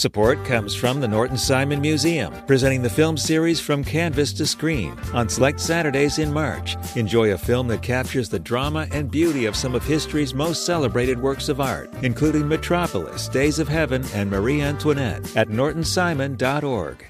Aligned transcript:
Support 0.00 0.46
comes 0.46 0.74
from 0.74 0.98
the 0.98 1.08
Norton 1.08 1.36
Simon 1.36 1.78
Museum, 1.78 2.32
presenting 2.46 2.80
the 2.80 2.88
film 2.88 3.18
series 3.18 3.60
From 3.60 3.84
Canvas 3.84 4.32
to 4.32 4.46
Screen 4.46 4.98
on 5.12 5.28
select 5.28 5.60
Saturdays 5.60 6.18
in 6.18 6.32
March. 6.32 6.74
Enjoy 6.96 7.32
a 7.34 7.36
film 7.36 7.68
that 7.68 7.82
captures 7.82 8.30
the 8.30 8.38
drama 8.38 8.88
and 8.92 9.10
beauty 9.10 9.44
of 9.44 9.54
some 9.54 9.74
of 9.74 9.84
history's 9.84 10.32
most 10.32 10.64
celebrated 10.64 11.20
works 11.20 11.50
of 11.50 11.60
art, 11.60 11.90
including 12.02 12.48
Metropolis, 12.48 13.28
Days 13.28 13.58
of 13.58 13.68
Heaven, 13.68 14.02
and 14.14 14.30
Marie 14.30 14.62
Antoinette 14.62 15.36
at 15.36 15.48
nortonsimon.org. 15.48 17.04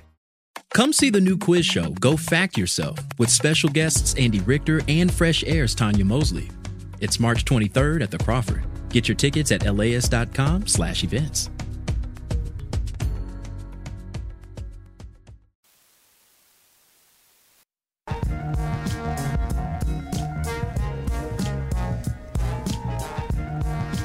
Come 0.75 0.93
see 0.93 1.11
the 1.11 1.21
new 1.21 1.39
quiz 1.39 1.65
show, 1.65 1.91
Go 1.91 2.17
Fact 2.17 2.59
Yourself, 2.59 2.99
with 3.19 3.31
special 3.31 3.71
guests 3.71 4.17
Andy 4.17 4.41
Richter 4.41 4.81
and 4.89 5.15
Fresh 5.15 5.45
Air's 5.45 5.77
Tanya 5.77 6.05
Mosley. 6.05 6.51
It's 6.99 7.21
March 7.21 7.45
23rd 7.45 8.03
at 8.03 8.11
the 8.11 8.19
Crawford. 8.19 8.65
Get 8.89 9.07
your 9.07 9.15
tickets 9.15 9.53
at 9.53 9.63
laist.com 9.63 10.67
slash 10.67 11.05
events. 11.05 11.51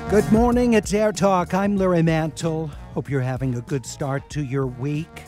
Good 0.09 0.31
morning, 0.31 0.73
it's 0.75 0.93
Air 0.93 1.11
Talk. 1.11 1.55
I'm 1.55 1.77
Larry 1.77 2.03
Mantle. 2.03 2.67
Hope 2.93 3.09
you're 3.09 3.21
having 3.21 3.55
a 3.55 3.61
good 3.61 3.87
start 3.87 4.29
to 4.29 4.43
your 4.43 4.67
week. 4.67 5.23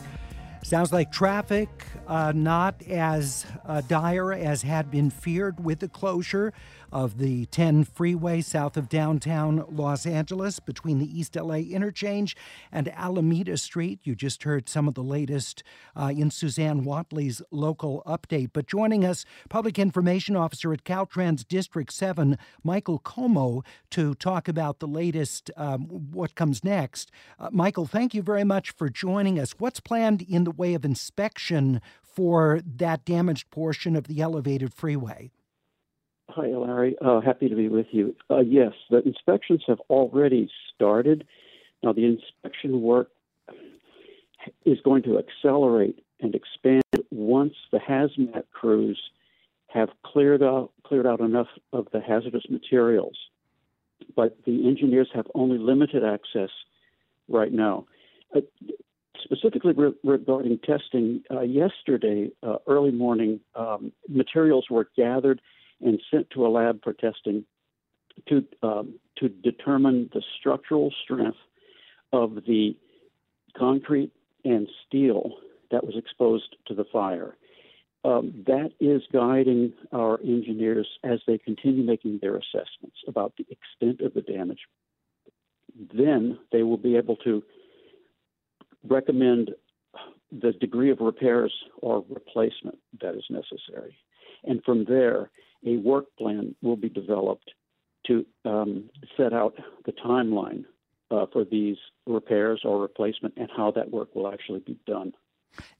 Sounds 0.63 0.93
like 0.93 1.11
traffic 1.11 1.69
uh, 2.07 2.31
not 2.35 2.81
as 2.83 3.47
uh, 3.65 3.81
dire 3.81 4.33
as 4.33 4.61
had 4.61 4.91
been 4.91 5.09
feared 5.09 5.63
with 5.65 5.79
the 5.79 5.89
closure 5.89 6.53
of 6.91 7.17
the 7.17 7.45
10 7.47 7.83
freeway 7.83 8.41
south 8.41 8.77
of 8.77 8.89
downtown 8.89 9.63
Los 9.69 10.05
Angeles 10.05 10.59
between 10.59 10.99
the 10.99 11.19
East 11.19 11.35
LA 11.35 11.55
interchange 11.55 12.35
and 12.71 12.87
Alameda 12.89 13.57
Street. 13.57 13.99
You 14.03 14.15
just 14.15 14.43
heard 14.43 14.69
some 14.69 14.87
of 14.87 14.93
the 14.93 15.03
latest 15.03 15.63
uh, 15.95 16.11
in 16.15 16.31
Susanne 16.31 16.83
Whatley's 16.83 17.41
local 17.51 18.03
update. 18.05 18.51
But 18.53 18.67
joining 18.67 19.05
us, 19.05 19.25
Public 19.49 19.77
Information 19.77 20.35
Officer 20.35 20.73
at 20.73 20.83
Caltrans 20.83 21.47
District 21.47 21.91
7, 21.91 22.37
Michael 22.63 22.99
Comeau, 22.99 23.63
to 23.91 24.15
talk 24.15 24.47
about 24.47 24.79
the 24.79 24.87
latest, 24.87 25.51
um, 25.57 25.87
what 25.87 26.35
comes 26.35 26.63
next. 26.63 27.11
Uh, 27.39 27.49
Michael, 27.51 27.85
thank 27.85 28.13
you 28.13 28.21
very 28.21 28.43
much 28.43 28.71
for 28.71 28.89
joining 28.89 29.39
us. 29.39 29.55
What's 29.57 29.79
planned 29.79 30.21
in 30.21 30.43
the 30.43 30.51
way 30.51 30.73
of 30.73 30.85
inspection 30.85 31.81
for 32.01 32.61
that 32.65 33.05
damaged 33.05 33.51
portion 33.51 33.95
of 33.95 34.07
the 34.07 34.21
elevated 34.21 34.73
freeway? 34.73 35.31
Hi, 36.37 36.49
Larry. 36.49 36.95
Uh, 37.03 37.19
happy 37.19 37.49
to 37.49 37.55
be 37.55 37.67
with 37.67 37.87
you. 37.89 38.15
Uh, 38.29 38.41
yes, 38.41 38.71
the 38.91 38.99
inspections 38.99 39.63
have 39.65 39.79
already 39.89 40.47
started. 40.75 41.25
Now, 41.81 41.93
the 41.93 42.05
inspection 42.05 42.83
work 42.83 43.09
is 44.63 44.77
going 44.83 45.01
to 45.03 45.17
accelerate 45.17 46.03
and 46.19 46.35
expand 46.35 46.83
once 47.09 47.55
the 47.71 47.79
hazmat 47.79 48.43
crews 48.53 49.01
have 49.73 49.89
cleared 50.05 50.43
out 50.43 50.69
cleared 50.83 51.07
out 51.07 51.21
enough 51.21 51.47
of 51.73 51.87
the 51.91 52.01
hazardous 52.01 52.43
materials. 52.51 53.17
But 54.15 54.37
the 54.45 54.67
engineers 54.67 55.09
have 55.15 55.25
only 55.33 55.57
limited 55.57 56.03
access 56.05 56.51
right 57.27 57.51
now. 57.51 57.87
Uh, 58.35 58.41
specifically 59.23 59.73
re- 59.73 59.95
regarding 60.03 60.59
testing, 60.59 61.23
uh, 61.31 61.41
yesterday 61.41 62.29
uh, 62.43 62.57
early 62.67 62.91
morning, 62.91 63.39
um, 63.55 63.91
materials 64.07 64.67
were 64.69 64.87
gathered 64.95 65.41
and 65.81 66.01
sent 66.11 66.29
to 66.31 66.45
a 66.45 66.49
lab 66.49 66.83
for 66.83 66.93
testing 66.93 67.45
to 68.27 68.43
um, 68.63 68.95
to 69.17 69.29
determine 69.29 70.09
the 70.13 70.21
structural 70.39 70.91
strength 71.03 71.37
of 72.13 72.35
the 72.47 72.75
concrete 73.57 74.11
and 74.43 74.67
steel 74.85 75.37
that 75.71 75.83
was 75.83 75.95
exposed 75.97 76.55
to 76.67 76.73
the 76.73 76.85
fire. 76.91 77.35
Um, 78.03 78.45
that 78.45 78.71
is 78.79 79.01
guiding 79.11 79.73
our 79.91 80.19
engineers 80.21 80.87
as 81.03 81.19
they 81.27 81.37
continue 81.37 81.83
making 81.83 82.19
their 82.21 82.35
assessments 82.35 82.97
about 83.07 83.33
the 83.37 83.45
extent 83.49 84.01
of 84.01 84.13
the 84.13 84.21
damage. 84.21 84.61
Then 85.93 86.39
they 86.51 86.63
will 86.63 86.77
be 86.77 86.95
able 86.95 87.17
to 87.17 87.43
recommend 88.87 89.51
the 90.31 90.53
degree 90.53 90.91
of 90.91 90.99
repairs 90.99 91.53
or 91.81 92.05
replacement 92.09 92.77
that 93.01 93.15
is 93.15 93.25
necessary. 93.29 93.97
And 94.43 94.63
from 94.63 94.85
there, 94.85 95.31
a 95.65 95.77
work 95.77 96.05
plan 96.17 96.55
will 96.61 96.75
be 96.75 96.89
developed 96.89 97.51
to 98.07 98.25
um, 98.45 98.89
set 99.15 99.33
out 99.33 99.55
the 99.85 99.91
timeline 99.91 100.65
uh, 101.11 101.25
for 101.31 101.43
these 101.43 101.77
repairs 102.05 102.61
or 102.63 102.81
replacement 102.81 103.33
and 103.37 103.49
how 103.55 103.71
that 103.71 103.91
work 103.91 104.13
will 104.15 104.31
actually 104.31 104.59
be 104.59 104.77
done. 104.85 105.13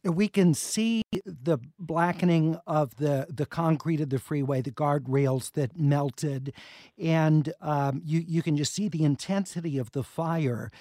We 0.04 0.28
can 0.28 0.54
see 0.54 1.04
the 1.26 1.60
blackening 1.78 2.58
of 2.66 2.96
the, 2.96 3.28
the 3.30 3.46
concrete 3.46 4.02
of 4.02 4.10
the 4.10 4.18
freeway, 4.18 4.62
the 4.62 4.72
guardrails 4.72 5.52
that 5.52 5.78
melted, 5.78 6.54
and 6.98 7.54
um, 7.62 8.02
you, 8.04 8.24
you 8.26 8.42
can 8.42 8.58
just 8.58 8.74
see 8.74 8.88
the 8.88 9.04
intensity 9.04 9.78
of 9.78 9.92
the 9.92 10.04
fire. 10.04 10.72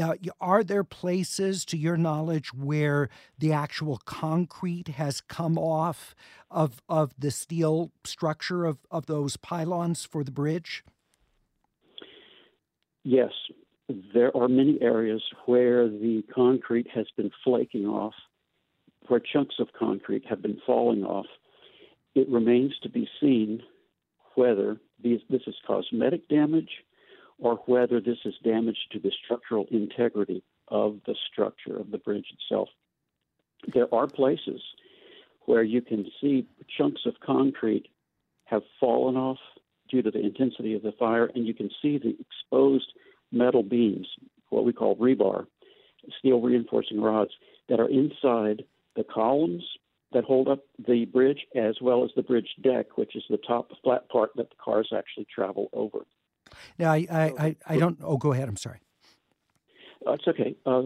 Uh, 0.00 0.14
are 0.40 0.64
there 0.64 0.84
places, 0.84 1.64
to 1.64 1.76
your 1.76 1.96
knowledge, 1.96 2.52
where 2.52 3.08
the 3.38 3.52
actual 3.52 4.00
concrete 4.04 4.88
has 4.88 5.20
come 5.20 5.56
off 5.56 6.14
of 6.50 6.82
of 6.88 7.14
the 7.18 7.30
steel 7.30 7.92
structure 8.04 8.64
of, 8.64 8.78
of 8.90 9.06
those 9.06 9.36
pylons 9.36 10.04
for 10.04 10.24
the 10.24 10.32
bridge? 10.32 10.84
Yes, 13.04 13.32
there 14.14 14.34
are 14.36 14.48
many 14.48 14.78
areas 14.80 15.22
where 15.46 15.88
the 15.88 16.24
concrete 16.34 16.88
has 16.92 17.06
been 17.16 17.30
flaking 17.44 17.86
off, 17.86 18.14
where 19.08 19.20
chunks 19.20 19.56
of 19.58 19.68
concrete 19.78 20.24
have 20.28 20.42
been 20.42 20.60
falling 20.66 21.04
off. 21.04 21.26
It 22.14 22.28
remains 22.28 22.72
to 22.82 22.88
be 22.88 23.08
seen 23.20 23.60
whether 24.34 24.78
these, 25.02 25.20
this 25.28 25.42
is 25.46 25.54
cosmetic 25.66 26.28
damage 26.28 26.70
or 27.38 27.56
whether 27.66 28.00
this 28.00 28.18
is 28.24 28.34
damage 28.42 28.78
to 28.92 28.98
the 28.98 29.12
structural 29.24 29.66
integrity 29.70 30.42
of 30.68 30.98
the 31.06 31.14
structure 31.30 31.76
of 31.76 31.90
the 31.90 31.98
bridge 31.98 32.26
itself. 32.32 32.68
There 33.72 33.92
are 33.94 34.06
places 34.06 34.62
where 35.46 35.62
you 35.62 35.82
can 35.82 36.06
see 36.20 36.46
chunks 36.78 37.02
of 37.06 37.14
concrete 37.24 37.86
have 38.44 38.62
fallen 38.80 39.16
off 39.16 39.38
due 39.90 40.02
to 40.02 40.10
the 40.10 40.20
intensity 40.20 40.74
of 40.74 40.82
the 40.82 40.92
fire, 40.98 41.30
and 41.34 41.46
you 41.46 41.54
can 41.54 41.70
see 41.82 41.98
the 41.98 42.16
exposed 42.18 42.92
metal 43.32 43.62
beams, 43.62 44.06
what 44.50 44.64
we 44.64 44.72
call 44.72 44.96
rebar, 44.96 45.46
steel 46.18 46.40
reinforcing 46.40 47.00
rods, 47.00 47.30
that 47.68 47.80
are 47.80 47.88
inside 47.88 48.64
the 48.96 49.04
columns 49.04 49.64
that 50.12 50.24
hold 50.24 50.48
up 50.48 50.60
the 50.86 51.04
bridge, 51.06 51.40
as 51.56 51.76
well 51.80 52.04
as 52.04 52.10
the 52.14 52.22
bridge 52.22 52.48
deck, 52.62 52.96
which 52.96 53.16
is 53.16 53.24
the 53.28 53.38
top 53.38 53.70
flat 53.82 54.08
part 54.08 54.30
that 54.36 54.48
the 54.48 54.56
cars 54.62 54.90
actually 54.96 55.26
travel 55.34 55.68
over. 55.72 56.06
Now, 56.78 56.92
I, 56.92 57.06
I, 57.10 57.24
I, 57.38 57.56
I 57.66 57.78
don't. 57.78 57.98
Oh, 58.02 58.16
go 58.16 58.32
ahead. 58.32 58.48
I'm 58.48 58.56
sorry. 58.56 58.80
Uh, 60.06 60.12
it's 60.12 60.28
okay. 60.28 60.54
Uh, 60.66 60.82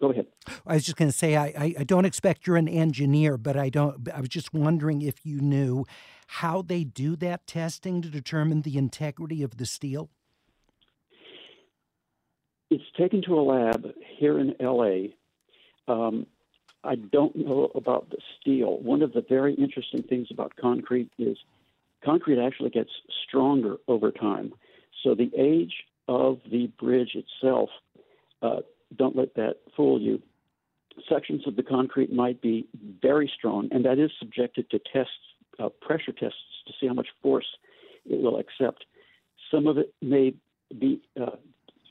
go 0.00 0.10
ahead. 0.10 0.26
I 0.66 0.74
was 0.74 0.84
just 0.84 0.96
going 0.96 1.10
to 1.10 1.16
say 1.16 1.36
I, 1.36 1.74
I 1.78 1.84
don't 1.84 2.04
expect 2.04 2.46
you're 2.46 2.56
an 2.56 2.68
engineer, 2.68 3.36
but 3.36 3.56
I 3.56 3.68
don't. 3.68 4.08
I 4.12 4.20
was 4.20 4.28
just 4.28 4.52
wondering 4.52 5.02
if 5.02 5.24
you 5.24 5.40
knew 5.40 5.84
how 6.26 6.62
they 6.62 6.84
do 6.84 7.16
that 7.16 7.46
testing 7.46 8.02
to 8.02 8.08
determine 8.08 8.62
the 8.62 8.78
integrity 8.78 9.42
of 9.42 9.58
the 9.58 9.66
steel. 9.66 10.10
It's 12.70 12.82
taken 12.98 13.20
to 13.26 13.34
a 13.34 13.42
lab 13.42 13.86
here 14.18 14.38
in 14.38 14.54
L.A. 14.58 15.14
Um, 15.88 16.26
I 16.84 16.94
don't 16.94 17.36
know 17.36 17.70
about 17.74 18.08
the 18.10 18.16
steel. 18.40 18.78
One 18.78 19.02
of 19.02 19.12
the 19.12 19.24
very 19.28 19.54
interesting 19.54 20.02
things 20.02 20.28
about 20.30 20.54
concrete 20.60 21.10
is 21.18 21.36
concrete 22.04 22.44
actually 22.44 22.70
gets 22.70 22.90
stronger 23.28 23.76
over 23.86 24.10
time. 24.10 24.52
So 25.02 25.14
the 25.14 25.30
age 25.36 25.72
of 26.08 26.38
the 26.50 26.68
bridge 26.78 27.14
itself, 27.14 27.70
uh, 28.42 28.60
don't 28.96 29.16
let 29.16 29.34
that 29.34 29.56
fool 29.76 30.00
you. 30.00 30.20
Sections 31.08 31.42
of 31.46 31.56
the 31.56 31.62
concrete 31.62 32.12
might 32.12 32.42
be 32.42 32.66
very 33.00 33.30
strong, 33.34 33.68
and 33.70 33.84
that 33.84 33.98
is 33.98 34.10
subjected 34.18 34.70
to 34.70 34.78
tests, 34.92 35.12
uh, 35.58 35.70
pressure 35.80 36.12
tests, 36.12 36.36
to 36.66 36.72
see 36.78 36.86
how 36.86 36.94
much 36.94 37.08
force 37.22 37.46
it 38.04 38.20
will 38.20 38.38
accept. 38.38 38.84
Some 39.50 39.66
of 39.66 39.78
it 39.78 39.94
may 40.02 40.34
be 40.78 41.00
uh, 41.20 41.36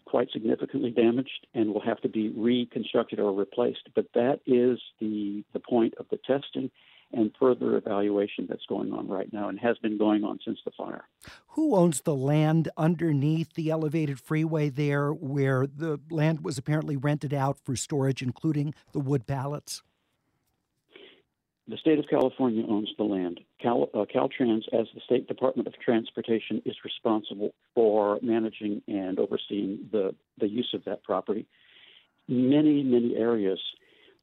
quite 0.05 0.29
significantly 0.31 0.91
damaged 0.91 1.47
and 1.53 1.73
will 1.73 1.81
have 1.81 2.01
to 2.01 2.09
be 2.09 2.29
reconstructed 2.29 3.19
or 3.19 3.33
replaced. 3.33 3.89
But 3.95 4.07
that 4.13 4.41
is 4.45 4.79
the 4.99 5.43
the 5.53 5.59
point 5.59 5.93
of 5.97 6.05
the 6.11 6.17
testing 6.17 6.69
and 7.13 7.31
further 7.39 7.77
evaluation 7.77 8.45
that's 8.47 8.65
going 8.67 8.93
on 8.93 9.07
right 9.07 9.31
now 9.31 9.49
and 9.49 9.59
has 9.59 9.77
been 9.79 9.97
going 9.97 10.23
on 10.23 10.39
since 10.45 10.59
the 10.65 10.71
fire. 10.71 11.05
Who 11.49 11.75
owns 11.75 12.01
the 12.01 12.15
land 12.15 12.69
underneath 12.77 13.53
the 13.53 13.69
elevated 13.69 14.19
freeway 14.19 14.69
there 14.69 15.11
where 15.11 15.67
the 15.67 15.99
land 16.09 16.43
was 16.43 16.57
apparently 16.57 16.95
rented 16.95 17.33
out 17.33 17.57
for 17.63 17.75
storage, 17.75 18.21
including 18.21 18.73
the 18.93 18.99
wood 18.99 19.27
pallets? 19.27 19.81
The 21.67 21.77
state 21.77 21.99
of 21.99 22.05
California 22.09 22.65
owns 22.67 22.89
the 22.97 23.03
land. 23.03 23.39
Cal, 23.61 23.89
uh, 23.93 24.05
Caltrans, 24.13 24.63
as 24.73 24.87
the 24.93 24.99
State 25.05 25.27
Department 25.27 25.67
of 25.67 25.73
Transportation, 25.79 26.61
is 26.65 26.75
responsible 26.83 27.53
for 27.73 28.19
managing 28.21 28.81
and 28.87 29.17
overseeing 29.19 29.87
the, 29.91 30.13
the 30.37 30.49
use 30.49 30.69
of 30.73 30.83
that 30.85 31.03
property. 31.03 31.45
many, 32.27 32.83
many 32.83 33.15
areas 33.15 33.59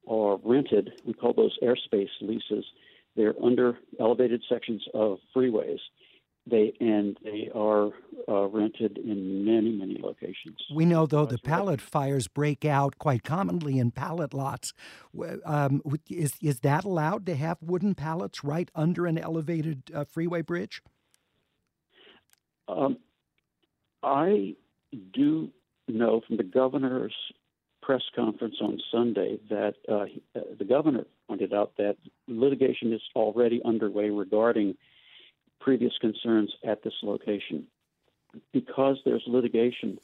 are 0.08 0.38
rented. 0.44 0.93
We 1.05 1.12
call 1.12 1.32
those 1.32 1.56
airspace 1.62 2.08
leases. 2.20 2.64
They're 3.16 3.34
under 3.43 3.78
elevated 3.99 4.43
sections 4.49 4.84
of 4.94 5.19
freeways. 5.34 5.78
They 6.46 6.72
and 6.81 7.19
they 7.22 7.50
are 7.55 7.90
uh, 8.26 8.46
rented 8.46 8.96
in 8.96 9.44
many, 9.44 9.70
many 9.72 9.99
locations. 10.00 10.56
We 10.75 10.87
know, 10.87 11.05
though, 11.05 11.26
the 11.26 11.37
pallet 11.37 11.81
fires 11.81 12.26
break 12.26 12.64
out 12.64 12.99
quite 12.99 13.22
commonly 13.22 13.78
in 13.78 13.90
pallet 13.90 14.32
lots. 14.32 14.72
Um, 15.44 15.82
is 16.08 16.34
is 16.40 16.60
that 16.60 16.84
allowed 16.84 17.26
to 17.26 17.34
have 17.34 17.58
wooden 17.60 17.94
pallets 17.94 18.43
right 18.43 18.70
under 18.75 19.06
an 19.06 19.19
elevated 19.19 19.90
uh, 19.93 20.05
freeway 20.05 20.40
bridge? 20.40 20.81
Um, 22.66 22.96
I 24.02 24.55
do 25.12 25.50
know 25.87 26.22
from 26.26 26.37
the 26.37 26.44
governor's 26.44 27.14
press 27.88 28.02
conference 28.14 28.56
on 28.61 28.79
Sunday 28.93 29.38
that 29.49 29.73
uh, 29.88 30.05
uh, 30.38 30.43
the 30.58 30.64
governor 30.67 31.06
pointed 31.26 31.55
out 31.55 31.73
that 31.79 31.96
litigation 32.26 32.93
is 32.93 33.00
already 33.17 33.62
underway 33.64 34.11
regarding 34.11 34.76
previous 35.58 35.94
concerns 35.99 36.52
at 36.67 36.82
this 36.85 36.93
location. 37.02 37.67
Because 38.52 38.99
there's 39.06 39.23
litigation 39.26 39.96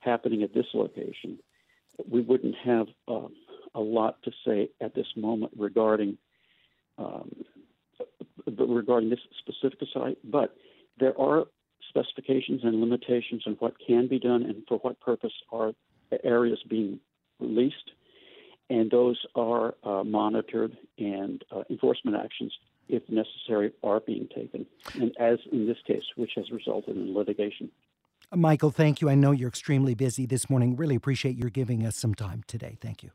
happening 0.00 0.42
at 0.42 0.52
this 0.52 0.66
location, 0.74 1.38
we 2.06 2.20
wouldn't 2.20 2.56
have 2.56 2.88
uh, 3.08 3.28
a 3.74 3.80
lot 3.80 4.22
to 4.24 4.32
say 4.46 4.68
at 4.82 4.94
this 4.94 5.06
moment 5.16 5.54
regarding 5.56 6.18
um, 6.98 7.30
regarding 8.46 9.08
this 9.08 9.20
specific 9.38 9.78
site. 9.94 10.18
But 10.22 10.54
there 10.98 11.18
are 11.18 11.46
specifications 11.88 12.60
and 12.64 12.82
limitations 12.82 13.44
on 13.46 13.54
what 13.60 13.76
can 13.84 14.08
be 14.08 14.18
done 14.18 14.42
and 14.42 14.62
for 14.68 14.76
what 14.80 15.00
purpose 15.00 15.32
are 15.50 15.72
areas 16.22 16.58
being 16.68 17.00
released, 17.40 17.90
and 18.68 18.90
those 18.90 19.20
are 19.34 19.74
uh, 19.84 20.04
monitored 20.04 20.76
and 20.98 21.44
uh, 21.54 21.62
enforcement 21.70 22.16
actions, 22.16 22.52
if 22.88 23.02
necessary, 23.08 23.72
are 23.82 24.00
being 24.00 24.28
taken, 24.34 24.66
and 24.94 25.12
as 25.18 25.38
in 25.52 25.66
this 25.66 25.78
case, 25.86 26.04
which 26.16 26.32
has 26.36 26.50
resulted 26.50 26.96
in 26.96 27.14
litigation. 27.14 27.70
Michael, 28.32 28.70
thank 28.70 29.00
you. 29.00 29.08
I 29.08 29.16
know 29.16 29.32
you're 29.32 29.48
extremely 29.48 29.94
busy 29.94 30.24
this 30.24 30.48
morning. 30.48 30.76
Really 30.76 30.94
appreciate 30.94 31.36
your 31.36 31.50
giving 31.50 31.84
us 31.84 31.96
some 31.96 32.14
time 32.14 32.44
today. 32.46 32.78
Thank 32.80 33.02
you. 33.02 33.10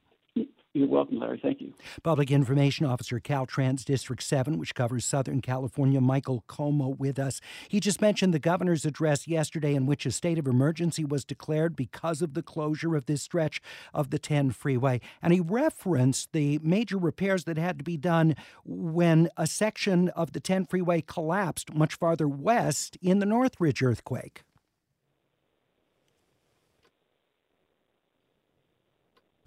You're 0.75 0.89
welcome, 0.89 1.19
Larry. 1.19 1.39
Thank 1.41 1.61
you. 1.61 1.73
Public 2.03 2.29
Information 2.29 2.85
Officer, 2.85 3.17
Caltrans 3.21 3.85
District 3.85 4.21
7, 4.21 4.59
which 4.59 4.75
covers 4.75 5.05
Southern 5.05 5.39
California, 5.39 6.01
Michael 6.01 6.43
Comeau, 6.49 6.97
with 6.97 7.17
us. 7.17 7.39
He 7.69 7.79
just 7.79 8.01
mentioned 8.01 8.33
the 8.33 8.39
governor's 8.39 8.83
address 8.83 9.25
yesterday, 9.25 9.73
in 9.73 9.85
which 9.85 10.05
a 10.05 10.11
state 10.11 10.37
of 10.37 10.47
emergency 10.47 11.05
was 11.05 11.23
declared 11.23 11.77
because 11.77 12.21
of 12.21 12.33
the 12.33 12.43
closure 12.43 12.93
of 12.93 13.05
this 13.05 13.21
stretch 13.21 13.61
of 13.93 14.09
the 14.09 14.19
10 14.19 14.51
freeway. 14.51 14.99
And 15.21 15.31
he 15.31 15.39
referenced 15.39 16.33
the 16.33 16.59
major 16.61 16.97
repairs 16.97 17.45
that 17.45 17.57
had 17.57 17.77
to 17.77 17.85
be 17.85 17.95
done 17.95 18.35
when 18.65 19.29
a 19.37 19.47
section 19.47 20.09
of 20.09 20.33
the 20.33 20.41
10 20.41 20.65
freeway 20.65 20.99
collapsed 20.99 21.73
much 21.73 21.95
farther 21.95 22.27
west 22.27 22.97
in 23.01 23.19
the 23.19 23.25
Northridge 23.25 23.81
earthquake. 23.81 24.43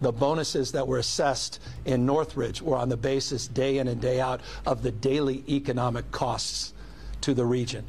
The 0.01 0.13
bonuses 0.13 0.71
that 0.73 0.87
were 0.87 0.99
assessed 0.99 1.59
in 1.85 2.07
Northridge 2.07 2.63
were 2.63 2.77
on 2.77 2.89
the 2.89 2.97
basis 2.97 3.49
day 3.49 3.79
in 3.79 3.89
and 3.89 4.01
day 4.01 4.21
out 4.21 4.41
of 4.65 4.85
the 4.85 4.93
daily 4.93 5.43
economic 5.49 6.09
costs 6.13 6.73
to 7.23 7.35
the 7.35 7.45
region. 7.45 7.85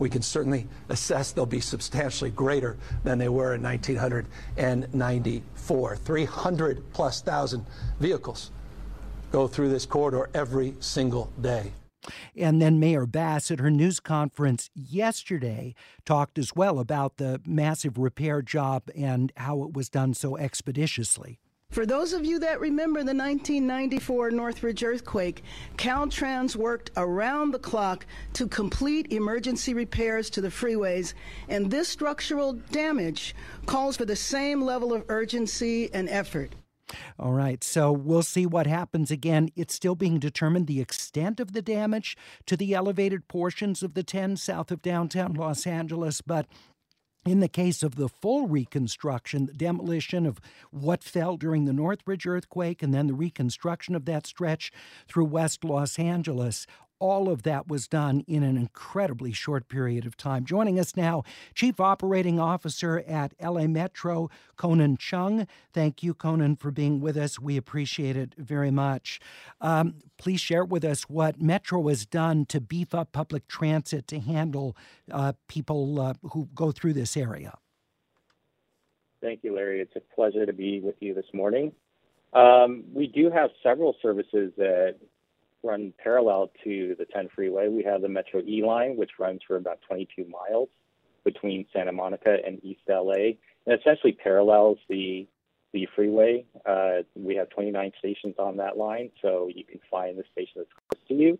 We 0.00 0.10
can 0.10 0.22
certainly 0.22 0.66
assess 0.88 1.30
they'll 1.30 1.46
be 1.46 1.60
substantially 1.60 2.30
greater 2.30 2.76
than 3.04 3.18
they 3.18 3.28
were 3.28 3.54
in 3.54 3.62
1994. 3.62 5.96
300 5.96 6.92
plus 6.92 7.22
thousand 7.22 7.64
vehicles 8.00 8.50
go 9.30 9.46
through 9.46 9.68
this 9.68 9.86
corridor 9.86 10.28
every 10.34 10.74
single 10.80 11.30
day. 11.40 11.70
And 12.36 12.60
then 12.60 12.80
Mayor 12.80 13.06
Bass 13.06 13.52
at 13.52 13.60
her 13.60 13.70
news 13.70 14.00
conference 14.00 14.70
yesterday 14.74 15.76
talked 16.04 16.36
as 16.36 16.56
well 16.56 16.80
about 16.80 17.18
the 17.18 17.40
massive 17.46 17.96
repair 17.96 18.42
job 18.42 18.90
and 18.96 19.30
how 19.36 19.62
it 19.62 19.72
was 19.72 19.88
done 19.88 20.14
so 20.14 20.36
expeditiously. 20.36 21.38
For 21.74 21.84
those 21.84 22.12
of 22.12 22.24
you 22.24 22.38
that 22.38 22.60
remember 22.60 23.00
the 23.00 23.16
1994 23.16 24.30
Northridge 24.30 24.84
earthquake, 24.84 25.42
Caltrans 25.76 26.54
worked 26.54 26.92
around 26.96 27.50
the 27.50 27.58
clock 27.58 28.06
to 28.34 28.46
complete 28.46 29.12
emergency 29.12 29.74
repairs 29.74 30.30
to 30.30 30.40
the 30.40 30.50
freeways, 30.50 31.14
and 31.48 31.72
this 31.72 31.88
structural 31.88 32.52
damage 32.52 33.34
calls 33.66 33.96
for 33.96 34.04
the 34.04 34.14
same 34.14 34.62
level 34.62 34.92
of 34.92 35.04
urgency 35.08 35.92
and 35.92 36.08
effort. 36.08 36.54
All 37.18 37.32
right, 37.32 37.64
so 37.64 37.90
we'll 37.90 38.22
see 38.22 38.46
what 38.46 38.68
happens 38.68 39.10
again. 39.10 39.48
It's 39.56 39.74
still 39.74 39.96
being 39.96 40.20
determined 40.20 40.68
the 40.68 40.80
extent 40.80 41.40
of 41.40 41.54
the 41.54 41.62
damage 41.62 42.16
to 42.46 42.56
the 42.56 42.72
elevated 42.72 43.26
portions 43.26 43.82
of 43.82 43.94
the 43.94 44.04
10 44.04 44.36
south 44.36 44.70
of 44.70 44.80
downtown 44.80 45.34
Los 45.34 45.66
Angeles, 45.66 46.20
but 46.20 46.46
in 47.24 47.40
the 47.40 47.48
case 47.48 47.82
of 47.82 47.96
the 47.96 48.08
full 48.08 48.46
reconstruction, 48.46 49.46
the 49.46 49.52
demolition 49.54 50.26
of 50.26 50.40
what 50.70 51.02
fell 51.02 51.36
during 51.36 51.64
the 51.64 51.72
Northridge 51.72 52.26
earthquake 52.26 52.82
and 52.82 52.92
then 52.92 53.06
the 53.06 53.14
reconstruction 53.14 53.94
of 53.94 54.04
that 54.04 54.26
stretch 54.26 54.70
through 55.08 55.24
West 55.24 55.64
Los 55.64 55.98
Angeles, 55.98 56.66
all 56.98 57.28
of 57.28 57.42
that 57.42 57.68
was 57.68 57.88
done 57.88 58.24
in 58.26 58.42
an 58.42 58.56
incredibly 58.56 59.32
short 59.32 59.68
period 59.68 60.06
of 60.06 60.16
time. 60.16 60.44
Joining 60.44 60.78
us 60.78 60.96
now, 60.96 61.22
Chief 61.54 61.80
Operating 61.80 62.38
Officer 62.38 63.04
at 63.06 63.34
LA 63.42 63.66
Metro, 63.66 64.30
Conan 64.56 64.96
Cheung. 64.96 65.46
Thank 65.72 66.02
you, 66.02 66.14
Conan, 66.14 66.56
for 66.56 66.70
being 66.70 67.00
with 67.00 67.16
us. 67.16 67.38
We 67.38 67.56
appreciate 67.56 68.16
it 68.16 68.34
very 68.38 68.70
much. 68.70 69.20
Um, 69.60 69.96
please 70.18 70.40
share 70.40 70.64
with 70.64 70.84
us 70.84 71.02
what 71.02 71.40
Metro 71.40 71.88
has 71.88 72.06
done 72.06 72.46
to 72.46 72.60
beef 72.60 72.94
up 72.94 73.12
public 73.12 73.48
transit 73.48 74.06
to 74.08 74.20
handle 74.20 74.76
uh, 75.10 75.32
people 75.48 76.00
uh, 76.00 76.14
who 76.32 76.48
go 76.54 76.72
through 76.72 76.94
this 76.94 77.16
area. 77.16 77.58
Thank 79.20 79.40
you, 79.42 79.54
Larry. 79.54 79.80
It's 79.80 79.96
a 79.96 80.14
pleasure 80.14 80.44
to 80.44 80.52
be 80.52 80.80
with 80.80 80.96
you 81.00 81.14
this 81.14 81.24
morning. 81.32 81.72
Um, 82.34 82.84
we 82.92 83.06
do 83.06 83.30
have 83.30 83.50
several 83.62 83.96
services 84.02 84.52
that 84.58 84.96
run 85.64 85.92
parallel 86.02 86.50
to 86.64 86.94
the 86.98 87.06
10 87.06 87.28
freeway. 87.34 87.68
We 87.68 87.82
have 87.84 88.02
the 88.02 88.08
Metro 88.08 88.40
E 88.40 88.62
line, 88.64 88.96
which 88.96 89.12
runs 89.18 89.40
for 89.46 89.56
about 89.56 89.80
22 89.88 90.26
miles 90.26 90.68
between 91.24 91.66
Santa 91.72 91.92
Monica 91.92 92.36
and 92.46 92.62
East 92.62 92.82
LA, 92.88 93.36
and 93.66 93.80
essentially 93.80 94.12
parallels 94.12 94.78
the 94.88 95.26
the 95.72 95.88
freeway. 95.96 96.44
Uh, 96.64 97.02
we 97.16 97.34
have 97.34 97.50
29 97.50 97.90
stations 97.98 98.36
on 98.38 98.56
that 98.58 98.76
line, 98.76 99.10
so 99.20 99.50
you 99.52 99.64
can 99.64 99.80
find 99.90 100.16
the 100.16 100.22
station 100.30 100.52
that's 100.56 100.70
close 100.88 101.08
to 101.08 101.14
you. 101.14 101.38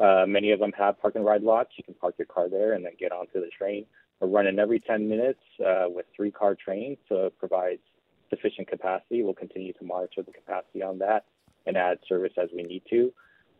Uh, 0.00 0.24
many 0.26 0.52
of 0.52 0.58
them 0.58 0.72
have 0.72 0.98
park 1.00 1.14
and 1.16 1.24
ride 1.24 1.42
lots. 1.42 1.70
You 1.76 1.84
can 1.84 1.92
park 1.92 2.14
your 2.18 2.26
car 2.26 2.48
there 2.48 2.72
and 2.72 2.82
then 2.82 2.92
get 2.98 3.12
onto 3.12 3.34
the 3.34 3.50
train. 3.56 3.84
We're 4.20 4.28
running 4.28 4.58
every 4.58 4.80
10 4.80 5.06
minutes 5.06 5.40
uh, 5.60 5.84
with 5.88 6.06
three 6.16 6.30
car 6.30 6.54
trains, 6.54 6.96
so 7.10 7.26
it 7.26 7.38
provides 7.38 7.82
sufficient 8.30 8.68
capacity. 8.68 9.22
We'll 9.22 9.34
continue 9.34 9.74
to 9.74 9.84
monitor 9.84 10.22
the 10.22 10.32
capacity 10.32 10.82
on 10.82 10.98
that 11.00 11.26
and 11.66 11.76
add 11.76 11.98
service 12.08 12.32
as 12.42 12.48
we 12.54 12.62
need 12.62 12.82
to. 12.90 13.12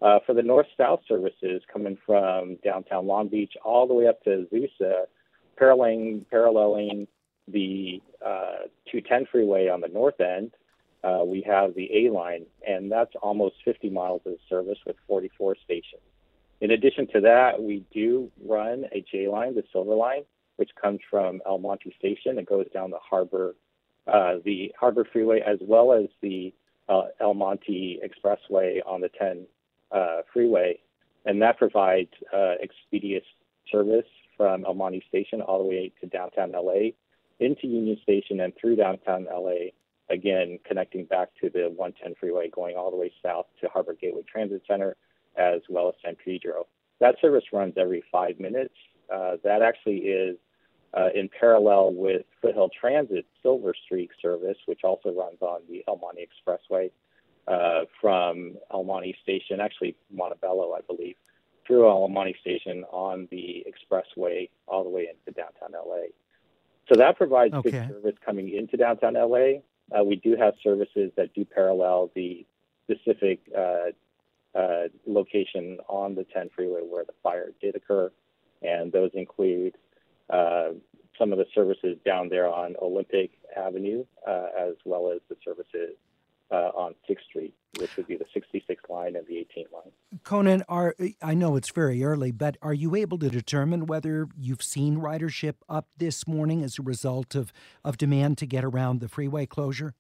Uh, 0.02 0.18
for 0.26 0.34
the 0.34 0.42
north-south 0.42 1.00
services 1.08 1.62
coming 1.72 1.96
from 2.04 2.56
downtown 2.64 3.06
Long 3.06 3.28
Beach 3.28 3.54
all 3.64 3.86
the 3.86 3.94
way 3.94 4.06
up 4.06 4.22
to 4.24 4.46
Azusa, 4.52 5.04
paralleling, 5.56 6.26
paralleling 6.30 7.06
the 7.48 8.02
uh, 8.24 8.66
210 8.90 9.26
freeway 9.30 9.68
on 9.68 9.80
the 9.80 9.88
north 9.88 10.20
end, 10.20 10.52
uh, 11.04 11.22
we 11.24 11.42
have 11.42 11.74
the 11.74 11.88
A 11.92 12.10
line, 12.10 12.46
and 12.66 12.90
that's 12.90 13.12
almost 13.22 13.56
50 13.64 13.90
miles 13.90 14.22
of 14.26 14.34
service 14.48 14.78
with 14.86 14.96
44 15.06 15.56
stations. 15.62 16.02
In 16.60 16.70
addition 16.70 17.06
to 17.08 17.20
that, 17.20 17.62
we 17.62 17.84
do 17.92 18.30
run 18.42 18.86
a 18.92 19.04
J 19.10 19.28
line, 19.28 19.54
the 19.54 19.64
Silver 19.70 19.94
Line, 19.94 20.22
which 20.56 20.70
comes 20.80 21.00
from 21.10 21.42
El 21.46 21.58
Monte 21.58 21.94
Station 21.98 22.38
and 22.38 22.46
goes 22.46 22.66
down 22.72 22.90
the 22.90 22.98
Harbor, 22.98 23.54
uh, 24.06 24.36
the 24.44 24.72
Harbor 24.78 25.06
Freeway, 25.12 25.40
as 25.40 25.58
well 25.60 25.92
as 25.92 26.06
the 26.22 26.54
uh, 26.88 27.02
El 27.20 27.34
Monte 27.34 28.00
Expressway 28.02 28.78
on 28.86 29.00
the 29.02 29.10
10 29.10 29.46
uh, 29.94 30.22
freeway, 30.32 30.78
and 31.24 31.40
that 31.40 31.58
provides 31.58 32.10
uh, 32.32 32.54
expeditious 32.62 33.26
service 33.70 34.06
from 34.36 34.64
El 34.64 34.74
Monte 34.74 35.02
Station 35.08 35.40
all 35.40 35.62
the 35.62 35.68
way 35.68 35.92
to 36.00 36.06
downtown 36.06 36.52
LA, 36.52 36.90
into 37.40 37.66
Union 37.66 37.98
Station, 38.02 38.40
and 38.40 38.52
through 38.60 38.76
downtown 38.76 39.26
LA. 39.32 39.70
Again, 40.10 40.58
connecting 40.66 41.06
back 41.06 41.30
to 41.40 41.48
the 41.48 41.72
110 41.74 42.14
freeway, 42.20 42.50
going 42.50 42.76
all 42.76 42.90
the 42.90 42.96
way 42.96 43.10
south 43.22 43.46
to 43.60 43.68
Harbor 43.68 43.96
Gateway 43.98 44.22
Transit 44.30 44.62
Center, 44.68 44.96
as 45.36 45.62
well 45.70 45.88
as 45.88 45.94
San 46.04 46.16
Pedro. 46.16 46.66
That 47.00 47.16
service 47.20 47.44
runs 47.52 47.74
every 47.76 48.04
five 48.12 48.38
minutes. 48.38 48.74
Uh, 49.12 49.36
that 49.44 49.62
actually 49.62 49.98
is 49.98 50.36
uh, 50.92 51.08
in 51.14 51.28
parallel 51.40 51.94
with 51.94 52.22
Foothill 52.42 52.70
Transit 52.78 53.26
Silver 53.42 53.74
Streak 53.84 54.10
service, 54.20 54.58
which 54.66 54.80
also 54.84 55.10
runs 55.10 55.40
on 55.40 55.60
the 55.68 55.82
El 55.88 55.96
Monte 55.96 56.26
Expressway 56.26 56.90
uh, 57.46 57.80
from 58.00 58.54
Monte 58.72 59.16
Station, 59.22 59.60
actually 59.60 59.96
Montebello, 60.10 60.72
I 60.72 60.80
believe, 60.80 61.16
through 61.66 62.08
Monte 62.08 62.36
Station 62.40 62.84
on 62.90 63.28
the 63.30 63.66
expressway 63.66 64.48
all 64.66 64.84
the 64.84 64.90
way 64.90 65.08
into 65.08 65.38
downtown 65.38 65.72
LA. 65.72 66.06
So 66.92 66.98
that 66.98 67.16
provides 67.16 67.54
okay. 67.54 67.70
good 67.70 67.88
service 67.88 68.14
coming 68.24 68.54
into 68.54 68.76
downtown 68.76 69.14
LA. 69.14 69.60
Uh, 69.96 70.04
we 70.04 70.16
do 70.16 70.36
have 70.36 70.54
services 70.62 71.10
that 71.16 71.34
do 71.34 71.44
parallel 71.44 72.10
the 72.14 72.46
specific 72.84 73.40
uh, 73.56 73.90
uh, 74.58 74.88
location 75.06 75.78
on 75.88 76.14
the 76.14 76.24
10 76.24 76.50
freeway 76.54 76.80
where 76.80 77.04
the 77.04 77.14
fire 77.22 77.50
did 77.60 77.74
occur, 77.74 78.10
and 78.62 78.92
those 78.92 79.10
include 79.14 79.76
uh, 80.30 80.68
some 81.18 81.32
of 81.32 81.38
the 81.38 81.46
services 81.54 81.96
down 82.04 82.28
there 82.28 82.48
on 82.48 82.74
Olympic 82.80 83.32
Avenue, 83.56 84.04
uh, 84.26 84.46
as 84.58 84.74
well 84.84 85.10
as 85.12 85.20
the 85.28 85.36
services 85.44 85.96
uh, 86.54 86.70
on 86.76 86.94
6th 87.10 87.24
Street, 87.28 87.54
which 87.78 87.96
would 87.96 88.06
be 88.06 88.16
the 88.16 88.26
66 88.32 88.82
line 88.88 89.16
and 89.16 89.26
the 89.26 89.38
18 89.38 89.66
line. 89.72 89.90
Conan, 90.22 90.62
are 90.68 90.94
I 91.20 91.34
know 91.34 91.56
it's 91.56 91.70
very 91.70 92.04
early, 92.04 92.30
but 92.30 92.56
are 92.62 92.72
you 92.72 92.94
able 92.94 93.18
to 93.18 93.28
determine 93.28 93.86
whether 93.86 94.28
you've 94.38 94.62
seen 94.62 94.98
ridership 94.98 95.54
up 95.68 95.88
this 95.96 96.28
morning 96.28 96.62
as 96.62 96.78
a 96.78 96.82
result 96.82 97.34
of, 97.34 97.52
of 97.84 97.98
demand 97.98 98.38
to 98.38 98.46
get 98.46 98.64
around 98.64 99.00
the 99.00 99.08
freeway 99.08 99.46
closure? 99.46 99.94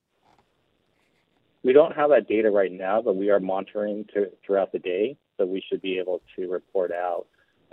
We 1.64 1.72
don't 1.72 1.96
have 1.96 2.10
that 2.10 2.28
data 2.28 2.50
right 2.50 2.70
now, 2.70 3.02
but 3.02 3.16
we 3.16 3.30
are 3.30 3.40
monitoring 3.40 4.04
to, 4.14 4.30
throughout 4.46 4.70
the 4.70 4.78
day, 4.78 5.16
so 5.36 5.46
we 5.46 5.62
should 5.68 5.82
be 5.82 5.98
able 5.98 6.22
to 6.36 6.48
report 6.48 6.92
out 6.92 7.26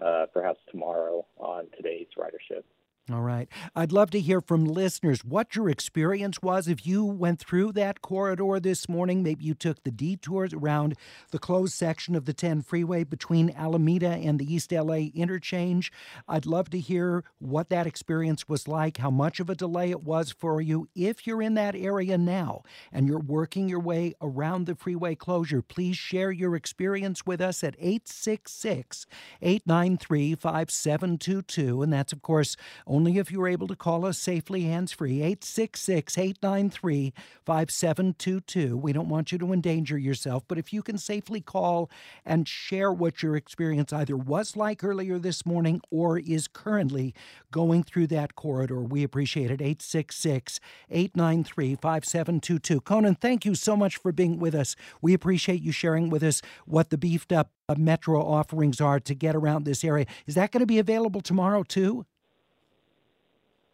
uh, 0.04 0.26
perhaps 0.34 0.60
tomorrow 0.72 1.26
on 1.38 1.68
today's 1.76 2.08
ridership. 2.18 2.64
All 3.10 3.22
right. 3.22 3.50
I'd 3.76 3.92
love 3.92 4.12
to 4.12 4.20
hear 4.20 4.42
from 4.42 4.64
listeners 4.64 5.26
what 5.26 5.56
your 5.56 5.70
experience 5.70 6.40
was 6.44 6.68
if 6.68 6.86
you 6.86 7.04
went 7.04 7.40
through 7.40 7.72
that 7.72 8.04
corridor 8.04 8.60
this 8.60 8.88
morning. 8.88 9.24
Maybe 9.24 9.44
you 9.44 9.56
took 9.56 9.84
the 9.84 9.90
detours 9.90 10.54
around 10.54 10.96
the 11.32 11.40
closed 11.40 11.74
section 11.74 12.16
of 12.16 12.26
the 12.26 12.34
10 12.34 12.62
freeway 12.62 13.04
between 13.04 13.50
Alameda 13.50 14.08
and 14.10 14.40
the 14.40 14.54
East 14.54 14.72
LA 14.72 15.10
interchange. 15.16 15.92
I'd 16.28 16.46
love 16.46 16.70
to 16.70 16.80
hear 16.80 17.24
what 17.40 17.70
that 17.70 17.88
experience 17.88 18.48
was 18.48 18.68
like, 18.68 18.98
how 18.98 19.10
much 19.10 19.40
of 19.40 19.50
a 19.50 19.56
delay 19.56 19.90
it 19.90 20.04
was 20.04 20.32
for 20.32 20.62
you. 20.62 20.88
If 20.94 21.26
you're 21.26 21.42
in 21.42 21.56
that 21.56 21.76
area 21.76 22.20
now 22.20 22.62
and 22.92 23.08
you're 23.08 23.20
working 23.20 23.68
your 23.68 23.80
way 23.80 24.14
around 24.22 24.68
the 24.68 24.76
freeway 24.76 25.16
closure, 25.16 25.64
please 25.64 25.98
share 25.98 26.32
your 26.32 26.56
experience 26.56 27.26
with 27.26 27.42
us 27.42 27.64
at 27.64 27.76
866 27.80 29.08
893 29.42 30.36
5722. 30.36 31.82
And 31.82 31.92
that's, 31.92 32.14
of 32.14 32.22
course, 32.22 32.56
only 32.92 33.01
if 33.08 33.32
you're 33.32 33.48
able 33.48 33.68
to 33.68 33.76
call 33.76 34.06
us 34.06 34.18
safely 34.18 34.64
hands 34.64 34.92
free, 34.92 35.22
866 35.22 36.18
893 36.18 37.14
5722. 37.46 38.78
We 38.78 38.94
don't 38.94 39.10
want 39.10 39.32
you 39.32 39.38
to 39.38 39.54
endanger 39.54 39.98
yourself, 39.98 40.44
but 40.48 40.58
if 40.58 40.72
you 40.74 40.82
can 40.82 40.98
safely 40.98 41.42
call 41.42 41.90
and 42.26 42.48
share 42.48 42.92
what 42.92 43.24
your 43.24 43.36
experience 43.36 43.92
either 43.94 44.16
was 44.16 44.56
like 44.56 44.84
earlier 44.84 45.18
this 45.20 45.46
morning 45.46 45.82
or 45.90 46.20
is 46.20 46.48
currently 46.48 47.14
going 47.52 47.84
through 47.84 48.08
that 48.08 48.36
corridor, 48.36 48.82
we 48.82 49.04
appreciate 49.04 49.52
it. 49.52 49.62
866 49.62 50.60
893 50.90 51.76
5722. 51.76 52.82
Conan, 52.82 53.16
thank 53.16 53.46
you 53.46 53.56
so 53.56 53.76
much 53.76 53.98
for 53.98 54.12
being 54.12 54.40
with 54.40 54.56
us. 54.56 54.76
We 55.02 55.14
appreciate 55.14 55.62
you 55.62 55.72
sharing 55.72 56.10
with 56.10 56.24
us 56.24 56.42
what 56.66 56.90
the 56.90 56.98
beefed 56.98 57.32
up 57.32 57.52
metro 57.78 58.22
offerings 58.22 58.82
are 58.82 59.00
to 59.00 59.16
get 59.16 59.36
around 59.36 59.66
this 59.66 59.84
area. 59.84 60.06
Is 60.28 60.36
that 60.36 60.52
going 60.52 60.62
to 60.62 60.66
be 60.66 60.80
available 60.80 61.22
tomorrow 61.22 61.64
too? 61.64 62.06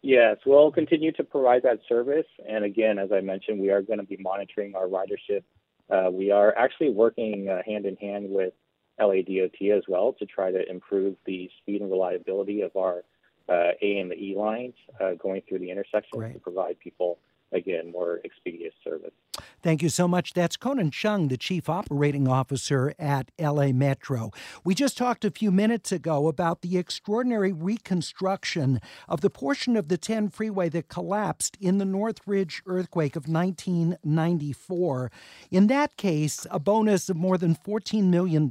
Yes, 0.08 0.38
we'll 0.46 0.72
continue 0.72 1.12
to 1.12 1.22
provide 1.22 1.64
that 1.64 1.80
service. 1.86 2.24
And 2.48 2.64
again, 2.64 2.98
as 2.98 3.12
I 3.12 3.20
mentioned, 3.20 3.60
we 3.60 3.68
are 3.68 3.82
going 3.82 3.98
to 3.98 4.06
be 4.06 4.16
monitoring 4.16 4.74
our 4.74 4.86
ridership. 4.86 5.42
Uh, 5.90 6.10
we 6.10 6.30
are 6.30 6.56
actually 6.56 6.92
working 6.92 7.50
uh, 7.50 7.60
hand 7.66 7.84
in 7.84 7.94
hand 7.96 8.30
with 8.30 8.54
LADOT 8.98 9.76
as 9.76 9.82
well 9.86 10.14
to 10.14 10.24
try 10.24 10.50
to 10.50 10.66
improve 10.66 11.16
the 11.26 11.50
speed 11.58 11.82
and 11.82 11.90
reliability 11.90 12.62
of 12.62 12.74
our 12.74 13.04
uh, 13.50 13.72
A 13.82 13.98
and 13.98 14.10
the 14.10 14.14
E 14.14 14.34
lines 14.34 14.72
uh, 14.98 15.12
going 15.22 15.42
through 15.46 15.58
the 15.58 15.70
intersection 15.70 16.20
Great. 16.20 16.32
to 16.32 16.38
provide 16.38 16.80
people, 16.80 17.18
again, 17.52 17.92
more 17.92 18.20
expeditious 18.24 18.72
service. 18.82 19.12
Thank 19.60 19.82
you 19.82 19.88
so 19.88 20.06
much. 20.06 20.34
That's 20.34 20.56
Conan 20.56 20.92
Cheung, 20.92 21.28
the 21.28 21.36
Chief 21.36 21.68
Operating 21.68 22.28
Officer 22.28 22.94
at 22.96 23.32
LA 23.40 23.72
Metro. 23.72 24.30
We 24.64 24.74
just 24.74 24.96
talked 24.96 25.24
a 25.24 25.32
few 25.32 25.50
minutes 25.50 25.90
ago 25.90 26.28
about 26.28 26.62
the 26.62 26.78
extraordinary 26.78 27.52
reconstruction 27.52 28.80
of 29.08 29.20
the 29.20 29.30
portion 29.30 29.76
of 29.76 29.88
the 29.88 29.98
10 29.98 30.28
freeway 30.28 30.68
that 30.68 30.88
collapsed 30.88 31.58
in 31.60 31.78
the 31.78 31.84
Northridge 31.84 32.62
earthquake 32.66 33.16
of 33.16 33.26
1994. 33.26 35.10
In 35.50 35.66
that 35.66 35.96
case, 35.96 36.46
a 36.52 36.60
bonus 36.60 37.08
of 37.08 37.16
more 37.16 37.36
than 37.36 37.56
$14 37.56 38.04
million 38.04 38.48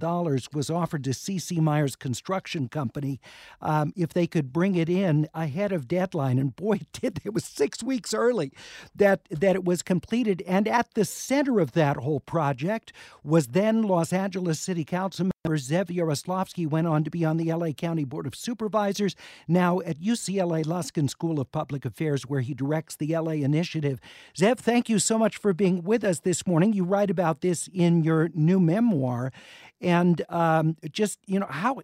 was 0.53 0.69
offered 0.69 1.05
to 1.05 1.13
C.C. 1.13 1.61
Myers 1.61 1.95
Construction 1.95 2.67
Company 2.67 3.21
um, 3.61 3.93
if 3.95 4.09
they 4.09 4.27
could 4.27 4.51
bring 4.51 4.75
it 4.75 4.89
in 4.89 5.29
ahead 5.33 5.71
of 5.71 5.87
deadline. 5.87 6.37
And 6.37 6.53
boy, 6.53 6.81
did 6.91 7.21
it 7.23 7.33
was 7.33 7.45
six 7.45 7.81
weeks 7.81 8.13
early 8.13 8.51
that, 8.93 9.21
that 9.31 9.55
it 9.55 9.63
was 9.63 9.81
completed. 9.81 10.43
And 10.45 10.67
at 10.77 10.93
the 10.93 11.05
center 11.05 11.59
of 11.59 11.71
that 11.71 11.97
whole 11.97 12.19
project 12.19 12.93
was 13.23 13.47
then 13.47 13.81
Los 13.81 14.13
Angeles 14.13 14.59
City 14.59 14.85
Council 14.85 15.31
member 15.43 15.57
Zev 15.57 15.87
Yaroslavsky, 15.87 16.67
went 16.67 16.85
on 16.85 17.03
to 17.03 17.09
be 17.09 17.25
on 17.25 17.37
the 17.37 17.51
LA 17.51 17.71
County 17.71 18.03
Board 18.03 18.27
of 18.27 18.35
Supervisors, 18.35 19.15
now 19.47 19.79
at 19.79 19.99
UCLA 19.99 20.63
Luskin 20.63 21.09
School 21.09 21.39
of 21.39 21.51
Public 21.51 21.83
Affairs, 21.83 22.27
where 22.27 22.41
he 22.41 22.53
directs 22.53 22.95
the 22.95 23.17
LA 23.17 23.31
Initiative. 23.31 23.99
Zev, 24.37 24.59
thank 24.59 24.87
you 24.87 24.99
so 24.99 25.17
much 25.17 25.37
for 25.37 25.51
being 25.51 25.81
with 25.81 26.03
us 26.03 26.19
this 26.19 26.45
morning. 26.45 26.73
You 26.73 26.83
write 26.83 27.09
about 27.09 27.41
this 27.41 27.67
in 27.73 28.03
your 28.03 28.29
new 28.35 28.59
memoir. 28.59 29.33
And 29.81 30.21
um, 30.29 30.77
just, 30.91 31.17
you 31.25 31.39
know, 31.39 31.47
how 31.49 31.81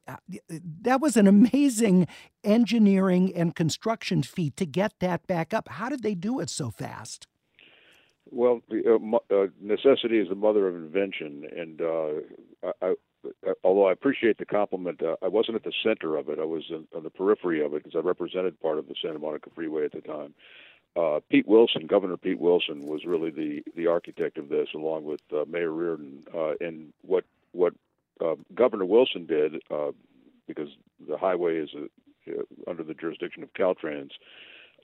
that 0.82 1.02
was 1.02 1.18
an 1.18 1.26
amazing 1.28 2.08
engineering 2.44 3.36
and 3.36 3.56
construction 3.56 4.22
feat 4.22 4.56
to 4.58 4.68
get 4.68 4.94
that 5.00 5.26
back 5.26 5.52
up. 5.52 5.68
How 5.68 5.90
did 5.90 6.04
they 6.04 6.14
do 6.14 6.40
it 6.40 6.52
so 6.52 6.70
fast? 6.70 7.26
Well, 8.34 8.62
uh, 8.72 9.36
uh, 9.36 9.48
necessity 9.62 10.18
is 10.20 10.28
the 10.30 10.36
mother 10.36 10.68
of 10.68 10.75
invention, 10.75 11.46
and 11.56 11.82
uh, 11.82 12.68
I, 12.82 12.88
I, 12.88 13.54
although 13.63 13.88
I 13.88 13.92
appreciate 13.92 14.40
the 14.40 14.46
compliment, 14.46 15.04
uh, 15.04 15.18
I 15.22 15.28
wasn't 15.28 15.56
at 15.56 15.63
the 15.63 15.74
center 15.84 16.18
of 16.18 16.30
it. 16.30 16.40
I 16.40 16.46
was 16.46 16.63
in, 16.70 16.88
on 16.96 17.04
the 17.04 17.12
periphery 17.12 17.63
of 17.63 17.74
it 17.75 17.84
because 17.84 17.96
I 17.96 18.00
represented 18.06 18.60
part 18.60 18.80
of 18.80 18.88
the 18.88 18.96
Santa 19.00 19.20
Monica 19.20 19.52
Freeway 19.54 19.86
at 19.86 19.92
the 19.92 20.02
time. 20.02 20.34
Uh, 20.96 21.20
Pete 21.30 21.48
Wilson, 21.48 21.86
Governor 21.86 22.18
Pete 22.18 22.40
Wilson, 22.40 22.88
was 22.88 23.06
really 23.06 23.30
the 23.30 23.63
the 23.75 23.88
architect 23.88 24.38
of 24.40 24.50
this, 24.50 24.70
along 24.74 25.06
with 25.06 25.22
uh, 25.32 25.46
Mayor 25.48 25.72
Riordan. 25.72 26.24
And 26.60 26.92
what 27.04 27.25
what 27.52 27.74
Governor 28.56 28.86
Wilson 28.86 29.25
did, 29.28 29.62
because 30.48 30.70
the 31.08 31.18
highway 31.18 31.58
is 31.58 31.70
a, 31.75 32.70
under 32.70 32.84
the 32.84 32.94
jurisdiction 32.94 33.44
of 33.44 33.54
Caltrans, 33.54 34.12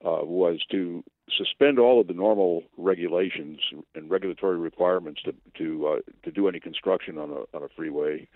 uh, 0.06 0.24
was 0.24 0.60
to 0.72 1.04
suspend 1.38 1.80
all 1.80 2.00
of 2.00 2.08
the 2.08 2.14
normal 2.14 2.64
regulations 2.78 3.60
and 3.96 4.10
regulatory 4.10 4.58
requirements 4.58 5.22
to 5.24 5.34
to 5.58 5.88
uh, 5.88 6.12
to 6.24 6.32
do 6.32 6.48
any 6.48 6.60
construction 6.60 7.18
on 7.18 7.30
a 7.30 7.58
on 7.58 7.64
a 7.64 7.70
freeway, 7.76 8.28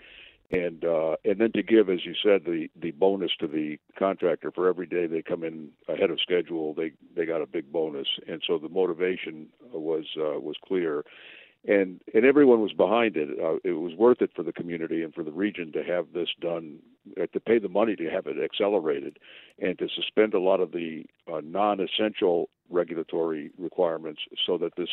and 0.50 0.84
uh, 0.84 1.16
and 1.24 1.40
then 1.40 1.52
to 1.52 1.62
give, 1.62 1.88
as 1.88 2.04
you 2.04 2.14
said, 2.22 2.44
the 2.44 2.68
the 2.80 2.90
bonus 2.92 3.32
to 3.40 3.46
the 3.46 3.78
contractor 3.98 4.50
for 4.50 4.68
every 4.68 4.86
day 4.86 5.06
they 5.06 5.22
come 5.22 5.42
in 5.42 5.70
ahead 5.88 6.10
of 6.10 6.20
schedule, 6.20 6.74
they 6.74 6.92
they 7.16 7.24
got 7.24 7.42
a 7.42 7.46
big 7.46 7.72
bonus, 7.72 8.08
and 8.28 8.42
so 8.46 8.58
the 8.58 8.68
motivation 8.68 9.48
was 9.72 10.04
uh, 10.18 10.38
was 10.38 10.56
clear. 10.64 11.04
And 11.66 12.00
and 12.12 12.26
everyone 12.26 12.60
was 12.60 12.72
behind 12.72 13.16
it. 13.16 13.30
Uh, 13.40 13.56
it 13.64 13.72
was 13.72 13.94
worth 13.94 14.20
it 14.20 14.30
for 14.36 14.42
the 14.42 14.52
community 14.52 15.02
and 15.02 15.14
for 15.14 15.24
the 15.24 15.32
region 15.32 15.72
to 15.72 15.82
have 15.82 16.08
this 16.12 16.28
done, 16.40 16.78
uh, 17.18 17.26
to 17.32 17.40
pay 17.40 17.58
the 17.58 17.70
money 17.70 17.96
to 17.96 18.10
have 18.10 18.26
it 18.26 18.36
accelerated, 18.42 19.18
and 19.58 19.78
to 19.78 19.88
suspend 19.88 20.34
a 20.34 20.40
lot 20.40 20.60
of 20.60 20.72
the 20.72 21.06
uh, 21.32 21.40
non-essential 21.42 22.50
regulatory 22.68 23.50
requirements 23.58 24.20
so 24.46 24.58
that 24.58 24.76
this 24.76 24.90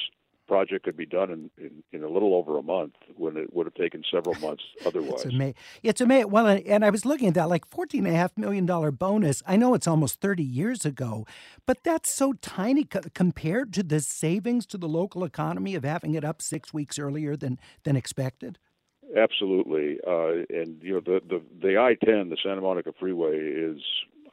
project 0.52 0.84
could 0.84 0.98
be 0.98 1.06
done 1.06 1.32
in, 1.32 1.50
in, 1.58 1.84
in, 1.94 2.04
a 2.04 2.10
little 2.10 2.36
over 2.36 2.58
a 2.58 2.62
month 2.62 2.96
when 3.16 3.38
it 3.38 3.54
would 3.54 3.66
have 3.66 3.74
taken 3.74 4.04
several 4.12 4.36
months 4.42 4.64
otherwise. 4.86 5.24
it's 5.24 5.34
amazing. 5.34 5.56
It's 5.82 6.02
amazing. 6.02 6.30
Well, 6.30 6.46
and 6.48 6.84
I 6.84 6.90
was 6.90 7.06
looking 7.06 7.30
at 7.30 7.36
that, 7.36 7.48
like 7.48 7.70
$14.5 7.70 8.38
million 8.38 8.66
bonus. 8.66 9.42
I 9.48 9.56
know 9.56 9.74
it's 9.76 9.88
almost 9.88 10.20
30 10.20 10.44
years 10.44 10.86
ago, 10.86 11.26
but 11.66 11.86
that's 11.86 12.14
so 12.14 12.34
tiny 12.34 12.84
co- 12.84 13.00
compared 13.14 13.72
to 13.76 13.84
the 13.84 14.02
savings 14.02 14.66
to 14.68 14.78
the 14.78 14.90
local 14.90 15.24
economy 15.24 15.74
of 15.74 15.86
having 15.86 16.16
it 16.16 16.26
up 16.26 16.42
six 16.42 16.74
weeks 16.74 17.00
earlier 17.00 17.38
than, 17.38 17.58
than 17.86 17.96
expected. 17.96 18.60
Absolutely. 19.16 20.00
Uh, 20.06 20.44
and, 20.50 20.82
you 20.82 20.96
know, 20.96 21.00
the, 21.00 21.22
the, 21.30 21.42
the 21.62 21.78
I-10, 21.78 22.30
the 22.30 22.38
Santa 22.44 22.60
Monica 22.60 22.92
Freeway, 23.00 23.38
is, 23.38 23.80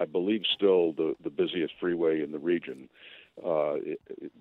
I 0.00 0.04
believe, 0.04 0.42
still 0.52 0.94
the, 0.94 1.14
the 1.22 1.30
busiest 1.30 1.75
freeway 1.78 2.25
in 2.25 2.32
the 2.32 2.40
region. 2.40 2.88
Uh, 3.45 3.76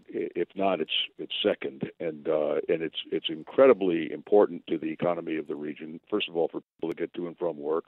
if 0.10 0.48
not, 0.56 0.82
it's 0.82 0.92
it's 1.20 1.34
second, 1.44 1.92
and 2.00 2.28
uh, 2.28 2.56
and 2.68 2.82
it's 2.82 2.98
it's 3.12 3.30
incredibly 3.30 4.12
important 4.12 4.66
to 4.68 4.78
the 4.78 4.92
economy 4.92 5.38
of 5.38 5.48
the 5.48 5.56
region. 5.56 6.00
First 6.10 6.30
of 6.30 6.36
all, 6.36 6.48
for 6.48 6.62
people 6.62 6.90
to 6.90 6.96
get 6.96 7.14
to 7.14 7.28
and 7.28 7.38
from 7.38 7.58
work, 7.58 7.86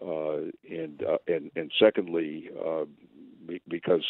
uh, 0.00 0.50
and 0.70 1.02
uh, 1.02 1.18
and 1.26 1.50
and 1.54 1.70
secondly, 1.78 2.50
uh, 2.64 2.84
because 3.68 4.04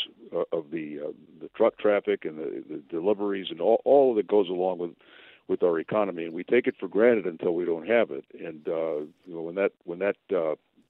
of 0.52 0.70
the 0.70 1.00
uh, 1.08 1.12
the 1.40 1.48
truck 1.56 1.78
traffic 1.78 2.24
and 2.24 2.38
the, 2.38 2.62
the 2.68 2.82
deliveries 2.88 3.48
and 3.50 3.60
all 3.60 3.80
all 3.84 4.14
that 4.14 4.28
goes 4.28 4.48
along 4.48 4.78
with 4.78 4.92
with 5.48 5.62
our 5.62 5.80
economy, 5.80 6.24
and 6.24 6.34
we 6.34 6.44
take 6.44 6.66
it 6.66 6.76
for 6.78 6.88
granted 6.88 7.26
until 7.26 7.54
we 7.54 7.64
don't 7.64 7.88
have 7.88 8.10
it. 8.10 8.24
And 8.38 8.62
you 8.66 9.34
know, 9.34 9.42
when 9.42 9.56
that 9.56 9.72
when 9.84 9.98
that 9.98 10.16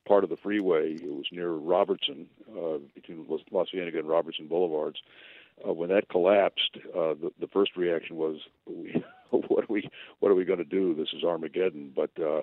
part 0.07 0.25
of 0.25 0.31
the 0.31 0.37
freeway, 0.37 0.95
it 0.95 1.05
was 1.05 1.27
near 1.31 1.53
Robertson, 1.53 2.27
uh, 2.51 2.79
between 2.95 3.27
Los 3.53 3.69
Cienega 3.69 3.99
and 3.99 4.09
Robertson 4.09 4.49
Boulevards 4.49 5.01
uh, 5.67 5.73
when 5.73 5.89
that 5.91 6.09
collapsed, 6.09 6.79
uh, 6.95 7.15
the, 7.15 7.31
the 7.41 7.49
first 7.49 7.77
reaction 7.77 8.17
was, 8.17 8.37
"What 9.31 9.65
are 9.65 9.73
we? 9.73 9.89
What 10.21 10.31
are 10.31 10.35
we 10.35 10.45
going 10.45 10.59
to 10.59 10.65
do? 10.65 10.95
This 10.95 11.09
is 11.17 11.25
Armageddon." 11.25 11.93
But 11.95 12.11
uh, 12.21 12.43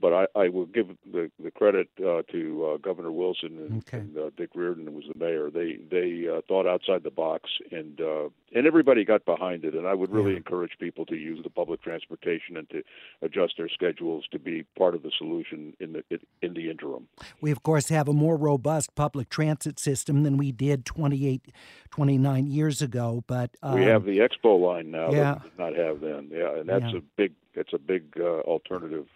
but 0.00 0.12
I, 0.12 0.26
I 0.34 0.48
will 0.48 0.66
give 0.66 0.88
the 1.10 1.30
the 1.42 1.50
credit 1.50 1.88
uh, 2.00 2.22
to 2.32 2.66
uh, 2.66 2.76
Governor 2.78 3.12
Wilson 3.12 3.58
and, 3.58 3.78
Okay. 3.78 3.98
and 3.98 4.16
uh, 4.18 4.30
Dick 4.36 4.50
Riordan, 4.54 4.86
who 4.86 4.92
was 4.92 5.04
the 5.12 5.18
mayor. 5.18 5.50
They 5.50 5.76
they 5.90 6.28
uh, 6.28 6.40
thought 6.48 6.66
outside 6.66 7.02
the 7.04 7.10
box, 7.10 7.50
and 7.70 8.00
uh, 8.00 8.28
and 8.54 8.66
everybody 8.66 9.04
got 9.04 9.24
behind 9.24 9.64
it. 9.64 9.74
And 9.74 9.86
I 9.86 9.94
would 9.94 10.10
really 10.10 10.32
Yeah. 10.32 10.38
encourage 10.38 10.72
people 10.78 11.06
to 11.06 11.16
use 11.16 11.40
the 11.42 11.50
public 11.50 11.82
transportation 11.82 12.56
and 12.56 12.68
to 12.70 12.82
adjust 13.22 13.54
their 13.56 13.68
schedules 13.68 14.24
to 14.32 14.38
be 14.38 14.64
part 14.76 14.94
of 14.94 15.02
the 15.02 15.12
solution 15.16 15.74
in 15.80 15.92
the 15.92 16.04
in 16.42 16.54
the 16.54 16.70
interim. 16.70 17.08
We, 17.40 17.50
of 17.50 17.62
course, 17.62 17.88
have 17.88 18.08
a 18.08 18.12
more 18.12 18.36
robust 18.36 18.94
public 18.94 19.28
transit 19.28 19.78
system 19.78 20.22
than 20.24 20.36
we 20.36 20.52
did 20.52 20.84
28, 20.84 21.52
29 21.90 22.46
years 22.46 22.82
ago. 22.82 23.22
But 23.26 23.50
um, 23.62 23.74
we 23.78 23.84
have 23.86 24.04
the 24.04 24.18
Expo 24.18 24.60
line 24.60 24.90
now 24.90 25.10
yeah. 25.10 25.34
that 25.34 25.42
we 25.44 25.48
did 25.50 25.58
not 25.58 25.74
have 25.76 26.00
then. 26.00 26.30
Yeah, 26.32 26.58
and 26.58 26.68
that's 26.68 26.92
Yeah. 26.92 26.98
a 26.98 27.02
big 27.16 27.32
it's 27.54 27.72
a 27.72 27.78
big 27.78 28.02
uh, 28.18 28.40
alternative 28.40 29.06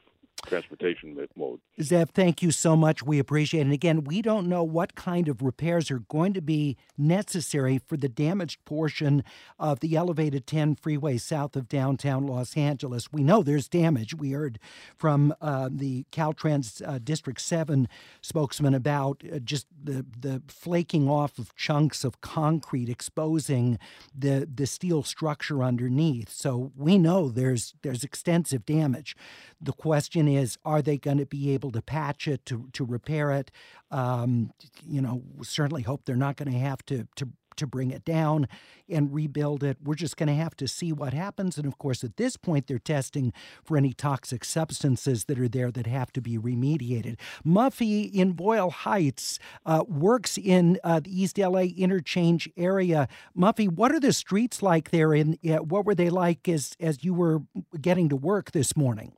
transportation 0.46 1.16
mode. 1.36 1.60
Zev, 1.80 2.10
thank 2.10 2.42
you 2.42 2.50
so 2.50 2.76
much. 2.76 3.02
We 3.02 3.18
appreciate 3.18 3.60
it. 3.60 3.64
And 3.64 3.72
again, 3.72 4.04
we 4.04 4.22
don't 4.22 4.48
know 4.48 4.62
what 4.64 4.94
kind 4.94 5.28
of 5.28 5.42
repairs 5.42 5.90
are 5.90 6.00
going 6.00 6.32
to 6.34 6.40
be 6.40 6.76
necessary 6.96 7.80
for 7.86 7.96
the 7.96 8.08
damaged 8.08 8.64
portion 8.64 9.22
of 9.58 9.80
the 9.80 9.96
elevated 9.96 10.46
10 10.46 10.76
freeway 10.76 11.18
south 11.18 11.56
of 11.56 11.68
downtown 11.68 12.26
Los 12.26 12.56
Angeles. 12.56 13.12
We 13.12 13.22
know 13.22 13.42
there's 13.42 13.68
damage. 13.68 14.14
We 14.14 14.32
heard 14.32 14.58
from 14.96 15.34
uh, 15.40 15.68
the 15.72 16.04
Caltrans 16.12 16.82
uh, 16.86 16.98
District 16.98 17.40
7 17.40 17.88
spokesman 18.20 18.74
about 18.74 19.22
uh, 19.32 19.38
just 19.38 19.66
the, 19.82 20.04
the 20.18 20.42
flaking 20.48 21.08
off 21.08 21.38
of 21.38 21.54
chunks 21.56 22.04
of 22.04 22.20
concrete 22.20 22.88
exposing 22.88 23.78
the, 24.16 24.48
the 24.52 24.66
steel 24.66 25.02
structure 25.02 25.62
underneath. 25.62 26.30
So 26.30 26.72
we 26.76 26.98
know 26.98 27.28
there's, 27.28 27.74
there's 27.82 28.04
extensive 28.04 28.64
damage. 28.66 29.16
The 29.60 29.72
question 29.72 30.28
is, 30.28 30.56
are 30.64 30.82
they 30.82 30.98
going 30.98 31.18
to 31.18 31.26
be 31.26 31.50
able 31.50 31.72
to 31.72 31.82
patch 31.82 32.28
it, 32.28 32.46
to, 32.46 32.68
to 32.72 32.84
repair 32.84 33.32
it? 33.32 33.50
Um, 33.90 34.52
you 34.86 35.00
know, 35.00 35.22
certainly 35.42 35.82
hope 35.82 36.04
they're 36.04 36.16
not 36.16 36.36
going 36.36 36.52
to 36.52 36.58
have 36.58 36.84
to, 36.86 37.08
to 37.16 37.28
to 37.58 37.66
bring 37.66 37.90
it 37.90 38.04
down 38.04 38.48
and 38.88 39.12
rebuild 39.12 39.62
it. 39.62 39.76
We're 39.82 39.94
just 39.94 40.16
going 40.16 40.28
to 40.28 40.34
have 40.34 40.56
to 40.56 40.66
see 40.66 40.92
what 40.92 41.12
happens. 41.12 41.58
And 41.58 41.66
of 41.66 41.76
course, 41.78 42.02
at 42.02 42.16
this 42.16 42.36
point, 42.36 42.66
they're 42.66 42.78
testing 42.78 43.32
for 43.62 43.76
any 43.76 43.92
toxic 43.92 44.44
substances 44.44 45.24
that 45.24 45.38
are 45.38 45.48
there 45.48 45.70
that 45.70 45.86
have 45.86 46.12
to 46.12 46.20
be 46.22 46.38
remediated. 46.38 47.16
Muffy 47.44 48.10
in 48.12 48.32
Boyle 48.32 48.70
Heights 48.70 49.38
uh, 49.66 49.84
works 49.86 50.38
in 50.38 50.78
uh, 50.82 51.00
the 51.00 51.22
East 51.22 51.36
LA 51.38 51.62
interchange 51.76 52.48
area. 52.56 53.08
Muffy, 53.36 53.68
what 53.68 53.92
are 53.92 54.00
the 54.00 54.12
streets 54.12 54.62
like 54.62 54.90
there? 54.90 55.12
In 55.12 55.38
uh, 55.48 55.56
what 55.56 55.84
were 55.84 55.94
they 55.94 56.10
like 56.10 56.48
as 56.48 56.76
as 56.80 57.04
you 57.04 57.12
were 57.12 57.42
getting 57.80 58.08
to 58.08 58.16
work 58.16 58.52
this 58.52 58.76
morning? 58.76 59.12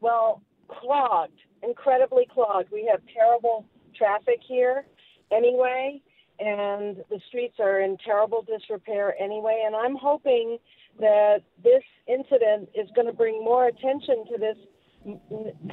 Well, 0.00 0.42
clogged, 0.68 1.38
incredibly 1.62 2.26
clogged. 2.32 2.70
We 2.72 2.88
have 2.90 3.00
terrible 3.14 3.66
traffic 3.94 4.40
here 4.46 4.86
anyway, 5.30 6.00
and 6.38 6.98
the 7.10 7.20
streets 7.28 7.56
are 7.58 7.80
in 7.80 7.96
terrible 8.04 8.42
disrepair 8.42 9.14
anyway. 9.20 9.64
And 9.66 9.76
I'm 9.76 9.96
hoping 9.96 10.58
that 10.98 11.42
this 11.62 11.82
incident 12.06 12.70
is 12.74 12.88
going 12.94 13.06
to 13.06 13.12
bring 13.12 13.44
more 13.44 13.66
attention 13.66 14.24
to 14.32 14.38
this 14.38 14.56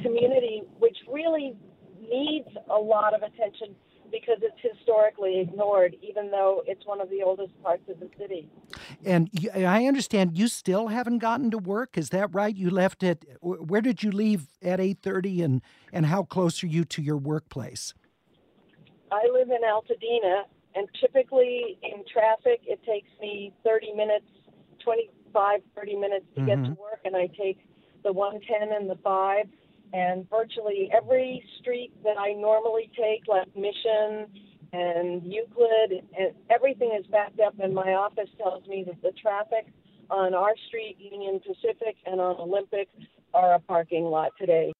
community, 0.02 0.62
which 0.78 0.96
really 1.10 1.56
needs 2.00 2.48
a 2.70 2.78
lot 2.78 3.14
of 3.14 3.22
attention 3.22 3.74
because 4.10 4.38
it's 4.42 4.58
historically 4.60 5.40
ignored, 5.40 5.96
even 6.02 6.30
though 6.30 6.62
it's 6.66 6.84
one 6.86 7.00
of 7.00 7.10
the 7.10 7.22
oldest 7.22 7.60
parts 7.62 7.88
of 7.88 8.00
the 8.00 8.08
city. 8.18 8.48
And 9.04 9.30
I 9.54 9.86
understand 9.86 10.36
you 10.36 10.48
still 10.48 10.88
haven't 10.88 11.18
gotten 11.18 11.50
to 11.50 11.58
work. 11.58 11.96
Is 11.98 12.10
that 12.10 12.34
right? 12.34 12.54
You 12.54 12.70
left 12.70 13.02
at 13.02 13.24
where 13.40 13.80
did 13.80 14.02
you 14.02 14.10
leave 14.10 14.46
at 14.62 14.80
eight 14.80 14.98
thirty, 15.02 15.42
and 15.42 15.62
and 15.92 16.06
how 16.06 16.22
close 16.22 16.62
are 16.62 16.66
you 16.66 16.84
to 16.86 17.02
your 17.02 17.16
workplace? 17.16 17.94
I 19.10 19.26
live 19.32 19.48
in 19.48 19.62
Altadena, 19.62 20.42
and 20.74 20.88
typically 21.00 21.78
in 21.82 22.04
traffic, 22.12 22.60
it 22.66 22.80
takes 22.84 23.08
me 23.20 23.54
30 23.64 23.94
minutes, 23.94 24.26
25, 24.84 25.60
30 25.74 25.96
minutes 25.96 26.26
to 26.36 26.42
get 26.44 26.56
to 26.56 26.62
mm-hmm. 26.62 26.80
work, 26.80 27.00
and 27.04 27.16
I 27.16 27.26
take 27.28 27.58
the 28.04 28.12
110 28.12 28.76
and 28.76 28.88
the 28.88 28.96
5. 29.02 29.46
And 29.92 30.28
virtually 30.28 30.90
every 30.94 31.42
street 31.60 31.92
that 32.04 32.18
I 32.18 32.32
normally 32.32 32.90
take, 32.96 33.26
like 33.26 33.48
Mission 33.56 34.26
and 34.72 35.22
Euclid, 35.24 36.04
and 36.18 36.34
everything 36.50 36.92
is 36.98 37.06
backed 37.06 37.40
up, 37.40 37.54
and 37.58 37.74
my 37.74 37.94
office 37.94 38.28
tells 38.36 38.66
me 38.66 38.84
that 38.86 39.00
the 39.02 39.12
traffic 39.20 39.66
on 40.10 40.34
our 40.34 40.54
street, 40.68 40.96
Union 40.98 41.40
Pacific, 41.40 41.96
and 42.06 42.20
on 42.20 42.36
Olympic 42.36 42.88
are 43.34 43.54
a 43.54 43.60
parking 43.60 44.04
lot 44.04 44.32
today. 44.38 44.72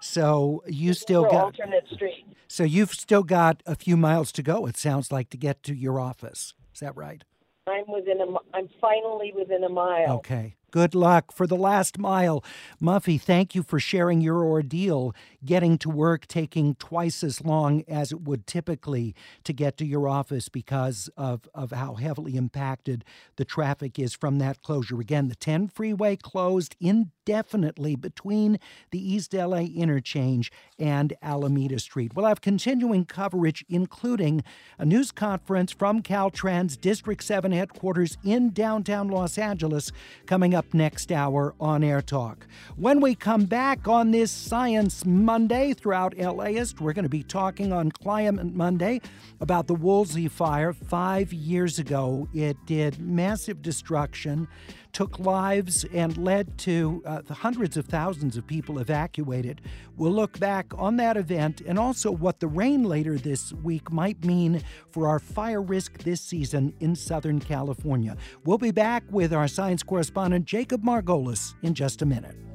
So 0.00 0.62
you 0.66 0.92
still 0.92 1.24
got 1.24 1.44
alternate 1.44 1.86
street. 1.94 2.26
So 2.48 2.64
you've 2.64 2.92
still 2.92 3.22
got 3.22 3.62
a 3.64 3.74
few 3.74 3.96
miles 3.96 4.30
to 4.32 4.42
go. 4.42 4.66
It 4.66 4.76
sounds 4.76 5.10
like 5.10 5.30
to 5.30 5.38
get 5.38 5.62
to 5.64 5.74
your 5.74 5.98
office. 5.98 6.52
Is 6.74 6.80
that 6.80 6.94
right? 6.94 7.24
I'm 7.66 7.84
within 7.88 8.20
a. 8.20 8.26
I'm 8.54 8.68
finally 8.80 9.32
within 9.34 9.64
a 9.64 9.70
mile. 9.70 10.16
Okay. 10.16 10.56
Good 10.74 10.96
luck 10.96 11.30
for 11.30 11.46
the 11.46 11.54
last 11.54 12.00
mile. 12.00 12.42
Muffy, 12.82 13.20
thank 13.20 13.54
you 13.54 13.62
for 13.62 13.78
sharing 13.78 14.20
your 14.20 14.42
ordeal, 14.42 15.14
getting 15.44 15.78
to 15.78 15.88
work 15.88 16.26
taking 16.26 16.74
twice 16.74 17.22
as 17.22 17.44
long 17.44 17.84
as 17.86 18.10
it 18.10 18.22
would 18.22 18.44
typically 18.44 19.14
to 19.44 19.52
get 19.52 19.76
to 19.76 19.86
your 19.86 20.08
office 20.08 20.48
because 20.48 21.08
of, 21.16 21.48
of 21.54 21.70
how 21.70 21.94
heavily 21.94 22.34
impacted 22.34 23.04
the 23.36 23.44
traffic 23.44 24.00
is 24.00 24.14
from 24.14 24.40
that 24.40 24.62
closure. 24.62 24.98
Again, 24.98 25.28
the 25.28 25.36
10 25.36 25.68
freeway 25.68 26.16
closed 26.16 26.74
indefinitely 26.80 27.94
between 27.94 28.58
the 28.90 28.98
East 28.98 29.32
LA 29.32 29.58
interchange 29.58 30.50
and 30.76 31.12
Alameda 31.22 31.78
Street. 31.78 32.16
We'll 32.16 32.26
have 32.26 32.40
continuing 32.40 33.04
coverage, 33.04 33.64
including 33.68 34.42
a 34.76 34.84
news 34.84 35.12
conference 35.12 35.70
from 35.70 36.02
Caltrans 36.02 36.80
District 36.80 37.22
7 37.22 37.52
headquarters 37.52 38.18
in 38.24 38.50
downtown 38.50 39.06
Los 39.06 39.38
Angeles, 39.38 39.92
coming 40.26 40.52
up 40.52 40.63
next 40.72 41.12
hour 41.12 41.54
on 41.60 41.84
Air 41.84 42.00
Talk. 42.00 42.46
When 42.76 43.00
we 43.00 43.14
come 43.14 43.44
back 43.44 43.88
on 43.88 44.12
this 44.12 44.30
Science 44.30 45.04
Monday 45.04 45.74
throughout 45.74 46.16
LAist, 46.16 46.80
we're 46.80 46.92
going 46.92 47.02
to 47.02 47.08
be 47.08 47.22
talking 47.22 47.72
on 47.72 47.90
Climate 47.90 48.54
Monday 48.54 49.00
about 49.40 49.66
the 49.66 49.74
Woolsey 49.74 50.28
fire 50.28 50.72
five 50.72 51.32
years 51.32 51.78
ago. 51.78 52.28
It 52.32 52.56
did 52.64 53.00
massive 53.00 53.60
destruction 53.60 54.48
took 54.94 55.18
lives 55.18 55.84
and 55.92 56.16
led 56.16 56.56
to 56.56 57.02
uh, 57.04 57.20
the 57.20 57.34
hundreds 57.34 57.76
of 57.76 57.84
thousands 57.84 58.36
of 58.38 58.46
people 58.46 58.78
evacuated. 58.78 59.60
We'll 59.96 60.12
look 60.12 60.38
back 60.38 60.66
on 60.78 60.96
that 60.96 61.16
event 61.16 61.60
and 61.66 61.78
also 61.78 62.10
what 62.10 62.40
the 62.40 62.46
rain 62.46 62.84
later 62.84 63.18
this 63.18 63.52
week 63.52 63.92
might 63.92 64.24
mean 64.24 64.62
for 64.90 65.08
our 65.08 65.18
fire 65.18 65.60
risk 65.60 65.98
this 65.98 66.20
season 66.20 66.72
in 66.80 66.94
Southern 66.94 67.40
California. 67.40 68.16
We'll 68.44 68.56
be 68.56 68.70
back 68.70 69.02
with 69.10 69.34
our 69.34 69.48
science 69.48 69.82
correspondent 69.82 70.46
Jacob 70.46 70.82
Margolis 70.82 71.54
in 71.62 71.74
just 71.74 72.00
a 72.00 72.06
minute. 72.06 72.53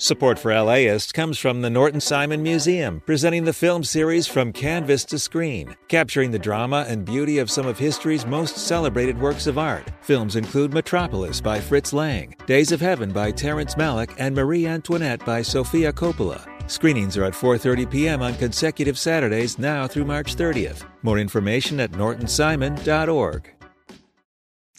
Support 0.00 0.38
for 0.38 0.52
LAist 0.52 1.12
comes 1.12 1.38
from 1.38 1.60
the 1.60 1.68
Norton 1.68 2.00
Simon 2.00 2.40
Museum, 2.40 3.02
presenting 3.04 3.44
the 3.44 3.52
film 3.52 3.82
series 3.82 4.28
From 4.28 4.52
Canvas 4.52 5.04
to 5.06 5.18
Screen, 5.18 5.74
capturing 5.88 6.30
the 6.30 6.38
drama 6.38 6.86
and 6.86 7.04
beauty 7.04 7.38
of 7.38 7.50
some 7.50 7.66
of 7.66 7.80
history's 7.80 8.24
most 8.24 8.56
celebrated 8.58 9.20
works 9.20 9.48
of 9.48 9.58
art. 9.58 9.90
Films 10.02 10.36
include 10.36 10.72
Metropolis 10.72 11.40
by 11.40 11.58
Fritz 11.58 11.92
Lang, 11.92 12.32
Days 12.46 12.70
of 12.70 12.80
Heaven 12.80 13.10
by 13.10 13.32
Terrence 13.32 13.74
Malick, 13.74 14.14
and 14.18 14.36
Marie 14.36 14.68
Antoinette 14.68 15.24
by 15.26 15.42
Sofia 15.42 15.92
Coppola. 15.92 16.46
Screenings 16.70 17.16
are 17.16 17.24
at 17.24 17.32
4:30 17.32 17.90
p.m. 17.90 18.22
on 18.22 18.36
consecutive 18.36 18.96
Saturdays 18.96 19.58
now 19.58 19.88
through 19.88 20.04
March 20.04 20.36
30th. 20.36 20.84
More 21.02 21.18
information 21.18 21.80
at 21.80 21.90
nortonsimon.org. 21.90 23.57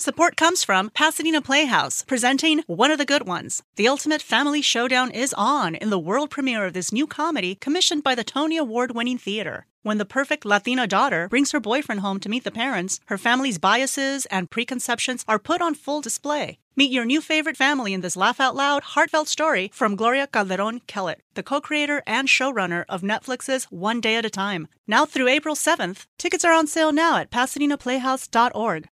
Support 0.01 0.37
comes 0.37 0.63
from 0.63 0.91
Pasadena 0.91 1.41
Playhouse, 1.41 2.03
presenting 2.03 2.63
One 2.67 2.89
of 2.89 2.97
the 2.97 3.05
Good 3.05 3.27
Ones. 3.27 3.63
The 3.75 3.89
Ultimate 3.89 4.21
Family 4.21 4.61
Showdown 4.61 5.11
is 5.11 5.35
on 5.37 5.75
in 5.75 5.89
the 5.89 5.99
world 5.99 6.29
premiere 6.29 6.63
of 6.63 6.71
this 6.71 6.93
new 6.93 7.05
comedy 7.05 7.55
commissioned 7.55 8.01
by 8.01 8.15
the 8.15 8.23
Tony 8.23 8.55
Award 8.55 8.95
winning 8.95 9.17
theater. 9.17 9.65
When 9.83 9.97
the 9.97 10.05
perfect 10.05 10.45
Latina 10.45 10.87
daughter 10.87 11.27
brings 11.27 11.51
her 11.51 11.59
boyfriend 11.59 11.99
home 11.99 12.21
to 12.21 12.29
meet 12.29 12.45
the 12.45 12.49
parents, 12.49 13.01
her 13.07 13.17
family's 13.17 13.57
biases 13.57 14.25
and 14.27 14.49
preconceptions 14.49 15.25
are 15.27 15.37
put 15.37 15.61
on 15.61 15.75
full 15.75 15.99
display. 15.99 16.59
Meet 16.77 16.93
your 16.93 17.03
new 17.03 17.19
favorite 17.19 17.57
family 17.57 17.93
in 17.93 17.99
this 17.99 18.15
laugh 18.15 18.39
out 18.39 18.55
loud, 18.55 18.83
heartfelt 18.95 19.27
story 19.27 19.69
from 19.73 19.97
Gloria 19.97 20.27
Calderon 20.27 20.79
Kellett, 20.87 21.23
the 21.33 21.43
co 21.43 21.59
creator 21.59 22.03
and 22.07 22.29
showrunner 22.29 22.85
of 22.87 23.01
Netflix's 23.01 23.65
One 23.65 23.99
Day 23.99 24.15
at 24.15 24.23
a 24.23 24.29
Time. 24.29 24.69
Now 24.87 25.03
through 25.03 25.27
April 25.27 25.55
7th, 25.55 26.05
tickets 26.17 26.45
are 26.45 26.53
on 26.53 26.67
sale 26.67 26.93
now 26.93 27.17
at 27.17 27.31
PasadenaPlayhouse.org. 27.31 28.87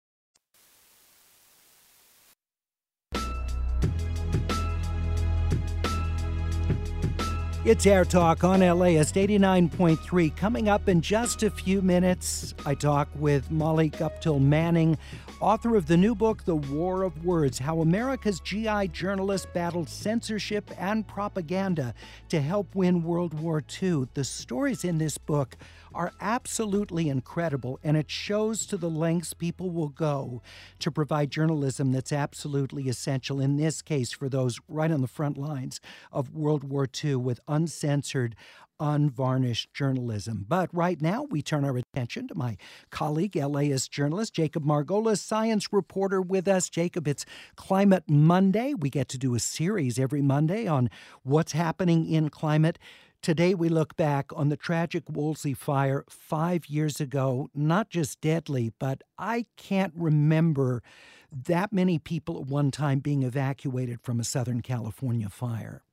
It's 7.67 7.85
Air 7.85 8.05
Talk 8.05 8.45
on 8.45 8.61
LAist 8.61 9.15
89.3. 9.15 10.33
Coming 10.37 10.69
up 10.69 10.87
in 10.87 11.01
just 11.01 11.43
a 11.43 11.49
few 11.49 11.81
minutes, 11.81 12.55
I 12.65 12.73
talk 12.75 13.09
with 13.15 13.51
Molly 13.51 13.89
Guptill 13.89 14.39
Manning, 14.39 14.97
author 15.39 15.75
of 15.75 15.85
the 15.85 15.97
new 15.97 16.15
book, 16.15 16.43
The 16.45 16.55
War 16.55 17.03
of 17.03 17.23
Words 17.23 17.59
How 17.59 17.81
America's 17.81 18.39
GI 18.39 18.87
Journalists 18.89 19.47
Battled 19.53 19.87
Censorship 19.87 20.71
and 20.79 21.07
Propaganda 21.07 21.93
to 22.29 22.41
Help 22.41 22.73
Win 22.73 23.03
World 23.03 23.33
War 23.39 23.63
II. 23.81 24.07
The 24.13 24.23
stories 24.23 24.83
in 24.83 24.97
this 24.97 25.17
book 25.17 25.55
are 25.93 26.11
absolutely 26.21 27.09
incredible, 27.09 27.79
and 27.83 27.95
it 27.95 28.09
shows 28.09 28.65
to 28.67 28.77
the 28.77 28.89
lengths 28.89 29.33
people 29.33 29.69
will 29.69 29.89
go 29.89 30.41
to 30.79 30.91
provide 30.91 31.31
journalism 31.31 31.91
that's 31.91 32.11
absolutely 32.11 32.89
essential, 32.89 33.39
in 33.39 33.57
this 33.57 33.81
case, 33.81 34.11
for 34.11 34.29
those 34.29 34.59
right 34.67 34.91
on 34.91 35.01
the 35.01 35.07
front 35.07 35.37
lines 35.37 35.79
of 36.11 36.33
World 36.33 36.63
War 36.63 36.87
II 37.03 37.15
with 37.17 37.39
uncensored, 37.47 38.35
unvarnished 38.79 39.73
journalism. 39.73 40.45
But 40.47 40.69
right 40.73 41.01
now, 41.01 41.23
we 41.29 41.41
turn 41.41 41.65
our 41.65 41.77
attention 41.77 42.27
to 42.27 42.35
my 42.35 42.57
colleague, 42.89 43.35
LAist 43.35 43.91
journalist 43.91 44.33
Jacob 44.33 44.63
Margolis, 44.63 45.19
science 45.19 45.71
reporter 45.71 46.21
with 46.21 46.47
us. 46.47 46.69
Jacob, 46.69 47.07
it's 47.07 47.25
Climate 47.55 48.03
Monday. 48.07 48.73
We 48.73 48.89
get 48.89 49.07
to 49.09 49.17
do 49.17 49.35
a 49.35 49.39
series 49.39 49.99
every 49.99 50.21
Monday 50.21 50.67
on 50.67 50.89
what's 51.23 51.51
happening 51.51 52.07
in 52.09 52.29
climate. 52.29 52.77
Today, 53.21 53.55
we 53.55 53.67
look 53.67 53.95
back 53.95 54.31
on 54.35 54.49
the 54.49 54.57
tragic 54.57 55.03
Woolsey 55.09 55.53
fire 55.53 56.05
five 56.07 56.67
years 56.67 57.01
ago. 57.01 57.49
Not 57.53 57.89
just 57.89 58.21
deadly, 58.21 58.71
but 58.79 59.01
I 59.17 59.47
can't 59.57 59.93
remember 59.95 60.83
that 61.31 61.73
many 61.73 61.99
people 61.99 62.39
at 62.39 62.47
one 62.47 62.71
time 62.71 62.99
being 62.99 63.23
evacuated 63.23 64.01
from 64.01 64.19
a 64.19 64.23
Southern 64.23 64.61
California 64.61 65.29
fire 65.29 65.83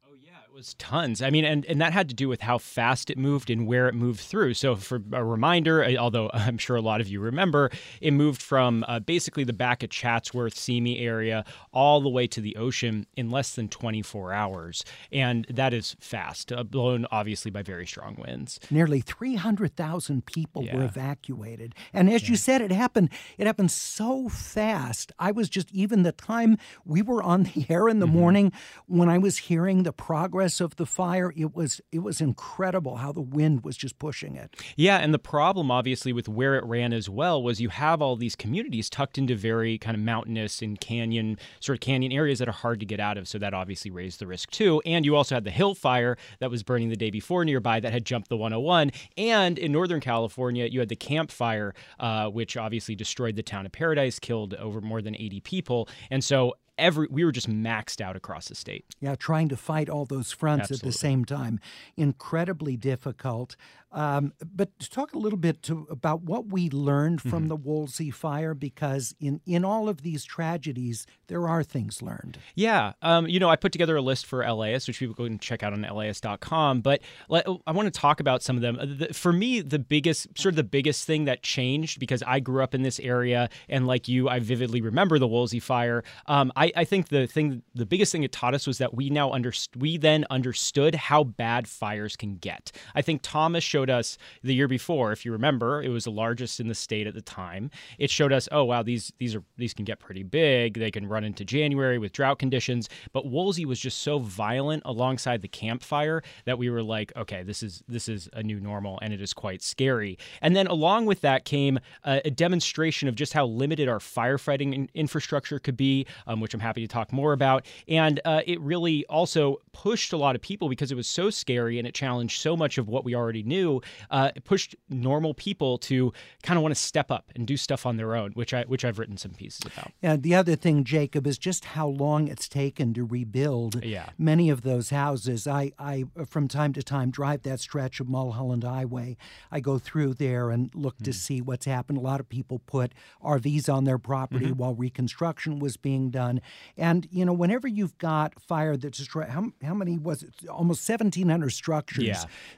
was 0.55 0.75
tons. 0.75 1.21
I 1.21 1.31
mean, 1.31 1.45
and, 1.45 1.67
and 1.67 1.81
that 1.81 1.93
had 1.93 2.09
to 2.11 2.15
do 2.15 2.29
with 2.29 2.41
how 2.41 2.59
fast 2.59 3.11
it 3.11 3.19
moved 3.19 3.51
and 3.51 3.67
where 3.67 3.89
it 3.89 3.95
moved 3.95 4.21
through. 4.21 4.55
So, 4.55 4.77
for 4.77 5.03
a 5.13 5.25
reminder, 5.25 5.85
although 5.99 6.31
I'm 6.35 6.59
sure 6.59 6.77
a 6.77 6.81
lot 6.81 7.01
of 7.01 7.09
you 7.09 7.19
remember, 7.19 7.73
it 8.01 8.13
moved 8.13 8.41
from 8.41 8.85
uh, 8.87 9.01
basically 9.01 9.43
the 9.43 9.53
back 9.53 9.83
of 9.83 9.91
Chatsworth, 9.91 10.57
Simi 10.57 11.01
area, 11.01 11.45
all 11.73 12.01
the 12.01 12.09
way 12.09 12.29
to 12.29 12.41
the 12.41 12.55
ocean 12.55 13.05
in 13.17 13.31
less 13.31 13.57
than 13.57 13.69
24 13.69 14.33
hours. 14.33 14.85
And 15.11 15.45
that 15.51 15.75
is 15.75 15.97
fast, 15.99 16.53
uh, 16.53 16.63
blown 16.63 17.07
obviously 17.11 17.51
by 17.51 17.63
very 17.63 17.87
strong 17.87 18.15
winds. 18.17 18.61
Nearly 18.71 19.01
300,000 19.01 20.25
people 20.25 20.63
yeah. 20.63 20.77
were 20.77 20.85
evacuated. 20.85 21.75
And 21.93 22.09
as 22.09 22.23
yeah. 22.23 22.31
you 22.31 22.37
said, 22.37 22.63
it 22.63 22.71
happened, 22.71 23.11
it 23.39 23.49
happened 23.49 23.73
so 23.73 24.29
fast. 24.29 25.11
I 25.19 25.33
was 25.33 25.49
just, 25.49 25.73
even 25.73 26.05
the 26.05 26.13
time 26.13 26.59
we 26.85 27.03
were 27.03 27.25
on 27.25 27.43
the 27.43 27.67
air 27.69 27.89
in 27.89 27.99
the 27.99 28.07
mm-hmm. 28.07 28.17
morning 28.17 28.53
when 28.87 29.09
I 29.09 29.19
was 29.19 29.39
hearing 29.39 29.83
the 29.83 29.93
progress 29.93 30.44
of 30.61 30.77
the 30.77 30.87
fire, 30.87 31.33
it 31.37 31.55
was 31.55 31.81
it 31.93 32.01
was 32.01 32.21
incredible 32.21 32.97
how 32.97 33.13
the 33.13 33.21
wind 33.21 33.65
was 33.65 33.77
just 33.77 33.99
pushing 33.99 34.37
it. 34.37 34.55
Yeah, 34.77 34.99
and 34.99 35.15
the 35.15 35.19
problem 35.19 35.71
obviously 35.71 36.13
with 36.13 36.29
where 36.29 36.57
it 36.57 36.65
ran 36.65 36.93
as 36.93 37.09
well 37.09 37.43
was 37.43 37.61
you 37.61 37.69
have 37.71 38.03
all 38.03 38.17
these 38.17 38.37
communities 38.37 38.91
tucked 38.91 39.19
into 39.19 39.35
very 39.35 39.79
kind 39.79 39.97
of 39.97 40.03
mountainous 40.03 40.63
and 40.63 40.81
canyon 40.81 41.39
sort 41.61 41.77
of 41.77 41.81
canyon 41.81 42.13
areas 42.13 42.39
that 42.39 42.49
are 42.49 42.53
hard 42.53 42.81
to 42.81 42.87
get 42.87 43.01
out 43.01 43.17
of, 43.17 43.29
so 43.29 43.39
that 43.39 43.55
obviously 43.55 43.91
raised 43.91 44.21
the 44.21 44.27
risk 44.27 44.51
too. 44.51 44.83
And 44.85 45.05
you 45.05 45.17
also 45.17 45.35
had 45.35 45.45
the 45.45 45.51
hill 45.51 45.75
fire 45.75 46.17
that 46.41 46.51
was 46.51 46.63
burning 46.63 46.89
the 46.89 46.97
day 46.97 47.11
before 47.11 47.45
nearby 47.45 47.81
that 47.81 47.93
had 47.93 48.05
jumped 48.05 48.29
the 48.29 48.37
101, 48.37 48.91
and 49.17 49.59
in 49.59 49.73
Northern 49.73 50.01
California 50.01 50.67
you 50.67 50.81
had 50.81 50.89
the 50.89 50.97
Camp 50.97 51.31
Fire, 51.31 51.75
uh, 51.99 52.29
which 52.29 52.57
obviously 52.57 52.95
destroyed 52.95 53.37
the 53.37 53.43
town 53.43 53.67
of 53.67 53.73
Paradise, 53.73 54.19
killed 54.19 54.55
over 54.55 54.81
more 54.81 55.01
than 55.01 55.15
80 55.15 55.41
people, 55.41 55.89
and 56.11 56.23
so 56.23 56.55
every 56.79 57.07
we 57.11 57.25
were 57.25 57.33
just 57.33 57.49
maxed 57.49 58.01
out 58.01 58.17
across 58.17 58.49
the 58.49 58.55
state. 58.55 58.85
Yeah, 59.01 59.15
trying 59.15 59.49
to 59.49 59.57
fight 59.57 59.89
all 59.89 60.05
those 60.05 60.33
fronts 60.33 60.65
Absolutely. 60.71 60.89
at 60.89 60.93
the 60.93 60.99
same 60.99 61.25
time, 61.25 61.61
incredibly 61.97 62.77
difficult. 62.77 63.57
Um, 63.95 64.33
but 64.45 64.77
to 64.81 64.91
talk 64.91 65.15
a 65.15 65.19
little 65.19 65.39
bit 65.39 65.63
to, 65.65 65.87
about 65.89 66.23
what 66.23 66.49
we 66.49 66.69
learned 66.69 67.23
from 67.23 67.31
mm-hmm. 67.31 67.49
the 67.49 67.57
Woolsey 67.57 68.11
fire, 68.11 68.53
because 68.53 69.15
in, 69.21 69.41
in 69.47 69.65
all 69.65 69.89
of 69.89 70.03
these 70.03 70.25
tragedies, 70.25 71.07
there 71.29 71.49
are 71.49 71.63
things 71.63 72.03
learned. 72.03 72.39
Yeah. 72.57 72.93
Um, 73.03 73.29
you 73.29 73.39
know, 73.39 73.49
I 73.49 73.57
put 73.57 73.71
together 73.73 73.97
a 73.97 74.03
list 74.03 74.27
for 74.27 74.45
LAist, 74.45 74.89
which 74.89 74.99
people 74.99 75.15
can 75.15 75.39
check 75.39 75.63
out 75.63 75.73
on 75.73 75.83
laist.com. 75.83 76.81
But 76.81 77.03
I 77.31 77.73
want 77.73 77.87
to 77.87 78.01
talk 78.01 78.19
about 78.19 78.43
some 78.43 78.57
of 78.57 78.63
them. 78.63 78.79
Uh, 78.81 79.13
for 79.13 79.33
me, 79.33 79.61
the 79.61 79.79
biggest, 79.79 80.27
sort 80.37 80.53
of 80.53 80.57
the 80.57 80.65
biggest 80.65 81.07
thing 81.07 81.27
that 81.27 81.43
changed, 81.43 82.01
because 82.01 82.23
I 82.27 82.41
grew 82.41 82.63
up 82.63 82.75
in 82.75 82.83
this 82.83 82.99
area, 82.99 83.49
and 83.69 83.87
like 83.87 84.09
you, 84.09 84.29
I 84.29 84.41
vividly 84.41 84.81
remember 84.81 85.21
the 85.21 85.29
Woolsey 85.29 85.61
fire. 85.61 86.03
Um, 86.27 86.53
I, 86.57 86.73
I 86.77 86.85
think 86.85 87.09
the 87.09 87.29
thing, 87.29 87.63
the 87.75 87.87
biggest 87.87 88.11
thing 88.11 88.25
it 88.25 88.33
taught 88.33 88.55
us 88.55 88.67
was 88.67 88.79
that 88.79 88.95
we 88.95 89.09
now 89.09 89.31
understood, 89.31 89.81
we 89.81 89.99
then 89.99 90.25
understood 90.31 90.97
how 90.97 91.23
bad 91.23 91.69
fires 91.69 92.17
can 92.17 92.37
get. 92.37 92.73
I 92.95 93.03
think 93.03 93.21
Thomas 93.23 93.63
showed 93.63 93.84
showed 93.85 93.91
us 93.91 94.17
the 94.43 94.55
year 94.55 94.69
before, 94.69 95.13
if 95.13 95.27
you 95.27 95.33
remember, 95.33 95.83
it 95.83 95.91
was 95.91 96.05
the 96.05 96.11
largest 96.11 96.59
in 96.59 96.69
the 96.69 96.75
state 96.75 97.07
at 97.07 97.15
the 97.15 97.21
time. 97.21 97.71
It 97.99 98.11
showed 98.11 98.33
us, 98.33 98.49
oh 98.51 98.65
wow, 98.65 98.83
these 98.83 99.13
these 99.19 99.35
are 99.35 99.43
these 99.59 99.75
can 99.75 99.85
get 99.85 99.99
pretty 99.99 100.23
big. 100.23 100.79
They 100.79 100.91
can 100.91 101.07
run 101.07 101.25
into 101.25 101.45
January 101.45 101.99
with 101.99 102.13
drought 102.13 102.39
conditions. 102.39 102.89
But 103.13 103.27
Woolsey 103.27 103.67
was 103.67 103.79
just 103.79 103.99
so 104.01 104.19
violent 104.19 104.83
alongside 104.87 105.43
the 105.43 105.49
Camp 105.49 105.83
Fire 105.83 106.23
that 106.47 106.57
we 106.57 106.71
were 106.71 106.83
like, 106.83 107.13
okay, 107.17 107.43
this 107.43 107.63
is 107.63 107.83
this 107.87 108.09
is 108.09 108.29
a 108.33 108.43
new 108.43 108.59
normal, 108.59 108.99
and 109.03 109.13
it 109.13 109.21
is 109.21 109.35
quite 109.35 109.63
scary. 109.63 110.19
And 110.41 110.57
then 110.57 110.67
along 110.67 111.05
with 111.05 111.21
that 111.21 111.45
came 111.45 111.79
a, 112.05 112.23
a 112.25 112.31
demonstration 112.31 113.09
of 113.09 113.15
just 113.15 113.35
how 113.35 113.45
limited 113.45 113.89
our 113.89 113.99
firefighting 113.99 114.75
in- 114.75 114.89
infrastructure 114.95 115.59
could 115.59 115.77
be, 115.77 116.07
um, 116.27 116.41
which 116.41 116.55
I'm 116.55 116.61
happy 116.61 116.81
to 116.81 116.89
talk 116.89 117.13
more 117.13 117.35
about. 117.35 117.67
And 117.87 118.21
uh, 118.25 118.41
it 118.47 118.61
really 118.61 119.05
also 119.07 119.59
pushed 119.73 120.15
a 120.15 120.17
lot 120.17 120.35
of 120.35 120.41
people 120.41 120.69
because 120.71 120.91
it 120.91 120.95
was 120.95 121.07
so 121.07 121.29
scary 121.29 121.79
and 121.79 121.87
it 121.87 121.95
challenged 121.95 122.41
so 122.41 122.57
much 122.57 122.79
of 122.79 122.89
what 122.89 123.05
we 123.05 123.15
already 123.15 123.43
knew 123.43 123.74
uh, 124.11 124.31
pushed 124.45 124.75
normal 124.89 125.35
people 125.35 125.79
to 125.79 126.13
kind 126.43 126.57
of 126.57 126.63
want 126.63 126.75
to 126.75 126.81
step 126.81 127.11
up 127.11 127.31
and 127.35 127.47
do 127.47 127.57
stuff 127.57 127.87
on 127.87 127.97
their 127.97 128.15
own, 128.15 128.33
which 128.33 128.53
I 128.53 128.65
which 128.65 128.85
I've 128.85 128.99
written 128.99 129.17
some 129.17 129.33
pieces 129.33 129.61
about. 129.67 129.93
And 130.03 130.23
the 130.23 130.35
other 130.35 130.57
thing, 130.57 130.85
Jacob, 130.85 131.27
is 131.27 131.39
just 131.39 131.65
how 131.65 131.89
long 131.89 132.29
it's 132.29 132.49
taken 132.49 132.95
to 132.95 133.05
rebuild 133.05 133.85
yeah. 133.85 134.11
many 134.19 134.51
of 134.51 134.63
those 134.63 134.91
houses. 134.91 135.47
I, 135.47 135.73
I 135.79 136.05
from 136.27 136.49
time 136.49 136.73
to 136.75 136.83
time 136.83 137.11
drive 137.11 137.43
that 137.43 137.61
stretch 137.61 138.01
of 138.01 138.09
Mulholland 138.09 138.65
Highway. 138.65 139.17
I 139.51 139.61
go 139.61 139.79
through 139.79 140.15
there 140.15 140.51
and 140.51 140.71
look 140.75 140.97
mm-hmm. 140.97 141.05
to 141.05 141.13
see 141.13 141.41
what's 141.41 141.67
happened. 141.67 141.99
A 141.99 142.03
lot 142.03 142.21
of 142.21 142.29
people 142.29 142.61
put 142.67 142.93
RVs 143.23 143.73
on 143.73 143.85
their 143.85 143.99
property 143.99 144.47
mm-hmm. 144.47 144.57
while 144.57 144.75
reconstruction 144.75 145.59
was 145.59 145.77
being 145.77 146.11
done. 146.11 146.41
And 146.77 147.07
you 147.11 147.25
know, 147.25 147.33
whenever 147.33 147.69
you've 147.69 147.99
got 147.99 148.41
fire 148.41 148.77
that 148.77 148.93
destroyed 148.93 149.29
how, 149.29 149.53
how 149.63 149.75
many 149.75 149.99
was 149.99 150.23
it? 150.23 150.35
Almost 150.49 150.89
1,700 150.89 151.51
structures. 151.51 152.05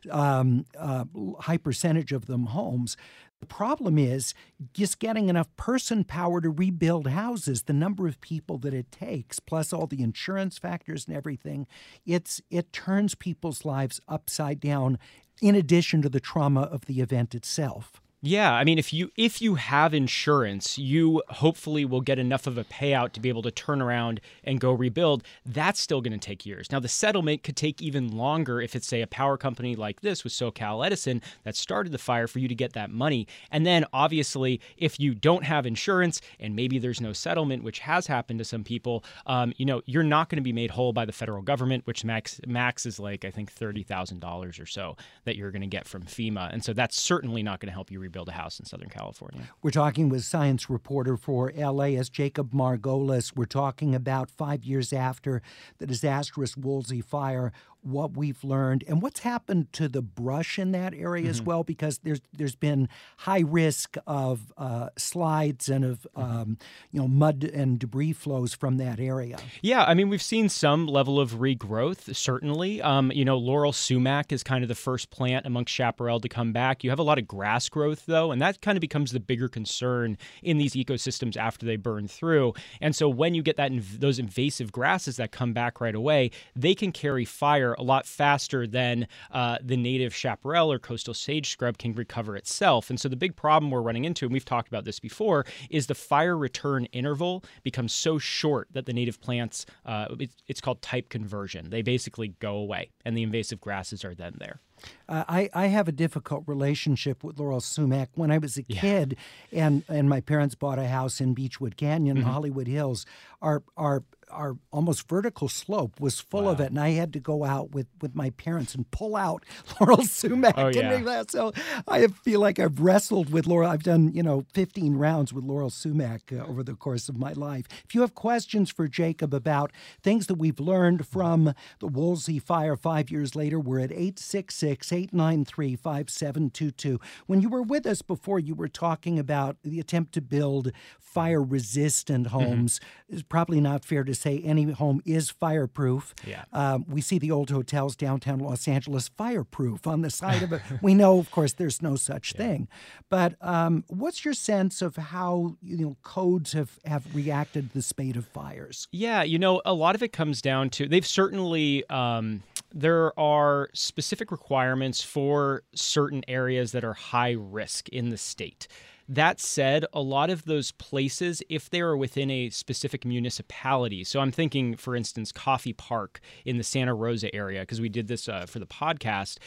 Yeah. 0.04 0.10
Um, 0.10 0.64
uh, 0.78 0.95
Uh, 0.96 1.04
high 1.40 1.58
percentage 1.58 2.12
of 2.12 2.26
them 2.26 2.46
homes. 2.46 2.96
The 3.40 3.46
problem 3.46 3.98
is 3.98 4.32
just 4.72 4.98
getting 4.98 5.28
enough 5.28 5.54
person 5.56 6.04
power 6.04 6.40
to 6.40 6.48
rebuild 6.48 7.08
houses, 7.08 7.64
the 7.64 7.74
number 7.74 8.08
of 8.08 8.20
people 8.20 8.56
that 8.58 8.72
it 8.72 8.90
takes, 8.90 9.40
plus 9.40 9.72
all 9.72 9.86
the 9.86 10.02
insurance 10.02 10.56
factors 10.56 11.06
and 11.06 11.14
everything, 11.14 11.66
it's 12.06 12.40
it 12.50 12.72
turns 12.72 13.14
people's 13.14 13.64
lives 13.64 14.00
upside 14.08 14.58
down 14.60 14.98
in 15.42 15.54
addition 15.54 16.00
to 16.02 16.08
the 16.08 16.20
trauma 16.20 16.62
of 16.62 16.86
the 16.86 17.00
event 17.00 17.34
itself. 17.34 18.00
Yeah, 18.26 18.52
I 18.52 18.64
mean 18.64 18.76
if 18.76 18.92
you 18.92 19.12
if 19.16 19.40
you 19.40 19.54
have 19.54 19.94
insurance, 19.94 20.76
you 20.76 21.22
hopefully 21.28 21.84
will 21.84 22.00
get 22.00 22.18
enough 22.18 22.48
of 22.48 22.58
a 22.58 22.64
payout 22.64 23.12
to 23.12 23.20
be 23.20 23.28
able 23.28 23.42
to 23.42 23.52
turn 23.52 23.80
around 23.80 24.20
and 24.42 24.58
go 24.58 24.72
rebuild. 24.72 25.22
That's 25.44 25.78
still 25.78 26.00
going 26.00 26.18
to 26.18 26.18
take 26.18 26.44
years. 26.44 26.72
Now 26.72 26.80
the 26.80 26.88
settlement 26.88 27.44
could 27.44 27.54
take 27.54 27.80
even 27.80 28.16
longer 28.16 28.60
if 28.60 28.74
it's 28.74 28.88
say 28.88 29.00
a 29.00 29.06
power 29.06 29.36
company 29.36 29.76
like 29.76 30.00
this 30.00 30.24
with 30.24 30.32
SoCal 30.32 30.84
Edison 30.84 31.22
that 31.44 31.54
started 31.54 31.92
the 31.92 31.98
fire 31.98 32.26
for 32.26 32.40
you 32.40 32.48
to 32.48 32.54
get 32.56 32.72
that 32.72 32.90
money. 32.90 33.28
And 33.52 33.64
then 33.64 33.84
obviously 33.92 34.60
if 34.76 34.98
you 34.98 35.14
don't 35.14 35.44
have 35.44 35.64
insurance 35.64 36.20
and 36.40 36.56
maybe 36.56 36.80
there's 36.80 37.00
no 37.00 37.12
settlement, 37.12 37.62
which 37.62 37.78
has 37.78 38.08
happened 38.08 38.40
to 38.40 38.44
some 38.44 38.64
people, 38.64 39.04
um, 39.26 39.52
you 39.56 39.64
know 39.64 39.82
you're 39.86 40.02
not 40.02 40.30
going 40.30 40.38
to 40.38 40.42
be 40.42 40.52
made 40.52 40.72
whole 40.72 40.92
by 40.92 41.04
the 41.04 41.12
federal 41.12 41.42
government, 41.42 41.86
which 41.86 42.04
max 42.04 42.40
max 42.44 42.86
is 42.86 42.98
like 42.98 43.24
I 43.24 43.30
think 43.30 43.52
thirty 43.52 43.84
thousand 43.84 44.18
dollars 44.18 44.58
or 44.58 44.66
so 44.66 44.96
that 45.26 45.36
you're 45.36 45.52
going 45.52 45.62
to 45.62 45.68
get 45.68 45.86
from 45.86 46.02
FEMA, 46.02 46.52
and 46.52 46.64
so 46.64 46.72
that's 46.72 47.00
certainly 47.00 47.44
not 47.44 47.60
going 47.60 47.68
to 47.68 47.72
help 47.72 47.92
you 47.92 48.00
rebuild 48.00 48.15
build 48.16 48.28
a 48.30 48.32
house 48.32 48.58
in 48.58 48.64
Southern 48.64 48.88
California. 48.88 49.42
We're 49.60 49.70
talking 49.70 50.08
with 50.08 50.24
science 50.24 50.70
reporter 50.70 51.18
for 51.18 51.52
LAist 51.52 52.14
Jacob 52.14 52.50
Margolis. 52.50 53.36
We're 53.36 53.44
talking 53.44 53.94
about 53.94 54.30
five 54.30 54.64
years 54.64 54.90
after 54.90 55.42
the 55.76 55.86
disastrous 55.86 56.56
Woolsey 56.56 57.02
fire, 57.02 57.52
what 57.86 58.16
we've 58.16 58.42
learned 58.42 58.84
and 58.88 59.00
what's 59.00 59.20
happened 59.20 59.72
to 59.72 59.88
the 59.88 60.02
brush 60.02 60.58
in 60.58 60.72
that 60.72 60.92
area 60.94 61.24
mm-hmm. 61.24 61.30
as 61.30 61.42
well, 61.42 61.62
because 61.62 61.98
there's 61.98 62.20
there's 62.32 62.56
been 62.56 62.88
high 63.18 63.40
risk 63.46 63.96
of 64.06 64.52
uh, 64.56 64.88
slides 64.98 65.68
and 65.68 65.84
of 65.84 66.06
mm-hmm. 66.16 66.22
um, 66.22 66.58
you 66.90 67.00
know 67.00 67.08
mud 67.08 67.44
and 67.44 67.78
debris 67.78 68.12
flows 68.12 68.54
from 68.54 68.78
that 68.78 68.98
area. 68.98 69.38
Yeah, 69.62 69.84
I 69.84 69.94
mean 69.94 70.08
we've 70.08 70.22
seen 70.22 70.48
some 70.48 70.86
level 70.86 71.20
of 71.20 71.34
regrowth 71.34 72.14
certainly. 72.14 72.82
Um, 72.82 73.12
you 73.12 73.24
know, 73.24 73.36
laurel 73.36 73.72
sumac 73.72 74.32
is 74.32 74.42
kind 74.42 74.64
of 74.64 74.68
the 74.68 74.74
first 74.74 75.10
plant 75.10 75.46
amongst 75.46 75.72
chaparral 75.72 76.20
to 76.20 76.28
come 76.28 76.52
back. 76.52 76.82
You 76.82 76.90
have 76.90 76.98
a 76.98 77.04
lot 77.04 77.18
of 77.18 77.28
grass 77.28 77.68
growth 77.68 78.06
though, 78.06 78.32
and 78.32 78.42
that 78.42 78.60
kind 78.60 78.76
of 78.76 78.80
becomes 78.80 79.12
the 79.12 79.20
bigger 79.20 79.48
concern 79.48 80.18
in 80.42 80.58
these 80.58 80.74
ecosystems 80.74 81.36
after 81.36 81.64
they 81.64 81.76
burn 81.76 82.08
through. 82.08 82.54
And 82.80 82.96
so 82.96 83.08
when 83.08 83.34
you 83.34 83.42
get 83.42 83.56
that 83.56 83.70
those 83.98 84.18
invasive 84.18 84.72
grasses 84.72 85.16
that 85.16 85.30
come 85.30 85.52
back 85.52 85.80
right 85.80 85.94
away, 85.94 86.30
they 86.54 86.74
can 86.74 86.90
carry 86.90 87.24
fire 87.24 87.75
a 87.76 87.82
lot 87.82 88.06
faster 88.06 88.66
than 88.66 89.06
uh, 89.30 89.58
the 89.62 89.76
native 89.76 90.14
chaparral 90.14 90.72
or 90.72 90.78
coastal 90.78 91.14
sage 91.14 91.50
scrub 91.50 91.78
can 91.78 91.94
recover 91.94 92.36
itself. 92.36 92.90
And 92.90 93.00
so 93.00 93.08
the 93.08 93.16
big 93.16 93.36
problem 93.36 93.70
we're 93.70 93.82
running 93.82 94.04
into, 94.04 94.26
and 94.26 94.32
we've 94.32 94.44
talked 94.44 94.68
about 94.68 94.84
this 94.84 95.00
before, 95.00 95.46
is 95.70 95.86
the 95.86 95.94
fire 95.94 96.36
return 96.36 96.86
interval 96.86 97.44
becomes 97.62 97.92
so 97.92 98.18
short 98.18 98.68
that 98.72 98.86
the 98.86 98.92
native 98.92 99.20
plants, 99.20 99.66
uh, 99.84 100.06
it's, 100.18 100.36
it's 100.46 100.60
called 100.60 100.82
type 100.82 101.08
conversion. 101.08 101.70
They 101.70 101.82
basically 101.82 102.28
go 102.40 102.56
away, 102.56 102.90
and 103.04 103.16
the 103.16 103.22
invasive 103.22 103.60
grasses 103.60 104.04
are 104.04 104.14
then 104.14 104.36
there. 104.38 104.60
Uh, 105.08 105.24
I, 105.28 105.48
I 105.54 105.66
have 105.66 105.88
a 105.88 105.92
difficult 105.92 106.44
relationship 106.46 107.22
with 107.22 107.38
laurel 107.38 107.60
sumac. 107.60 108.10
When 108.14 108.30
I 108.30 108.38
was 108.38 108.56
a 108.56 108.62
kid, 108.62 109.16
and 109.52 109.84
and 109.88 110.08
my 110.08 110.20
parents 110.20 110.54
bought 110.54 110.78
a 110.78 110.88
house 110.88 111.20
in 111.20 111.34
Beachwood 111.34 111.76
Canyon, 111.76 112.16
Mm-hmm. 112.16 112.28
Hollywood 112.28 112.66
Hills, 112.66 113.06
our 113.42 113.62
our 113.76 114.02
our 114.30 114.56
almost 114.72 115.08
vertical 115.08 115.48
slope 115.48 116.00
was 116.00 116.18
full 116.18 116.48
of 116.48 116.58
it, 116.60 116.70
and 116.70 116.80
I 116.80 116.90
had 116.90 117.12
to 117.12 117.20
go 117.20 117.44
out 117.44 117.70
with, 117.70 117.86
with 118.00 118.16
my 118.16 118.30
parents 118.30 118.74
and 118.74 118.90
pull 118.90 119.14
out 119.14 119.44
laurel 119.80 120.02
sumac. 120.02 120.54
Oh, 120.56 120.66
and 120.66 120.74
yeah. 120.74 121.22
So 121.28 121.52
I 121.86 122.08
feel 122.08 122.40
like 122.40 122.58
I've 122.58 122.80
wrestled 122.80 123.30
with 123.30 123.46
laurel. 123.46 123.70
I've 123.70 123.84
done 123.84 124.10
you 124.12 124.24
know 124.24 124.44
15 124.52 124.96
rounds 124.96 125.32
with 125.32 125.44
laurel 125.44 125.70
sumac 125.70 126.32
uh, 126.32 126.44
over 126.44 126.64
the 126.64 126.74
course 126.74 127.08
of 127.08 127.16
my 127.16 127.32
life. 127.34 127.66
If 127.84 127.94
you 127.94 128.00
have 128.00 128.14
questions 128.14 128.70
for 128.70 128.88
Jacob 128.88 129.32
about 129.32 129.70
things 130.02 130.26
that 130.26 130.34
we've 130.34 130.58
learned 130.58 131.06
from 131.06 131.54
the 131.78 131.86
Woolsey 131.86 132.40
fire 132.40 132.76
five 132.76 133.10
years 133.10 133.36
later, 133.36 133.60
we're 133.60 133.80
at 133.80 133.92
866 133.92 134.54
893 134.66 135.76
5722. 135.76 137.00
When 137.26 137.40
you 137.40 137.48
were 137.48 137.62
with 137.62 137.86
us 137.86 138.02
before, 138.02 138.38
you 138.38 138.54
were 138.54 138.68
talking 138.68 139.18
about 139.18 139.56
the 139.62 139.80
attempt 139.80 140.12
to 140.14 140.20
build 140.20 140.72
fire 140.98 141.42
resistant 141.42 142.26
Mm-hmm. 142.26 142.38
homes. 142.38 142.80
It's 143.08 143.22
probably 143.22 143.60
not 143.60 143.84
fair 143.84 144.04
to 144.04 144.14
say 144.14 144.38
any 144.44 144.64
home 144.72 145.00
is 145.04 145.30
fireproof. 145.30 146.14
Yeah. 146.26 146.44
Um, 146.52 146.84
we 146.88 147.00
see 147.00 147.18
the 147.18 147.30
old 147.30 147.50
hotels 147.50 147.96
downtown 147.96 148.38
Los 148.38 148.66
Angeles 148.68 149.08
fireproof 149.08 149.86
on 149.86 150.02
the 150.02 150.10
side 150.10 150.42
of 150.42 150.52
it. 150.52 150.62
we 150.82 150.94
know, 150.94 151.18
of 151.18 151.30
course, 151.30 151.52
there's 151.52 151.82
no 151.82 151.96
such 151.96 152.32
thing. 152.32 152.68
But 153.08 153.34
um, 153.40 153.84
what's 153.88 154.24
your 154.24 154.34
sense 154.34 154.82
of 154.82 154.96
how 154.96 155.56
you 155.62 155.76
know 155.78 155.96
codes 156.02 156.52
have, 156.52 156.78
have 156.84 157.14
reacted 157.14 157.68
to 157.70 157.74
the 157.74 157.82
spate 157.82 158.16
of 158.16 158.26
fires? 158.26 158.88
Yeah, 158.92 159.22
you 159.22 159.38
know, 159.38 159.62
a 159.64 159.74
lot 159.74 159.94
of 159.94 160.02
it 160.02 160.12
comes 160.12 160.42
down 160.42 160.70
to 160.70 160.88
they've 160.88 161.06
certainly 161.06 161.88
um, 161.90 162.42
there 162.76 163.18
are 163.18 163.70
specific 163.72 164.30
requirements 164.30 165.02
for 165.02 165.62
certain 165.74 166.22
areas 166.28 166.72
that 166.72 166.84
are 166.84 166.92
high 166.92 167.34
risk 167.36 167.88
in 167.88 168.10
the 168.10 168.18
state. 168.18 168.68
That 169.08 169.40
said, 169.40 169.86
a 169.94 170.02
lot 170.02 170.28
of 170.28 170.44
those 170.44 170.72
places, 170.72 171.42
if 171.48 171.70
they 171.70 171.80
are 171.80 171.96
within 171.96 172.30
a 172.30 172.50
specific 172.50 173.06
municipality, 173.06 174.04
so 174.04 174.20
I'm 174.20 174.30
thinking, 174.30 174.76
for 174.76 174.94
instance, 174.94 175.32
Coffey 175.32 175.72
Park 175.72 176.20
in 176.44 176.58
the 176.58 176.64
Santa 176.64 176.94
Rosa 176.94 177.34
area, 177.34 177.60
because 177.60 177.80
we 177.80 177.88
did 177.88 178.08
this 178.08 178.28
uh, 178.28 178.44
for 178.44 178.58
the 178.58 178.66
podcast, 178.66 179.38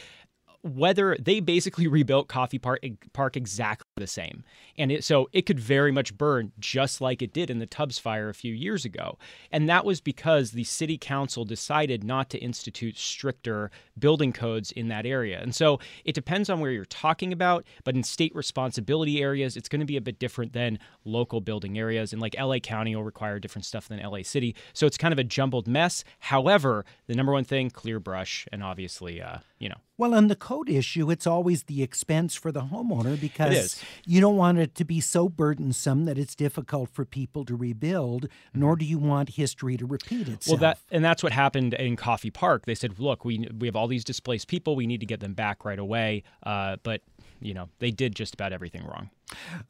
whether 0.62 1.16
they 1.20 1.38
basically 1.38 1.86
rebuilt 1.88 2.26
Coffey 2.26 2.58
Park 2.58 2.80
Park 3.12 3.36
exactly 3.36 3.86
the 4.00 4.08
same, 4.08 4.42
and 4.76 4.90
it, 4.90 5.04
so 5.04 5.28
it 5.32 5.42
could 5.42 5.60
very 5.60 5.92
much 5.92 6.18
burn 6.18 6.50
just 6.58 7.00
like 7.00 7.22
it 7.22 7.32
did 7.32 7.50
in 7.50 7.60
the 7.60 7.66
Tubbs 7.66 7.98
fire 7.98 8.28
a 8.28 8.34
few 8.34 8.52
years 8.52 8.84
ago, 8.84 9.16
and 9.52 9.68
that 9.68 9.84
was 9.84 10.00
because 10.00 10.50
the 10.50 10.64
city 10.64 10.98
council 10.98 11.44
decided 11.44 12.02
not 12.02 12.28
to 12.30 12.38
institute 12.38 12.98
stricter 12.98 13.70
building 13.98 14.32
codes 14.32 14.72
in 14.72 14.88
that 14.88 15.06
area, 15.06 15.40
and 15.40 15.54
so 15.54 15.78
it 16.04 16.14
depends 16.14 16.50
on 16.50 16.58
where 16.58 16.72
you're 16.72 16.84
talking 16.84 17.32
about, 17.32 17.64
but 17.84 17.94
in 17.94 18.02
state 18.02 18.34
responsibility 18.34 19.22
areas, 19.22 19.56
it's 19.56 19.68
going 19.68 19.80
to 19.80 19.86
be 19.86 19.96
a 19.96 20.00
bit 20.00 20.18
different 20.18 20.52
than 20.52 20.78
local 21.04 21.40
building 21.40 21.78
areas, 21.78 22.12
and 22.12 22.20
like 22.20 22.34
LA 22.36 22.58
County 22.58 22.96
will 22.96 23.04
require 23.04 23.38
different 23.38 23.64
stuff 23.64 23.86
than 23.86 24.00
LA 24.00 24.22
City, 24.24 24.56
so 24.72 24.86
it's 24.86 24.98
kind 24.98 25.12
of 25.12 25.18
a 25.18 25.24
jumbled 25.24 25.68
mess. 25.68 26.02
However, 26.18 26.84
the 27.06 27.14
number 27.14 27.32
one 27.32 27.44
thing, 27.44 27.70
clear 27.70 28.00
brush, 28.00 28.48
and 28.50 28.62
obviously, 28.62 29.20
uh, 29.22 29.38
you 29.60 29.68
know, 29.68 29.76
Well, 29.98 30.14
on 30.14 30.28
the 30.28 30.34
code 30.34 30.70
issue, 30.70 31.10
it's 31.10 31.26
always 31.26 31.64
the 31.64 31.82
expense 31.82 32.34
for 32.34 32.50
the 32.50 32.62
homeowner 32.62 33.20
because 33.20 33.80
you 34.06 34.18
don't 34.18 34.36
want 34.36 34.58
it 34.58 34.74
to 34.76 34.84
be 34.86 35.00
so 35.00 35.28
burdensome 35.28 36.06
that 36.06 36.16
it's 36.16 36.34
difficult 36.34 36.88
for 36.88 37.04
people 37.04 37.44
to 37.44 37.54
rebuild, 37.54 38.26
nor 38.54 38.74
do 38.74 38.86
you 38.86 38.98
want 38.98 39.30
history 39.30 39.76
to 39.76 39.84
repeat 39.84 40.28
itself. 40.28 40.60
Well, 40.60 40.70
that 40.70 40.78
and 40.90 41.04
that's 41.04 41.22
what 41.22 41.32
happened 41.32 41.74
in 41.74 41.96
Coffey 41.96 42.30
Park. 42.30 42.64
They 42.64 42.74
said, 42.74 42.98
"Look, 42.98 43.26
we 43.26 43.46
we 43.58 43.68
have 43.68 43.76
all 43.76 43.86
these 43.86 44.02
displaced 44.02 44.48
people. 44.48 44.74
We 44.74 44.86
need 44.86 45.00
to 45.00 45.06
get 45.06 45.20
them 45.20 45.34
back 45.34 45.64
right 45.66 45.78
away." 45.78 46.22
Uh, 46.42 46.76
but 46.82 47.02
you 47.42 47.52
know, 47.52 47.68
they 47.78 47.90
did 47.90 48.16
just 48.16 48.32
about 48.32 48.54
everything 48.54 48.84
wrong. 48.84 49.10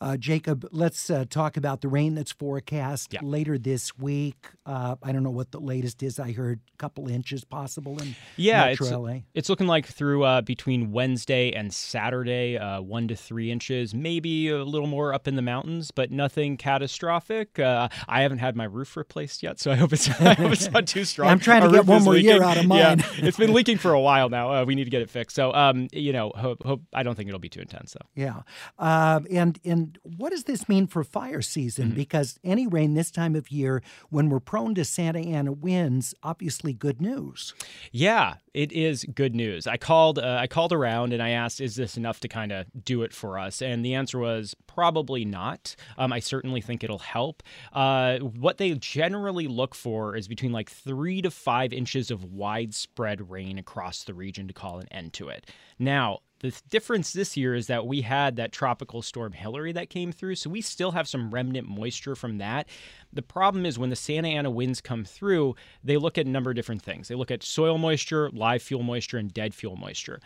Uh, 0.01 0.17
Jacob, 0.17 0.67
let's 0.73 1.11
uh, 1.11 1.25
talk 1.29 1.57
about 1.57 1.81
the 1.81 1.89
rain 1.89 2.15
that's 2.15 2.33
forecast 2.33 3.13
Yeah. 3.13 3.21
later 3.23 3.59
this 3.59 3.97
week. 3.99 4.49
Uh, 4.67 4.97
I 5.03 5.13
don't 5.13 5.23
know 5.23 5.31
what 5.31 5.51
the 5.53 5.61
latest 5.61 6.03
is. 6.03 6.19
I 6.19 6.33
heard 6.33 6.61
a 6.75 6.77
couple 6.79 7.09
inches 7.09 7.45
possible 7.45 8.01
in 8.01 8.15
Yeah, 8.37 8.67
it's, 8.67 8.81
it's 9.35 9.49
looking 9.49 9.67
like 9.67 9.87
through 9.87 10.25
uh, 10.25 10.41
between 10.43 10.93
Wednesday 10.93 11.53
and 11.53 11.73
Saturday, 11.73 12.57
uh, 12.59 12.81
one 12.81 13.09
to 13.09 13.17
three 13.17 13.51
inches, 13.51 13.95
maybe 13.95 14.49
a 14.49 14.65
little 14.65 14.87
more 14.89 15.13
up 15.13 15.27
in 15.29 15.37
the 15.37 15.43
mountains, 15.43 15.91
but 15.91 16.11
nothing 16.11 16.57
catastrophic. 16.57 17.59
Uh, 17.59 17.89
I 18.09 18.23
haven't 18.23 18.39
had 18.39 18.57
my 18.57 18.65
roof 18.65 18.97
replaced 18.97 19.43
yet, 19.43 19.59
so 19.61 19.71
I 19.71 19.75
hope 19.77 19.93
it's, 19.93 20.09
I 20.21 20.35
hope 20.35 20.53
it's 20.53 20.71
not 20.71 20.87
too 20.87 21.05
strong. 21.05 21.29
I'm 21.31 21.39
trying 21.41 21.63
to 21.63 21.67
Our 21.69 21.73
get 21.75 21.87
one 21.87 22.03
more 22.05 22.17
year 22.17 22.43
out 22.43 22.57
of 22.57 22.65
Yeah, 22.71 22.95
mine. 22.97 23.05
it's 23.19 23.37
been 23.37 23.53
leaking 23.53 23.79
for 23.79 23.93
a 23.93 24.01
while 24.01 24.29
now. 24.29 24.53
Uh, 24.53 24.65
we 24.65 24.75
need 24.75 24.85
to 24.85 24.91
get 24.91 25.03
it 25.03 25.11
fixed. 25.11 25.37
So, 25.37 25.53
um, 25.53 25.89
you 25.93 26.13
know, 26.13 26.33
hope, 26.35 26.63
hope 26.65 26.83
I 26.93 27.03
don't 27.03 27.15
think 27.15 27.29
it'll 27.29 27.41
be 27.41 27.49
too 27.49 27.61
intense 27.61 27.93
though. 27.95 28.07
Yeah. 28.15 28.43
Uh, 28.79 29.21
and 29.51 29.71
and 29.73 30.17
what 30.17 30.31
does 30.31 30.45
this 30.45 30.69
mean 30.69 30.87
for 30.87 31.03
fire 31.05 31.43
season? 31.43 31.89
Mm-hmm. 31.89 31.97
Because 31.97 32.39
any 32.45 32.67
rain 32.67 32.95
this 32.95 33.11
time 33.11 33.35
of 33.35 33.51
year, 33.51 33.83
when 34.11 34.29
we're 34.29 34.41
prone 34.41 34.75
to 34.75 34.85
Santa 34.85 35.21
Ana 35.21 35.53
winds, 35.53 36.15
obviously 36.23 36.73
good 36.73 37.01
news. 37.01 37.55
Yeah, 37.93 38.35
it 38.55 38.73
is 38.73 39.05
good 39.15 39.35
news. 39.35 39.67
I 39.67 39.77
called 39.77 40.19
uh, 40.19 40.39
I 40.41 40.47
called 40.47 40.73
around 40.73 41.13
and 41.13 41.23
I 41.23 41.31
asked, 41.31 41.61
"Is 41.61 41.77
this 41.77 41.97
enough 41.97 42.21
to 42.21 42.29
kind 42.29 42.53
of 42.53 42.67
do 42.85 43.03
it 43.03 43.13
for 43.13 43.39
us?" 43.39 43.63
And 43.63 43.85
the 43.85 43.95
answer 43.95 44.19
was 44.19 44.55
probably 44.67 45.25
not. 45.25 45.75
Um, 45.99 46.13
I 46.13 46.21
certainly 46.21 46.61
think 46.61 46.85
it'll 46.85 46.99
help. 46.99 47.43
Uh, 47.73 48.19
what 48.19 48.59
they 48.59 48.75
generally 48.75 49.49
look 49.49 49.75
for 49.75 50.17
is 50.17 50.29
between 50.29 50.53
like 50.53 50.71
three 50.71 51.23
to 51.23 51.31
five 51.31 51.73
inches 51.73 52.11
of 52.11 52.25
widespread 52.25 53.31
rain 53.31 53.59
across 53.59 54.05
the 54.05 54.15
region 54.15 54.49
to 54.49 54.55
call 54.55 54.79
an 54.79 54.89
end 54.91 55.13
to 55.15 55.29
it. 55.29 55.51
Now. 55.79 56.21
The 56.41 56.59
difference 56.71 57.13
this 57.13 57.37
year 57.37 57.55
is 57.55 57.67
that 57.67 57.87
we 57.87 58.01
had 58.01 58.37
that 58.37 58.51
tropical 58.51 59.03
storm 59.03 59.33
Hilary 59.33 59.73
that 59.73 59.91
came 59.91 60.11
through, 60.11 60.37
so 60.37 60.51
we 60.51 60.63
still 60.63 60.91
have 60.93 61.07
some 61.07 61.31
remnant 61.31 61.69
moisture 61.69 62.17
from 62.17 62.39
that. 62.39 62.69
The 63.13 63.23
problem 63.23 63.67
is 63.67 63.79
when 63.79 63.91
the 63.91 63.97
Santa 63.97 64.29
Ana 64.29 64.51
winds 64.51 64.81
come 64.81 65.05
through, 65.05 65.55
they 65.85 65.99
look 65.99 66.17
at 66.17 66.27
a 66.27 66.31
number 66.31 66.51
of 66.51 66.57
different 66.57 66.83
things. 66.83 67.09
They 67.09 67.15
look 67.15 67.31
at 67.31 67.43
soil 67.43 67.77
moisture, 67.77 68.31
live 68.31 68.63
fuel 68.63 68.83
moisture, 68.83 69.19
and 69.19 69.33
dead 69.33 69.55
fuel 69.55 69.77
moisture. 69.77 70.21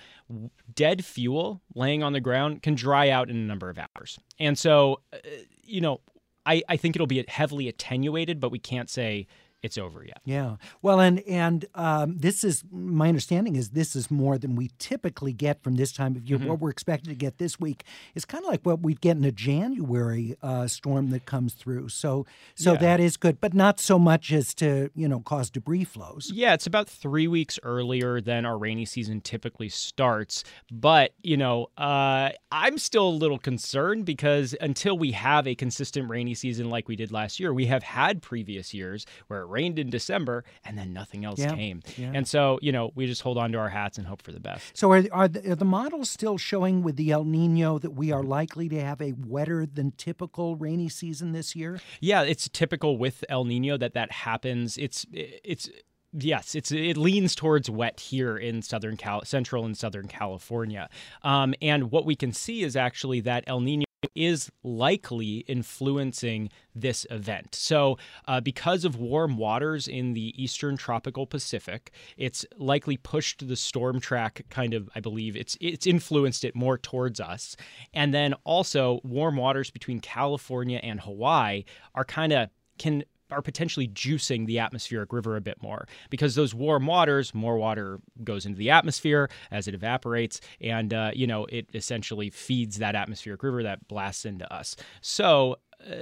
Dead 0.74 1.04
fuel 1.04 1.60
laying 1.74 2.02
on 2.02 2.12
the 2.12 2.20
ground 2.20 2.62
can 2.62 2.76
dry 2.76 3.10
out 3.10 3.28
in 3.28 3.36
a 3.36 3.40
number 3.40 3.68
of 3.68 3.78
hours. 3.78 4.18
And 4.38 4.56
so, 4.56 5.00
uh, 5.12 5.18
you 5.64 5.80
know, 5.80 6.00
I, 6.46 6.62
I 6.68 6.76
think 6.76 6.94
it'll 6.94 7.06
be 7.06 7.24
heavily 7.26 7.68
attenuated, 7.68 8.38
but 8.38 8.50
we 8.50 8.58
can't 8.58 8.90
say 8.90 9.26
it's 9.64 9.78
over 9.78 10.04
yet. 10.04 10.20
Yeah. 10.24 10.56
Well, 10.82 11.00
and 11.00 11.20
and 11.26 11.64
um, 11.74 12.18
this 12.18 12.44
is 12.44 12.62
my 12.70 13.08
understanding 13.08 13.56
is 13.56 13.70
this 13.70 13.96
is 13.96 14.10
more 14.10 14.38
than 14.38 14.54
we 14.54 14.70
typically 14.78 15.32
get 15.32 15.62
from 15.62 15.74
this 15.76 15.90
time 15.92 16.14
of 16.16 16.24
year. 16.28 16.38
Mm-hmm. 16.38 16.48
What 16.48 16.60
we're 16.60 16.70
expected 16.70 17.08
to 17.08 17.14
get 17.16 17.38
this 17.38 17.58
week 17.58 17.82
is 18.14 18.24
kind 18.24 18.44
of 18.44 18.50
like 18.50 18.60
what 18.64 18.80
we'd 18.82 19.00
get 19.00 19.16
in 19.16 19.24
a 19.24 19.32
January 19.32 20.36
uh, 20.42 20.66
storm 20.68 21.10
that 21.10 21.24
comes 21.26 21.54
through. 21.54 21.88
So 21.88 22.26
so 22.54 22.72
Yeah. 22.74 22.78
that 22.78 23.00
is 23.00 23.16
good, 23.16 23.40
but 23.40 23.54
not 23.54 23.80
so 23.80 23.98
much 23.98 24.30
as 24.32 24.54
to 24.54 24.90
you 24.94 25.08
know 25.08 25.20
cause 25.20 25.50
debris 25.50 25.84
flows. 25.84 26.30
Yeah, 26.32 26.54
it's 26.54 26.66
about 26.66 26.88
three 26.88 27.26
weeks 27.26 27.58
earlier 27.62 28.20
than 28.20 28.44
our 28.44 28.58
rainy 28.58 28.84
season 28.84 29.20
typically 29.22 29.70
starts. 29.70 30.44
But, 30.70 31.12
you 31.22 31.36
know, 31.36 31.68
uh, 31.78 32.30
I'm 32.52 32.76
still 32.78 33.08
a 33.08 33.16
little 33.24 33.38
concerned 33.38 34.04
because 34.04 34.54
until 34.60 34.98
we 34.98 35.12
have 35.12 35.46
a 35.46 35.54
consistent 35.54 36.08
rainy 36.10 36.34
season 36.34 36.68
like 36.68 36.88
we 36.88 36.96
did 36.96 37.10
last 37.10 37.40
year, 37.40 37.54
we 37.54 37.66
have 37.66 37.82
had 37.82 38.20
previous 38.20 38.74
years 38.74 39.06
where 39.28 39.40
it 39.42 39.46
rained 39.54 39.78
in 39.78 39.88
December 39.90 40.44
and 40.64 40.76
then 40.76 40.92
nothing 40.92 41.24
else 41.24 41.38
Yeah, 41.38 41.54
came. 41.54 41.82
yeah. 41.96 42.10
And 42.14 42.26
so, 42.28 42.58
you 42.60 42.72
know, 42.72 42.90
we 42.94 43.06
just 43.06 43.22
hold 43.22 43.38
on 43.38 43.52
to 43.52 43.58
our 43.58 43.68
hats 43.70 43.96
and 43.98 44.06
hope 44.06 44.20
for 44.22 44.32
the 44.32 44.40
best. 44.40 44.76
So 44.76 44.92
are, 44.92 45.04
are, 45.12 45.28
the, 45.28 45.52
are 45.52 45.54
the 45.54 45.64
models 45.64 46.10
still 46.10 46.36
showing 46.38 46.82
with 46.82 46.96
the 46.96 47.10
El 47.10 47.24
Nino 47.24 47.78
that 47.78 47.90
we 47.92 48.12
are 48.12 48.22
likely 48.22 48.68
to 48.68 48.80
have 48.80 49.00
a 49.00 49.12
wetter 49.12 49.64
than 49.66 49.92
typical 49.92 50.56
rainy 50.56 50.88
season 50.88 51.32
this 51.32 51.54
year? 51.54 51.80
Yeah, 52.00 52.22
it's 52.22 52.48
typical 52.48 52.98
with 52.98 53.24
El 53.28 53.44
Nino 53.44 53.76
that 53.78 53.94
that 53.94 54.10
happens. 54.12 54.76
It's 54.76 55.06
it's 55.12 55.70
yes, 56.12 56.54
it's 56.54 56.70
it 56.72 56.96
leans 56.96 57.34
towards 57.34 57.68
wet 57.70 58.00
here 58.00 58.36
in 58.36 58.62
southern 58.62 58.96
Cal, 58.96 59.24
central 59.24 59.64
and 59.64 59.76
southern 59.76 60.08
California. 60.08 60.88
Um, 61.22 61.54
and 61.62 61.90
what 61.90 62.04
we 62.04 62.16
can 62.16 62.32
see 62.32 62.62
is 62.62 62.76
actually 62.76 63.20
that 63.20 63.44
El 63.46 63.60
Nino 63.60 63.84
is 64.14 64.50
likely 64.62 65.38
influencing 65.48 66.50
this 66.74 67.06
event. 67.10 67.54
So, 67.54 67.98
uh, 68.26 68.40
because 68.40 68.84
of 68.84 68.96
warm 68.96 69.36
waters 69.36 69.88
in 69.88 70.14
the 70.14 70.32
eastern 70.42 70.76
tropical 70.76 71.26
Pacific, 71.26 71.92
it's 72.16 72.44
likely 72.56 72.96
pushed 72.96 73.46
the 73.46 73.56
storm 73.56 74.00
track 74.00 74.44
kind 74.50 74.74
of, 74.74 74.88
I 74.94 75.00
believe, 75.00 75.36
it's 75.36 75.56
it's 75.60 75.86
influenced 75.86 76.44
it 76.44 76.54
more 76.54 76.78
towards 76.78 77.20
us. 77.20 77.56
And 77.92 78.12
then 78.12 78.34
also 78.44 79.00
warm 79.04 79.36
waters 79.36 79.70
between 79.70 80.00
California 80.00 80.80
and 80.82 81.00
Hawaii 81.00 81.64
are 81.94 82.04
kind 82.04 82.32
of 82.32 82.50
can 82.78 83.04
are 83.34 83.42
potentially 83.42 83.88
juicing 83.88 84.46
the 84.46 84.58
atmospheric 84.58 85.12
river 85.12 85.36
a 85.36 85.40
bit 85.40 85.62
more 85.62 85.86
because 86.10 86.34
those 86.34 86.54
warm 86.54 86.86
waters, 86.86 87.34
more 87.34 87.56
water 87.56 87.98
goes 88.22 88.46
into 88.46 88.58
the 88.58 88.70
atmosphere 88.70 89.28
as 89.50 89.68
it 89.68 89.74
evaporates, 89.74 90.40
and 90.60 90.94
uh, 90.94 91.10
you 91.14 91.26
know 91.26 91.46
it 91.46 91.68
essentially 91.74 92.30
feeds 92.30 92.78
that 92.78 92.94
atmospheric 92.94 93.42
river 93.42 93.62
that 93.62 93.86
blasts 93.88 94.24
into 94.24 94.50
us. 94.52 94.76
So, 95.00 95.56
uh, 95.86 95.94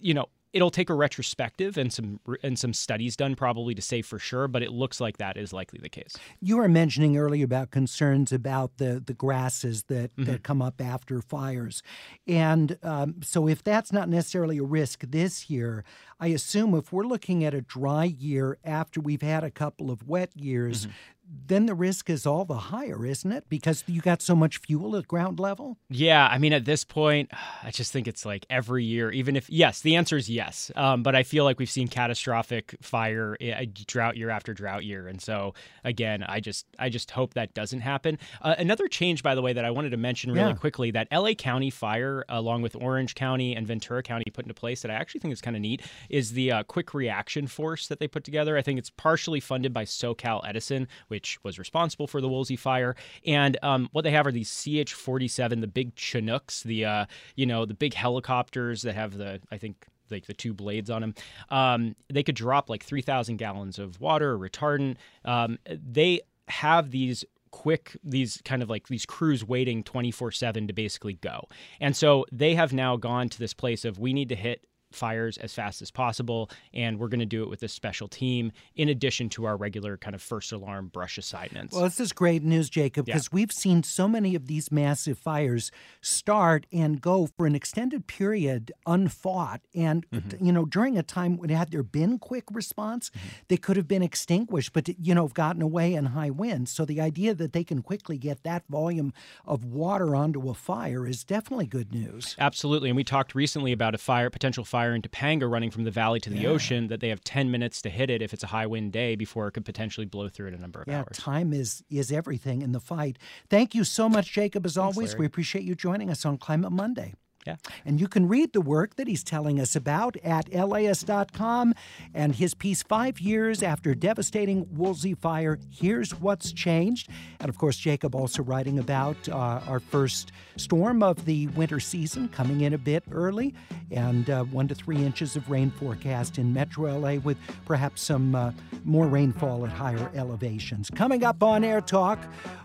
you 0.00 0.14
know, 0.14 0.26
it'll 0.52 0.70
take 0.70 0.90
a 0.90 0.94
retrospective 0.94 1.76
and 1.76 1.92
some 1.92 2.20
and 2.42 2.58
some 2.58 2.72
studies 2.72 3.16
done 3.16 3.34
probably 3.34 3.74
to 3.74 3.82
say 3.82 4.02
for 4.02 4.18
sure 4.18 4.48
but 4.48 4.62
it 4.62 4.72
looks 4.72 5.00
like 5.00 5.18
that 5.18 5.36
is 5.36 5.52
likely 5.52 5.78
the 5.80 5.88
case. 5.88 6.16
You 6.40 6.56
were 6.56 6.68
mentioning 6.68 7.16
earlier 7.16 7.44
about 7.44 7.70
concerns 7.70 8.32
about 8.32 8.78
the 8.78 9.02
the 9.04 9.14
grasses 9.14 9.84
that 9.84 10.14
mm-hmm. 10.16 10.24
that 10.24 10.42
come 10.42 10.62
up 10.62 10.80
after 10.80 11.20
fires. 11.20 11.82
And 12.26 12.78
um, 12.82 13.16
so 13.22 13.48
if 13.48 13.62
that's 13.62 13.92
not 13.92 14.08
necessarily 14.08 14.58
a 14.58 14.62
risk 14.62 15.04
this 15.06 15.50
year 15.50 15.84
i 16.20 16.28
assume 16.28 16.74
if 16.74 16.92
we're 16.92 17.04
looking 17.04 17.44
at 17.44 17.54
a 17.54 17.60
dry 17.60 18.04
year 18.04 18.58
after 18.64 19.00
we've 19.00 19.22
had 19.22 19.44
a 19.44 19.50
couple 19.50 19.90
of 19.90 20.06
wet 20.08 20.30
years 20.34 20.86
mm-hmm 20.86 20.92
then 21.30 21.66
the 21.66 21.74
risk 21.74 22.08
is 22.08 22.26
all 22.26 22.44
the 22.44 22.54
higher, 22.54 23.04
isn't 23.04 23.30
it? 23.30 23.44
Because 23.48 23.84
you 23.86 24.00
got 24.00 24.22
so 24.22 24.34
much 24.34 24.58
fuel 24.58 24.96
at 24.96 25.06
ground 25.06 25.38
level? 25.38 25.78
Yeah. 25.90 26.26
I 26.26 26.38
mean, 26.38 26.52
at 26.52 26.64
this 26.64 26.84
point, 26.84 27.30
I 27.62 27.70
just 27.70 27.92
think 27.92 28.08
it's 28.08 28.24
like 28.24 28.46
every 28.48 28.84
year, 28.84 29.10
even 29.10 29.36
if, 29.36 29.48
yes, 29.50 29.80
the 29.80 29.96
answer 29.96 30.16
is 30.16 30.30
yes. 30.30 30.70
Um, 30.76 31.02
but 31.02 31.14
I 31.14 31.22
feel 31.22 31.44
like 31.44 31.58
we've 31.58 31.70
seen 31.70 31.88
catastrophic 31.88 32.76
fire, 32.80 33.36
eh, 33.40 33.66
drought 33.86 34.16
year 34.16 34.30
after 34.30 34.54
drought 34.54 34.84
year. 34.84 35.08
And 35.08 35.20
so, 35.20 35.54
again, 35.84 36.22
I 36.22 36.40
just, 36.40 36.66
I 36.78 36.88
just 36.88 37.10
hope 37.10 37.34
that 37.34 37.54
doesn't 37.54 37.80
happen. 37.80 38.18
Uh, 38.40 38.54
another 38.58 38.88
change, 38.88 39.22
by 39.22 39.34
the 39.34 39.42
way, 39.42 39.52
that 39.52 39.64
I 39.64 39.70
wanted 39.70 39.90
to 39.90 39.96
mention 39.96 40.32
really 40.32 40.50
yeah. 40.50 40.56
quickly 40.56 40.90
that 40.92 41.08
LA 41.12 41.34
County 41.34 41.70
fire, 41.70 42.24
along 42.28 42.62
with 42.62 42.76
Orange 42.76 43.14
County 43.14 43.54
and 43.54 43.66
Ventura 43.66 44.02
County, 44.02 44.24
put 44.32 44.44
into 44.44 44.54
place 44.54 44.82
that 44.82 44.90
I 44.90 44.94
actually 44.94 45.20
think 45.20 45.32
is 45.32 45.40
kind 45.40 45.56
of 45.56 45.62
neat 45.62 45.82
is 46.08 46.32
the 46.32 46.52
uh, 46.52 46.62
quick 46.62 46.94
reaction 46.94 47.46
force 47.46 47.88
that 47.88 47.98
they 47.98 48.08
put 48.08 48.24
together. 48.24 48.56
I 48.56 48.62
think 48.62 48.78
it's 48.78 48.90
partially 48.90 49.40
funded 49.40 49.72
by 49.72 49.84
SoCal 49.84 50.46
Edison, 50.48 50.88
which 51.08 51.17
which 51.18 51.42
was 51.42 51.58
responsible 51.58 52.06
for 52.06 52.20
the 52.20 52.28
Woolsey 52.28 52.54
fire. 52.54 52.94
And 53.26 53.56
um, 53.60 53.88
what 53.90 54.02
they 54.02 54.12
have 54.12 54.24
are 54.24 54.30
these 54.30 54.48
CH-47, 54.48 55.60
the 55.60 55.66
big 55.66 55.96
Chinooks, 55.96 56.62
the 56.62 56.84
uh, 56.84 57.06
you 57.34 57.44
know 57.44 57.66
the 57.66 57.74
big 57.74 57.94
helicopters 57.94 58.82
that 58.82 58.94
have 58.94 59.18
the 59.18 59.40
I 59.50 59.58
think 59.58 59.86
like 60.12 60.26
the 60.26 60.34
two 60.34 60.54
blades 60.54 60.90
on 60.90 61.00
them. 61.00 61.14
Um, 61.50 61.96
they 62.08 62.22
could 62.22 62.36
drop 62.36 62.70
like 62.70 62.82
3,000 62.82 63.36
gallons 63.36 63.78
of 63.78 64.00
water 64.00 64.32
or 64.32 64.38
retardant. 64.38 64.96
Um, 65.24 65.58
they 65.68 66.20
have 66.46 66.92
these 66.92 67.24
quick 67.50 67.96
these 68.04 68.40
kind 68.44 68.62
of 68.62 68.70
like 68.70 68.86
these 68.86 69.04
crews 69.04 69.44
waiting 69.44 69.82
24/7 69.82 70.68
to 70.68 70.72
basically 70.72 71.14
go. 71.14 71.48
And 71.80 71.96
so 71.96 72.26
they 72.30 72.54
have 72.54 72.72
now 72.72 72.96
gone 72.96 73.28
to 73.30 73.38
this 73.38 73.54
place 73.54 73.84
of 73.84 73.98
we 73.98 74.12
need 74.12 74.28
to 74.28 74.36
hit 74.36 74.64
fires 74.92 75.38
as 75.38 75.52
fast 75.52 75.82
as 75.82 75.90
possible. 75.90 76.50
And 76.72 76.98
we're 76.98 77.08
going 77.08 77.20
to 77.20 77.26
do 77.26 77.42
it 77.42 77.50
with 77.50 77.60
this 77.60 77.72
special 77.72 78.08
team 78.08 78.52
in 78.74 78.88
addition 78.88 79.28
to 79.30 79.44
our 79.44 79.56
regular 79.56 79.96
kind 79.96 80.14
of 80.14 80.22
first 80.22 80.52
alarm 80.52 80.88
brush 80.88 81.18
assignments. 81.18 81.74
Well, 81.74 81.84
this 81.84 82.00
is 82.00 82.12
great 82.12 82.42
news, 82.42 82.70
Jacob, 82.70 83.06
because 83.06 83.26
yeah. 83.26 83.34
we've 83.36 83.52
seen 83.52 83.82
so 83.82 84.08
many 84.08 84.34
of 84.34 84.46
these 84.46 84.72
massive 84.72 85.18
fires 85.18 85.70
start 86.00 86.66
and 86.72 87.00
go 87.00 87.28
for 87.36 87.46
an 87.46 87.54
extended 87.54 88.06
period 88.06 88.72
unfought. 88.86 89.60
And, 89.74 90.08
mm-hmm. 90.10 90.44
you 90.44 90.52
know, 90.52 90.64
during 90.64 90.96
a 90.96 91.02
time 91.02 91.36
when 91.36 91.50
had 91.50 91.70
there 91.70 91.82
been 91.82 92.18
quick 92.18 92.44
response, 92.50 93.10
mm-hmm. 93.10 93.28
they 93.48 93.56
could 93.56 93.76
have 93.76 93.88
been 93.88 94.02
extinguished, 94.02 94.72
but, 94.72 94.88
you 94.88 95.14
know, 95.14 95.26
have 95.26 95.34
gotten 95.34 95.62
away 95.62 95.94
in 95.94 96.06
high 96.06 96.30
winds. 96.30 96.70
So 96.70 96.84
the 96.84 97.00
idea 97.00 97.34
that 97.34 97.52
they 97.52 97.64
can 97.64 97.82
quickly 97.82 98.18
get 98.18 98.42
that 98.44 98.64
volume 98.68 99.12
of 99.44 99.64
water 99.64 100.14
onto 100.14 100.48
a 100.48 100.54
fire 100.54 101.06
is 101.06 101.24
definitely 101.24 101.66
good 101.66 101.92
news. 101.92 102.36
Absolutely. 102.38 102.88
And 102.88 102.96
we 102.96 103.04
talked 103.04 103.34
recently 103.34 103.72
about 103.72 103.94
a 103.94 103.98
fire, 103.98 104.30
potential 104.30 104.64
fire 104.64 104.77
fire 104.78 104.94
in 104.94 105.02
Topanga 105.02 105.50
running 105.50 105.72
from 105.72 105.82
the 105.82 105.90
valley 105.90 106.20
to 106.20 106.30
the 106.30 106.38
yeah. 106.38 106.48
ocean 106.50 106.86
that 106.86 107.00
they 107.00 107.08
have 107.08 107.24
10 107.24 107.50
minutes 107.50 107.82
to 107.82 107.90
hit 107.90 108.10
it 108.10 108.22
if 108.22 108.32
it's 108.32 108.44
a 108.44 108.46
high 108.46 108.66
wind 108.66 108.92
day 108.92 109.16
before 109.16 109.48
it 109.48 109.52
could 109.52 109.64
potentially 109.64 110.06
blow 110.06 110.28
through 110.28 110.46
in 110.46 110.54
a 110.54 110.58
number 110.58 110.80
of 110.80 110.86
yeah, 110.86 111.00
hours. 111.00 111.16
time 111.16 111.52
is 111.52 111.82
is 111.90 112.12
everything 112.12 112.62
in 112.62 112.70
the 112.70 112.78
fight. 112.78 113.18
Thank 113.50 113.74
you 113.74 113.82
so 113.82 114.08
much, 114.08 114.30
Jacob, 114.30 114.64
as 114.64 114.74
Thanks, 114.74 114.96
always. 114.96 115.10
Larry. 115.10 115.20
We 115.20 115.26
appreciate 115.26 115.64
you 115.64 115.74
joining 115.74 116.10
us 116.10 116.24
on 116.24 116.38
Climate 116.38 116.70
Monday. 116.70 117.14
Yeah. 117.46 117.56
And 117.86 118.00
you 118.00 118.08
can 118.08 118.28
read 118.28 118.52
the 118.52 118.60
work 118.60 118.96
that 118.96 119.08
he's 119.08 119.24
telling 119.24 119.58
us 119.60 119.74
about 119.74 120.16
at 120.22 120.52
LAist.com 120.52 121.74
and 122.12 122.34
his 122.34 122.54
piece, 122.54 122.82
Five 122.82 123.20
Years 123.20 123.62
After 123.62 123.94
Devastating 123.94 124.66
Woolsey 124.70 125.14
Fire 125.14 125.58
Here's 125.70 126.14
What's 126.14 126.52
Changed. 126.52 127.08
And 127.40 127.48
of 127.48 127.56
course, 127.56 127.76
Jacob 127.76 128.14
also 128.14 128.42
writing 128.42 128.78
about 128.78 129.16
uh, 129.28 129.60
our 129.66 129.80
first 129.80 130.32
storm 130.56 131.02
of 131.02 131.24
the 131.24 131.46
winter 131.48 131.80
season 131.80 132.28
coming 132.28 132.62
in 132.62 132.74
a 132.74 132.78
bit 132.78 133.04
early 133.10 133.54
and 133.90 134.28
uh, 134.28 134.44
one 134.44 134.68
to 134.68 134.74
three 134.74 134.98
inches 134.98 135.36
of 135.36 135.48
rain 135.48 135.70
forecast 135.70 136.38
in 136.38 136.52
metro 136.52 136.98
LA 136.98 137.14
with 137.14 137.38
perhaps 137.64 138.02
some 138.02 138.34
uh, 138.34 138.52
more 138.84 139.06
rainfall 139.06 139.64
at 139.64 139.72
higher 139.72 140.10
elevations. 140.14 140.90
Coming 140.90 141.24
up 141.24 141.42
on 141.42 141.64
Air 141.64 141.80
Talk, 141.80 142.18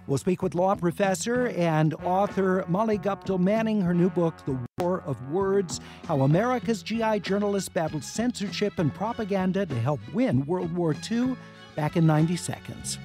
we'll 0.08 0.18
speak 0.18 0.42
with 0.42 0.56
law 0.56 0.76
professor 0.76 1.48
and 1.50 1.94
author 2.04 2.66
Molly 2.68 2.98
Guptill 2.98 3.40
Manning, 3.40 3.82
her 3.82 3.94
new 3.94 4.10
book, 4.10 4.36
The 4.46 4.58
War 4.80 5.04
of 5.06 5.30
Words 5.30 5.82
How 6.08 6.22
America's 6.22 6.82
GI 6.82 7.20
journalists 7.20 7.70
battled 7.70 8.04
censorship 8.04 8.80
and 8.80 8.92
propaganda 8.92 9.68
to 9.68 9.76
help 9.76 10.00
win 10.14 10.44
World 10.48 10.74
War 10.76 10.96
II, 11.12 11.36
back 11.76 11.96
in 11.96 12.08
90 12.08 12.36
seconds. 12.36 12.98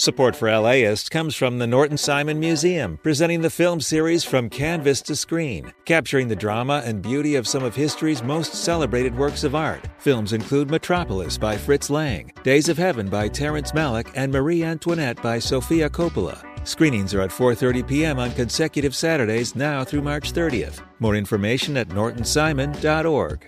Support 0.00 0.34
for 0.34 0.48
LAist 0.50 1.10
comes 1.10 1.36
from 1.36 1.58
the 1.58 1.66
Norton 1.66 1.98
Simon 1.98 2.40
Museum, 2.40 2.98
presenting 3.02 3.42
the 3.42 3.50
film 3.50 3.82
series 3.82 4.24
From 4.24 4.48
Canvas 4.48 5.02
to 5.02 5.14
Screen, 5.14 5.74
capturing 5.84 6.26
the 6.26 6.34
drama 6.34 6.80
and 6.86 7.02
beauty 7.02 7.34
of 7.34 7.46
some 7.46 7.62
of 7.62 7.76
history's 7.76 8.22
most 8.22 8.54
celebrated 8.54 9.14
works 9.14 9.44
of 9.44 9.54
art. 9.54 9.86
Films 9.98 10.32
include 10.32 10.70
Metropolis 10.70 11.36
by 11.36 11.54
Fritz 11.54 11.90
Lang, 11.90 12.32
Days 12.42 12.70
of 12.70 12.78
Heaven 12.78 13.10
by 13.10 13.28
Terrence 13.28 13.72
Malick, 13.72 14.10
and 14.14 14.32
Marie 14.32 14.64
Antoinette 14.64 15.22
by 15.22 15.38
Sofia 15.38 15.90
Coppola. 15.90 16.42
Screenings 16.66 17.12
are 17.12 17.20
at 17.20 17.30
4:30 17.30 17.86
p.m. 17.86 18.18
on 18.18 18.32
consecutive 18.32 18.96
Saturdays 18.96 19.54
now 19.54 19.84
through 19.84 20.00
March 20.00 20.32
30th. 20.32 20.80
More 20.98 21.14
information 21.14 21.76
at 21.76 21.90
nortonsimon.org. 21.90 23.46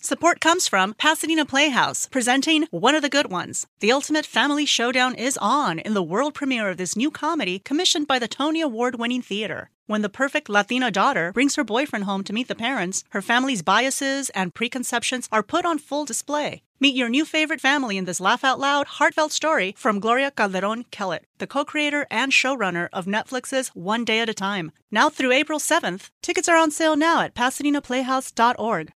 Support 0.00 0.40
comes 0.40 0.68
from 0.68 0.94
Pasadena 0.94 1.44
Playhouse, 1.44 2.06
presenting 2.06 2.68
One 2.70 2.94
of 2.94 3.02
the 3.02 3.08
Good 3.08 3.32
Ones. 3.32 3.66
The 3.80 3.90
Ultimate 3.90 4.24
Family 4.24 4.64
Showdown 4.64 5.16
is 5.16 5.36
on 5.38 5.80
in 5.80 5.92
the 5.92 6.04
world 6.04 6.34
premiere 6.34 6.68
of 6.68 6.76
this 6.76 6.94
new 6.94 7.10
comedy 7.10 7.58
commissioned 7.58 8.06
by 8.06 8.20
the 8.20 8.28
Tony 8.28 8.60
Award 8.60 8.96
winning 8.96 9.22
theater. 9.22 9.70
When 9.86 10.02
the 10.02 10.08
perfect 10.08 10.48
Latina 10.48 10.92
daughter 10.92 11.32
brings 11.32 11.56
her 11.56 11.64
boyfriend 11.64 12.04
home 12.04 12.22
to 12.24 12.32
meet 12.32 12.46
the 12.46 12.54
parents, 12.54 13.02
her 13.08 13.20
family's 13.20 13.62
biases 13.62 14.30
and 14.30 14.54
preconceptions 14.54 15.28
are 15.32 15.42
put 15.42 15.66
on 15.66 15.78
full 15.78 16.04
display. 16.04 16.62
Meet 16.78 16.94
your 16.94 17.08
new 17.08 17.24
favorite 17.24 17.60
family 17.60 17.96
in 17.96 18.04
this 18.04 18.20
laugh 18.20 18.44
out 18.44 18.60
loud, 18.60 18.86
heartfelt 18.86 19.32
story 19.32 19.74
from 19.76 19.98
Gloria 19.98 20.30
Calderon 20.30 20.84
Kellett, 20.92 21.24
the 21.38 21.48
co 21.48 21.64
creator 21.64 22.06
and 22.08 22.30
showrunner 22.30 22.88
of 22.92 23.06
Netflix's 23.06 23.70
One 23.70 24.04
Day 24.04 24.20
at 24.20 24.28
a 24.28 24.34
Time. 24.34 24.70
Now 24.92 25.08
through 25.08 25.32
April 25.32 25.58
7th, 25.58 26.10
tickets 26.22 26.48
are 26.48 26.56
on 26.56 26.70
sale 26.70 26.94
now 26.94 27.20
at 27.22 27.34
PasadenaPlayhouse.org. 27.34 28.92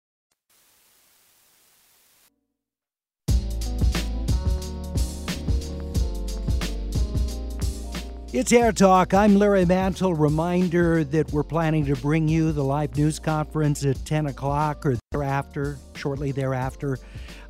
It's 8.38 8.52
Air 8.52 8.70
Talk. 8.70 9.14
I'm 9.14 9.34
Larry 9.34 9.64
Mantle. 9.64 10.14
Reminder 10.14 11.02
that 11.02 11.32
we're 11.32 11.42
planning 11.42 11.84
to 11.86 11.96
bring 11.96 12.28
you 12.28 12.52
the 12.52 12.62
live 12.62 12.96
news 12.96 13.18
conference 13.18 13.84
at 13.84 14.04
10 14.04 14.26
o'clock 14.26 14.86
or 14.86 14.96
thereafter, 15.10 15.76
shortly 15.96 16.30
thereafter, 16.30 17.00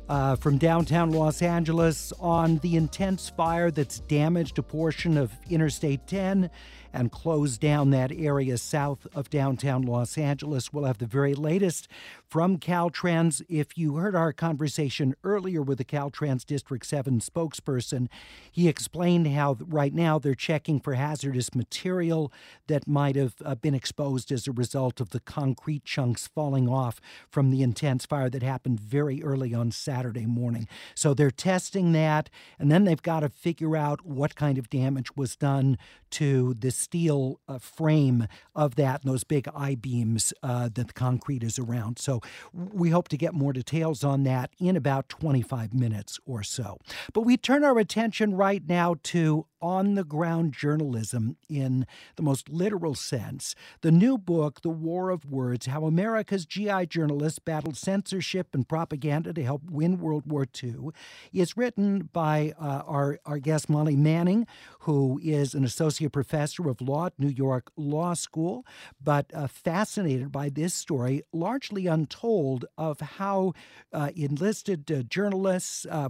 uh, 0.09 0.35
from 0.37 0.57
downtown 0.57 1.11
Los 1.11 1.43
Angeles 1.43 2.11
on 2.19 2.57
the 2.63 2.75
intense 2.75 3.29
fire 3.29 3.69
that's 3.69 3.99
damaged 3.99 4.57
a 4.57 4.63
portion 4.63 5.15
of 5.15 5.31
Interstate 5.47 6.07
10 6.07 6.49
and 6.93 7.11
close 7.11 7.57
down 7.57 7.89
that 7.91 8.11
area 8.11 8.57
south 8.57 9.07
of 9.13 9.29
downtown 9.29 9.81
Los 9.83 10.17
Angeles. 10.17 10.73
We'll 10.73 10.85
have 10.85 10.97
the 10.97 11.05
very 11.05 11.33
latest 11.33 11.87
from 12.27 12.57
Caltrans. 12.57 13.41
If 13.49 13.77
you 13.77 13.95
heard 13.95 14.15
our 14.15 14.33
conversation 14.33 15.15
earlier 15.23 15.61
with 15.61 15.77
the 15.77 15.85
Caltrans 15.85 16.45
District 16.45 16.85
7 16.85 17.19
spokesperson, 17.19 18.07
he 18.51 18.67
explained 18.67 19.27
how 19.27 19.57
right 19.59 19.93
now 19.93 20.19
they're 20.19 20.35
checking 20.35 20.79
for 20.79 20.93
hazardous 20.93 21.53
material 21.53 22.31
that 22.67 22.87
might 22.87 23.15
have 23.15 23.35
uh, 23.43 23.55
been 23.55 23.75
exposed 23.75 24.31
as 24.31 24.47
a 24.47 24.51
result 24.51 24.99
of 24.99 25.09
the 25.09 25.19
concrete 25.19 25.85
chunks 25.85 26.27
falling 26.27 26.67
off 26.67 26.99
from 27.29 27.51
the 27.51 27.61
intense 27.61 28.05
fire 28.05 28.29
that 28.29 28.43
happened 28.43 28.79
very 28.79 29.23
early 29.23 29.53
on 29.53 29.71
Saturday 29.71 30.25
morning. 30.25 30.67
So 30.95 31.13
they're 31.13 31.31
testing 31.31 31.91
that, 31.93 32.29
and 32.57 32.71
then 32.71 32.83
they've 32.83 33.01
got 33.01 33.21
to 33.21 33.29
figure 33.29 33.75
out 33.75 34.05
what 34.05 34.35
kind 34.35 34.57
of 34.57 34.69
damage 34.69 35.15
was 35.15 35.35
done 35.35 35.77
to 36.11 36.55
the 36.55 36.71
steel 36.79 37.39
uh, 37.47 37.59
frame 37.59 38.27
of 38.55 38.75
that 38.75 39.03
and 39.03 39.11
those 39.11 39.23
big 39.23 39.47
I 39.55 39.75
beams 39.75 40.33
uh, 40.41 40.69
that 40.73 40.87
the 40.87 40.93
concrete 40.93 41.43
is 41.43 41.59
around. 41.59 41.99
So 41.99 42.21
we 42.53 42.89
hope 42.89 43.07
to 43.09 43.17
get 43.17 43.33
more 43.33 43.53
details 43.53 44.03
on 44.03 44.23
that 44.23 44.51
in 44.59 44.75
about 44.75 45.09
25 45.09 45.73
minutes 45.73 46.19
or 46.25 46.43
so. 46.43 46.79
But 47.13 47.21
we 47.21 47.37
turn 47.37 47.63
our 47.63 47.77
attention 47.77 48.35
right 48.35 48.63
now 48.67 48.95
to 49.03 49.45
on 49.61 49.95
the 49.95 50.03
ground 50.03 50.53
journalism 50.53 51.35
in 51.49 51.85
the 52.15 52.23
most 52.23 52.49
literal 52.49 52.95
sense. 52.95 53.55
The 53.81 53.91
new 53.91 54.17
book, 54.17 54.61
The 54.61 54.69
War 54.69 55.09
of 55.09 55.25
Words 55.25 55.65
How 55.65 55.85
America's 55.85 56.45
GI 56.45 56.87
Journalists 56.87 57.39
Battled 57.39 57.77
Censorship 57.77 58.49
and 58.53 58.67
Propaganda 58.67 59.33
to 59.33 59.43
Help 59.43 59.69
Win 59.69 59.99
World 59.99 60.23
War 60.25 60.47
II, 60.61 60.89
is 61.33 61.57
written 61.57 62.09
by 62.13 62.53
uh, 62.59 62.83
our, 62.85 63.19
our 63.25 63.39
guest, 63.39 63.69
Molly 63.69 63.95
Manning, 63.95 64.47
who 64.81 65.19
is 65.23 65.53
an 65.53 65.63
associate 65.63 66.11
professor 66.11 66.68
of 66.69 66.81
law 66.81 67.07
at 67.07 67.19
New 67.19 67.27
York 67.27 67.71
Law 67.75 68.13
School, 68.13 68.65
but 69.03 69.31
uh, 69.33 69.47
fascinated 69.47 70.31
by 70.31 70.49
this 70.49 70.73
story, 70.73 71.23
largely 71.33 71.87
untold, 71.87 72.65
of 72.77 72.99
how 72.99 73.53
uh, 73.93 74.11
enlisted 74.15 74.91
uh, 74.91 75.03
journalists 75.03 75.85
uh, 75.89 76.09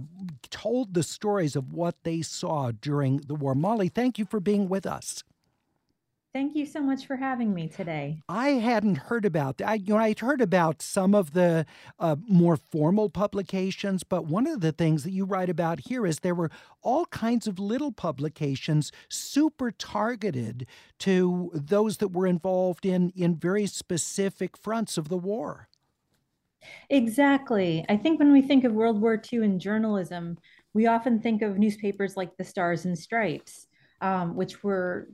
told 0.50 0.94
the 0.94 1.02
stories 1.02 1.56
of 1.56 1.72
what 1.72 1.96
they 2.04 2.22
saw 2.22 2.70
during 2.80 3.18
the 3.18 3.34
war. 3.34 3.54
Molly, 3.54 3.88
thank 3.88 4.18
you 4.18 4.24
for 4.24 4.40
being 4.40 4.68
with 4.68 4.86
us. 4.86 5.24
Thank 6.32 6.54
you 6.54 6.64
so 6.64 6.80
much 6.80 7.06
for 7.06 7.16
having 7.16 7.52
me 7.52 7.66
today. 7.66 8.22
I 8.28 8.50
hadn't 8.50 8.98
heard 8.98 9.24
about 9.24 9.58
that. 9.58 9.68
I, 9.68 9.74
you 9.74 9.94
know, 9.94 9.98
I'd 9.98 10.20
heard 10.20 10.40
about 10.40 10.80
some 10.80 11.12
of 11.12 11.32
the 11.32 11.66
uh, 11.98 12.16
more 12.28 12.56
formal 12.56 13.10
publications, 13.10 14.04
but 14.04 14.26
one 14.26 14.46
of 14.46 14.60
the 14.60 14.70
things 14.70 15.02
that 15.02 15.10
you 15.10 15.24
write 15.24 15.50
about 15.50 15.80
here 15.88 16.06
is 16.06 16.20
there 16.20 16.36
were 16.36 16.50
all 16.82 17.06
kinds 17.06 17.48
of 17.48 17.58
little 17.58 17.90
publications 17.90 18.92
super 19.08 19.72
targeted 19.72 20.66
to 21.00 21.50
those 21.52 21.96
that 21.96 22.12
were 22.12 22.28
involved 22.28 22.86
in 22.86 23.10
in 23.16 23.34
very 23.34 23.66
specific 23.66 24.56
fronts 24.56 24.96
of 24.96 25.08
the 25.08 25.18
war. 25.18 25.68
Exactly. 26.90 27.84
I 27.88 27.96
think 27.96 28.20
when 28.20 28.30
we 28.30 28.42
think 28.42 28.62
of 28.62 28.72
World 28.72 29.00
War 29.00 29.20
II 29.32 29.42
in 29.42 29.58
journalism, 29.58 30.38
we 30.74 30.86
often 30.86 31.18
think 31.18 31.42
of 31.42 31.58
newspapers 31.58 32.16
like 32.16 32.36
the 32.36 32.44
Stars 32.44 32.84
and 32.84 32.96
Stripes, 32.96 33.66
um, 34.00 34.36
which 34.36 34.62
were 34.62 35.08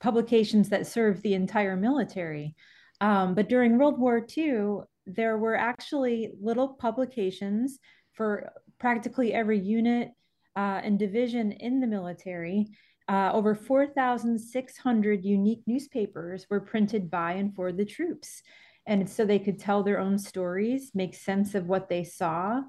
publications 0.00 0.68
that 0.70 0.86
served 0.86 1.22
the 1.22 1.34
entire 1.34 1.76
military. 1.76 2.54
Um, 3.00 3.34
but 3.34 3.48
during 3.48 3.78
World 3.78 3.98
War 3.98 4.26
II, 4.36 4.80
there 5.06 5.38
were 5.38 5.56
actually 5.56 6.32
little 6.40 6.68
publications 6.68 7.78
for 8.12 8.50
practically 8.78 9.32
every 9.32 9.58
unit 9.58 10.10
uh, 10.56 10.80
and 10.82 10.98
division 10.98 11.52
in 11.52 11.80
the 11.80 11.86
military. 11.86 12.66
Uh, 13.08 13.30
over 13.32 13.54
4,600 13.54 15.24
unique 15.24 15.62
newspapers 15.66 16.46
were 16.48 16.60
printed 16.60 17.10
by 17.10 17.32
and 17.32 17.54
for 17.54 17.72
the 17.72 17.84
troops. 17.84 18.42
And 18.86 19.08
so 19.08 19.24
they 19.24 19.38
could 19.38 19.58
tell 19.58 19.82
their 19.82 19.98
own 19.98 20.18
stories, 20.18 20.92
make 20.94 21.14
sense 21.14 21.54
of 21.54 21.66
what 21.66 21.88
they 21.88 22.04
saw, 22.04 22.62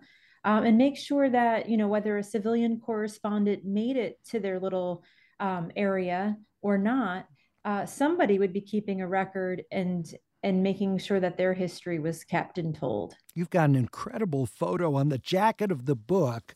um, 0.43 0.63
and 0.65 0.77
make 0.77 0.97
sure 0.97 1.29
that 1.29 1.69
you 1.69 1.77
know 1.77 1.88
whether 1.88 2.17
a 2.17 2.23
civilian 2.23 2.79
correspondent 2.79 3.63
made 3.63 3.97
it 3.97 4.19
to 4.29 4.39
their 4.39 4.59
little 4.59 5.03
um, 5.41 5.71
area 5.75 6.37
or 6.61 6.77
not 6.77 7.25
uh, 7.65 7.85
somebody 7.85 8.39
would 8.39 8.53
be 8.53 8.61
keeping 8.61 9.01
a 9.01 9.07
record 9.07 9.63
and 9.71 10.13
and 10.43 10.63
making 10.63 10.97
sure 10.97 11.19
that 11.19 11.37
their 11.37 11.53
history 11.53 11.99
was 11.99 12.23
kept 12.23 12.57
and 12.57 12.73
told. 12.73 13.15
You've 13.35 13.51
got 13.51 13.69
an 13.69 13.75
incredible 13.75 14.47
photo 14.47 14.95
on 14.95 15.09
the 15.09 15.19
jacket 15.19 15.71
of 15.71 15.85
the 15.85 15.95
book 15.95 16.55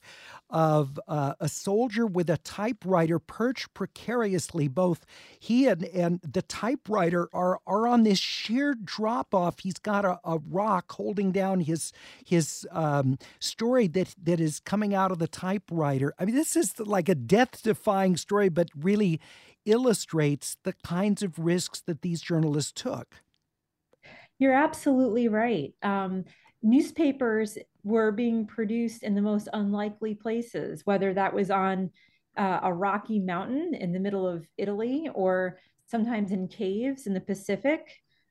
of 0.50 1.00
uh, 1.08 1.34
a 1.40 1.50
soldier 1.50 2.06
with 2.06 2.30
a 2.30 2.38
typewriter 2.38 3.20
perched 3.20 3.74
precariously. 3.74 4.68
Both 4.68 5.06
he 5.40 5.68
and, 5.68 5.84
and 5.86 6.20
the 6.22 6.42
typewriter 6.42 7.30
are, 7.34 7.60
are 7.66 7.88
on 7.88 8.04
this 8.04 8.20
sheer 8.20 8.76
drop 8.76 9.34
off. 9.34 9.60
He's 9.60 9.80
got 9.80 10.06
a, 10.06 10.20
a 10.24 10.40
rock 10.50 10.92
holding 10.92 11.32
down 11.32 11.62
his 11.62 11.92
his 12.24 12.68
um, 12.72 13.18
story 13.40 13.88
that, 13.88 14.16
that 14.22 14.40
is 14.40 14.60
coming 14.60 14.94
out 14.94 15.12
of 15.12 15.20
the 15.20 15.28
typewriter. 15.28 16.14
I 16.20 16.26
mean, 16.26 16.36
this 16.36 16.56
is 16.56 16.80
like 16.80 17.10
a 17.10 17.16
death 17.16 17.64
defying 17.64 18.18
story, 18.18 18.50
but 18.50 18.70
really 18.76 19.20
illustrates 19.66 20.58
the 20.64 20.74
kinds 20.74 21.24
of 21.24 21.40
risks 21.40 21.82
that 21.82 22.02
these 22.02 22.22
journalists 22.22 22.72
took. 22.72 23.24
You're 24.38 24.54
absolutely 24.54 25.28
right. 25.28 25.74
Um, 25.82 26.26
newspapers 26.62 27.58
were 27.86 28.12
being 28.12 28.48
produced 28.48 29.04
in 29.04 29.14
the 29.14 29.22
most 29.22 29.48
unlikely 29.54 30.16
places, 30.16 30.82
whether 30.86 31.14
that 31.14 31.34
was 31.34 31.52
on 31.52 31.92
uh, 32.36 32.60
a 32.64 32.74
rocky 32.74 33.20
mountain 33.20 33.76
in 33.76 33.94
the 33.94 34.00
middle 34.00 34.28
of 34.28 34.46
Italy 34.58 35.08
or 35.14 35.60
sometimes 35.86 36.32
in 36.32 36.48
caves 36.48 37.06
in 37.06 37.14
the 37.14 37.22
Pacific. 37.22 37.82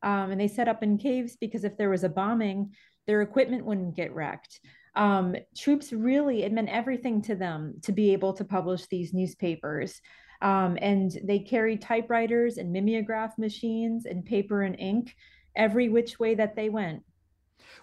Um, 0.03 0.33
and 0.33 0.41
they 0.41 0.49
set 0.49 0.69
up 0.69 0.83
in 0.83 0.99
caves 0.99 1.37
because 1.41 1.63
if 1.63 1.79
there 1.79 1.89
was 1.89 2.03
a 2.03 2.09
bombing, 2.09 2.73
their 3.07 3.23
equipment 3.23 3.65
wouldn't 3.65 3.95
get 3.95 4.13
wrecked. 4.13 4.59
Um, 4.97 5.37
troops 5.57 5.93
really, 5.93 6.43
it 6.43 6.53
meant 6.53 6.69
everything 6.69 7.23
to 7.23 7.37
them 7.37 7.75
to 7.83 7.93
be 7.93 8.13
able 8.13 8.33
to 8.35 8.45
publish 8.45 8.87
these 8.87 9.15
newspapers. 9.15 10.01
Um, 10.43 10.77
and 10.83 11.17
they 11.23 11.39
carried 11.39 11.81
typewriters 11.81 12.59
and 12.59 12.73
mimeograph 12.73 13.39
machines 13.39 14.05
and 14.05 14.25
paper 14.25 14.63
and 14.63 14.79
ink 14.79 15.15
every 15.57 15.89
which 15.89 16.19
way 16.19 16.35
that 16.35 16.57
they 16.57 16.69
went. 16.71 17.05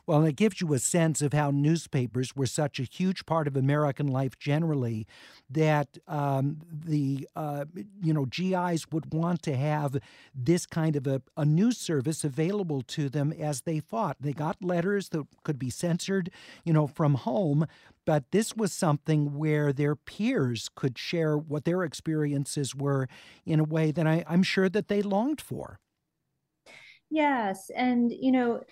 Well, 0.06 0.24
it 0.26 0.36
gives 0.36 0.62
you 0.62 0.74
a 0.74 0.80
sense 0.80 1.22
of 1.22 1.34
how 1.34 1.52
newspapers 1.52 2.36
were 2.36 2.46
such 2.46 2.80
a 2.80 2.84
huge 2.84 3.26
part 3.26 3.48
of 3.48 3.56
American 3.56 4.08
life 4.08 4.38
generally 4.38 5.08
that 5.50 5.98
um, 6.08 6.60
the 6.72 7.28
uh, 7.36 7.66
you 8.02 8.14
know 8.14 8.26
GIs 8.26 8.92
would 8.92 9.14
want 9.14 9.42
to 9.44 9.56
have 9.56 9.98
this 10.34 10.66
kind 10.66 10.96
of 10.96 11.08
a, 11.08 11.22
a 11.38 11.46
news 11.46 11.78
service 11.78 12.24
available 12.24 12.82
to 12.84 13.10
them 13.10 13.32
as 13.34 13.62
they 13.62 13.80
fought. 13.80 14.18
They 14.20 14.34
got 14.34 14.64
letters 14.64 15.10
that 15.10 15.26
could 15.44 15.60
be 15.60 15.70
censored, 15.70 16.30
you 16.64 16.74
know, 16.74 16.88
from 16.88 17.16
home, 17.16 17.66
but 18.06 18.32
this 18.32 18.56
was 18.56 18.74
something 18.74 19.38
where 19.38 19.72
their 19.74 19.96
peers 19.96 20.70
could 20.76 20.98
share 20.98 21.38
what 21.38 21.66
their 21.66 21.84
experiences 21.84 22.76
were 22.76 23.08
in 23.46 23.60
a 23.60 23.64
way 23.64 23.92
that 23.92 24.08
I, 24.08 24.24
I'm 24.28 24.44
sure 24.44 24.70
that 24.70 24.88
they 24.88 25.02
longed 25.02 25.42
for. 25.42 25.80
Yes. 27.10 27.70
And, 27.76 28.12
you 28.12 28.32
know, 28.32 28.64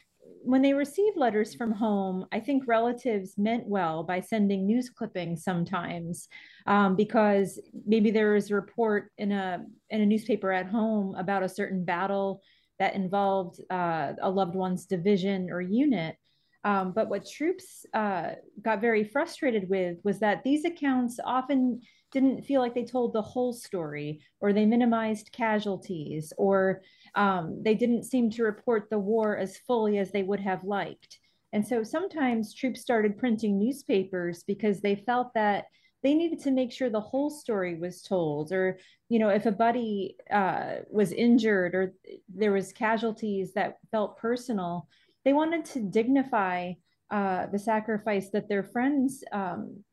when 0.44 0.62
they 0.62 0.74
received 0.74 1.18
letters 1.18 1.54
from 1.54 1.72
home, 1.72 2.26
I 2.32 2.40
think 2.40 2.64
relatives 2.68 3.38
meant 3.38 3.68
well 3.68 4.04
by 4.04 4.20
sending 4.20 4.66
news 4.66 4.90
clippings 4.90 5.44
sometimes, 5.44 6.28
um, 6.66 6.96
because 6.96 7.60
maybe 7.86 8.12
there 8.12 8.34
was 8.34 8.50
a 8.50 8.56
report 8.56 9.12
in 9.18 9.32
a 9.32 9.66
in 9.90 10.02
a 10.02 10.06
newspaper 10.06 10.52
at 10.52 10.68
home 10.68 11.16
about 11.16 11.44
a 11.44 11.50
certain 11.50 11.84
battle 11.84 12.42
that 12.80 12.96
involved 12.96 13.60
uh, 13.70 14.14
a 14.22 14.30
loved 14.30 14.56
one's 14.56 14.86
division 14.86 15.50
or 15.50 15.62
unit. 15.62 16.16
Um, 16.64 16.92
but 16.92 17.10
what 17.10 17.30
troops 17.30 17.86
uh, 17.94 18.32
got 18.62 18.82
very 18.82 19.04
frustrated 19.04 19.70
with 19.70 19.98
was 20.04 20.20
that 20.20 20.44
these 20.44 20.66
accounts 20.66 21.20
often 21.24 21.82
didn't 22.12 22.44
feel 22.44 22.60
like 22.60 22.74
they 22.74 22.84
told 22.84 23.14
the 23.14 23.22
whole 23.22 23.54
story, 23.54 24.22
or 24.40 24.52
they 24.52 24.66
minimized 24.66 25.32
casualties, 25.32 26.34
or 26.38 26.82
um, 27.16 27.62
they 27.64 27.76
didn't 27.76 28.04
seem 28.04 28.30
to 28.32 28.44
report 28.44 28.90
the 28.90 29.00
war 29.00 29.38
as 29.38 29.58
fully 29.58 29.98
as 29.98 30.12
they 30.12 30.24
would 30.24 30.40
have 30.40 30.64
liked. 30.64 31.20
And 31.52 31.66
so 31.68 31.84
sometimes 31.84 32.54
troops 32.54 32.82
started 32.82 33.18
printing 33.18 33.58
newspapers 33.58 34.44
because 34.44 34.82
they 34.82 34.96
felt 34.96 35.34
that 35.34 35.66
they 36.04 36.14
needed 36.14 36.40
to 36.42 36.52
make 36.52 36.72
sure 36.72 36.90
the 36.90 37.00
whole 37.00 37.30
story 37.30 37.78
was 37.78 38.02
told 38.02 38.52
or 38.52 38.78
you 39.10 39.20
know 39.20 39.30
if 39.30 39.46
a 39.46 39.52
buddy 39.52 40.16
uh, 40.32 40.76
was 40.90 41.12
injured 41.12 41.76
or 41.76 41.94
there 42.34 42.54
was 42.54 42.72
casualties 42.72 43.54
that 43.54 43.78
felt 43.92 44.18
personal 44.18 44.88
they 45.26 45.34
wanted 45.34 45.66
to 45.66 45.82
dignify 45.82 46.72
uh, 47.12 47.48
the 47.48 47.60
sacrifice 47.60 48.30
that 48.30 48.48
their 48.48 48.64
friends 48.64 49.24
um, 49.32 49.84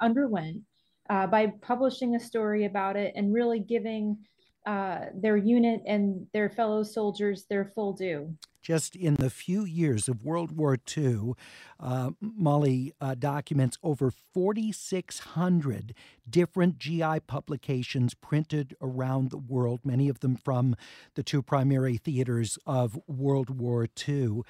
underwent 0.00 0.62
uh, 1.10 1.26
by 1.26 1.52
publishing 1.62 2.14
a 2.14 2.20
story 2.20 2.64
about 2.64 2.96
it 2.96 3.12
and 3.16 3.32
really 3.32 3.60
giving 3.60 4.18
uh, 4.66 5.06
their 5.14 5.36
unit 5.36 5.82
and 5.86 6.26
their 6.32 6.48
fellow 6.48 6.82
soldiers 6.82 7.44
their 7.50 7.64
full 7.74 7.92
due. 7.92 8.34
Just 8.62 8.96
in 8.96 9.16
the 9.16 9.28
few 9.28 9.66
years 9.66 10.08
of 10.08 10.24
World 10.24 10.52
War 10.56 10.78
II, 10.96 11.34
uh, 11.78 12.12
Molly 12.20 12.94
uh, 12.98 13.14
documents 13.14 13.76
over 13.82 14.10
4,600 14.10 15.94
different 16.28 16.78
GI 16.78 17.20
publications 17.26 18.14
printed 18.14 18.74
around 18.80 19.30
the 19.30 19.36
world, 19.36 19.80
many 19.84 20.08
of 20.08 20.20
them 20.20 20.34
from 20.34 20.76
the 21.14 21.22
two 21.22 21.42
primary 21.42 21.98
theaters 21.98 22.58
of 22.66 22.98
World 23.06 23.50
War 23.50 23.86
II. 24.08 24.40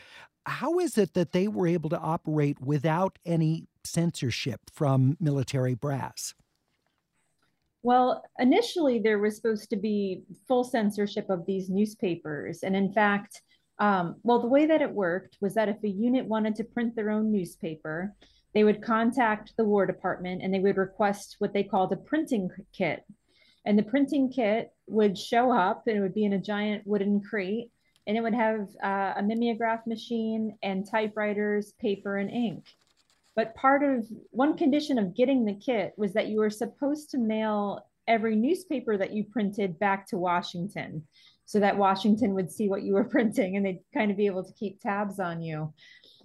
How 0.47 0.79
is 0.79 0.97
it 0.97 1.15
that 1.15 1.33
they 1.33 1.49
were 1.49 1.67
able 1.67 1.91
to 1.91 1.99
operate 1.99 2.61
without 2.61 3.19
any 3.25 3.67
censorship 3.83 4.61
from 4.73 5.17
military 5.19 5.75
brass? 5.75 6.35
Well, 7.85 8.25
initially 8.39 8.99
there 8.99 9.19
was 9.19 9.37
supposed 9.37 9.69
to 9.69 9.77
be 9.77 10.23
full 10.49 10.65
censorship 10.65 11.29
of 11.29 11.45
these 11.45 11.69
newspapers. 11.69 12.63
And 12.63 12.75
in 12.75 12.91
fact, 12.91 13.43
um, 13.79 14.17
well, 14.23 14.41
the 14.41 14.49
way 14.49 14.65
that 14.65 14.81
it 14.81 14.91
worked 14.91 15.37
was 15.43 15.53
that 15.55 15.69
if 15.69 15.77
a 15.85 15.89
unit 15.89 16.25
wanted 16.25 16.55
to 16.57 16.65
print 16.65 16.97
their 16.97 17.11
own 17.11 17.31
newspaper, 17.31 18.15
they 18.55 18.65
would 18.65 18.83
contact 18.83 19.53
the 19.59 19.65
War 19.65 19.85
Department 19.85 20.41
and 20.43 20.53
they 20.53 20.61
would 20.61 20.79
request 20.79 21.37
what 21.41 21.53
they 21.53 21.63
called 21.63 21.93
a 21.93 21.97
printing 21.97 22.49
kit. 22.73 23.05
And 23.67 23.79
the 23.79 23.83
printing 23.83 24.33
kit 24.33 24.73
would 24.87 25.19
show 25.19 25.53
up 25.53 25.83
and 25.87 25.99
it 25.99 26.01
would 26.01 26.15
be 26.15 26.25
in 26.25 26.33
a 26.33 26.39
giant 26.39 26.87
wooden 26.87 27.21
crate 27.21 27.71
and 28.07 28.17
it 28.17 28.23
would 28.23 28.35
have 28.35 28.67
uh, 28.83 29.13
a 29.19 29.23
mimeograph 29.23 29.87
machine 29.87 30.57
and 30.63 30.89
typewriters, 30.91 31.75
paper, 31.83 32.17
and 32.17 32.31
ink. 32.31 32.65
But 33.37 33.55
part 33.55 33.83
of 33.83 34.07
one 34.31 34.57
condition 34.57 34.99
of 34.99 35.17
getting 35.17 35.45
the 35.45 35.55
kit 35.55 35.93
was 35.97 36.13
that 36.13 36.29
you 36.29 36.39
were 36.39 36.51
supposed 36.51 37.11
to 37.11 37.19
mail 37.19 37.85
every 38.07 38.37
newspaper 38.37 38.97
that 38.97 39.13
you 39.13 39.25
printed 39.25 39.79
back 39.79 40.07
to 40.09 40.19
Washington 40.19 41.05
so 41.47 41.61
that 41.61 41.77
Washington 41.77 42.35
would 42.35 42.51
see 42.51 42.69
what 42.69 42.83
you 42.83 42.95
were 42.95 43.05
printing 43.11 43.57
and 43.57 43.67
they'd 43.67 43.81
kind 43.93 44.11
of 44.11 44.17
be 44.17 44.27
able 44.27 44.45
to 44.45 44.53
keep 44.55 44.81
tabs 44.81 45.19
on 45.19 45.43
you. 45.43 45.73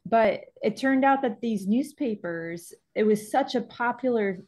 But 0.05 0.41
it 0.61 0.77
turned 0.77 1.03
out 1.03 1.21
that 1.23 1.41
these 1.41 1.67
newspapers, 1.67 2.73
it 2.95 3.03
was 3.03 3.31
such 3.31 3.55
a 3.55 3.61
popular 3.61 4.39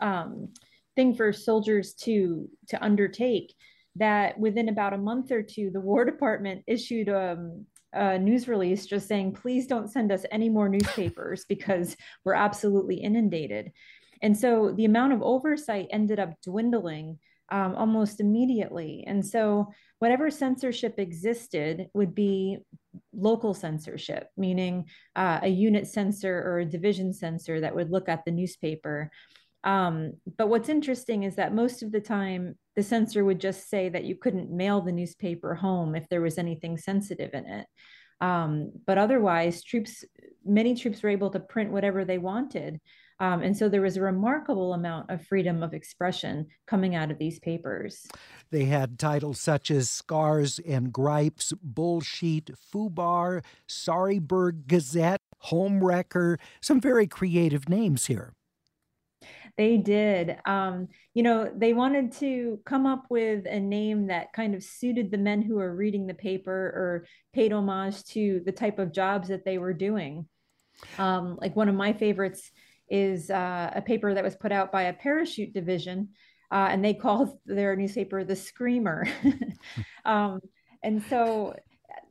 um, 0.00 0.52
thing 0.96 1.14
for 1.14 1.32
soldiers 1.32 1.94
to 1.94 2.48
to 2.68 2.82
undertake 2.82 3.54
that 3.96 4.38
within 4.38 4.68
about 4.68 4.92
a 4.92 4.98
month 4.98 5.32
or 5.32 5.42
two, 5.42 5.70
the 5.70 5.80
War 5.80 6.04
Department 6.12 6.62
issued 6.66 7.08
um, 7.08 7.66
a 7.92 8.18
news 8.18 8.48
release 8.48 8.86
just 8.86 9.08
saying, 9.08 9.32
please 9.32 9.66
don't 9.66 9.90
send 9.90 10.12
us 10.12 10.24
any 10.30 10.48
more 10.48 10.68
newspapers 10.68 11.44
because 11.48 11.96
we're 12.24 12.34
absolutely 12.34 12.96
inundated. 12.96 13.72
And 14.22 14.36
so 14.36 14.72
the 14.76 14.84
amount 14.84 15.12
of 15.12 15.22
oversight 15.22 15.88
ended 15.90 16.18
up 16.18 16.34
dwindling 16.42 17.18
um, 17.50 17.74
almost 17.76 18.20
immediately. 18.20 19.04
And 19.06 19.24
so 19.24 19.72
whatever 20.00 20.30
censorship 20.30 20.98
existed 20.98 21.86
would 21.94 22.14
be 22.14 22.58
local 23.14 23.54
censorship, 23.54 24.28
meaning 24.36 24.86
uh, 25.16 25.40
a 25.42 25.48
unit 25.48 25.86
censor 25.86 26.42
or 26.44 26.58
a 26.58 26.64
division 26.66 27.12
censor 27.12 27.60
that 27.60 27.74
would 27.74 27.90
look 27.90 28.08
at 28.08 28.24
the 28.24 28.30
newspaper. 28.30 29.10
Um, 29.64 30.14
but 30.36 30.48
what's 30.48 30.68
interesting 30.68 31.22
is 31.24 31.36
that 31.36 31.54
most 31.54 31.82
of 31.82 31.90
the 31.90 32.00
time, 32.00 32.56
the 32.78 32.82
censor 32.84 33.24
would 33.24 33.40
just 33.40 33.68
say 33.68 33.88
that 33.88 34.04
you 34.04 34.14
couldn't 34.14 34.52
mail 34.52 34.80
the 34.80 34.92
newspaper 34.92 35.52
home 35.52 35.96
if 35.96 36.08
there 36.08 36.20
was 36.20 36.38
anything 36.38 36.78
sensitive 36.78 37.34
in 37.34 37.44
it. 37.44 37.66
Um, 38.20 38.70
but 38.86 38.98
otherwise, 38.98 39.64
troops, 39.64 40.04
many 40.44 40.76
troops 40.76 41.02
were 41.02 41.08
able 41.08 41.30
to 41.30 41.40
print 41.40 41.72
whatever 41.72 42.04
they 42.04 42.18
wanted. 42.18 42.80
Um, 43.18 43.42
and 43.42 43.56
so 43.56 43.68
there 43.68 43.82
was 43.82 43.96
a 43.96 44.02
remarkable 44.02 44.74
amount 44.74 45.10
of 45.10 45.26
freedom 45.26 45.64
of 45.64 45.74
expression 45.74 46.46
coming 46.68 46.94
out 46.94 47.10
of 47.10 47.18
these 47.18 47.40
papers. 47.40 48.06
They 48.52 48.66
had 48.66 48.96
titles 48.96 49.40
such 49.40 49.72
as 49.72 49.90
Scars 49.90 50.60
and 50.60 50.92
Gripes, 50.92 51.52
Bullsheet, 51.60 52.52
Fubar, 52.72 53.42
Sorryburg 53.68 54.68
Gazette, 54.68 55.22
Homewrecker, 55.46 56.38
some 56.60 56.80
very 56.80 57.08
creative 57.08 57.68
names 57.68 58.06
here. 58.06 58.34
They 59.58 59.76
did. 59.76 60.38
Um, 60.46 60.86
you 61.14 61.24
know, 61.24 61.52
they 61.54 61.72
wanted 61.72 62.12
to 62.12 62.60
come 62.64 62.86
up 62.86 63.06
with 63.10 63.44
a 63.44 63.58
name 63.58 64.06
that 64.06 64.32
kind 64.32 64.54
of 64.54 64.62
suited 64.62 65.10
the 65.10 65.18
men 65.18 65.42
who 65.42 65.56
were 65.56 65.74
reading 65.74 66.06
the 66.06 66.14
paper 66.14 66.52
or 66.52 67.06
paid 67.34 67.52
homage 67.52 68.04
to 68.04 68.40
the 68.46 68.52
type 68.52 68.78
of 68.78 68.92
jobs 68.92 69.28
that 69.28 69.44
they 69.44 69.58
were 69.58 69.74
doing. 69.74 70.26
Um, 70.96 71.38
like 71.40 71.56
one 71.56 71.68
of 71.68 71.74
my 71.74 71.92
favorites 71.92 72.52
is 72.88 73.30
uh, 73.30 73.72
a 73.74 73.82
paper 73.82 74.14
that 74.14 74.22
was 74.22 74.36
put 74.36 74.52
out 74.52 74.70
by 74.70 74.82
a 74.84 74.92
parachute 74.92 75.52
division, 75.52 76.10
uh, 76.52 76.68
and 76.70 76.84
they 76.84 76.94
called 76.94 77.36
their 77.44 77.74
newspaper 77.74 78.22
the 78.22 78.36
Screamer. 78.36 79.08
um, 80.04 80.40
and 80.84 81.02
so 81.10 81.56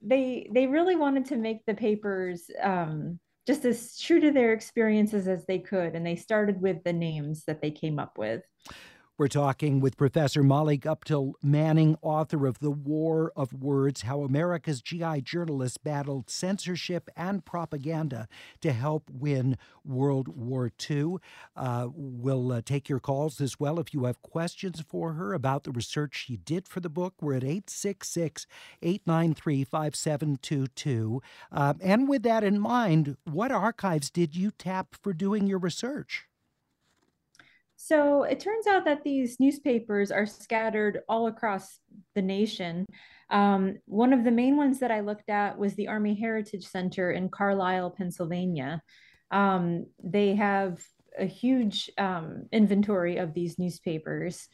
they 0.04 0.50
they 0.54 0.68
really 0.68 0.98
wanted 0.98 1.26
to 1.28 1.38
make 1.38 1.66
the 1.66 1.74
papers 1.74 2.52
um, 2.62 3.20
just 3.48 3.64
as 3.64 3.98
true 3.98 4.20
to 4.20 4.32
their 4.32 4.52
experiences 4.52 5.28
as 5.28 5.45
they 5.45 5.58
could. 5.58 5.95
And 5.95 6.06
they 6.06 6.18
started 6.18 6.62
with 6.62 6.84
the 6.84 6.93
names 6.93 7.45
that 7.48 7.62
they 7.62 7.72
came 7.72 7.98
up 7.98 8.18
with. 8.18 8.43
We're 9.20 9.28
talking 9.30 9.80
with 9.80 9.97
Professor 9.97 10.43
Molly 10.43 10.78
Guptill 10.78 11.34
Manning, 11.41 11.97
author 12.03 12.45
of 12.45 12.59
The 12.59 12.70
War 12.70 13.32
of 13.36 13.51
Words 13.51 14.03
How 14.03 14.22
America's 14.22 14.80
GI 14.80 15.22
Journalists 15.22 15.80
Battled 15.80 16.30
Censorship 16.30 17.09
and 17.18 17.43
Propaganda 17.43 18.28
to 18.61 18.74
Help 18.74 19.09
Win 19.11 19.57
World 19.84 20.28
War 20.28 20.72
II. 20.88 21.15
Uh, 21.55 21.88
we'll 21.95 22.51
uh, 22.51 22.61
take 22.63 22.89
your 22.89 22.99
calls 22.99 23.41
as 23.41 23.59
well 23.59 23.80
if 23.80 23.91
you 23.91 24.03
have 24.03 24.22
questions 24.22 24.84
for 24.88 25.13
her 25.13 25.34
about 25.34 25.63
the 25.63 25.72
research 25.72 26.26
she 26.28 26.38
did 26.38 26.68
for 26.68 26.80
the 26.80 26.88
book. 26.88 27.15
We're 27.20 27.38
at 27.38 27.43
866 27.43 28.45
893 28.84 29.63
5722. 29.63 31.24
Uh, 31.51 31.74
and 31.82 32.07
with 32.07 32.22
that 32.22 32.43
in 32.43 32.59
mind, 32.59 33.18
what 33.24 33.51
archives 33.51 34.11
did 34.11 34.36
you 34.36 34.51
tap 34.51 34.95
for 35.01 35.11
doing 35.11 35.47
your 35.47 35.57
research? 35.57 36.27
So 37.88 38.24
it 38.24 38.42
turns 38.42 38.68
out 38.68 38.84
that 38.84 39.06
these 39.06 39.40
newspapers 39.40 40.12
are 40.12 40.26
scattered 40.26 41.00
all 41.08 41.28
across 41.28 41.80
the 42.16 42.22
nation. 42.22 42.86
Um, 43.30 43.78
one 43.86 44.12
of 44.12 44.26
the 44.26 44.32
main 44.32 44.58
ones 44.58 44.80
that 44.80 44.92
I 44.92 45.00
looked 45.00 45.30
at 45.30 45.58
was 45.58 45.74
the 45.76 45.88
Army 45.88 46.14
Heritage 46.14 46.68
Center 46.68 47.12
in 47.12 47.30
Carlisle, 47.30 47.92
Pennsylvania. 47.92 48.82
Um, 49.32 49.86
they 50.04 50.36
have 50.36 50.84
a 51.18 51.24
huge 51.24 51.90
um, 51.98 52.48
inventory 52.52 53.20
of 53.20 53.34
these 53.34 53.58
newspapers. 53.58 54.50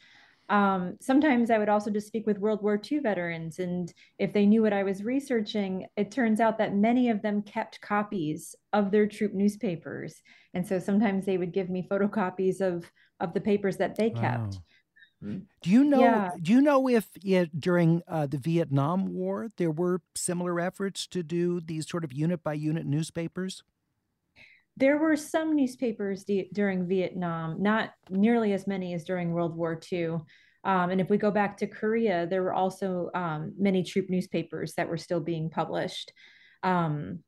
Um, 0.48 0.96
sometimes 1.00 1.50
I 1.50 1.58
would 1.58 1.68
also 1.70 1.90
just 1.90 2.06
speak 2.06 2.26
with 2.26 2.38
World 2.38 2.62
War 2.62 2.80
II 2.90 2.98
veterans, 2.98 3.58
and 3.58 3.92
if 4.18 4.32
they 4.32 4.46
knew 4.46 4.62
what 4.62 4.72
I 4.74 4.82
was 4.82 5.02
researching, 5.02 5.86
it 5.96 6.10
turns 6.10 6.40
out 6.40 6.58
that 6.58 6.74
many 6.74 7.08
of 7.08 7.22
them 7.22 7.42
kept 7.42 7.80
copies 7.80 8.54
of 8.72 8.90
their 8.90 9.06
troop 9.06 9.32
newspapers. 9.32 10.20
And 10.52 10.66
so 10.66 10.78
sometimes 10.78 11.24
they 11.24 11.38
would 11.38 11.52
give 11.52 11.70
me 11.70 11.86
photocopies 11.90 12.60
of 12.60 12.90
of 13.20 13.32
the 13.32 13.40
papers 13.40 13.76
that 13.78 13.96
they 13.96 14.10
kept. 14.10 14.54
Wow. 14.54 14.62
Mm. 15.24 15.42
Do 15.62 15.70
you 15.70 15.84
know? 15.84 16.00
Yeah. 16.00 16.30
Do 16.40 16.52
you 16.52 16.60
know 16.60 16.88
if 16.88 17.08
it, 17.24 17.58
during 17.58 18.02
uh, 18.06 18.26
the 18.26 18.38
Vietnam 18.38 19.14
War 19.14 19.48
there 19.56 19.70
were 19.70 20.02
similar 20.14 20.60
efforts 20.60 21.06
to 21.08 21.22
do 21.22 21.60
these 21.60 21.88
sort 21.88 22.04
of 22.04 22.12
unit 22.12 22.42
by 22.42 22.54
unit 22.54 22.84
newspapers? 22.84 23.62
There 24.76 24.98
were 24.98 25.16
some 25.16 25.54
newspapers 25.54 26.24
during 26.52 26.88
Vietnam, 26.88 27.62
not 27.62 27.90
nearly 28.10 28.52
as 28.52 28.66
many 28.66 28.94
as 28.94 29.04
during 29.04 29.32
World 29.32 29.56
War 29.56 29.80
II. 29.92 30.18
Um, 30.64 30.90
and 30.90 31.00
if 31.00 31.10
we 31.10 31.18
go 31.18 31.30
back 31.30 31.58
to 31.58 31.66
Korea, 31.66 32.26
there 32.26 32.42
were 32.42 32.54
also 32.54 33.10
um, 33.14 33.52
many 33.58 33.84
troop 33.84 34.10
newspapers 34.10 34.74
that 34.74 34.88
were 34.88 34.96
still 34.96 35.20
being 35.20 35.50
published. 35.50 36.12
Um, 36.62 37.20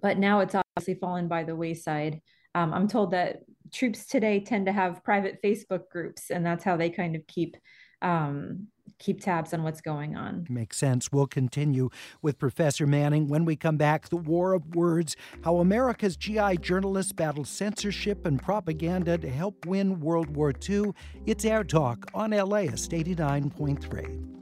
but 0.00 0.18
now 0.18 0.40
it's 0.40 0.54
obviously 0.54 0.94
fallen 0.94 1.28
by 1.28 1.44
the 1.44 1.54
wayside. 1.54 2.20
Um, 2.54 2.72
I'm 2.74 2.88
told 2.88 3.12
that 3.12 3.40
troops 3.72 4.06
today 4.06 4.40
tend 4.40 4.66
to 4.66 4.72
have 4.72 5.04
private 5.04 5.38
Facebook 5.42 5.88
groups, 5.90 6.30
and 6.30 6.44
that's 6.44 6.64
how 6.64 6.76
they 6.76 6.90
kind 6.90 7.14
of 7.14 7.26
keep 7.26 7.56
um, 8.00 8.68
keep 9.02 9.20
tabs 9.20 9.52
on 9.52 9.62
what's 9.62 9.80
going 9.80 10.16
on. 10.16 10.46
Makes 10.48 10.78
sense. 10.78 11.10
We'll 11.10 11.26
continue 11.26 11.90
with 12.22 12.38
Professor 12.38 12.86
Manning 12.86 13.28
when 13.28 13.44
we 13.44 13.56
come 13.56 13.76
back. 13.76 14.08
The 14.08 14.16
War 14.16 14.52
of 14.52 14.74
Words 14.74 15.16
How 15.44 15.58
America's 15.58 16.16
GI 16.16 16.58
journalists 16.58 17.12
battle 17.12 17.44
censorship 17.44 18.24
and 18.24 18.40
propaganda 18.40 19.18
to 19.18 19.28
help 19.28 19.66
win 19.66 20.00
World 20.00 20.34
War 20.34 20.52
II. 20.68 20.92
It's 21.26 21.44
Air 21.44 21.64
Talk 21.64 22.06
on 22.14 22.30
LAist 22.30 22.92
89.3. 22.92 24.41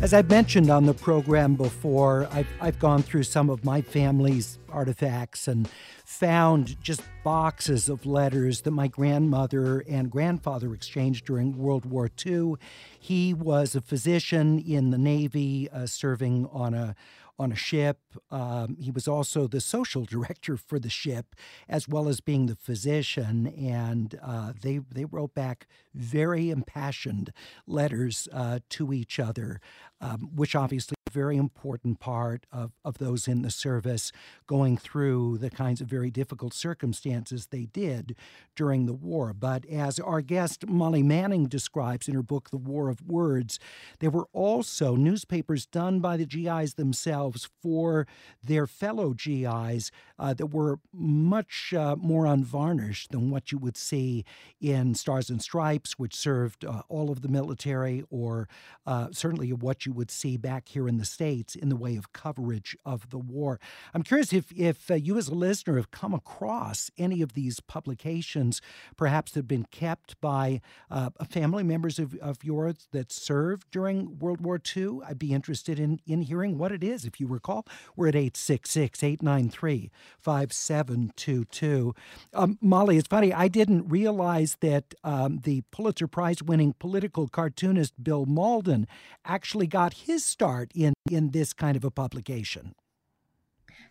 As 0.00 0.14
I've 0.14 0.30
mentioned 0.30 0.70
on 0.70 0.86
the 0.86 0.94
program 0.94 1.56
before, 1.56 2.28
I've, 2.30 2.46
I've 2.60 2.78
gone 2.78 3.02
through 3.02 3.24
some 3.24 3.50
of 3.50 3.64
my 3.64 3.82
family's 3.82 4.60
artifacts 4.68 5.48
and 5.48 5.68
found 6.04 6.80
just 6.80 7.02
boxes 7.24 7.88
of 7.88 8.06
letters 8.06 8.60
that 8.60 8.70
my 8.70 8.86
grandmother 8.86 9.80
and 9.88 10.08
grandfather 10.08 10.72
exchanged 10.72 11.26
during 11.26 11.58
World 11.58 11.84
War 11.84 12.08
II. 12.24 12.54
He 12.98 13.34
was 13.34 13.74
a 13.74 13.80
physician 13.80 14.60
in 14.60 14.90
the 14.90 14.98
Navy, 14.98 15.68
uh, 15.68 15.86
serving 15.86 16.46
on 16.52 16.74
a 16.74 16.94
on 17.38 17.52
a 17.52 17.56
ship. 17.56 18.00
Um, 18.30 18.76
he 18.80 18.90
was 18.90 19.06
also 19.06 19.46
the 19.46 19.60
social 19.60 20.04
director 20.10 20.56
for 20.56 20.78
the 20.78 20.90
ship, 20.90 21.36
as 21.68 21.88
well 21.88 22.08
as 22.08 22.20
being 22.20 22.46
the 22.46 22.56
physician. 22.56 23.46
And 23.46 24.18
uh, 24.22 24.52
they 24.60 24.80
they 24.92 25.04
wrote 25.04 25.34
back 25.34 25.66
very 25.94 26.50
impassioned 26.50 27.32
letters 27.66 28.28
uh, 28.32 28.60
to 28.70 28.92
each 28.92 29.18
other, 29.18 29.60
um, 30.00 30.30
which 30.34 30.54
obviously 30.54 30.94
is 31.06 31.10
a 31.12 31.18
very 31.18 31.36
important 31.36 32.00
part 32.00 32.46
of, 32.52 32.72
of 32.84 32.98
those 32.98 33.26
in 33.26 33.42
the 33.42 33.50
service 33.50 34.12
going 34.46 34.76
through 34.76 35.38
the 35.38 35.50
kinds 35.50 35.80
of 35.80 35.88
very 35.88 36.10
difficult 36.10 36.54
circumstances 36.54 37.46
they 37.46 37.66
did 37.66 38.14
during 38.54 38.86
the 38.86 38.92
war. 38.92 39.32
But 39.32 39.66
as 39.66 39.98
our 39.98 40.20
guest 40.20 40.66
Molly 40.66 41.02
Manning 41.02 41.46
describes 41.46 42.08
in 42.08 42.14
her 42.14 42.22
book, 42.22 42.50
The 42.50 42.56
War 42.56 42.88
of 42.88 43.02
Words, 43.02 43.58
there 44.00 44.10
were 44.10 44.28
also 44.32 44.94
newspapers 44.94 45.66
done 45.66 46.00
by 46.00 46.16
the 46.16 46.26
GIs 46.26 46.74
themselves 46.74 47.48
for 47.62 48.06
their 48.42 48.66
fellow 48.66 49.14
GIs 49.14 49.90
uh, 50.18 50.34
that 50.34 50.46
were 50.46 50.78
much 50.92 51.72
uh, 51.74 51.96
more 51.96 52.26
unvarnished 52.26 53.10
than 53.10 53.30
what 53.30 53.52
you 53.52 53.58
would 53.58 53.76
see 53.76 54.24
in 54.60 54.94
Stars 54.94 55.30
and 55.30 55.42
Stripes, 55.42 55.98
which 55.98 56.14
served 56.14 56.64
uh, 56.64 56.82
all 56.88 57.10
of 57.10 57.22
the 57.22 57.28
military, 57.28 58.04
or 58.10 58.48
uh, 58.86 59.08
certainly 59.12 59.52
what 59.52 59.86
you 59.86 59.87
would 59.92 60.10
see 60.10 60.36
back 60.36 60.68
here 60.68 60.88
in 60.88 60.98
the 60.98 61.04
States 61.04 61.54
in 61.54 61.68
the 61.68 61.76
way 61.76 61.96
of 61.96 62.12
coverage 62.12 62.76
of 62.84 63.10
the 63.10 63.18
war. 63.18 63.60
I'm 63.94 64.02
curious 64.02 64.32
if, 64.32 64.52
if 64.52 64.90
uh, 64.90 64.94
you, 64.94 65.16
as 65.16 65.28
a 65.28 65.34
listener, 65.34 65.76
have 65.76 65.90
come 65.90 66.14
across 66.14 66.90
any 66.98 67.22
of 67.22 67.34
these 67.34 67.60
publications, 67.60 68.60
perhaps 68.96 69.32
that 69.32 69.40
have 69.40 69.48
been 69.48 69.66
kept 69.70 70.20
by 70.20 70.60
uh, 70.90 71.10
family 71.28 71.62
members 71.62 71.98
of, 71.98 72.14
of 72.16 72.42
yours 72.42 72.88
that 72.92 73.12
served 73.12 73.70
during 73.70 74.18
World 74.18 74.40
War 74.40 74.60
II. 74.76 75.00
I'd 75.06 75.18
be 75.18 75.32
interested 75.32 75.78
in, 75.78 76.00
in 76.06 76.22
hearing 76.22 76.58
what 76.58 76.72
it 76.72 76.82
is. 76.82 77.04
If 77.04 77.20
you 77.20 77.26
recall, 77.26 77.66
we're 77.96 78.08
at 78.08 78.16
866 78.16 79.02
893 79.02 79.90
5722. 80.20 81.94
Um, 82.34 82.58
Molly, 82.60 82.96
it's 82.96 83.08
funny, 83.08 83.32
I 83.32 83.48
didn't 83.48 83.88
realize 83.88 84.56
that 84.60 84.94
um, 85.04 85.40
the 85.44 85.62
Pulitzer 85.70 86.06
Prize 86.06 86.42
winning 86.42 86.74
political 86.78 87.28
cartoonist 87.28 88.02
Bill 88.02 88.26
Mauldin 88.26 88.86
actually 89.24 89.66
got 89.66 89.77
his 89.94 90.24
start 90.24 90.72
in, 90.74 90.94
in 91.10 91.30
this 91.30 91.52
kind 91.52 91.76
of 91.76 91.84
a 91.84 91.90
publication. 91.90 92.74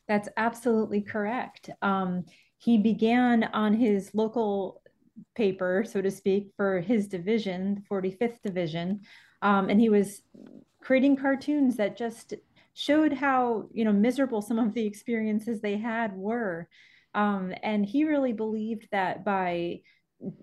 That's 0.07 0.29
absolutely 0.37 1.01
correct. 1.01 1.69
Um, 1.81 2.25
he 2.57 2.77
began 2.77 3.43
on 3.45 3.73
his 3.73 4.11
local 4.13 4.81
paper, 5.35 5.85
so 5.87 6.01
to 6.01 6.11
speak, 6.11 6.51
for 6.55 6.79
his 6.79 7.07
division, 7.07 7.75
the 7.75 7.81
45th 7.95 8.41
Division, 8.41 9.01
um, 9.41 9.69
and 9.69 9.79
he 9.79 9.89
was 9.89 10.21
creating 10.81 11.17
cartoons 11.17 11.75
that 11.77 11.97
just 11.97 12.33
showed 12.73 13.11
how 13.11 13.67
you 13.73 13.83
know 13.83 13.91
miserable 13.91 14.41
some 14.41 14.59
of 14.59 14.73
the 14.73 14.85
experiences 14.85 15.61
they 15.61 15.77
had 15.77 16.15
were. 16.15 16.67
Um, 17.13 17.53
and 17.63 17.85
he 17.85 18.03
really 18.03 18.33
believed 18.33 18.87
that 18.91 19.25
by 19.25 19.81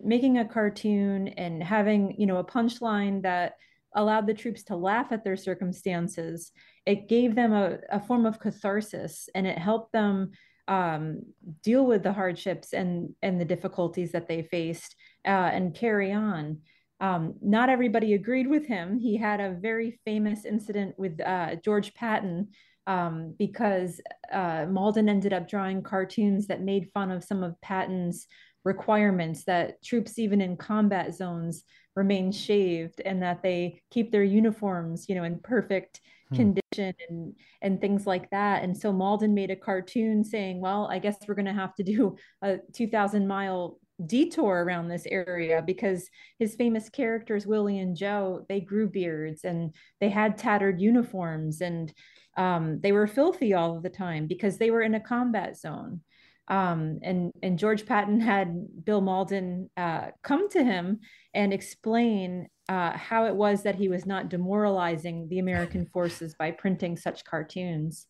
making 0.03 0.39
a 0.39 0.45
cartoon 0.45 1.29
and 1.29 1.63
having 1.63 2.15
you 2.19 2.27
know 2.27 2.39
a 2.39 2.45
punchline 2.45 3.23
that 3.23 3.55
allowed 3.95 4.27
the 4.27 4.35
troops 4.35 4.63
to 4.65 4.77
laugh 4.77 5.09
at 5.11 5.25
their 5.25 5.37
circumstances 5.37 6.53
it 6.87 7.09
gave 7.09 7.35
them 7.35 7.53
a, 7.53 7.79
a 7.91 8.01
form 8.01 8.27
of 8.27 8.41
catharsis 8.41 9.29
and 9.35 9.47
it 9.47 9.59
helped 9.59 9.93
them 9.93 10.31
um, 10.67 11.21
deal 11.63 11.85
with 11.87 12.03
the 12.03 12.13
hardships 12.13 12.73
and 12.73 13.15
and 13.23 13.41
the 13.41 13.45
difficulties 13.45 14.13
that 14.13 14.29
they 14.29 14.43
faced 14.43 14.97
uh, 15.27 15.51
and 15.53 15.75
carry 15.75 16.13
on 16.13 16.59
um, 17.01 17.35
not 17.43 17.69
everybody 17.69 18.15
agreed 18.15 18.47
with 18.47 18.67
him. 18.67 18.99
He 18.99 19.17
had 19.17 19.41
a 19.41 19.59
very 19.61 20.01
famous 20.05 20.45
incident 20.45 20.95
with 20.99 21.21
uh, 21.21 21.57
George 21.57 21.93
Patton 21.95 22.49
um, 22.87 23.35
because 23.39 24.01
uh, 24.33 24.67
Mauldin 24.67 25.09
ended 25.09 25.33
up 25.33 25.49
drawing 25.49 25.83
cartoons 25.83 26.47
that 26.47 26.63
made 26.63 26.91
fun 26.95 27.11
of 27.11 27.25
some 27.25 27.43
of 27.43 27.61
Patton's 27.61 28.27
requirements 28.65 29.45
that 29.45 29.83
troops, 29.83 30.19
even 30.19 30.41
in 30.41 30.57
combat 30.57 31.15
zones, 31.15 31.65
remain 31.97 32.33
shaved 32.33 33.01
and 33.05 33.23
that 33.23 33.43
they 33.43 33.81
keep 33.91 34.11
their 34.11 34.25
uniforms, 34.25 35.09
you 35.09 35.15
know, 35.15 35.25
in 35.25 35.39
perfect 35.39 36.01
hmm. 36.31 36.37
condition 36.37 36.95
and 37.09 37.35
and 37.63 37.81
things 37.81 38.07
like 38.07 38.29
that. 38.31 38.63
And 38.65 38.77
so 38.77 38.93
Mauldin 38.93 39.33
made 39.33 39.51
a 39.51 39.57
cartoon 39.57 40.25
saying, 40.25 40.61
"Well, 40.61 40.89
I 40.91 40.99
guess 40.99 41.17
we're 41.27 41.35
going 41.35 41.45
to 41.47 41.53
have 41.53 41.75
to 41.77 41.83
do 41.85 42.17
a 42.43 42.59
2,000 42.73 43.27
mile 43.29 43.79
detour 44.05 44.65
around 44.65 44.89
this 44.89 45.07
area 45.07 45.63
because 45.65 46.09
his 46.39 46.57
famous 46.57 46.89
characters 46.89 47.47
Willie 47.47 47.79
and 47.79 47.97
Joe 47.97 48.45
they 48.49 48.61
grew 48.61 48.89
beards 48.89 49.45
and 49.45 49.73
they 50.01 50.09
had 50.09 50.37
tattered 50.37 50.81
uniforms 50.81 51.61
and 51.61 51.93
um, 52.37 52.81
they 52.81 52.91
were 52.91 53.07
filthy 53.07 53.55
all 53.55 53.77
of 53.77 53.85
the 53.85 53.91
time 53.91 54.27
because 54.27 54.59
they 54.59 54.73
were 54.73 54.83
in 54.83 54.97
a 54.97 55.01
combat 55.01 55.57
zone 55.57 56.01
um, 56.49 56.99
and 57.03 57.33
and 57.43 57.59
George 57.59 57.87
Patton 57.87 58.21
had 58.33 58.85
Bill 58.85 59.03
Mauldin 59.03 59.69
uh, 59.77 60.09
come 60.23 60.49
to 60.51 60.63
him 60.63 61.01
and 61.35 61.53
explain 61.53 62.49
uh, 62.69 62.93
how 62.97 63.27
it 63.27 63.35
was 63.35 63.63
that 63.63 63.75
he 63.75 63.89
was 63.89 64.07
not 64.07 64.29
demoralizing 64.29 65.29
the 65.29 65.39
American 65.39 65.87
forces 65.93 66.35
by 66.35 66.51
printing 66.51 66.97
such 66.97 67.25
cartoons 67.25 68.07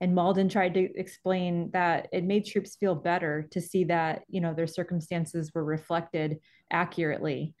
and 0.00 0.16
Mauldin 0.16 0.50
tried 0.50 0.74
to 0.74 0.88
explain 0.94 1.70
that 1.72 2.08
it 2.12 2.24
made 2.24 2.46
troops 2.46 2.76
feel 2.76 2.94
better 2.94 3.48
to 3.50 3.60
see 3.60 3.84
that 3.84 4.22
you 4.28 4.40
know 4.40 4.54
their 4.54 4.66
circumstances 4.66 5.52
were 5.54 5.64
reflected 5.64 6.38
accurately. 6.70 7.54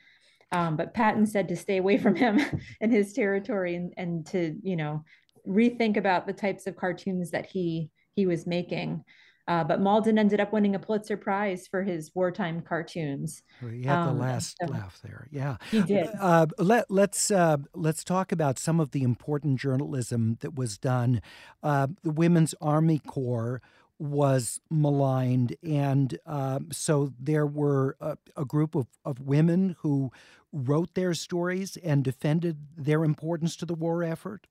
Um, 0.52 0.76
but 0.76 0.94
Patton 0.94 1.26
said 1.26 1.48
to 1.48 1.56
stay 1.56 1.76
away 1.76 1.98
from 1.98 2.16
him 2.16 2.40
and 2.80 2.92
his 2.92 3.12
territory 3.12 3.74
and, 3.74 3.92
and 3.96 4.26
to 4.26 4.56
you 4.62 4.76
know 4.76 5.04
rethink 5.46 5.96
about 5.96 6.26
the 6.26 6.32
types 6.32 6.66
of 6.66 6.76
cartoons 6.76 7.30
that 7.32 7.46
he 7.46 7.90
he 8.14 8.26
was 8.26 8.46
making. 8.46 9.04
Uh, 9.48 9.64
but 9.64 9.80
Mauldin 9.80 10.18
ended 10.18 10.40
up 10.40 10.52
winning 10.52 10.74
a 10.74 10.78
Pulitzer 10.78 11.16
Prize 11.16 11.66
for 11.66 11.82
his 11.82 12.14
wartime 12.14 12.60
cartoons. 12.60 13.42
He 13.60 13.84
had 13.84 14.04
the 14.04 14.10
um, 14.10 14.18
last 14.18 14.56
so 14.60 14.70
laugh 14.70 15.00
there. 15.02 15.26
Yeah, 15.30 15.56
he 15.70 15.80
did. 15.80 16.08
Uh, 16.20 16.46
let, 16.58 16.90
let's 16.90 17.30
uh, 17.30 17.56
let's 17.74 18.04
talk 18.04 18.30
about 18.30 18.58
some 18.58 18.78
of 18.78 18.90
the 18.90 19.02
important 19.02 19.58
journalism 19.58 20.36
that 20.40 20.54
was 20.54 20.76
done. 20.76 21.22
Uh, 21.62 21.88
the 22.02 22.10
Women's 22.10 22.54
Army 22.60 22.98
Corps 22.98 23.62
was 23.98 24.60
maligned, 24.70 25.56
and 25.62 26.18
um, 26.26 26.68
so 26.70 27.12
there 27.18 27.46
were 27.46 27.96
a, 28.00 28.18
a 28.36 28.44
group 28.44 28.74
of, 28.74 28.86
of 29.04 29.18
women 29.18 29.76
who 29.80 30.12
wrote 30.52 30.94
their 30.94 31.14
stories 31.14 31.78
and 31.82 32.04
defended 32.04 32.58
their 32.76 33.02
importance 33.02 33.56
to 33.56 33.66
the 33.66 33.74
war 33.74 34.04
effort. 34.04 34.46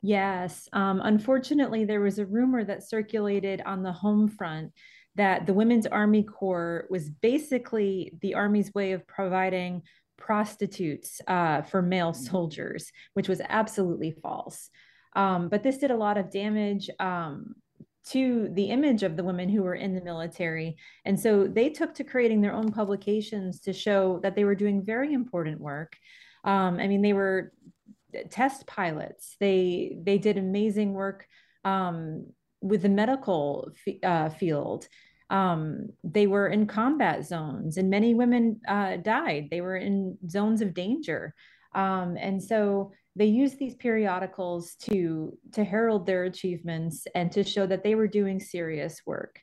Yes. 0.00 0.68
Um, 0.72 1.00
unfortunately, 1.02 1.84
there 1.84 2.00
was 2.00 2.18
a 2.18 2.26
rumor 2.26 2.64
that 2.64 2.88
circulated 2.88 3.62
on 3.66 3.82
the 3.82 3.92
home 3.92 4.28
front 4.28 4.72
that 5.16 5.46
the 5.46 5.54
Women's 5.54 5.86
Army 5.86 6.22
Corps 6.22 6.86
was 6.90 7.10
basically 7.10 8.12
the 8.22 8.34
Army's 8.34 8.72
way 8.74 8.92
of 8.92 9.06
providing 9.06 9.82
prostitutes 10.16 11.20
uh, 11.26 11.62
for 11.62 11.82
male 11.82 12.12
soldiers, 12.14 12.92
which 13.14 13.28
was 13.28 13.40
absolutely 13.48 14.12
false. 14.22 14.70
Um, 15.16 15.48
but 15.48 15.62
this 15.62 15.78
did 15.78 15.90
a 15.90 15.96
lot 15.96 16.18
of 16.18 16.30
damage 16.30 16.88
um, 17.00 17.54
to 18.10 18.48
the 18.52 18.70
image 18.70 19.02
of 19.02 19.16
the 19.16 19.24
women 19.24 19.48
who 19.48 19.62
were 19.62 19.74
in 19.74 19.94
the 19.94 20.00
military. 20.00 20.76
And 21.04 21.18
so 21.18 21.48
they 21.48 21.70
took 21.70 21.94
to 21.94 22.04
creating 22.04 22.40
their 22.40 22.54
own 22.54 22.70
publications 22.70 23.60
to 23.60 23.72
show 23.72 24.20
that 24.22 24.36
they 24.36 24.44
were 24.44 24.54
doing 24.54 24.84
very 24.84 25.12
important 25.12 25.60
work. 25.60 25.96
Um, 26.44 26.78
I 26.78 26.86
mean, 26.86 27.02
they 27.02 27.12
were 27.12 27.52
test 28.30 28.66
pilots. 28.66 29.36
They 29.40 29.98
they 30.02 30.18
did 30.18 30.38
amazing 30.38 30.92
work 30.92 31.26
um, 31.64 32.26
with 32.60 32.82
the 32.82 32.88
medical 32.88 33.70
f- 33.86 33.94
uh, 34.02 34.28
field. 34.30 34.88
Um, 35.30 35.90
they 36.02 36.26
were 36.26 36.48
in 36.48 36.66
combat 36.66 37.26
zones, 37.26 37.76
and 37.76 37.90
many 37.90 38.14
women 38.14 38.60
uh, 38.66 38.96
died. 38.96 39.48
They 39.50 39.60
were 39.60 39.76
in 39.76 40.16
zones 40.28 40.62
of 40.62 40.74
danger, 40.74 41.34
um, 41.74 42.16
and 42.18 42.42
so 42.42 42.92
they 43.14 43.26
used 43.26 43.58
these 43.58 43.74
periodicals 43.74 44.74
to 44.76 45.36
to 45.52 45.64
herald 45.64 46.06
their 46.06 46.24
achievements 46.24 47.06
and 47.14 47.30
to 47.32 47.44
show 47.44 47.66
that 47.66 47.82
they 47.82 47.94
were 47.94 48.08
doing 48.08 48.40
serious 48.40 49.02
work 49.04 49.40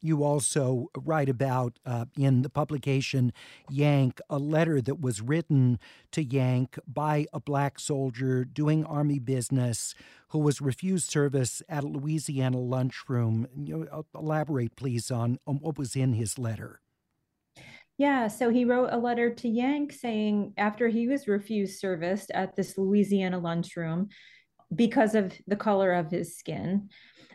you 0.00 0.24
also 0.24 0.88
write 0.96 1.28
about 1.28 1.78
uh, 1.84 2.06
in 2.16 2.42
the 2.42 2.50
publication 2.50 3.32
Yank 3.68 4.20
a 4.28 4.38
letter 4.38 4.80
that 4.80 5.00
was 5.00 5.20
written 5.20 5.78
to 6.12 6.22
Yank 6.22 6.78
by 6.86 7.26
a 7.32 7.40
black 7.40 7.78
soldier 7.78 8.44
doing 8.44 8.84
army 8.84 9.18
business 9.18 9.94
who 10.28 10.38
was 10.38 10.60
refused 10.60 11.10
service 11.10 11.62
at 11.68 11.84
a 11.84 11.88
Louisiana 11.88 12.58
lunchroom. 12.58 13.46
You 13.56 13.88
know, 13.90 14.04
elaborate, 14.14 14.76
please, 14.76 15.10
on, 15.10 15.38
on 15.46 15.56
what 15.56 15.78
was 15.78 15.96
in 15.96 16.14
his 16.14 16.38
letter. 16.38 16.80
Yeah, 17.98 18.28
so 18.28 18.48
he 18.48 18.64
wrote 18.64 18.88
a 18.92 18.96
letter 18.96 19.34
to 19.34 19.48
Yank 19.48 19.92
saying 19.92 20.54
after 20.56 20.88
he 20.88 21.06
was 21.06 21.28
refused 21.28 21.78
service 21.78 22.26
at 22.32 22.56
this 22.56 22.78
Louisiana 22.78 23.38
lunchroom 23.38 24.08
because 24.74 25.14
of 25.14 25.34
the 25.46 25.56
color 25.56 25.92
of 25.92 26.10
his 26.10 26.38
skin, 26.38 26.88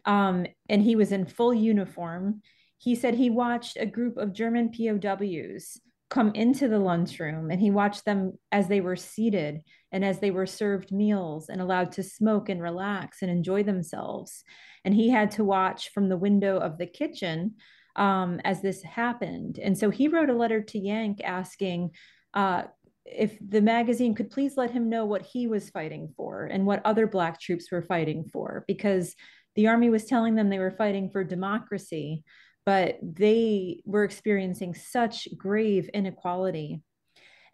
um, 0.05 0.45
and 0.69 0.81
he 0.81 0.95
was 0.95 1.11
in 1.11 1.25
full 1.25 1.53
uniform. 1.53 2.41
He 2.77 2.95
said 2.95 3.15
he 3.15 3.29
watched 3.29 3.77
a 3.79 3.85
group 3.85 4.17
of 4.17 4.33
German 4.33 4.71
POWs 4.71 5.79
come 6.09 6.31
into 6.35 6.67
the 6.67 6.79
lunchroom 6.79 7.49
and 7.49 7.59
he 7.59 7.71
watched 7.71 8.05
them 8.05 8.33
as 8.51 8.67
they 8.67 8.79
were 8.79 8.95
seated 8.95 9.61
and 9.91 10.05
as 10.05 10.19
they 10.19 10.29
were 10.29 10.45
served 10.45 10.91
meals 10.91 11.49
and 11.49 11.59
allowed 11.59 11.91
to 11.91 12.03
smoke 12.03 12.47
and 12.47 12.61
relax 12.61 13.21
and 13.21 13.31
enjoy 13.31 13.63
themselves. 13.63 14.43
And 14.83 14.93
he 14.93 15.09
had 15.09 15.31
to 15.31 15.43
watch 15.43 15.89
from 15.93 16.09
the 16.09 16.17
window 16.17 16.57
of 16.57 16.77
the 16.77 16.85
kitchen 16.85 17.55
um, 17.95 18.39
as 18.43 18.61
this 18.61 18.83
happened. 18.83 19.57
And 19.57 19.77
so 19.77 19.89
he 19.89 20.07
wrote 20.07 20.29
a 20.29 20.35
letter 20.35 20.61
to 20.61 20.79
Yank 20.79 21.21
asking, 21.23 21.91
uh, 22.33 22.63
if 23.05 23.37
the 23.39 23.61
magazine 23.61 24.15
could 24.15 24.31
please 24.31 24.57
let 24.57 24.71
him 24.71 24.89
know 24.89 25.05
what 25.05 25.25
he 25.25 25.47
was 25.47 25.69
fighting 25.69 26.13
for 26.17 26.45
and 26.45 26.65
what 26.65 26.81
other 26.85 27.07
Black 27.07 27.39
troops 27.39 27.71
were 27.71 27.81
fighting 27.81 28.25
for, 28.31 28.63
because 28.67 29.15
the 29.55 29.67
Army 29.67 29.89
was 29.89 30.05
telling 30.05 30.35
them 30.35 30.49
they 30.49 30.59
were 30.59 30.71
fighting 30.71 31.09
for 31.09 31.23
democracy, 31.23 32.23
but 32.65 32.97
they 33.01 33.81
were 33.85 34.03
experiencing 34.03 34.73
such 34.73 35.27
grave 35.37 35.89
inequality. 35.93 36.81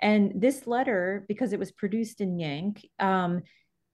And 0.01 0.33
this 0.35 0.65
letter, 0.65 1.25
because 1.27 1.53
it 1.53 1.59
was 1.59 1.71
produced 1.71 2.21
in 2.21 2.39
Yank, 2.39 2.85
um, 2.99 3.43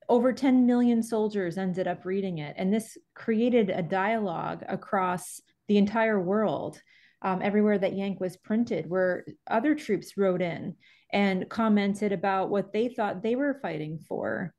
over 0.09 0.31
10 0.31 0.65
million 0.65 1.03
soldiers 1.03 1.57
ended 1.57 1.87
up 1.87 2.05
reading 2.05 2.37
it. 2.37 2.55
And 2.57 2.73
this 2.73 2.97
created 3.13 3.69
a 3.69 3.83
dialogue 3.83 4.63
across 4.69 5.41
the 5.67 5.77
entire 5.77 6.21
world, 6.21 6.81
um, 7.21 7.41
everywhere 7.41 7.77
that 7.77 7.97
Yank 7.97 8.21
was 8.21 8.37
printed, 8.37 8.89
where 8.89 9.25
other 9.47 9.75
troops 9.75 10.15
wrote 10.15 10.41
in 10.41 10.75
and 11.11 11.49
commented 11.49 12.13
about 12.13 12.49
what 12.49 12.71
they 12.71 12.87
thought 12.87 13.21
they 13.21 13.35
were 13.35 13.59
fighting 13.61 13.99
for. 14.07 14.53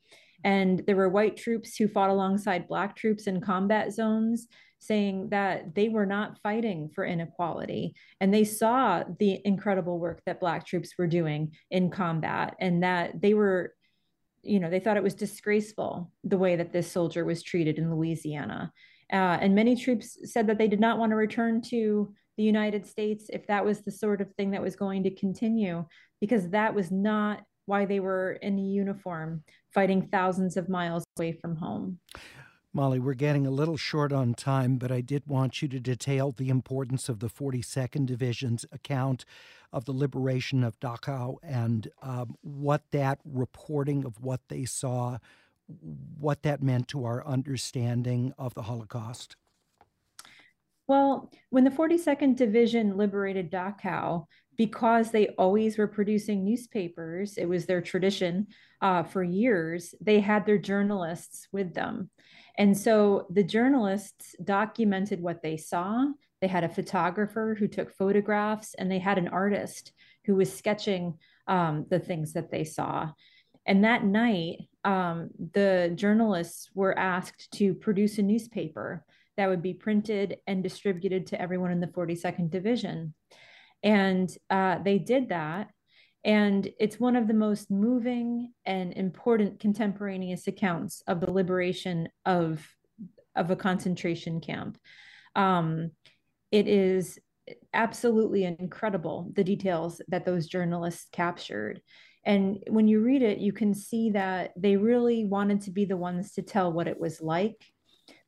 And 0.45 0.85
there 0.87 0.97
were 0.97 1.09
white 1.09 1.37
troops 1.37 1.77
who 1.77 1.89
fought 1.89 2.11
alongside 2.11 2.69
black 2.69 2.97
troops 2.97 3.27
in 3.27 3.41
combat 3.41 3.93
zones 3.93 4.47
saying 4.79 5.31
that 5.31 5.75
they 5.75 5.89
were 5.89 6.07
not 6.07 6.39
fighting 6.43 6.89
for 6.95 7.05
inequality. 7.05 7.95
And 8.21 8.33
they 8.33 8.45
saw 8.45 9.03
the 9.19 9.41
incredible 9.45 9.99
work 9.99 10.23
that 10.27 10.41
black 10.41 10.67
troops 10.67 10.95
were 10.97 11.09
doing 11.09 11.53
in 11.71 11.91
combat 11.91 12.55
and 12.61 12.83
that 12.83 13.21
they 13.21 13.35
were 13.35 13.75
you 14.43 14.61
know 14.61 14.71
they 14.71 14.81
thought 14.81 14.97
it 14.97 15.03
was 15.03 15.15
disgraceful 15.15 16.13
the 16.25 16.39
way 16.39 16.57
that 16.57 16.73
this 16.73 16.91
soldier 16.91 17.25
was 17.25 17.43
treated 17.43 17.79
in 17.79 17.95
louisiana. 17.95 18.73
Uh, 19.13 19.39
and 19.41 19.55
many 19.55 19.75
troops 19.75 20.19
said 20.25 20.47
that 20.47 20.59
they 20.59 20.69
did 20.69 20.81
not 20.81 20.99
want 20.99 21.11
to 21.11 21.17
return 21.17 21.61
to 21.61 22.15
the 22.37 22.45
united 22.45 22.87
states 22.87 23.27
if 23.33 23.47
that 23.47 23.65
was 23.65 23.81
the 23.81 23.91
sort 23.91 24.21
of 24.21 24.33
thing 24.35 24.53
that 24.53 24.63
was 24.63 24.77
going 24.77 25.03
to 25.03 25.11
continue 25.11 25.85
because 26.21 26.49
that 26.51 26.75
was 26.75 26.91
not 26.91 27.43
why 27.69 27.85
they 27.85 28.01
were 28.01 28.33
in 28.33 28.59
a 28.59 28.63
uniform 28.63 29.43
fighting 29.71 30.09
thousands 30.11 30.57
of 30.57 30.69
miles 30.69 31.05
away 31.19 31.33
from 31.33 31.57
home. 31.57 31.99
Molly, 32.73 32.99
we're 32.99 33.15
getting 33.15 33.47
a 33.47 33.51
little 33.51 33.77
short 33.77 34.13
on 34.13 34.35
time, 34.35 34.77
but 34.77 34.91
I 34.91 35.01
did 35.01 35.27
want 35.27 35.63
you 35.63 35.69
to 35.69 35.81
detail 35.81 36.33
the 36.33 36.49
importance 36.49 37.09
of 37.09 37.21
the 37.21 37.29
42nd 37.29 38.07
Division's 38.07 38.65
account 38.73 39.25
of 39.73 39.85
the 39.85 39.93
liberation 39.93 40.65
of 40.65 40.81
Dachau 40.81 41.37
and 41.43 41.89
um, 42.03 42.37
what 42.41 42.83
that 42.93 43.21
reporting 43.25 44.05
of 44.05 44.21
what 44.21 44.41
they 44.49 44.65
saw, 44.65 45.19
what 46.19 46.43
that 46.43 46.63
meant 46.63 46.89
to 46.89 47.05
our 47.05 47.27
understanding 47.27 48.33
of 48.39 48.55
the 48.55 48.63
Holocaust. 48.63 49.37
Well, 50.87 51.31
when 51.51 51.65
the 51.65 51.71
42nd 51.71 52.37
Division 52.37 52.97
liberated 52.97 53.51
Dachau, 53.51 54.27
because 54.59 55.11
they 55.11 55.29
always 55.39 55.79
were 55.79 55.87
producing 55.87 56.45
newspapers, 56.45 57.39
it 57.39 57.47
was 57.47 57.65
their 57.65 57.81
tradition 57.81 58.49
uh, 58.83 59.05
for 59.05 59.23
years, 59.23 59.95
they 60.01 60.21
had 60.21 60.45
their 60.45 60.59
journalists 60.59 61.49
with 61.53 61.73
them. 61.73 62.11
And 62.59 62.77
so 62.77 63.27
the 63.31 63.45
journalists 63.45 64.35
documented 64.43 65.23
what 65.23 65.43
they 65.43 65.57
saw. 65.57 66.07
They 66.41 66.49
had 66.49 66.65
a 66.65 66.69
photographer 66.69 67.57
who 67.59 67.69
took 67.69 67.93
photographs, 67.93 68.75
and 68.75 68.91
they 68.91 68.99
had 68.99 69.17
an 69.17 69.29
artist 69.29 69.93
who 70.27 70.35
was 70.35 70.53
sketching 70.53 71.15
um, 71.47 71.87
the 71.89 72.01
things 72.01 72.33
that 72.33 72.51
they 72.51 72.65
saw. 72.65 73.13
And 73.65 73.85
that 73.85 74.05
night, 74.05 74.59
um, 74.85 75.31
the 75.53 75.93
journalists 75.95 76.69
were 76.75 76.99
asked 76.99 77.51
to 77.53 77.75
produce 77.75 78.19
a 78.19 78.23
newspaper 78.23 79.05
that 79.37 79.49
would 79.49 79.63
be 79.63 79.75
printed 79.75 80.39
and 80.49 80.65
distributed 80.65 81.29
to 81.29 81.41
everyone 81.41 81.71
in 81.71 81.79
the 81.79 81.87
42nd 81.87 82.51
Division. 82.51 83.15
And 83.83 84.31
uh, 84.51 84.79
they 84.79 84.99
did 84.99 85.29
that. 85.31 85.71
And 86.25 86.69
it's 86.79 86.99
one 86.99 87.17
of 87.17 87.29
the 87.29 87.35
most 87.35 87.71
moving 87.71 88.53
and 88.67 88.93
important 88.93 89.61
contemporaneous 89.61 90.47
accounts 90.47 91.03
of 91.07 91.21
the 91.21 91.31
liberation 91.31 92.09
of, 92.27 92.67
of 93.37 93.51
a 93.51 93.57
concentration 93.57 94.41
camp. 94.41 94.79
Um, 95.37 95.93
it 96.51 96.67
is 96.67 97.19
absolutely 97.73 98.45
incredible 98.45 99.31
the 99.35 99.45
details 99.45 100.03
that 100.09 100.27
those 100.27 100.49
journalists 100.49 101.07
captured. 101.13 101.81
And 102.25 102.63
when 102.69 102.89
you 102.89 103.01
read 103.01 103.23
it, 103.23 103.39
you 103.39 103.53
can 103.53 103.73
see 103.75 104.11
that 104.11 104.53
they 104.57 104.77
really 104.77 105.25
wanted 105.25 105.63
to 105.63 105.71
be 105.71 105.85
the 105.85 105.97
ones 105.97 106.33
to 106.33 106.43
tell 106.43 106.73
what 106.73 106.89
it 106.89 107.01
was 107.01 107.21
like 107.21 107.65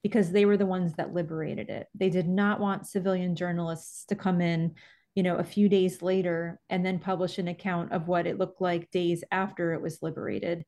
because 0.02 0.30
they 0.30 0.46
were 0.46 0.56
the 0.56 0.64
ones 0.66 0.94
that 0.94 1.12
liberated 1.12 1.68
it. 1.68 1.86
They 1.94 2.08
did 2.08 2.28
not 2.28 2.60
want 2.60 2.86
civilian 2.86 3.34
journalists 3.34 4.06
to 4.06 4.14
come 4.14 4.40
in 4.40 4.74
you 5.14 5.22
know, 5.22 5.36
a 5.36 5.44
few 5.44 5.68
days 5.68 6.02
later 6.02 6.60
and 6.70 6.84
then 6.84 6.98
publish 6.98 7.38
an 7.38 7.48
account 7.48 7.92
of 7.92 8.08
what 8.08 8.26
it 8.26 8.38
looked 8.38 8.60
like 8.60 8.90
days 8.90 9.24
after 9.32 9.72
it 9.74 9.82
was 9.82 10.02
liberated. 10.02 10.64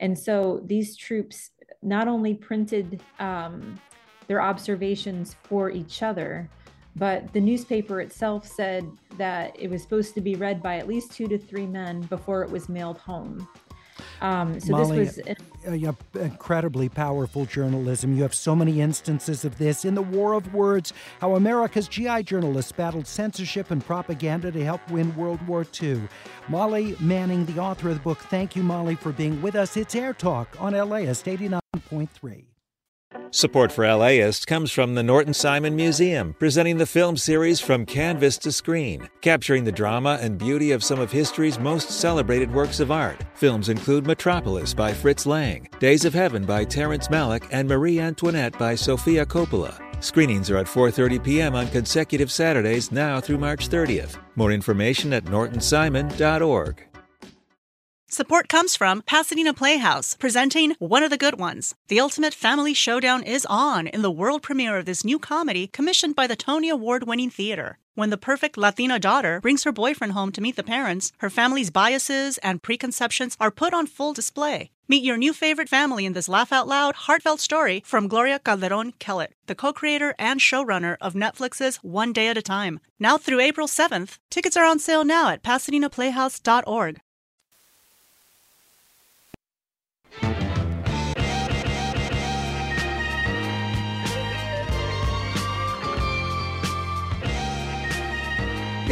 And 0.00 0.18
so 0.18 0.62
these 0.66 0.96
troops 0.96 1.50
not 1.82 2.08
only 2.08 2.34
printed 2.34 3.02
um, 3.18 3.80
their 4.26 4.40
observations 4.40 5.36
for 5.44 5.70
each 5.70 6.02
other, 6.02 6.48
but 6.96 7.32
the 7.32 7.40
newspaper 7.40 8.00
itself 8.00 8.46
said 8.46 8.90
that 9.16 9.56
it 9.58 9.70
was 9.70 9.82
supposed 9.82 10.14
to 10.14 10.20
be 10.20 10.34
read 10.34 10.62
by 10.62 10.76
at 10.76 10.88
least 10.88 11.12
two 11.12 11.26
to 11.28 11.38
three 11.38 11.66
men 11.66 12.02
before 12.02 12.42
it 12.42 12.50
was 12.50 12.68
mailed 12.68 12.98
home. 12.98 13.48
Um, 14.22 14.60
so 14.60 14.70
Molly, 14.70 15.04
this 15.04 15.16
was 15.16 15.84
uh, 15.84 16.20
incredibly 16.20 16.88
powerful 16.88 17.44
journalism. 17.44 18.16
You 18.16 18.22
have 18.22 18.34
so 18.34 18.54
many 18.54 18.80
instances 18.80 19.44
of 19.44 19.58
this 19.58 19.84
in 19.84 19.96
the 19.96 20.02
War 20.02 20.34
of 20.34 20.54
Words. 20.54 20.92
How 21.20 21.34
America's 21.34 21.88
GI 21.88 22.22
journalists 22.22 22.70
battled 22.70 23.08
censorship 23.08 23.72
and 23.72 23.84
propaganda 23.84 24.52
to 24.52 24.64
help 24.64 24.88
win 24.90 25.14
World 25.16 25.44
War 25.48 25.66
II. 25.82 26.02
Molly 26.48 26.96
Manning, 27.00 27.44
the 27.46 27.58
author 27.58 27.88
of 27.88 27.96
the 27.96 28.00
book. 28.00 28.18
Thank 28.18 28.54
you, 28.54 28.62
Molly, 28.62 28.94
for 28.94 29.10
being 29.10 29.42
with 29.42 29.56
us. 29.56 29.76
It's 29.76 29.96
Air 29.96 30.14
Talk 30.14 30.56
on 30.60 30.72
LAist 30.72 31.26
89.3. 31.26 32.51
Support 33.30 33.72
for 33.72 33.86
LAist 33.86 34.46
comes 34.46 34.70
from 34.70 34.94
the 34.94 35.02
Norton 35.02 35.32
Simon 35.32 35.74
Museum, 35.74 36.34
presenting 36.38 36.76
the 36.76 36.86
film 36.86 37.16
series 37.16 37.60
From 37.60 37.86
Canvas 37.86 38.36
to 38.38 38.52
Screen, 38.52 39.08
capturing 39.22 39.64
the 39.64 39.72
drama 39.72 40.18
and 40.20 40.36
beauty 40.36 40.72
of 40.72 40.84
some 40.84 41.00
of 41.00 41.10
history's 41.10 41.58
most 41.58 41.90
celebrated 41.90 42.52
works 42.52 42.78
of 42.78 42.90
art. 42.90 43.24
Films 43.34 43.70
include 43.70 44.06
Metropolis 44.06 44.74
by 44.74 44.92
Fritz 44.92 45.24
Lang, 45.24 45.66
Days 45.78 46.04
of 46.04 46.12
Heaven 46.12 46.44
by 46.44 46.64
Terrence 46.64 47.08
Malick, 47.08 47.48
and 47.50 47.68
Marie 47.68 48.00
Antoinette 48.00 48.58
by 48.58 48.74
Sofia 48.74 49.24
Coppola. 49.24 49.80
Screenings 50.02 50.50
are 50.50 50.58
at 50.58 50.66
4:30 50.66 51.22
p.m. 51.24 51.54
on 51.54 51.68
consecutive 51.68 52.30
Saturdays 52.30 52.92
now 52.92 53.20
through 53.20 53.38
March 53.38 53.68
30th. 53.68 54.18
More 54.36 54.52
information 54.52 55.12
at 55.12 55.24
nortonsimon.org. 55.24 56.91
Support 58.12 58.50
comes 58.50 58.76
from 58.76 59.00
Pasadena 59.00 59.54
Playhouse, 59.54 60.16
presenting 60.16 60.76
One 60.78 61.02
of 61.02 61.08
the 61.08 61.16
Good 61.16 61.38
Ones. 61.38 61.74
The 61.88 61.98
Ultimate 61.98 62.34
Family 62.34 62.74
Showdown 62.74 63.22
is 63.22 63.46
on 63.48 63.86
in 63.86 64.02
the 64.02 64.10
world 64.10 64.42
premiere 64.42 64.76
of 64.76 64.84
this 64.84 65.02
new 65.02 65.18
comedy 65.18 65.66
commissioned 65.66 66.14
by 66.14 66.26
the 66.26 66.36
Tony 66.36 66.68
Award 66.68 67.04
winning 67.04 67.30
theater. 67.30 67.78
When 67.94 68.10
the 68.10 68.18
perfect 68.18 68.58
Latina 68.58 68.98
daughter 68.98 69.40
brings 69.40 69.64
her 69.64 69.72
boyfriend 69.72 70.12
home 70.12 70.30
to 70.32 70.42
meet 70.42 70.56
the 70.56 70.62
parents, 70.62 71.12
her 71.20 71.30
family's 71.30 71.70
biases 71.70 72.36
and 72.42 72.62
preconceptions 72.62 73.34
are 73.40 73.50
put 73.50 73.72
on 73.72 73.86
full 73.86 74.12
display. 74.12 74.70
Meet 74.88 75.04
your 75.04 75.16
new 75.16 75.32
favorite 75.32 75.70
family 75.70 76.04
in 76.04 76.12
this 76.12 76.28
laugh 76.28 76.52
out 76.52 76.68
loud, 76.68 76.94
heartfelt 76.94 77.40
story 77.40 77.82
from 77.86 78.08
Gloria 78.08 78.38
Calderon 78.38 78.92
Kellett, 78.98 79.32
the 79.46 79.54
co 79.54 79.72
creator 79.72 80.14
and 80.18 80.38
showrunner 80.38 80.98
of 81.00 81.14
Netflix's 81.14 81.76
One 81.76 82.12
Day 82.12 82.28
at 82.28 82.36
a 82.36 82.42
Time. 82.42 82.78
Now 82.98 83.16
through 83.16 83.40
April 83.40 83.66
7th, 83.66 84.18
tickets 84.28 84.58
are 84.58 84.66
on 84.66 84.80
sale 84.80 85.02
now 85.02 85.30
at 85.30 85.42
PasadenaPlayhouse.org. 85.42 87.00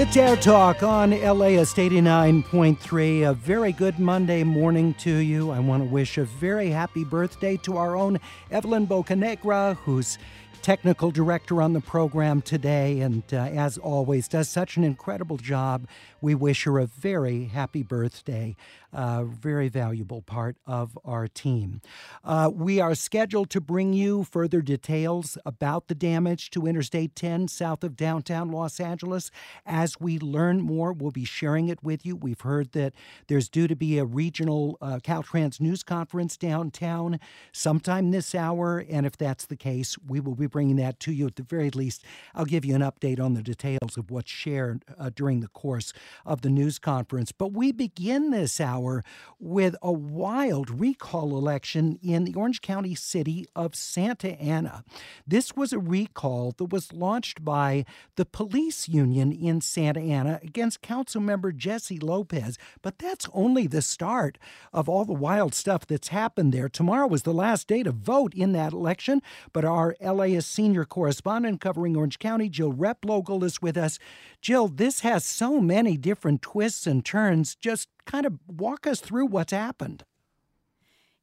It's 0.00 0.16
Air 0.16 0.34
Talk 0.34 0.82
on 0.82 1.10
LAist 1.10 1.76
89.3. 1.76 3.28
A 3.28 3.34
very 3.34 3.70
good 3.70 3.98
Monday 3.98 4.42
morning 4.42 4.94
to 4.94 5.14
you. 5.14 5.50
I 5.50 5.58
want 5.58 5.82
to 5.82 5.88
wish 5.90 6.16
a 6.16 6.24
very 6.24 6.70
happy 6.70 7.04
birthday 7.04 7.58
to 7.58 7.76
our 7.76 7.96
own 7.96 8.18
Evelyn 8.50 8.86
Bocanegra, 8.86 9.76
who's 9.76 10.16
technical 10.62 11.10
director 11.10 11.60
on 11.60 11.74
the 11.74 11.82
program 11.82 12.40
today, 12.40 13.00
and 13.00 13.22
uh, 13.32 13.36
as 13.36 13.76
always, 13.76 14.26
does 14.26 14.48
such 14.48 14.78
an 14.78 14.84
incredible 14.84 15.36
job. 15.36 15.86
We 16.20 16.34
wish 16.34 16.64
her 16.64 16.78
a 16.78 16.86
very 16.86 17.46
happy 17.46 17.82
birthday 17.82 18.56
a 18.92 19.24
very 19.24 19.68
valuable 19.68 20.22
part 20.22 20.56
of 20.66 20.98
our 21.04 21.28
team. 21.28 21.80
Uh, 22.24 22.50
we 22.52 22.80
are 22.80 22.94
scheduled 22.94 23.50
to 23.50 23.60
bring 23.60 23.92
you 23.92 24.24
further 24.24 24.60
details 24.60 25.38
about 25.46 25.88
the 25.88 25.94
damage 25.94 26.50
to 26.50 26.66
Interstate 26.66 27.14
10 27.14 27.48
south 27.48 27.84
of 27.84 27.96
downtown 27.96 28.50
Los 28.50 28.80
Angeles. 28.80 29.30
As 29.64 30.00
we 30.00 30.18
learn 30.18 30.60
more, 30.60 30.92
we'll 30.92 31.10
be 31.10 31.24
sharing 31.24 31.68
it 31.68 31.82
with 31.82 32.04
you. 32.04 32.16
We've 32.16 32.40
heard 32.40 32.72
that 32.72 32.94
there's 33.28 33.48
due 33.48 33.68
to 33.68 33.76
be 33.76 33.98
a 33.98 34.04
regional 34.04 34.76
uh, 34.80 34.98
Caltrans 35.02 35.60
news 35.60 35.82
conference 35.82 36.36
downtown 36.36 37.20
sometime 37.52 38.10
this 38.10 38.34
hour, 38.34 38.84
and 38.88 39.06
if 39.06 39.16
that's 39.16 39.46
the 39.46 39.56
case, 39.56 39.96
we 40.06 40.20
will 40.20 40.34
be 40.34 40.46
bringing 40.46 40.76
that 40.76 40.98
to 41.00 41.12
you. 41.12 41.28
At 41.28 41.36
the 41.36 41.42
very 41.42 41.70
least, 41.70 42.04
I'll 42.34 42.44
give 42.44 42.64
you 42.64 42.74
an 42.74 42.82
update 42.82 43.20
on 43.20 43.34
the 43.34 43.42
details 43.42 43.96
of 43.96 44.10
what's 44.10 44.30
shared 44.30 44.84
uh, 44.98 45.10
during 45.14 45.40
the 45.40 45.48
course 45.48 45.92
of 46.24 46.42
the 46.42 46.50
news 46.50 46.78
conference. 46.78 47.32
But 47.32 47.52
we 47.52 47.72
begin 47.72 48.30
this 48.30 48.60
hour 48.60 49.02
with 49.38 49.74
a 49.82 49.92
wild 49.92 50.70
recall 50.70 51.36
election 51.36 51.98
in 52.02 52.24
the 52.24 52.34
Orange 52.34 52.60
County 52.62 52.94
city 52.94 53.46
of 53.56 53.74
Santa 53.74 54.40
Ana. 54.40 54.84
This 55.26 55.54
was 55.56 55.72
a 55.72 55.78
recall 55.78 56.54
that 56.58 56.72
was 56.72 56.92
launched 56.92 57.44
by 57.44 57.84
the 58.16 58.24
police 58.24 58.88
union 58.88 59.32
in 59.32 59.60
Santa 59.60 60.00
Ana 60.00 60.40
against 60.42 60.82
Councilmember 60.82 61.56
Jessie 61.56 61.98
Lopez. 61.98 62.58
But 62.82 62.98
that's 62.98 63.28
only 63.32 63.66
the 63.66 63.82
start 63.82 64.38
of 64.72 64.88
all 64.88 65.04
the 65.04 65.12
wild 65.12 65.54
stuff 65.54 65.86
that's 65.86 66.08
happened 66.08 66.52
there. 66.52 66.68
Tomorrow 66.68 67.06
was 67.06 67.22
the 67.22 67.32
last 67.32 67.66
day 67.66 67.82
to 67.82 67.92
vote 67.92 68.34
in 68.34 68.52
that 68.52 68.72
election, 68.72 69.22
but 69.52 69.64
our 69.64 69.96
LAist 70.00 70.50
senior 70.50 70.84
correspondent 70.84 71.60
covering 71.60 71.96
Orange 71.96 72.18
County, 72.18 72.48
Jill 72.48 72.72
Replogle, 72.72 73.42
is 73.44 73.62
with 73.62 73.76
us. 73.76 73.98
Jill, 74.40 74.68
this 74.68 75.00
has 75.00 75.24
so 75.24 75.60
many 75.60 75.96
different 75.96 76.42
twists 76.42 76.86
and 76.86 77.04
turns. 77.04 77.54
Just 77.54 77.88
kind 78.06 78.26
of 78.26 78.38
walk 78.48 78.86
us 78.86 79.00
through 79.00 79.26
what's 79.26 79.52
happened. 79.52 80.04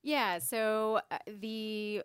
Yeah, 0.03 0.39
so 0.39 1.01
uh, 1.11 1.17
the 1.27 2.03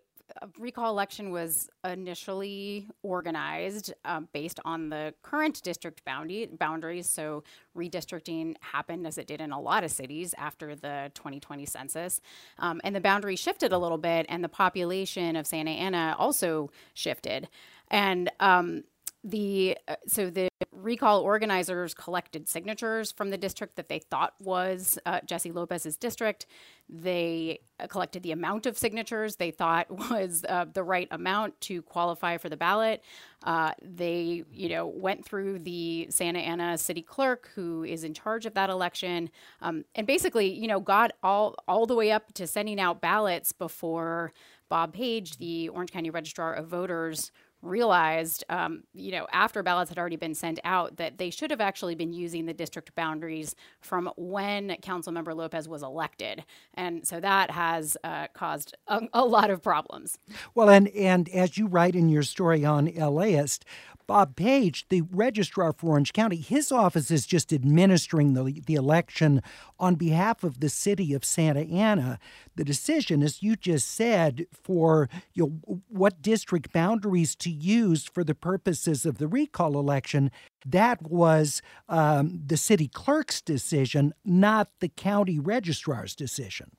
recall 0.58 0.90
election 0.90 1.30
was 1.30 1.68
initially 1.84 2.88
organized 3.02 3.92
um, 4.04 4.28
based 4.32 4.60
on 4.64 4.88
the 4.88 5.14
current 5.22 5.62
district 5.62 6.04
boundary, 6.04 6.48
boundaries. 6.58 7.08
So 7.08 7.44
redistricting 7.76 8.56
happened 8.60 9.06
as 9.06 9.18
it 9.18 9.26
did 9.26 9.40
in 9.40 9.52
a 9.52 9.60
lot 9.60 9.84
of 9.84 9.90
cities 9.90 10.34
after 10.38 10.74
the 10.74 11.10
2020 11.14 11.66
census. 11.66 12.20
Um, 12.58 12.80
and 12.84 12.94
the 12.94 13.00
boundary 13.00 13.36
shifted 13.36 13.72
a 13.72 13.78
little 13.78 13.98
bit, 13.98 14.26
and 14.28 14.42
the 14.42 14.48
population 14.48 15.36
of 15.36 15.46
Santa 15.46 15.70
Ana 15.70 16.16
also 16.18 16.70
shifted. 16.94 17.48
And 17.90 18.30
um, 18.40 18.84
the 19.24 19.78
uh, 19.86 19.96
so 20.06 20.30
the 20.30 20.48
recall 20.72 21.20
organizers 21.20 21.94
collected 21.94 22.48
signatures 22.48 23.12
from 23.12 23.30
the 23.30 23.38
district 23.38 23.76
that 23.76 23.88
they 23.88 24.00
thought 24.00 24.34
was 24.40 24.98
uh, 25.06 25.20
Jessie 25.24 25.52
Lopez's 25.52 25.96
district. 25.96 26.46
They 26.88 27.60
uh, 27.78 27.86
collected 27.86 28.24
the 28.24 28.32
amount 28.32 28.66
of 28.66 28.76
signatures 28.76 29.36
they 29.36 29.52
thought 29.52 29.90
was 30.10 30.44
uh, 30.48 30.66
the 30.72 30.82
right 30.82 31.06
amount 31.10 31.60
to 31.62 31.82
qualify 31.82 32.36
for 32.36 32.48
the 32.48 32.56
ballot. 32.56 33.02
Uh, 33.44 33.72
they, 33.80 34.44
you 34.52 34.68
know, 34.68 34.86
went 34.86 35.24
through 35.24 35.60
the 35.60 36.08
Santa 36.10 36.40
Ana 36.40 36.76
city 36.76 37.02
clerk, 37.02 37.50
who 37.54 37.84
is 37.84 38.02
in 38.02 38.14
charge 38.14 38.44
of 38.44 38.54
that 38.54 38.70
election, 38.70 39.30
um, 39.60 39.84
and 39.94 40.06
basically, 40.06 40.52
you 40.52 40.66
know, 40.66 40.80
got 40.80 41.12
all 41.22 41.54
all 41.68 41.86
the 41.86 41.94
way 41.94 42.10
up 42.10 42.32
to 42.34 42.46
sending 42.46 42.80
out 42.80 43.00
ballots 43.00 43.52
before 43.52 44.32
Bob 44.68 44.94
Page, 44.94 45.36
the 45.36 45.68
Orange 45.68 45.92
County 45.92 46.10
Registrar 46.10 46.54
of 46.54 46.66
Voters 46.66 47.30
realized, 47.62 48.44
um, 48.48 48.82
you 48.92 49.12
know, 49.12 49.26
after 49.32 49.62
ballots 49.62 49.88
had 49.88 49.98
already 49.98 50.16
been 50.16 50.34
sent 50.34 50.58
out, 50.64 50.96
that 50.96 51.18
they 51.18 51.30
should 51.30 51.50
have 51.50 51.60
actually 51.60 51.94
been 51.94 52.12
using 52.12 52.46
the 52.46 52.52
district 52.52 52.94
boundaries 52.94 53.54
from 53.80 54.10
when 54.16 54.70
Councilmember 54.82 55.34
Lopez 55.34 55.68
was 55.68 55.82
elected, 55.82 56.44
and 56.74 57.06
so 57.06 57.20
that 57.20 57.50
has 57.50 57.96
uh, 58.04 58.26
caused 58.34 58.74
a, 58.88 59.00
a, 59.12 59.24
lot 59.24 59.50
of 59.50 59.62
problems. 59.62 60.18
Well, 60.54 60.68
and 60.68 60.88
and 60.88 61.28
as 61.30 61.56
you 61.56 61.66
write 61.66 61.94
in 61.94 62.08
your 62.08 62.24
story 62.24 62.64
on 62.64 62.86
LAist, 62.86 63.64
Bob 64.12 64.36
Page, 64.36 64.84
the 64.90 65.00
registrar 65.10 65.72
for 65.72 65.92
Orange 65.92 66.12
County, 66.12 66.36
his 66.36 66.70
office 66.70 67.10
is 67.10 67.24
just 67.24 67.50
administering 67.50 68.34
the, 68.34 68.60
the 68.66 68.74
election 68.74 69.40
on 69.80 69.94
behalf 69.94 70.44
of 70.44 70.60
the 70.60 70.68
city 70.68 71.14
of 71.14 71.24
Santa 71.24 71.62
Ana. 71.62 72.18
The 72.54 72.62
decision, 72.62 73.22
as 73.22 73.42
you 73.42 73.56
just 73.56 73.88
said, 73.88 74.44
for 74.52 75.08
you 75.32 75.46
know, 75.66 75.80
what 75.88 76.20
district 76.20 76.74
boundaries 76.74 77.34
to 77.36 77.48
use 77.48 78.04
for 78.04 78.22
the 78.22 78.34
purposes 78.34 79.06
of 79.06 79.16
the 79.16 79.28
recall 79.28 79.78
election, 79.78 80.30
that 80.66 81.00
was 81.00 81.62
um, 81.88 82.42
the 82.44 82.58
city 82.58 82.88
clerk's 82.88 83.40
decision, 83.40 84.12
not 84.26 84.68
the 84.80 84.90
county 84.90 85.38
registrar's 85.38 86.14
decision. 86.14 86.72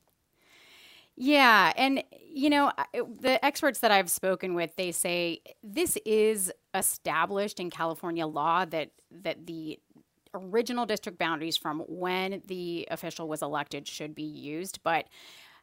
Yeah, 1.16 1.72
and 1.76 2.04
you 2.12 2.50
know, 2.50 2.72
the 2.94 3.44
experts 3.46 3.80
that 3.80 3.92
I've 3.92 4.10
spoken 4.10 4.56
with, 4.56 4.76
they 4.76 4.92
say 4.92 5.42
this 5.62 5.98
is 6.06 6.52
established 6.74 7.60
in 7.60 7.70
California 7.70 8.26
law 8.26 8.66
that 8.66 8.90
that 9.22 9.46
the 9.46 9.80
original 10.34 10.88
district 10.88 11.20
boundaries 11.20 11.56
from 11.56 11.82
when 11.88 12.42
the 12.48 12.88
official 12.90 13.28
was 13.28 13.44
elected 13.44 13.88
should 13.88 14.16
be 14.16 14.24
used, 14.24 14.80
but 14.84 15.06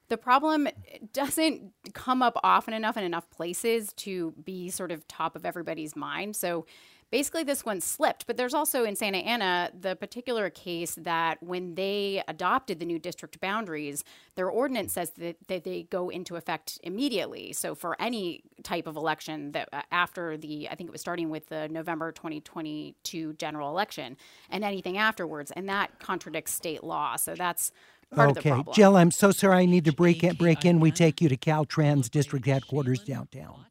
the 0.09 0.17
problem 0.17 0.69
doesn't 1.13 1.73
come 1.95 2.23
up 2.23 2.39
often 2.45 2.75
enough 2.75 2.97
in 2.97 3.05
enough 3.05 3.29
places 3.31 3.93
to 3.95 4.33
be 4.45 4.71
sort 4.71 4.93
of 4.93 5.07
top 5.09 5.35
of 5.37 5.45
everybody's 5.45 5.97
mind. 5.97 6.37
So 6.37 6.67
basically 7.11 7.43
this 7.43 7.65
one 7.65 7.81
slipped. 7.81 8.27
But 8.27 8.37
there's 8.37 8.55
also 8.55 8.85
in 8.85 8.97
Santa 8.97 9.19
Ana 9.19 9.71
the 9.79 9.97
particular 9.97 10.51
case 10.51 10.95
that 10.97 11.43
when 11.43 11.75
they 11.75 12.23
adopted 12.29 12.79
the 12.79 12.87
new 12.87 12.99
district 12.99 13.41
boundaries, 13.41 14.05
their 14.35 14.49
ordinance 14.49 14.93
says 14.93 15.11
that, 15.19 15.37
that 15.49 15.65
they 15.65 15.85
go 15.85 16.09
into 16.09 16.37
effect 16.37 16.79
immediately. 16.83 17.53
So 17.53 17.75
for 17.75 18.01
any 18.01 18.43
type 18.63 18.87
of 18.87 18.97
election 18.97 19.53
that 19.53 19.69
uh, 19.73 19.83
after 19.91 20.37
the, 20.37 20.69
I 20.69 20.75
think 20.75 20.89
it 20.89 20.93
was 20.93 21.01
starting 21.01 21.31
with 21.31 21.49
the 21.49 21.69
November 21.69 22.13
2022 22.13 23.35
general 23.35 23.71
election 23.71 24.17
and 24.51 24.65
anything 24.65 24.97
afterwards, 24.97 25.51
and 25.51 25.69
that 25.69 25.99
contradicts 25.99 26.53
state 26.53 26.85
law. 26.85 27.17
So 27.17 27.35
that's 27.35 27.73
part 28.15 28.31
of 28.31 28.35
the 28.37 28.43
problem. 28.43 28.61
okay, 28.69 28.73
Jill, 28.73 28.97
I'm 28.97 29.11
so 29.11 29.31
sorry. 29.31 29.63
I 29.63 29.67
need 29.67 29.85
to 29.85 29.93
break 29.93 30.25
in, 30.25 30.35
break 30.35 30.65
in. 30.65 30.81
We 30.81 30.91
take 30.91 31.21
you 31.21 31.29
to 31.29 31.37
Caltrans 31.37 32.11
district 32.11 32.47
headquarters 32.47 33.03
downtown. 33.03 33.67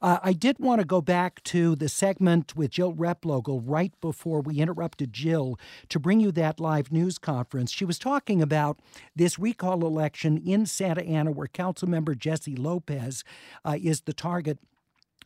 Uh, 0.00 0.18
I 0.22 0.32
did 0.32 0.58
want 0.58 0.80
to 0.80 0.86
go 0.86 1.00
back 1.00 1.42
to 1.44 1.74
the 1.74 1.88
segment 1.88 2.56
with 2.56 2.70
Jill 2.70 2.92
Replogle 2.94 3.62
right 3.64 3.92
before 4.00 4.40
we 4.40 4.60
interrupted 4.60 5.12
Jill 5.12 5.58
to 5.88 5.98
bring 5.98 6.20
you 6.20 6.32
that 6.32 6.60
live 6.60 6.92
news 6.92 7.18
conference. 7.18 7.70
She 7.70 7.84
was 7.84 7.98
talking 7.98 8.42
about 8.42 8.78
this 9.14 9.38
recall 9.38 9.86
election 9.86 10.38
in 10.38 10.66
Santa 10.66 11.02
Ana 11.02 11.30
where 11.30 11.46
Councilmember 11.46 12.16
Jessie 12.16 12.56
Lopez 12.56 13.24
uh, 13.64 13.76
is 13.80 14.02
the 14.02 14.12
target 14.12 14.58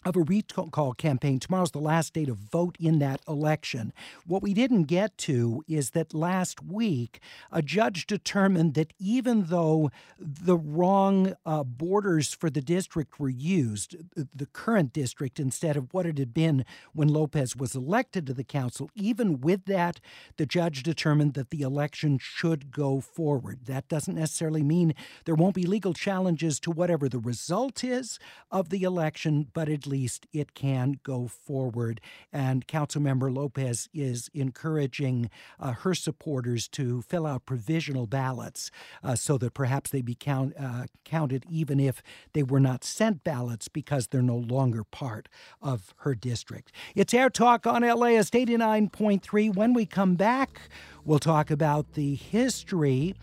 of 0.05 0.17
a 0.17 0.23
recall 0.23 0.93
campaign. 0.95 1.39
Tomorrow's 1.39 1.71
the 1.71 1.79
last 1.79 2.13
day 2.13 2.25
to 2.25 2.35
vote 2.35 2.77
in 2.79 2.99
that 2.99 3.21
election. 3.27 3.93
What 4.27 4.43
we 4.43 4.53
didn't 4.53 4.85
get 4.85 5.17
to 5.19 5.65
is 5.67 5.91
that 5.91 6.13
last 6.13 6.63
week, 6.63 7.21
a 7.51 7.63
judge 7.63 8.07
determined 8.07 8.75
that 8.75 8.93
even 8.99 9.45
though 9.45 9.91
the 10.19 10.57
wrong 10.57 11.35
uh, 11.47 11.65
borders 11.65 12.35
for 12.35 12.51
the 12.51 12.61
district 12.61 13.19
were 13.19 13.31
used, 13.31 13.97
the 14.15 14.47
current 14.47 14.93
district 14.93 15.41
instead 15.41 15.77
of 15.77 15.93
what 15.93 16.07
it 16.07 16.19
had 16.19 16.35
been 16.35 16.65
when 16.93 17.09
Lopez 17.09 17.57
was 17.57 17.75
elected 17.75 18.27
to 18.27 18.35
the 18.35 18.45
council, 18.45 18.91
even 18.95 19.41
with 19.41 19.65
that, 19.67 20.01
the 20.37 20.47
judge 20.47 20.83
determined 20.83 21.35
that 21.35 21.51
the 21.51 21.63
election 21.63 22.19
should 22.21 22.71
go 22.71 23.01
forward. 23.01 23.61
That 23.65 23.89
doesn't 23.89 24.15
necessarily 24.15 24.63
mean 24.63 24.95
there 25.25 25.35
won't 25.35 25.55
be 25.55 25.65
legal 25.65 25.95
challenges 25.95 26.61
to 26.61 26.71
whatever 26.71 27.09
the 27.09 27.19
result 27.19 27.83
is 27.83 28.19
of 28.51 28.69
the 28.69 28.83
election, 28.83 29.49
but 29.55 29.69
at 29.69 29.87
least 29.87 29.94
it 30.33 30.55
can 30.55 31.01
go 31.03 31.29
forward. 31.29 32.01
And 32.33 32.67
Councilmember 32.67 33.35
Lopez 33.35 33.89
is 33.95 34.31
encouraging 34.35 35.31
uh, 35.61 35.73
her 35.73 35.95
supporters 35.95 36.69
to 36.69 37.03
fill 37.03 37.27
out 37.27 37.47
provisional 37.47 38.07
ballots 38.07 38.71
uh, 39.03 39.15
so 39.15 39.39
that 39.39 39.55
perhaps 39.55 39.91
they 39.91 40.03
be 40.03 40.15
count, 40.15 40.55
uh, 40.59 40.85
counted 41.05 41.45
even 41.49 41.81
if 41.81 42.03
they 42.33 42.43
were 42.43 42.61
not 42.61 42.85
sent 42.85 43.25
ballots 43.25 43.69
because 43.69 44.09
they're 44.09 44.23
no 44.23 44.37
longer 44.37 44.85
part 44.85 45.29
of 45.63 45.95
her 45.99 46.15
district. 46.15 46.73
It's 46.95 47.15
Air 47.15 47.31
Talk 47.31 47.67
on 47.67 47.83
LAist 47.83 48.35
89.3. 48.35 49.55
When 49.55 49.73
we 49.73 49.87
come 49.87 50.15
back, 50.15 50.61
we'll 51.05 51.19
talk 51.19 51.51
about 51.51 51.93
the 51.95 52.15
history 52.15 53.15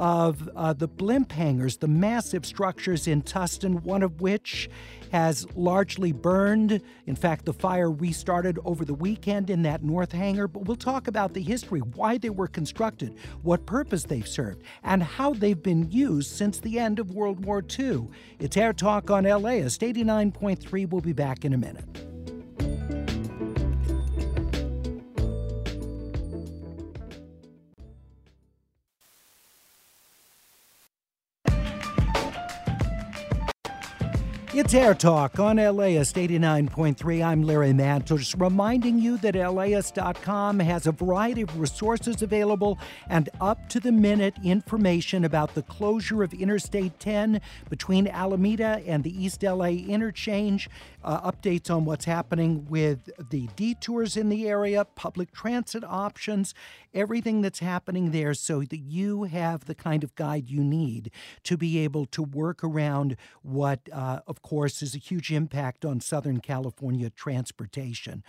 of 0.00 0.48
uh, 0.56 0.72
the 0.72 0.88
blimp 0.88 1.30
hangars, 1.30 1.76
the 1.76 1.86
massive 1.86 2.46
structures 2.46 3.06
in 3.06 3.20
Tustin, 3.20 3.82
one 3.82 4.02
of 4.02 4.22
which 4.22 4.70
has 5.12 5.46
largely 5.54 6.10
burned. 6.10 6.80
In 7.06 7.14
fact, 7.14 7.44
the 7.44 7.52
fire 7.52 7.90
restarted 7.90 8.58
over 8.64 8.86
the 8.86 8.94
weekend 8.94 9.50
in 9.50 9.62
that 9.62 9.84
north 9.84 10.12
hangar, 10.12 10.48
but 10.48 10.64
we'll 10.64 10.76
talk 10.76 11.06
about 11.06 11.34
the 11.34 11.42
history, 11.42 11.80
why 11.80 12.16
they 12.16 12.30
were 12.30 12.48
constructed, 12.48 13.14
what 13.42 13.66
purpose 13.66 14.04
they've 14.04 14.26
served, 14.26 14.62
and 14.84 15.02
how 15.02 15.34
they've 15.34 15.62
been 15.62 15.90
used 15.90 16.30
since 16.34 16.60
the 16.60 16.78
end 16.78 16.98
of 16.98 17.10
World 17.10 17.44
War 17.44 17.62
II. 17.78 18.08
It's 18.38 18.56
Air 18.56 18.72
Talk 18.72 19.10
on 19.10 19.24
LAist 19.24 19.82
89.3. 19.82 20.88
We'll 20.88 21.02
be 21.02 21.12
back 21.12 21.44
in 21.44 21.52
a 21.52 21.58
minute. 21.58 21.84
It's 34.52 34.74
Air 34.74 34.94
Talk 34.94 35.38
on 35.38 35.58
LAist 35.58 36.16
89.3. 36.16 37.24
I'm 37.24 37.42
Larry 37.44 37.72
Mantle, 37.72 38.18
reminding 38.36 38.98
you 38.98 39.16
that 39.18 39.36
LAist.com 39.36 40.58
has 40.58 40.88
a 40.88 40.92
variety 40.92 41.42
of 41.42 41.56
resources 41.56 42.20
available 42.20 42.76
and 43.08 43.28
up 43.40 43.68
to 43.68 43.78
the 43.78 43.92
minute 43.92 44.34
information 44.42 45.24
about 45.24 45.54
the 45.54 45.62
closure 45.62 46.24
of 46.24 46.34
Interstate 46.34 46.98
10 46.98 47.40
between 47.68 48.08
Alameda 48.08 48.82
and 48.84 49.04
the 49.04 49.24
East 49.24 49.44
LA 49.44 49.66
interchange, 49.66 50.68
uh, 51.04 51.30
updates 51.30 51.72
on 51.72 51.84
what's 51.84 52.06
happening 52.06 52.66
with 52.68 53.08
the 53.30 53.48
detours 53.54 54.16
in 54.16 54.30
the 54.30 54.48
area, 54.48 54.84
public 54.84 55.30
transit 55.30 55.84
options, 55.84 56.54
everything 56.94 57.40
that's 57.40 57.60
happening 57.60 58.10
there 58.10 58.34
so 58.34 58.62
that 58.62 58.78
you 58.78 59.24
have 59.24 59.64
the 59.64 59.74
kind 59.74 60.02
of 60.04 60.14
guide 60.14 60.48
you 60.48 60.62
need 60.62 61.10
to 61.44 61.56
be 61.56 61.78
able 61.78 62.06
to 62.06 62.22
work 62.22 62.62
around 62.64 63.16
what, 63.42 63.88
uh, 63.92 64.20
of 64.26 64.42
course, 64.42 64.82
is 64.82 64.94
a 64.94 64.98
huge 64.98 65.32
impact 65.32 65.84
on 65.84 66.00
Southern 66.00 66.40
California 66.40 67.10
transportation. 67.10 68.22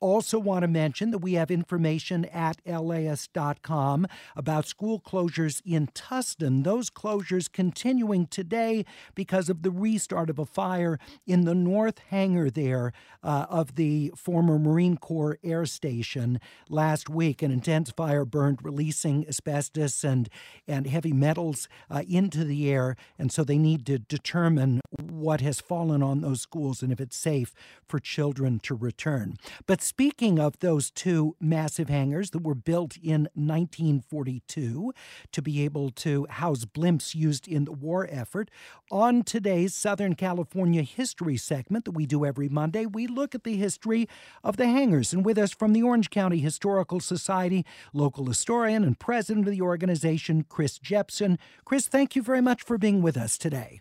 Also, 0.00 0.38
want 0.38 0.62
to 0.62 0.68
mention 0.68 1.10
that 1.10 1.18
we 1.18 1.32
have 1.34 1.50
information 1.50 2.24
at 2.26 2.56
laist.com 2.66 4.06
about 4.36 4.66
school 4.66 5.00
closures 5.00 5.60
in 5.64 5.88
Tustin. 5.88 6.62
Those 6.62 6.88
closures 6.88 7.50
continuing 7.50 8.26
today 8.28 8.84
because 9.16 9.48
of 9.48 9.62
the 9.62 9.72
restart 9.72 10.30
of 10.30 10.38
a 10.38 10.46
fire 10.46 11.00
in 11.26 11.44
the 11.44 11.54
north 11.54 11.98
hangar 12.10 12.48
there 12.48 12.92
uh, 13.24 13.46
of 13.50 13.74
the 13.74 14.12
former 14.14 14.58
Marine 14.58 14.96
Corps 14.96 15.38
Air 15.42 15.66
Station 15.66 16.38
last 16.68 17.08
week. 17.08 17.42
An 17.42 17.50
intense 17.50 17.90
fire 17.90 18.24
burned, 18.24 18.60
releasing 18.62 19.26
asbestos 19.26 20.04
and, 20.04 20.28
and 20.68 20.86
heavy 20.86 21.12
metals 21.12 21.68
uh, 21.90 22.02
into 22.08 22.44
the 22.44 22.70
air. 22.70 22.96
And 23.18 23.32
so 23.32 23.42
they 23.42 23.58
need 23.58 23.84
to 23.86 23.98
determine 23.98 24.80
what 25.00 25.40
has 25.40 25.60
fallen 25.60 26.02
on 26.02 26.20
those 26.20 26.40
schools 26.40 26.82
and 26.82 26.92
if 26.92 27.00
it's 27.00 27.16
safe 27.16 27.52
for 27.88 27.98
children 27.98 28.60
to 28.60 28.74
return. 28.74 29.36
But 29.66 29.87
speaking 29.88 30.38
of 30.38 30.58
those 30.58 30.90
two 30.90 31.34
massive 31.40 31.88
hangars 31.88 32.30
that 32.30 32.42
were 32.42 32.54
built 32.54 32.98
in 32.98 33.22
1942 33.32 34.92
to 35.32 35.42
be 35.42 35.64
able 35.64 35.90
to 35.90 36.26
house 36.28 36.66
blimps 36.66 37.14
used 37.14 37.48
in 37.48 37.64
the 37.64 37.72
war 37.72 38.06
effort, 38.10 38.50
on 38.90 39.22
today's 39.22 39.74
Southern 39.74 40.14
California 40.14 40.82
history 40.82 41.38
segment 41.38 41.86
that 41.86 41.92
we 41.92 42.04
do 42.04 42.26
every 42.26 42.50
Monday, 42.50 42.84
we 42.84 43.06
look 43.06 43.34
at 43.34 43.44
the 43.44 43.56
history 43.56 44.06
of 44.44 44.58
the 44.58 44.66
hangars. 44.66 45.14
And 45.14 45.24
with 45.24 45.38
us 45.38 45.52
from 45.52 45.72
the 45.72 45.82
Orange 45.82 46.10
County 46.10 46.38
Historical 46.38 47.00
Society, 47.00 47.64
local 47.94 48.26
historian 48.26 48.84
and 48.84 48.98
president 48.98 49.46
of 49.46 49.52
the 49.52 49.62
organization, 49.62 50.44
Chris 50.48 50.78
Jepsen. 50.78 51.38
Chris, 51.64 51.88
thank 51.88 52.14
you 52.14 52.22
very 52.22 52.42
much 52.42 52.62
for 52.62 52.76
being 52.76 53.00
with 53.00 53.16
us 53.16 53.38
today. 53.38 53.80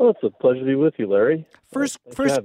Well, 0.00 0.08
it's 0.08 0.22
a 0.22 0.30
pleasure 0.30 0.60
to 0.60 0.64
be 0.64 0.76
with 0.76 0.94
you, 0.96 1.06
Larry. 1.06 1.44
First, 1.70 1.98
Thanks 2.04 2.16
first, 2.16 2.40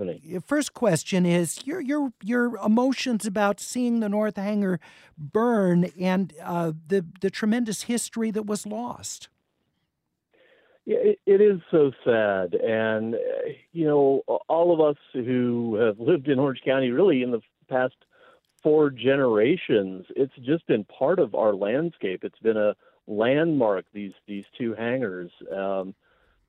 first 0.46 0.74
question 0.74 1.26
is 1.26 1.66
your 1.66 1.80
your 1.80 2.12
your 2.22 2.58
emotions 2.58 3.26
about 3.26 3.62
seeing 3.62 4.02
the 4.02 4.10
North 4.10 4.36
Hangar 4.36 4.78
burn 5.18 5.86
and 5.98 6.34
uh, 6.44 6.74
the 6.86 7.06
the 7.22 7.30
tremendous 7.30 7.84
history 7.84 8.30
that 8.32 8.46
was 8.46 8.66
lost. 8.66 9.30
Yeah, 10.84 10.98
it, 10.98 11.20
it 11.26 11.40
is 11.40 11.62
so 11.72 11.94
sad, 12.04 12.56
and 12.56 13.16
uh, 13.16 13.18
you 13.72 13.88
know, 13.88 14.24
all 14.50 14.74
of 14.74 14.82
us 14.82 15.02
who 15.14 15.76
have 15.76 15.98
lived 15.98 16.28
in 16.28 16.40
Orange 16.40 16.60
County, 16.66 16.90
really 16.90 17.24
in 17.24 17.32
the 17.32 17.40
past 17.70 17.96
four 18.64 18.90
generations, 18.90 20.08
it's 20.18 20.36
just 20.44 20.68
been 20.68 20.84
part 20.84 21.20
of 21.20 21.34
our 21.34 21.56
landscape. 21.56 22.26
It's 22.26 22.40
been 22.40 22.58
a 22.58 22.76
landmark. 23.08 23.86
These 23.94 24.12
these 24.28 24.44
two 24.58 24.74
hangars. 24.74 25.32
Um, 25.56 25.96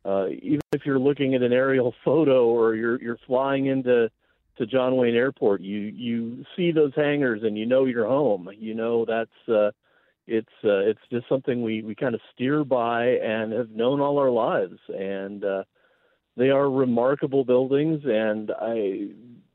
uh, 0.07 0.28
even 0.28 0.61
if 0.72 0.82
you're 0.84 0.98
looking 0.98 1.34
at 1.34 1.42
an 1.42 1.52
aerial 1.52 1.94
photo 2.04 2.46
or 2.46 2.74
you're 2.74 3.00
you're 3.02 3.18
flying 3.26 3.66
into 3.66 4.11
to 4.59 4.66
John 4.66 4.96
Wayne 4.96 5.14
Airport, 5.14 5.61
you 5.61 5.78
you 5.78 6.44
see 6.57 6.72
those 6.72 6.92
hangars 6.94 7.42
and 7.42 7.59
you 7.59 7.66
know 7.66 7.84
you're 7.84 8.07
home. 8.07 8.48
You 8.57 8.74
know 8.74 9.04
that's 9.04 9.48
uh, 9.48 9.70
it's 10.26 10.48
uh, 10.64 10.78
it's 10.78 11.00
just 11.11 11.28
something 11.28 11.62
we 11.62 11.82
we 11.82 11.94
kind 11.94 12.14
of 12.14 12.20
steer 12.34 12.64
by 12.64 13.07
and 13.07 13.52
have 13.52 13.70
known 13.70 14.00
all 14.00 14.18
our 14.18 14.30
lives, 14.30 14.78
and 14.88 15.44
uh, 15.44 15.64
they 16.36 16.50
are 16.50 16.70
remarkable 16.70 17.44
buildings. 17.44 18.02
And 18.04 18.50
I 18.50 19.09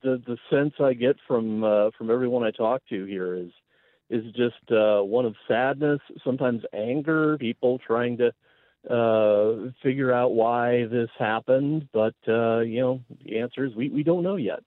the 0.03 0.21
the 0.25 0.37
sense 0.49 0.73
I 0.79 0.93
get 0.93 1.15
from 1.27 1.63
uh, 1.63 1.91
from 1.97 2.11
everyone 2.11 2.43
I 2.43 2.51
talk 2.51 2.81
to 2.89 3.05
here 3.05 3.35
is 3.35 3.51
is 4.09 4.25
just 4.33 4.71
uh, 4.71 5.01
one 5.01 5.25
of 5.25 5.35
sadness, 5.47 6.01
sometimes 6.23 6.63
anger, 6.73 7.37
people 7.37 7.79
trying 7.79 8.17
to 8.17 8.33
uh, 8.89 9.71
figure 9.83 10.11
out 10.11 10.33
why 10.33 10.85
this 10.85 11.09
happened. 11.17 11.87
But, 11.93 12.15
uh, 12.27 12.59
you 12.59 12.81
know, 12.81 13.01
the 13.25 13.39
answer 13.39 13.65
is 13.65 13.75
we, 13.75 13.89
we 13.89 14.03
don't 14.03 14.23
know 14.23 14.37
yet. 14.37 14.59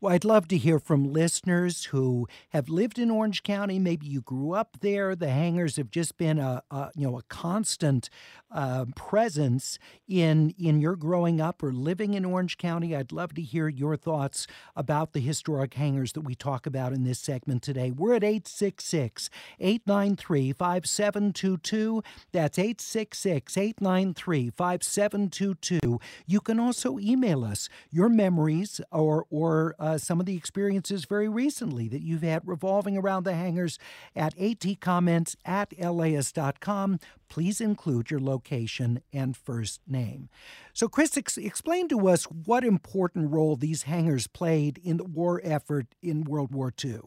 Well, 0.00 0.12
I'd 0.14 0.24
love 0.24 0.48
to 0.48 0.56
hear 0.56 0.78
from 0.78 1.12
listeners 1.12 1.86
who 1.86 2.28
have 2.50 2.68
lived 2.68 2.98
in 2.98 3.10
Orange 3.10 3.42
County. 3.42 3.78
Maybe 3.78 4.06
you 4.06 4.20
grew 4.20 4.52
up 4.52 4.78
there. 4.80 5.16
The 5.16 5.30
hangars 5.30 5.76
have 5.76 5.90
just 5.90 6.16
been 6.16 6.38
a, 6.38 6.62
a 6.70 6.90
you 6.94 7.06
know 7.06 7.18
a 7.18 7.22
constant 7.22 8.08
uh, 8.50 8.86
presence 8.94 9.78
in 10.06 10.54
in 10.58 10.80
your 10.80 10.96
growing 10.96 11.40
up 11.40 11.62
or 11.62 11.72
living 11.72 12.14
in 12.14 12.24
Orange 12.24 12.58
County. 12.58 12.94
I'd 12.94 13.12
love 13.12 13.34
to 13.34 13.42
hear 13.42 13.68
your 13.68 13.96
thoughts 13.96 14.46
about 14.76 15.12
the 15.12 15.20
historic 15.20 15.74
hangars 15.74 16.12
that 16.12 16.22
we 16.22 16.34
talk 16.34 16.66
about 16.66 16.92
in 16.92 17.04
this 17.04 17.18
segment 17.18 17.62
today. 17.62 17.90
We're 17.90 18.14
at 18.14 18.24
866 18.24 19.30
893 19.60 20.52
5722. 20.52 22.02
That's 22.32 22.58
866 22.58 23.56
893 23.56 24.50
5722. 24.50 26.00
You 26.26 26.40
can 26.40 26.60
also 26.60 26.98
email 26.98 27.44
us 27.44 27.68
your 27.90 28.08
memories 28.08 28.80
or 28.90 29.26
or 29.30 29.67
uh, 29.78 29.98
some 29.98 30.20
of 30.20 30.26
the 30.26 30.36
experiences 30.36 31.04
very 31.04 31.28
recently 31.28 31.88
that 31.88 32.02
you've 32.02 32.22
had 32.22 32.46
revolving 32.46 32.96
around 32.96 33.24
the 33.24 33.34
hangars 33.34 33.78
at 34.14 34.36
atcomments 34.36 35.36
at 35.44 35.72
laist.com. 35.78 36.98
Please 37.28 37.60
include 37.60 38.10
your 38.10 38.20
location 38.20 39.02
and 39.12 39.36
first 39.36 39.80
name. 39.86 40.28
So, 40.72 40.88
Chris, 40.88 41.16
ex- 41.16 41.36
explain 41.36 41.88
to 41.88 42.08
us 42.08 42.24
what 42.24 42.64
important 42.64 43.30
role 43.30 43.56
these 43.56 43.82
hangars 43.82 44.26
played 44.26 44.78
in 44.78 44.96
the 44.96 45.04
war 45.04 45.40
effort 45.44 45.86
in 46.02 46.24
World 46.24 46.52
War 46.52 46.72
II. 46.84 47.00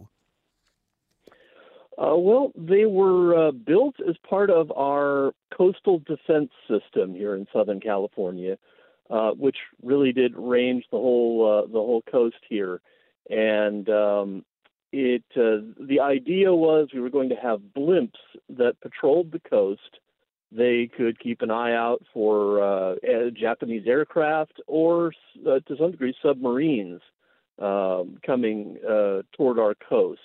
Uh, 1.97 2.15
well, 2.15 2.51
they 2.55 2.85
were 2.85 3.49
uh, 3.49 3.51
built 3.51 3.95
as 4.07 4.15
part 4.27 4.49
of 4.49 4.71
our 4.71 5.33
coastal 5.55 5.99
defense 5.99 6.49
system 6.67 7.13
here 7.13 7.35
in 7.35 7.45
Southern 7.53 7.79
California, 7.79 8.57
uh, 9.11 9.31
which 9.31 9.57
really 9.83 10.13
did 10.13 10.33
range 10.35 10.85
the 10.91 10.97
whole 10.97 11.63
uh, 11.63 11.67
the 11.67 11.73
whole 11.73 12.01
coast 12.09 12.37
here. 12.49 12.81
And 13.29 13.87
um, 13.89 14.45
it 14.91 15.23
uh, 15.35 15.67
the 15.79 15.99
idea 15.99 16.53
was 16.53 16.89
we 16.93 17.01
were 17.01 17.09
going 17.09 17.29
to 17.29 17.35
have 17.35 17.59
blimps 17.77 18.21
that 18.49 18.79
patrolled 18.81 19.31
the 19.31 19.39
coast. 19.39 19.99
They 20.51 20.89
could 20.97 21.19
keep 21.19 21.41
an 21.41 21.51
eye 21.51 21.73
out 21.73 22.03
for 22.13 22.61
uh, 22.61 22.95
Japanese 23.39 23.87
aircraft 23.87 24.61
or, 24.67 25.13
to 25.45 25.75
some 25.79 25.91
degree, 25.91 26.13
submarines 26.21 26.99
um, 27.57 28.17
coming 28.25 28.77
toward 29.37 29.59
our 29.59 29.75
coast. 29.75 30.19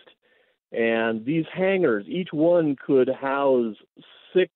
And 0.73 1.25
these 1.25 1.45
hangars, 1.55 2.07
each 2.09 2.33
one 2.33 2.75
could 2.75 3.09
house 3.09 3.77
six 4.35 4.51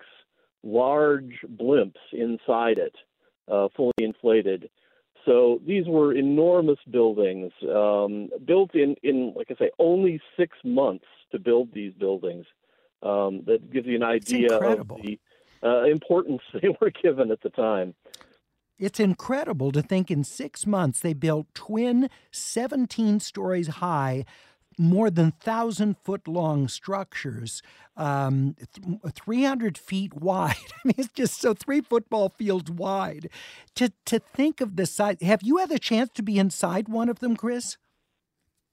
large 0.64 1.38
blimps 1.56 2.02
inside 2.12 2.78
it, 2.78 2.96
uh, 3.50 3.68
fully 3.76 3.92
inflated. 3.98 4.70
So 5.24 5.60
these 5.66 5.84
were 5.86 6.14
enormous 6.14 6.78
buildings, 6.90 7.52
um, 7.70 8.30
built 8.44 8.74
in, 8.74 8.96
in, 9.02 9.34
like 9.36 9.48
I 9.50 9.54
say, 9.56 9.70
only 9.78 10.20
six 10.36 10.56
months 10.64 11.04
to 11.32 11.38
build 11.38 11.72
these 11.72 11.92
buildings. 11.92 12.46
Um, 13.02 13.44
that 13.46 13.72
gives 13.72 13.86
you 13.86 13.96
an 13.96 14.02
idea 14.02 14.54
of 14.56 14.86
the 14.88 15.18
uh, 15.62 15.84
importance 15.84 16.42
they 16.52 16.68
were 16.80 16.90
given 16.90 17.30
at 17.30 17.40
the 17.42 17.48
time. 17.50 17.94
It's 18.78 19.00
incredible 19.00 19.72
to 19.72 19.82
think 19.82 20.10
in 20.10 20.24
six 20.24 20.66
months 20.66 21.00
they 21.00 21.12
built 21.12 21.46
twin, 21.54 22.08
17 22.30 23.20
stories 23.20 23.68
high, 23.68 24.24
more 24.78 25.10
than 25.10 25.32
thousand 25.32 25.96
foot 26.04 26.26
long 26.26 26.68
structures, 26.68 27.62
um, 27.96 28.56
th- 28.58 29.14
300 29.14 29.76
feet 29.76 30.14
wide. 30.14 30.54
I 30.84 30.88
mean, 30.88 30.94
it's 30.98 31.12
just 31.12 31.40
so 31.40 31.54
three 31.54 31.80
football 31.80 32.30
fields 32.30 32.70
wide. 32.70 33.28
To 33.76 33.92
to 34.06 34.18
think 34.18 34.60
of 34.60 34.76
the 34.76 34.86
size, 34.86 35.16
have 35.22 35.42
you 35.42 35.58
had 35.58 35.70
a 35.70 35.78
chance 35.78 36.10
to 36.14 36.22
be 36.22 36.38
inside 36.38 36.88
one 36.88 37.08
of 37.08 37.20
them, 37.20 37.36
Chris? 37.36 37.76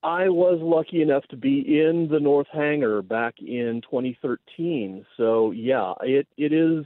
I 0.03 0.29
was 0.29 0.59
lucky 0.61 1.01
enough 1.01 1.23
to 1.29 1.37
be 1.37 1.59
in 1.81 2.07
the 2.09 2.19
North 2.19 2.47
Hangar 2.53 3.01
back 3.01 3.35
in 3.39 3.81
2013. 3.81 5.05
So 5.17 5.51
yeah, 5.51 5.93
it 6.01 6.27
it 6.37 6.53
is. 6.53 6.85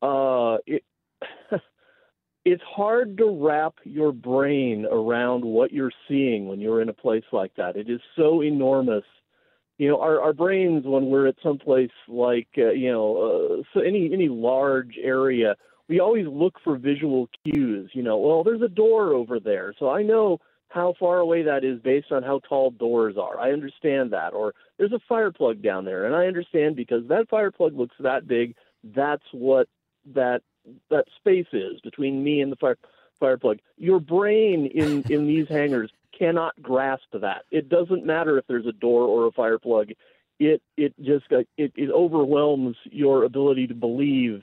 Uh, 0.00 0.58
it 0.66 0.84
it's 2.44 2.62
hard 2.62 3.16
to 3.18 3.38
wrap 3.40 3.74
your 3.84 4.12
brain 4.12 4.86
around 4.90 5.44
what 5.44 5.72
you're 5.72 5.92
seeing 6.08 6.46
when 6.46 6.60
you're 6.60 6.82
in 6.82 6.88
a 6.88 6.94
place 6.94 7.24
like 7.32 7.54
that. 7.56 7.76
It 7.76 7.88
is 7.88 8.00
so 8.16 8.42
enormous. 8.42 9.04
You 9.78 9.88
know, 9.88 10.00
our, 10.00 10.20
our 10.20 10.32
brains 10.32 10.84
when 10.84 11.06
we're 11.06 11.26
at 11.26 11.36
some 11.42 11.58
place 11.58 11.90
like 12.06 12.48
uh, 12.58 12.70
you 12.70 12.92
know 12.92 13.16
uh, 13.16 13.62
so 13.72 13.80
any 13.80 14.10
any 14.12 14.28
large 14.28 14.96
area, 15.02 15.56
we 15.88 16.00
always 16.00 16.26
look 16.28 16.54
for 16.62 16.76
visual 16.76 17.28
cues. 17.44 17.90
You 17.94 18.02
know, 18.02 18.18
well, 18.18 18.44
there's 18.44 18.62
a 18.62 18.68
door 18.68 19.14
over 19.14 19.40
there, 19.40 19.74
so 19.78 19.90
I 19.90 20.02
know 20.02 20.38
how 20.68 20.94
far 20.98 21.18
away 21.18 21.42
that 21.42 21.64
is 21.64 21.80
based 21.80 22.12
on 22.12 22.22
how 22.22 22.40
tall 22.48 22.70
doors 22.72 23.16
are. 23.16 23.38
I 23.38 23.52
understand 23.52 24.12
that. 24.12 24.32
Or 24.32 24.54
there's 24.76 24.92
a 24.92 25.00
fire 25.08 25.32
plug 25.32 25.62
down 25.62 25.84
there, 25.84 26.04
and 26.04 26.14
I 26.14 26.26
understand 26.26 26.76
because 26.76 27.08
that 27.08 27.28
fire 27.28 27.50
plug 27.50 27.74
looks 27.74 27.96
that 28.00 28.28
big. 28.28 28.54
That's 28.82 29.22
what 29.32 29.68
that 30.14 30.42
that 30.90 31.06
space 31.16 31.46
is 31.52 31.80
between 31.80 32.22
me 32.22 32.40
and 32.40 32.50
the 32.50 32.56
fire 32.56 32.78
fire 33.18 33.38
plug. 33.38 33.58
Your 33.76 34.00
brain 34.00 34.66
in 34.66 35.02
in 35.10 35.26
these 35.26 35.48
hangars 35.48 35.90
cannot 36.16 36.60
grasp 36.62 37.06
that. 37.12 37.44
It 37.50 37.68
doesn't 37.68 38.06
matter 38.06 38.38
if 38.38 38.46
there's 38.46 38.66
a 38.66 38.72
door 38.72 39.02
or 39.02 39.26
a 39.26 39.32
fire 39.32 39.58
plug. 39.58 39.90
It 40.38 40.62
it 40.76 40.94
just 41.00 41.26
it, 41.30 41.72
it 41.76 41.90
overwhelms 41.90 42.76
your 42.84 43.24
ability 43.24 43.68
to 43.68 43.74
believe 43.74 44.42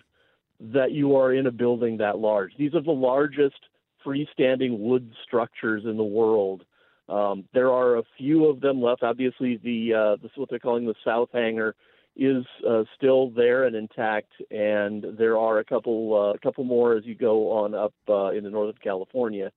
that 0.60 0.92
you 0.92 1.16
are 1.16 1.34
in 1.34 1.48
a 1.48 1.52
building 1.52 1.98
that 1.98 2.20
large. 2.20 2.54
These 2.58 2.76
are 2.76 2.82
the 2.82 2.92
largest 2.92 3.60
freestanding 4.06 4.80
wood 4.80 5.12
structures 5.24 5.84
in 5.86 5.98
the 5.98 6.04
world. 6.04 6.64
Um, 7.10 7.46
there 7.54 7.72
are 7.72 7.98
a 7.98 8.04
few 8.18 8.46
of 8.46 8.62
them 8.62 8.82
left. 8.82 9.04
Obviously, 9.04 9.58
the 9.58 9.94
uh, 9.94 10.16
this 10.22 10.32
is 10.32 10.38
what 10.38 10.50
they're 10.50 10.60
calling 10.60 10.86
the 10.86 10.96
South 11.04 11.30
Hangar 11.34 11.76
is 12.16 12.46
uh, 12.68 12.84
still 12.96 13.30
there 13.30 13.64
and 13.64 13.76
intact, 13.76 14.32
and 14.52 15.06
there 15.18 15.38
are 15.38 15.60
a 15.60 15.64
couple 15.64 16.14
uh, 16.14 16.34
a 16.34 16.40
couple 16.40 16.64
more 16.64 16.96
as 16.96 17.06
you 17.06 17.16
go 17.16 17.52
on 17.52 17.74
up 17.74 17.94
uh, 18.10 18.32
into 18.32 18.50
Northern 18.50 18.76
California. 18.84 19.52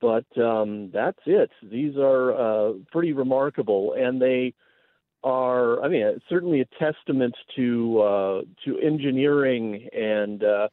But 0.00 0.26
um, 0.36 0.90
that's 0.92 1.20
it. 1.24 1.50
These 1.62 1.96
are 1.96 2.32
uh, 2.32 2.72
pretty 2.92 3.12
remarkable, 3.12 3.94
and 3.94 4.20
they 4.20 4.54
are. 5.22 5.82
I 5.82 5.88
mean, 5.88 6.20
certainly 6.28 6.60
a 6.60 6.66
testament 6.78 7.34
to 7.56 8.00
uh, 8.00 8.42
to 8.64 8.78
engineering 8.78 9.88
and 9.92 10.44
uh, 10.44 10.68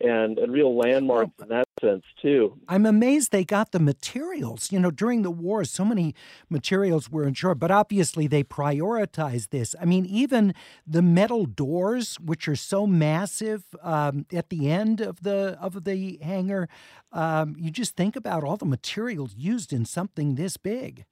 and 0.00 0.38
and 0.38 0.52
real 0.52 0.76
landmarks 0.76 1.32
in 1.42 1.48
that 1.48 1.68
sense 1.80 2.04
too. 2.20 2.58
I'm 2.68 2.86
amazed 2.86 3.32
they 3.32 3.44
got 3.44 3.72
the 3.72 3.78
materials. 3.78 4.70
You 4.72 4.80
know, 4.80 4.90
during 4.90 5.22
the 5.22 5.30
war, 5.30 5.64
so 5.64 5.84
many 5.84 6.14
materials 6.48 7.10
were 7.10 7.24
insured, 7.24 7.58
but 7.58 7.70
obviously 7.70 8.26
they 8.26 8.42
prioritized 8.42 9.50
this. 9.50 9.74
I 9.80 9.84
mean, 9.84 10.06
even 10.06 10.54
the 10.86 11.02
metal 11.02 11.46
doors, 11.46 12.16
which 12.20 12.48
are 12.48 12.56
so 12.56 12.86
massive 12.86 13.64
um, 13.82 14.26
at 14.32 14.50
the 14.50 14.70
end 14.70 15.00
of 15.00 15.22
the 15.22 15.58
of 15.60 15.84
the 15.84 16.18
hangar, 16.22 16.68
um, 17.12 17.56
you 17.58 17.70
just 17.70 17.96
think 17.96 18.16
about 18.16 18.44
all 18.44 18.56
the 18.56 18.66
materials 18.66 19.34
used 19.36 19.72
in 19.72 19.84
something 19.84 20.34
this 20.34 20.56
big. 20.56 21.04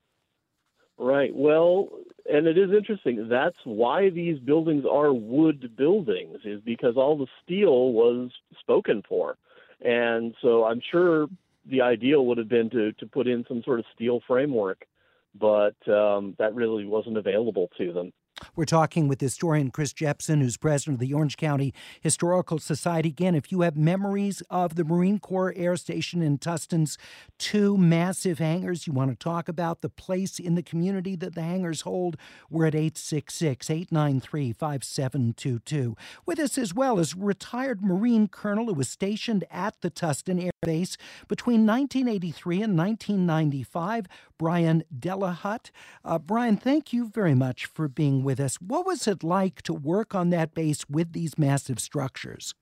Right. 0.99 1.35
Well, 1.35 1.91
and 2.29 2.47
it 2.47 2.59
is 2.59 2.71
interesting. 2.77 3.29
That's 3.29 3.57
why 3.64 4.11
these 4.11 4.39
buildings 4.41 4.85
are 4.91 5.12
wood 5.12 5.77
buildings, 5.77 6.41
is 6.45 6.61
because 6.61 6.97
all 6.97 7.16
the 7.16 7.29
steel 7.43 7.93
was 7.93 8.31
spoken 8.61 9.03
for. 9.09 9.37
And 9.85 10.35
so 10.43 10.64
I'm 10.64 10.81
sure 10.91 11.29
the 11.66 11.83
ideal 11.83 12.26
would 12.26 12.39
have 12.39 12.49
been 12.49 12.70
to, 12.70 12.93
to 12.93 13.07
put 13.07 13.26
in 13.26 13.45
some 13.47 13.62
sort 13.62 13.79
of 13.79 13.85
steel 13.95 14.20
framework, 14.26 14.87
but 15.35 15.76
um, 15.89 16.35
that 16.39 16.55
really 16.55 16.85
wasn't 16.85 17.16
available 17.16 17.70
to 17.79 17.93
them. 17.93 18.12
We're 18.59 18.64
talking 18.64 19.06
with 19.06 19.20
historian 19.20 19.70
Chris 19.70 19.92
Jepsen, 19.92 20.42
who's 20.42 20.56
president 20.56 20.96
of 20.96 21.00
the 21.00 21.14
Orange 21.14 21.36
County 21.36 21.72
Historical 22.00 22.59
Society. 22.59 23.09
Again, 23.11 23.36
if 23.36 23.52
you 23.52 23.61
have 23.61 23.76
memories 23.76 24.42
of 24.50 24.74
the 24.74 24.82
Marine 24.82 25.20
Corps 25.20 25.54
Air 25.54 25.76
Station 25.76 26.22
in 26.22 26.38
Tustin's 26.38 26.98
two 27.38 27.78
massive 27.78 28.40
hangars 28.40 28.84
you 28.84 28.92
want 28.92 29.12
to 29.12 29.16
talk 29.16 29.48
about, 29.48 29.80
the 29.80 29.88
place 29.88 30.40
in 30.40 30.56
the 30.56 30.64
community 30.64 31.14
that 31.14 31.36
the 31.36 31.42
hangars 31.42 31.82
hold, 31.82 32.16
we're 32.50 32.66
at 32.66 32.74
866 32.74 33.70
893 33.70 34.52
5722. 34.52 35.96
With 36.26 36.40
us 36.40 36.59
as 36.59 36.74
well 36.74 36.98
is 36.98 37.14
retired 37.14 37.80
Marine 37.80 38.26
Colonel 38.26 38.66
who 38.66 38.74
was 38.74 38.88
stationed 38.88 39.44
at 39.52 39.80
the 39.82 39.90
Tustin 39.92 40.42
Air 40.42 40.50
Base 40.62 40.96
between 41.28 41.64
1983 41.64 42.62
and 42.62 42.76
1995, 42.76 44.06
Brian 44.36 44.82
Delahutt. 44.92 45.70
Uh, 46.04 46.18
Brian, 46.18 46.56
thank 46.56 46.92
you 46.92 47.09
very 47.09 47.36
much 47.36 47.66
for 47.66 47.86
being 47.86 48.24
with 48.24 48.40
us. 48.40 48.47
What 48.57 48.86
was 48.86 49.07
it 49.07 49.22
like 49.22 49.62
to 49.62 49.74
work 49.74 50.14
on 50.14 50.30
that 50.30 50.55
base 50.55 50.84
with 50.88 51.12
these 51.12 51.38
massive 51.38 51.80
structures? 51.80 52.55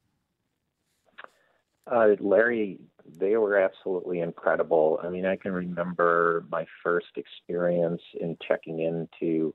Uh, 1.90 2.16
Larry, 2.18 2.80
they 3.18 3.36
were 3.36 3.56
absolutely 3.58 4.20
incredible. 4.20 4.98
I 5.02 5.08
mean, 5.08 5.24
I 5.24 5.36
can 5.36 5.52
remember 5.52 6.44
my 6.50 6.66
first 6.82 7.16
experience 7.16 8.02
in 8.20 8.36
checking 8.46 8.80
into 8.80 9.54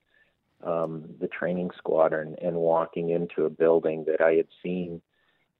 um, 0.63 1.09
the 1.19 1.27
training 1.27 1.71
squadron 1.77 2.35
and 2.41 2.55
walking 2.55 3.09
into 3.09 3.45
a 3.45 3.49
building 3.49 4.05
that 4.07 4.21
I 4.21 4.33
had 4.33 4.47
seen 4.63 5.01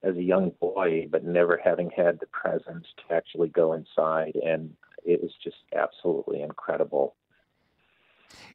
as 0.04 0.16
a 0.16 0.24
young 0.24 0.52
boy, 0.60 1.08
but 1.12 1.24
never 1.24 1.60
having 1.64 1.92
had 1.96 2.20
the 2.20 2.28
presence 2.28 2.88
to 2.98 3.14
actually 3.14 3.50
go 3.50 3.74
inside. 3.74 4.36
And 4.44 4.74
it 5.04 5.22
was 5.22 5.32
just 5.44 5.58
absolutely 5.76 6.42
incredible. 6.42 7.16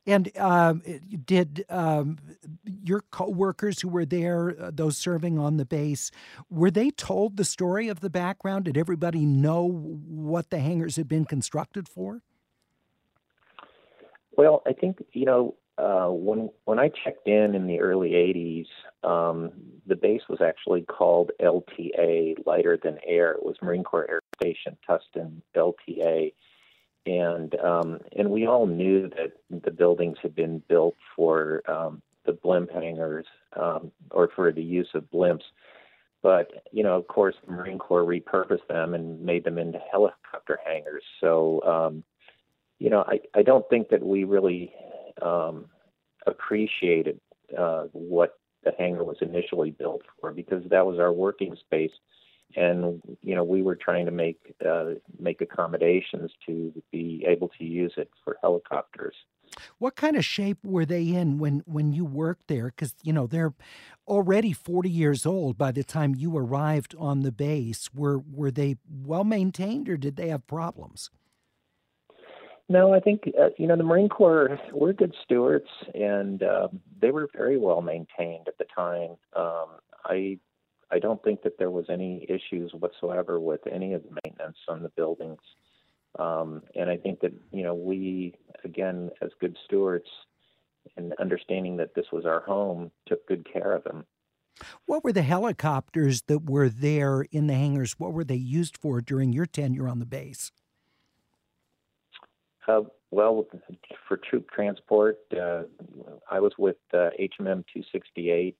And 0.07 0.37
um, 0.37 0.83
did 1.25 1.65
um, 1.69 2.19
your 2.65 3.03
coworkers 3.11 3.81
who 3.81 3.89
were 3.89 4.05
there, 4.05 4.55
uh, 4.61 4.71
those 4.73 4.97
serving 4.97 5.39
on 5.39 5.57
the 5.57 5.65
base, 5.65 6.11
were 6.51 6.71
they 6.71 6.91
told 6.91 7.37
the 7.37 7.45
story 7.45 7.89
of 7.89 8.01
the 8.01 8.11
background? 8.11 8.67
Did 8.67 8.77
everybody 8.77 9.25
know 9.27 9.69
what 9.69 10.51
the 10.51 10.59
hangars 10.59 10.97
had 10.97 11.09
been 11.09 11.25
constructed 11.25 11.89
for? 11.89 12.23
Well, 14.37 14.63
I 14.67 14.73
think 14.73 15.03
you 15.13 15.25
know 15.25 15.55
uh, 15.79 16.09
when 16.09 16.51
when 16.65 16.79
I 16.79 16.91
checked 17.05 17.27
in 17.27 17.55
in 17.55 17.67
the 17.67 17.81
early 17.81 18.11
'80s, 18.11 18.67
um, 19.09 19.51
the 19.87 19.97
base 19.97 20.23
was 20.29 20.41
actually 20.41 20.83
called 20.83 21.31
LTA, 21.41 22.47
Lighter 22.47 22.79
Than 22.83 22.99
Air. 23.07 23.33
It 23.33 23.45
was 23.45 23.57
Marine 23.63 23.85
Corps 23.85 24.09
Air 24.09 24.21
Station 24.41 24.77
Tustin 24.89 25.43
LTA, 25.55 26.33
and 27.07 27.55
um, 27.61 28.01
and 28.17 28.31
we 28.31 28.47
all 28.47 28.67
knew 28.67 29.09
that 29.11 29.33
the 29.63 29.71
buildings 29.71 30.19
had 30.21 30.35
been 30.35 30.63
built 30.69 30.97
for 31.15 31.63
um, 31.71 32.03
the 32.27 32.33
blimp 32.33 32.71
hangars 32.71 33.27
um, 33.59 33.93
or 34.11 34.29
for 34.35 34.53
the 34.53 34.63
use 34.63 34.89
of 34.95 35.05
blimps. 35.11 35.45
But 36.23 36.65
you 36.73 36.83
know, 36.83 36.97
of 36.97 37.07
course, 37.07 37.37
the 37.45 37.53
Marine 37.53 37.79
Corps 37.79 38.05
repurposed 38.05 38.67
them 38.69 38.95
and 38.95 39.21
made 39.21 39.45
them 39.45 39.59
into 39.59 39.79
helicopter 39.91 40.59
hangars. 40.65 41.05
So 41.21 41.63
um, 41.63 42.05
you 42.79 42.91
know, 42.91 43.05
I 43.07 43.21
I 43.35 43.43
don't 43.43 43.69
think 43.71 43.89
that 43.91 44.03
we 44.03 44.25
really 44.25 44.73
um, 45.23 45.67
appreciated 46.27 47.21
uh, 47.57 47.85
what 47.93 48.39
the 48.65 48.73
hangar 48.77 49.05
was 49.05 49.19
initially 49.21 49.71
built 49.71 50.03
for 50.21 50.33
because 50.33 50.65
that 50.71 50.85
was 50.85 50.99
our 50.99 51.13
working 51.13 51.55
space 51.61 51.93
and 52.55 53.03
you 53.23 53.35
know 53.35 53.45
we 53.45 53.63
were 53.63 53.77
trying 53.77 54.07
to 54.07 54.13
make 54.13 54.55
uh, 54.67 54.93
make 55.19 55.41
accommodations 55.41 56.31
to 56.47 56.73
be 56.93 57.25
able 57.27 57.49
to 57.59 57.65
use 57.65 57.95
it 57.97 58.11
for 58.25 58.37
helicopters. 58.41 59.15
What 59.79 59.97
kind 59.97 60.17
of 60.17 60.25
shape 60.25 60.59
were 60.65 60.85
they 60.85 61.09
in 61.09 61.39
when 61.39 61.63
when 61.67 61.93
you 61.93 62.05
worked 62.05 62.49
there? 62.49 62.67
Because 62.67 62.95
you 63.03 63.13
know 63.13 63.27
they're 63.27 63.55
already 64.07 64.53
forty 64.53 64.91
years 64.91 65.27
old 65.27 65.59
by 65.59 65.73
the 65.73 65.85
time 65.85 66.15
you 66.15 66.37
arrived 66.37 66.95
on 66.99 67.23
the 67.23 67.33
base. 67.33 67.91
Were 67.95 68.19
were 68.19 68.51
they 68.51 68.77
well 68.89 69.25
maintained, 69.25 69.89
or 69.89 69.97
did 69.97 70.17
they 70.17 70.29
have 70.29 70.47
problems? 70.47 71.11
No, 72.69 72.93
I 72.93 73.01
think 73.01 73.31
uh, 73.41 73.51
you 73.59 73.67
know 73.67 73.77
the 73.77 73.85
Marine 73.85 74.09
Corps. 74.09 74.59
We're 74.73 74.93
good 74.93 75.15
stewards, 75.23 75.69
and 75.95 76.43
um, 76.43 76.81
they 77.01 77.11
were 77.11 77.29
very 77.35 77.59
well 77.59 77.81
maintained 77.81 78.49
at 78.49 78.59
the 78.59 78.67
time. 78.75 79.17
Um, 79.37 79.67
I 80.05 80.39
I 80.91 80.99
don't 80.99 81.23
think 81.23 81.43
that 81.43 81.59
there 81.59 81.71
was 81.71 81.87
any 81.89 82.27
issues 82.29 82.73
whatsoever 82.73 83.41
with 83.41 83.61
any 83.71 83.93
of 83.93 84.03
the 84.03 84.17
maintenance 84.25 84.59
on 84.69 84.83
the 84.83 84.89
buildings. 84.91 85.41
Um, 86.19 86.63
and 86.75 86.89
I 86.89 86.97
think 86.97 87.21
that 87.21 87.33
you 87.53 87.63
know 87.63 87.75
we 87.75 88.35
again 88.65 89.11
as 89.21 89.31
good 89.41 89.57
stewards 89.65 90.07
and 90.97 91.13
understanding 91.19 91.77
that 91.79 91.95
this 91.95 92.07
was 92.13 92.25
our 92.25 92.41
home 92.41 92.91
took 93.07 93.27
good 93.27 93.47
care 93.53 93.73
of 93.73 93.85
them. 93.85 94.05
What 94.87 95.05
were 95.05 95.13
the 95.13 95.23
helicopters 95.23 96.23
that 96.29 96.49
were 96.49 96.69
there 96.69 97.23
in 97.31 97.47
the 97.47 97.55
hangars? 97.55 97.99
What 97.99 98.13
were 98.13 98.25
they 98.25 98.37
used 98.37 98.79
for 98.79 99.01
during 99.01 99.33
your 99.33 99.47
tenure 99.47 99.89
on 99.89 99.99
the 99.99 100.07
base? 100.07 100.53
Uh, 102.67 102.83
well, 103.11 103.47
for 104.09 104.17
troop 104.17 104.51
transport, 104.51 105.19
uh, 105.33 105.63
I 106.31 106.41
was 106.41 106.53
with 106.59 106.77
uh, 106.93 107.11
HMM 107.21 107.65
268 107.73 108.57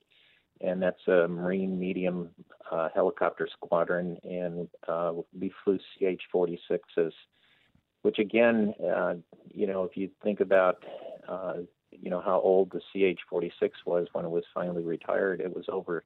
and 0.61 0.81
that's 0.81 1.07
a 1.07 1.27
Marine 1.27 1.79
medium 1.79 2.29
uh, 2.71 2.89
helicopter 2.93 3.47
squadron, 3.51 4.17
and 4.23 4.67
uh, 4.87 5.13
we 5.37 5.51
flew 5.63 5.77
CH-46s, 5.99 7.11
which 8.01 8.19
again, 8.19 8.73
uh, 8.83 9.15
you 9.53 9.67
know, 9.67 9.83
if 9.83 9.95
you 9.95 10.09
think 10.23 10.39
about, 10.39 10.83
uh, 11.27 11.55
you 11.91 12.09
know, 12.09 12.21
how 12.21 12.39
old 12.39 12.71
the 12.71 12.81
CH-46 12.91 13.71
was 13.85 14.07
when 14.13 14.25
it 14.25 14.29
was 14.29 14.43
finally 14.53 14.83
retired, 14.83 15.41
it 15.41 15.55
was 15.55 15.65
over 15.69 16.03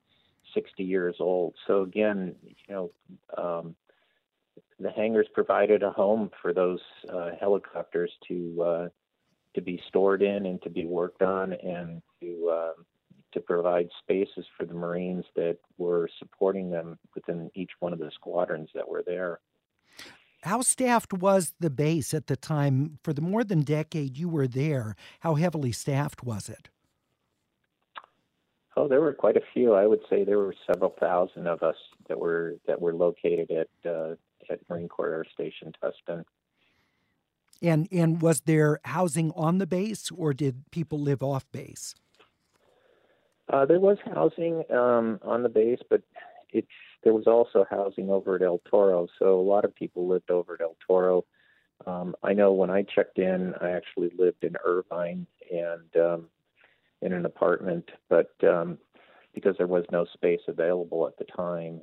60 0.53 0.83
years 0.83 1.15
old. 1.19 1.55
So 1.67 1.83
again, 1.83 2.35
you 2.43 2.73
know, 2.73 2.91
um, 3.37 3.75
the 4.79 4.91
hangars 4.91 5.27
provided 5.33 5.83
a 5.83 5.91
home 5.91 6.31
for 6.41 6.53
those 6.53 6.79
uh, 7.11 7.31
helicopters 7.39 8.11
to 8.27 8.63
uh, 8.63 8.89
to 9.53 9.61
be 9.61 9.81
stored 9.87 10.21
in 10.21 10.45
and 10.45 10.61
to 10.61 10.69
be 10.69 10.85
worked 10.85 11.21
on 11.21 11.53
and 11.53 12.01
to 12.21 12.49
um, 12.51 12.85
to 13.33 13.39
provide 13.39 13.89
spaces 14.01 14.45
for 14.57 14.65
the 14.65 14.73
Marines 14.73 15.25
that 15.35 15.57
were 15.77 16.09
supporting 16.19 16.69
them 16.69 16.97
within 17.15 17.49
each 17.55 17.71
one 17.79 17.93
of 17.93 17.99
the 17.99 18.11
squadrons 18.13 18.69
that 18.73 18.87
were 18.87 19.03
there. 19.05 19.39
How 20.43 20.61
staffed 20.61 21.13
was 21.13 21.53
the 21.59 21.69
base 21.69 22.13
at 22.13 22.27
the 22.27 22.35
time? 22.35 22.97
For 23.03 23.13
the 23.13 23.21
more 23.21 23.43
than 23.43 23.61
decade 23.61 24.17
you 24.17 24.27
were 24.27 24.47
there, 24.47 24.95
how 25.19 25.35
heavily 25.35 25.71
staffed 25.71 26.23
was 26.23 26.49
it? 26.49 26.69
Oh, 28.75 28.87
there 28.87 29.01
were 29.01 29.13
quite 29.13 29.37
a 29.37 29.43
few. 29.53 29.73
I 29.73 29.85
would 29.85 29.99
say 30.09 30.23
there 30.23 30.39
were 30.39 30.55
several 30.65 30.95
thousand 30.99 31.45
of 31.47 31.61
us 31.61 31.75
that 32.07 32.17
were 32.17 32.55
that 32.67 32.81
were 32.81 32.93
located 32.93 33.51
at 33.51 33.67
uh, 33.89 34.15
at 34.49 34.59
Marine 34.69 34.87
Corps 34.87 35.13
Air 35.13 35.25
Station 35.31 35.73
Tustin. 35.83 36.23
And 37.61 37.87
and 37.91 38.21
was 38.21 38.41
there 38.41 38.79
housing 38.85 39.31
on 39.35 39.59
the 39.59 39.67
base, 39.67 40.09
or 40.09 40.33
did 40.33 40.63
people 40.71 40.99
live 40.99 41.21
off 41.21 41.45
base? 41.51 41.93
Uh, 43.51 43.65
there 43.65 43.79
was 43.79 43.97
housing 44.05 44.63
um, 44.71 45.19
on 45.23 45.43
the 45.43 45.49
base, 45.49 45.79
but 45.89 46.01
it's 46.51 46.67
there 47.03 47.13
was 47.13 47.27
also 47.27 47.65
housing 47.69 48.09
over 48.09 48.35
at 48.35 48.41
El 48.41 48.61
Toro, 48.69 49.07
so 49.19 49.39
a 49.39 49.41
lot 49.41 49.65
of 49.65 49.75
people 49.75 50.07
lived 50.07 50.31
over 50.31 50.53
at 50.53 50.61
El 50.61 50.75
Toro. 50.85 51.25
Um, 51.85 52.15
I 52.23 52.33
know 52.33 52.53
when 52.53 52.69
I 52.69 52.83
checked 52.83 53.17
in, 53.17 53.53
I 53.59 53.71
actually 53.71 54.11
lived 54.17 54.43
in 54.43 54.55
Irvine 54.63 55.25
and 55.51 55.95
um, 56.01 56.27
in 57.01 57.11
an 57.11 57.25
apartment, 57.25 57.89
but 58.07 58.31
um, 58.43 58.77
because 59.33 59.55
there 59.57 59.67
was 59.67 59.83
no 59.91 60.05
space 60.13 60.41
available 60.47 61.07
at 61.07 61.17
the 61.17 61.25
time. 61.25 61.81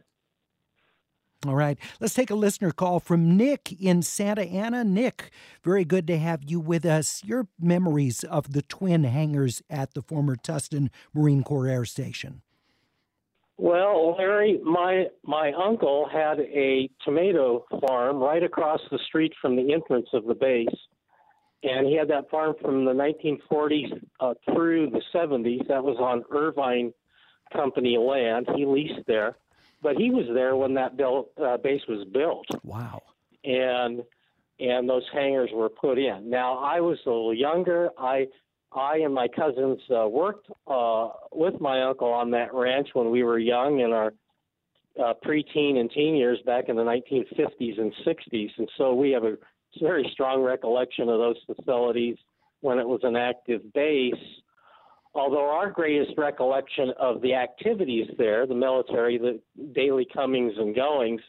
All 1.47 1.55
right. 1.55 1.78
Let's 2.01 2.15
take 2.15 2.31
a 2.31 2.35
listener 2.35 2.73
call 2.73 2.98
from 2.98 3.36
Nick 3.36 3.73
in 3.81 4.02
Santa 4.02 4.43
Ana. 4.43 4.82
Nick, 4.82 5.31
very 5.62 5.85
good 5.85 6.06
to 6.09 6.19
have 6.19 6.43
you 6.44 6.59
with 6.59 6.85
us. 6.85 7.23
Your 7.24 7.47
memories 7.60 8.24
of 8.24 8.52
the 8.52 8.62
twin 8.62 9.05
hangars 9.05 9.62
at 9.70 9.94
the 9.94 10.02
former 10.02 10.35
Tustin 10.35 10.90
Marine 11.15 11.44
Corps 11.44 11.69
Air 11.69 11.85
Station. 11.85 12.43
Well, 13.56 14.16
Larry, 14.19 14.60
my 14.65 15.06
my 15.24 15.52
uncle 15.52 16.09
had 16.12 16.40
a 16.40 16.90
tomato 17.05 17.65
farm 17.86 18.19
right 18.19 18.43
across 18.43 18.81
the 18.90 18.98
street 19.06 19.32
from 19.40 19.55
the 19.55 19.73
entrance 19.73 20.09
of 20.12 20.27
the 20.27 20.35
base, 20.35 20.66
and 21.62 21.86
he 21.86 21.97
had 21.97 22.09
that 22.09 22.31
farm 22.31 22.55
from 22.60 22.85
the 22.85 22.93
1940s 22.93 24.01
uh, 24.19 24.35
through 24.52 24.90
the 24.90 25.02
70s. 25.15 25.66
That 25.69 25.85
was 25.85 25.98
on 26.01 26.24
Irvine 26.36 26.93
Company 27.52 27.97
land. 27.97 28.47
He 28.56 28.65
leased 28.65 29.06
there, 29.06 29.36
but 29.82 29.96
he 29.96 30.10
was 30.10 30.26
there 30.34 30.56
when 30.56 30.74
that 30.74 30.96
built, 30.96 31.30
uh, 31.42 31.56
base 31.56 31.82
was 31.88 32.06
built. 32.12 32.46
Wow! 32.64 33.02
And 33.44 34.02
and 34.60 34.88
those 34.88 35.05
hangars 35.12 35.50
were 35.52 35.68
put 35.68 35.98
in. 35.98 36.28
Now 36.28 36.59
I 36.59 36.80
was 36.80 36.98
a 37.06 37.10
little 37.10 37.34
younger. 37.34 37.90
I 37.98 38.26
I 38.72 38.98
and 38.98 39.14
my 39.14 39.28
cousins 39.28 39.78
uh, 39.90 40.09
worked 40.09 40.48
uh, 40.66 41.09
with 41.32 41.60
my 41.60 41.82
uncle 41.82 42.09
on 42.09 42.30
that 42.32 42.52
ranch 42.52 42.88
when 42.92 43.10
we 43.10 43.22
were 43.22 43.38
young 43.38 43.80
in 43.80 43.92
our 43.92 44.12
uh, 45.02 45.14
preteen 45.24 45.76
and 45.78 45.90
teen 45.90 46.16
years 46.16 46.38
back 46.44 46.68
in 46.68 46.76
the 46.76 46.82
1950s 46.82 47.80
and 47.80 47.92
60s, 48.05 48.50
and 48.59 48.68
so 48.76 48.94
we 48.94 49.10
have 49.12 49.24
a 49.24 49.36
very 49.80 50.09
strong 50.12 50.42
recollection 50.42 51.09
of 51.09 51.18
those 51.18 51.36
facilities 51.46 52.16
when 52.60 52.78
it 52.78 52.86
was 52.86 53.00
an 53.05 53.16
active 53.16 53.72
base. 53.72 54.14
Although 55.19 55.51
our 55.51 55.70
greatest 55.70 56.12
recollection 56.16 56.93
of 56.99 57.20
the 57.20 57.35
activities 57.35 58.09
there, 58.19 58.47
the 58.47 58.55
military, 58.55 59.19
the 59.19 59.40
daily 59.73 60.07
comings 60.12 60.55
and 60.57 60.74
goings, 60.74 61.20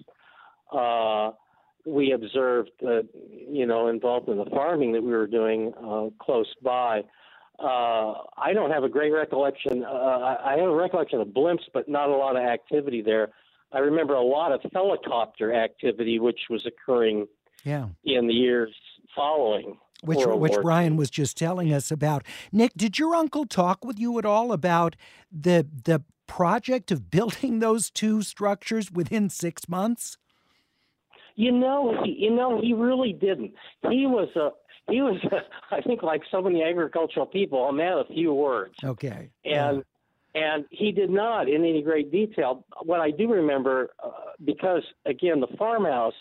uh, 0.72 1.32
we 1.86 2.12
observed, 2.12 2.72
uh, 2.86 3.02
you 3.50 3.66
know, 3.66 3.88
involved 3.88 4.30
in 4.30 4.38
the 4.38 4.46
farming 4.46 4.92
that 4.94 5.02
we 5.02 5.12
were 5.12 5.28
doing 5.28 5.74
uh, 5.78 6.10
close 6.24 6.54
by 6.62 7.04
uh, 7.62 8.14
I 8.38 8.54
don't 8.54 8.72
have 8.72 8.84
a 8.84 8.90
great 8.90 9.12
recollection. 9.12 9.84
Uh, 9.84 10.38
I 10.44 10.56
have 10.58 10.70
a 10.70 10.76
recollection 10.76 11.20
of 11.20 11.28
blimps, 11.30 11.64
but 11.74 11.90
not 11.90 12.10
a 12.10 12.16
lot 12.16 12.38
of 12.38 12.44
activity 12.44 13.02
there. 13.02 13.30
I 13.72 13.80
remember 13.80 14.14
a 14.14 14.24
lot 14.24 14.52
of 14.52 14.62
helicopter 14.74 15.54
activity, 15.54 16.20
which 16.20 16.40
was 16.50 16.66
occurring 16.66 17.28
yeah. 17.64 17.88
in 18.06 18.28
the 18.28 18.34
years 18.34 18.74
following. 19.16 19.78
Which, 20.02 20.26
which 20.26 20.56
Brian 20.62 20.96
was 20.96 21.10
just 21.10 21.38
telling 21.38 21.74
us 21.74 21.92
about. 21.92 22.26
Nick, 22.54 22.72
did 22.78 22.98
your 22.98 23.16
uncle 23.16 23.46
talk 23.46 23.84
with 23.84 24.00
you 24.00 24.18
at 24.18 24.26
all 24.26 24.54
about 24.54 24.96
the 25.30 25.68
the 25.84 26.04
project 26.26 26.92
of 26.92 27.12
building 27.12 27.60
those 27.60 27.90
two 27.90 28.22
structures 28.22 28.92
within 28.92 29.30
six 29.30 29.68
months? 29.68 30.18
You 31.36 31.52
know, 31.52 32.02
he, 32.04 32.16
you 32.20 32.32
know, 32.32 32.62
he 32.62 32.74
really 32.74 33.14
didn't. 33.14 33.54
He 33.90 34.06
was 34.06 34.30
a 34.36 34.50
he 34.92 35.02
was, 35.02 35.20
I 35.72 35.82
think, 35.82 36.04
like 36.04 36.22
so 36.32 36.42
many 36.42 36.64
agricultural 36.64 37.26
people, 37.26 37.66
a 37.66 37.74
man 37.74 37.94
of 37.94 38.08
few 38.08 38.34
words. 38.34 38.76
Okay. 38.84 39.30
And 39.46 39.84
and 40.36 40.66
he 40.70 40.92
did 40.92 41.10
not 41.10 41.50
in 41.50 41.66
any 41.66 41.82
great 41.82 42.12
detail. 42.12 42.66
What 42.84 43.00
I 43.00 43.12
do 43.12 43.32
remember, 43.32 43.90
uh, 44.04 44.12
because 44.46 44.84
again, 45.06 45.40
the 45.40 45.48
farmhouse 45.58 46.14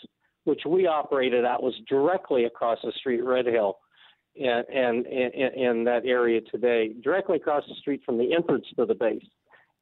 which 0.49 0.61
we 0.67 0.87
operated 0.87 1.45
at 1.45 1.61
was 1.61 1.75
directly 1.87 2.45
across 2.45 2.79
the 2.83 2.91
street, 2.99 3.23
Red 3.23 3.45
Hill, 3.45 3.77
and 4.35 4.65
and 4.67 5.05
in 5.05 5.83
that 5.85 6.01
area 6.05 6.41
today, 6.51 6.93
directly 7.03 7.37
across 7.37 7.63
the 7.67 7.75
street 7.75 8.01
from 8.05 8.17
the 8.17 8.33
entrance 8.33 8.65
to 8.77 8.85
the 8.85 8.95
base. 8.95 9.23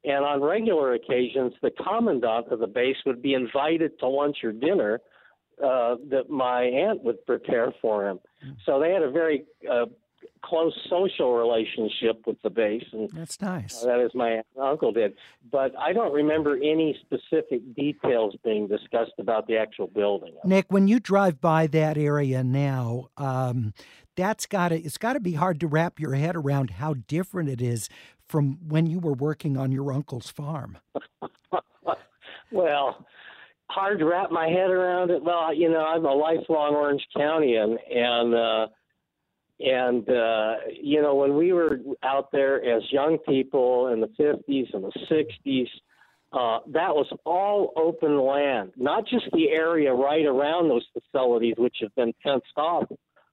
And 0.03 0.23
on 0.23 0.41
regular 0.41 0.93
occasions, 0.93 1.53
the 1.61 1.71
commandant 1.71 2.47
of 2.51 2.59
the 2.59 2.67
base 2.67 2.97
would 3.05 3.21
be 3.21 3.33
invited 3.33 3.97
to 3.99 4.07
lunch 4.07 4.37
or 4.43 4.51
dinner 4.51 5.01
uh, 5.63 5.95
that 6.09 6.29
my 6.29 6.63
aunt 6.63 7.03
would 7.03 7.25
prepare 7.25 7.73
for 7.81 8.07
him. 8.07 8.19
So 8.65 8.79
they 8.79 8.91
had 8.91 9.01
a 9.01 9.11
very 9.11 9.45
uh, 9.69 9.85
close 10.43 10.73
social 10.89 11.33
relationship 11.33 12.21
with 12.25 12.41
the 12.41 12.49
base, 12.49 12.85
and 12.91 13.09
that's 13.13 13.41
nice. 13.41 13.83
Uh, 13.83 13.87
that 13.87 13.99
is 13.99 14.11
my 14.13 14.41
uncle 14.61 14.91
did. 14.91 15.13
But 15.51 15.77
I 15.77 15.93
don't 15.93 16.13
remember 16.13 16.55
any 16.55 16.97
specific 17.01 17.75
details 17.75 18.35
being 18.43 18.67
discussed 18.67 19.13
about 19.19 19.47
the 19.47 19.57
actual 19.57 19.87
building. 19.87 20.33
Nick, 20.43 20.65
when 20.69 20.87
you 20.87 20.99
drive 20.99 21.41
by 21.41 21.67
that 21.67 21.97
area 21.97 22.43
now, 22.43 23.09
um, 23.17 23.73
that's 24.15 24.45
got 24.45 24.69
to 24.69 24.75
it's 24.75 24.97
got 24.97 25.13
to 25.13 25.19
be 25.19 25.33
hard 25.33 25.59
to 25.59 25.67
wrap 25.67 25.99
your 25.99 26.13
head 26.15 26.35
around 26.35 26.71
how 26.71 26.95
different 27.07 27.49
it 27.49 27.61
is 27.61 27.89
from 28.27 28.57
when 28.67 28.87
you 28.87 28.99
were 28.99 29.13
working 29.13 29.57
on 29.57 29.71
your 29.71 29.91
uncle's 29.91 30.29
farm. 30.29 30.77
well, 32.51 33.05
hard 33.69 33.99
to 33.99 34.05
wrap 34.05 34.31
my 34.31 34.47
head 34.47 34.69
around 34.69 35.11
it. 35.11 35.23
Well, 35.23 35.53
you 35.53 35.69
know, 35.69 35.85
I'm 35.85 36.05
a 36.05 36.13
lifelong 36.13 36.73
Orange 36.75 37.05
Countyan, 37.15 37.77
and 37.93 38.33
uh, 38.33 38.67
and 39.59 40.07
uh, 40.09 40.55
you 40.71 41.01
know, 41.01 41.15
when 41.15 41.35
we 41.35 41.53
were 41.53 41.79
out 42.03 42.31
there 42.31 42.63
as 42.63 42.83
young 42.91 43.17
people 43.17 43.87
in 43.87 44.01
the 44.01 44.07
50s 44.07 44.73
and 44.73 44.83
the 44.83 44.91
60s, 45.09 45.67
uh, 46.33 46.59
that 46.67 46.93
was 46.93 47.07
all 47.25 47.73
open 47.75 48.19
land, 48.19 48.73
not 48.75 49.07
just 49.07 49.25
the 49.31 49.49
area 49.49 49.93
right 49.93 50.25
around 50.25 50.69
those 50.69 50.85
facilities, 50.93 51.55
which 51.57 51.77
have 51.81 51.93
been 51.95 52.13
fenced 52.21 52.45
off 52.57 52.83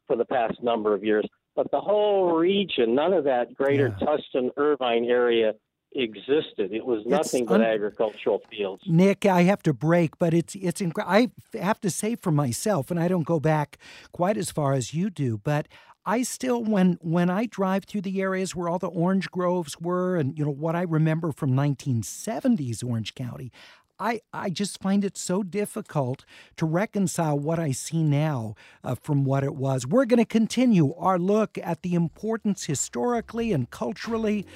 for 0.06 0.16
the 0.16 0.24
past 0.24 0.62
number 0.62 0.94
of 0.94 1.04
years, 1.04 1.26
but 1.56 1.70
the 1.70 1.80
whole 1.80 2.32
region. 2.36 2.94
None 2.94 3.12
of 3.12 3.24
that 3.24 3.54
greater 3.54 3.94
Yeah. 4.00 4.06
Tustin 4.06 4.50
Irvine 4.56 5.04
area 5.04 5.54
existed. 5.94 6.72
It 6.72 6.84
was 6.84 7.04
nothing 7.06 7.46
but 7.46 7.60
agricultural 7.60 8.42
fields. 8.50 8.82
Nick, 8.86 9.26
I 9.26 9.42
have 9.42 9.62
to 9.62 9.72
break, 9.72 10.18
but 10.18 10.34
it's 10.34 10.54
it's 10.54 10.80
incre- 10.80 11.04
I 11.06 11.30
have 11.56 11.80
to 11.82 11.90
say 11.90 12.16
for 12.16 12.32
myself, 12.32 12.90
and 12.90 12.98
I 12.98 13.08
don't 13.08 13.26
go 13.26 13.38
back 13.38 13.78
quite 14.12 14.36
as 14.36 14.50
far 14.50 14.72
as 14.72 14.92
you 14.92 15.10
do, 15.10 15.38
but 15.42 15.68
I 16.06 16.22
still 16.22 16.62
when 16.62 16.98
when 17.00 17.30
I 17.30 17.46
drive 17.46 17.84
through 17.84 18.02
the 18.02 18.20
areas 18.20 18.54
where 18.54 18.68
all 18.68 18.78
the 18.78 18.88
orange 18.88 19.30
groves 19.30 19.80
were, 19.80 20.16
and 20.16 20.36
you 20.38 20.44
know 20.44 20.50
what 20.50 20.76
I 20.76 20.82
remember 20.82 21.32
from 21.32 21.52
1970s 21.52 22.84
Orange 22.84 23.14
County. 23.14 23.50
I, 23.98 24.22
I 24.32 24.50
just 24.50 24.82
find 24.82 25.04
it 25.04 25.16
so 25.16 25.44
difficult 25.44 26.24
to 26.56 26.66
reconcile 26.66 27.38
what 27.38 27.60
I 27.60 27.70
see 27.70 28.02
now 28.02 28.56
uh, 28.82 28.96
from 28.96 29.24
what 29.24 29.44
it 29.44 29.54
was. 29.54 29.86
We're 29.86 30.04
going 30.04 30.18
to 30.18 30.24
continue 30.24 30.94
our 30.94 31.16
look 31.16 31.58
at 31.62 31.82
the 31.82 31.94
importance 31.94 32.64
historically 32.64 33.52
and 33.52 33.70
culturally 33.70 34.46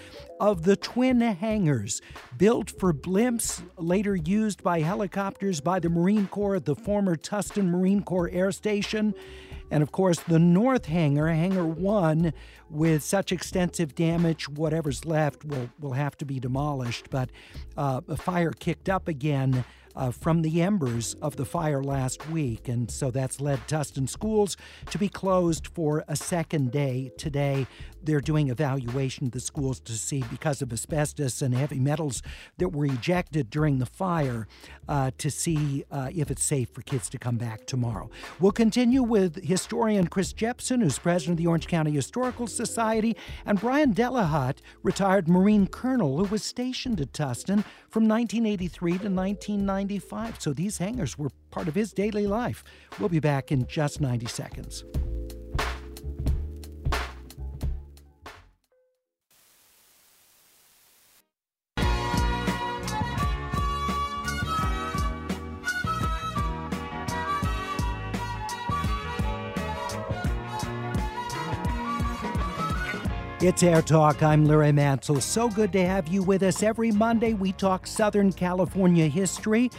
of 0.40 0.64
the 0.64 0.74
twin 0.74 1.20
hangars 1.20 2.02
built 2.36 2.68
for 2.68 2.92
blimps, 2.92 3.62
later 3.76 4.16
used 4.16 4.64
by 4.64 4.80
helicopters 4.80 5.60
by 5.60 5.78
the 5.78 5.88
Marine 5.88 6.26
Corps 6.26 6.56
at 6.56 6.64
the 6.64 6.74
former 6.74 7.14
Tustin 7.14 7.70
Marine 7.70 8.02
Corps 8.02 8.30
Air 8.30 8.50
Station. 8.50 9.14
And 9.70 9.82
of 9.82 9.92
course, 9.92 10.20
the 10.20 10.38
North 10.38 10.86
Hangar, 10.86 11.28
Hangar 11.28 11.66
1, 11.66 12.32
with 12.70 13.02
such 13.02 13.32
extensive 13.32 13.94
damage, 13.94 14.48
whatever's 14.48 15.04
left 15.04 15.44
will, 15.44 15.70
will 15.78 15.92
have 15.92 16.16
to 16.18 16.24
be 16.24 16.40
demolished. 16.40 17.08
But 17.10 17.30
uh, 17.76 18.00
a 18.08 18.16
fire 18.16 18.52
kicked 18.52 18.88
up 18.88 19.08
again 19.08 19.64
uh, 19.98 20.12
from 20.12 20.42
the 20.42 20.62
embers 20.62 21.14
of 21.20 21.36
the 21.36 21.44
fire 21.44 21.82
last 21.82 22.30
week. 22.30 22.68
And 22.68 22.90
so 22.90 23.10
that's 23.10 23.40
led 23.40 23.58
Tustin 23.66 24.08
schools 24.08 24.56
to 24.90 24.98
be 24.98 25.08
closed 25.08 25.66
for 25.66 26.04
a 26.08 26.16
second 26.16 26.70
day 26.70 27.10
today. 27.18 27.66
They're 28.02 28.20
doing 28.20 28.48
evaluation 28.48 29.26
of 29.26 29.32
the 29.32 29.40
schools 29.40 29.80
to 29.80 29.92
see 29.92 30.24
because 30.30 30.62
of 30.62 30.72
asbestos 30.72 31.42
and 31.42 31.54
heavy 31.54 31.78
metals 31.78 32.22
that 32.58 32.70
were 32.70 32.86
ejected 32.86 33.50
during 33.50 33.78
the 33.78 33.86
fire 33.86 34.46
uh, 34.88 35.10
to 35.18 35.30
see 35.30 35.84
uh, 35.90 36.10
if 36.14 36.30
it's 36.30 36.44
safe 36.44 36.70
for 36.70 36.82
kids 36.82 37.08
to 37.10 37.18
come 37.18 37.36
back 37.36 37.66
tomorrow. 37.66 38.10
We'll 38.40 38.52
continue 38.52 39.02
with 39.02 39.44
historian 39.44 40.06
Chris 40.08 40.32
Jepsen, 40.32 40.82
who's 40.82 40.98
president 40.98 41.34
of 41.34 41.38
the 41.38 41.46
Orange 41.46 41.66
County 41.66 41.90
Historical 41.90 42.46
Society, 42.46 43.16
and 43.44 43.60
Brian 43.60 43.94
Delahutt, 43.94 44.58
retired 44.82 45.28
Marine 45.28 45.66
colonel 45.66 46.18
who 46.18 46.24
was 46.24 46.42
stationed 46.42 47.00
at 47.00 47.12
Tustin 47.12 47.64
from 47.88 48.06
1983 48.06 48.90
to 48.90 48.96
1995. 49.08 50.40
So 50.40 50.52
these 50.52 50.78
hangars 50.78 51.18
were 51.18 51.30
part 51.50 51.68
of 51.68 51.74
his 51.74 51.92
daily 51.92 52.26
life. 52.26 52.64
We'll 52.98 53.08
be 53.08 53.20
back 53.20 53.52
in 53.52 53.66
just 53.66 54.00
90 54.00 54.26
seconds. 54.26 54.84
It's 73.40 73.62
Air 73.62 73.82
Talk. 73.82 74.20
I'm 74.24 74.46
Larry 74.46 74.72
Mantle. 74.72 75.20
So 75.20 75.48
good 75.48 75.70
to 75.70 75.86
have 75.86 76.08
you 76.08 76.24
with 76.24 76.42
us. 76.42 76.60
Every 76.60 76.90
Monday, 76.90 77.34
we 77.34 77.52
talk 77.52 77.86
Southern 77.86 78.32
California 78.32 79.06
history. 79.06 79.70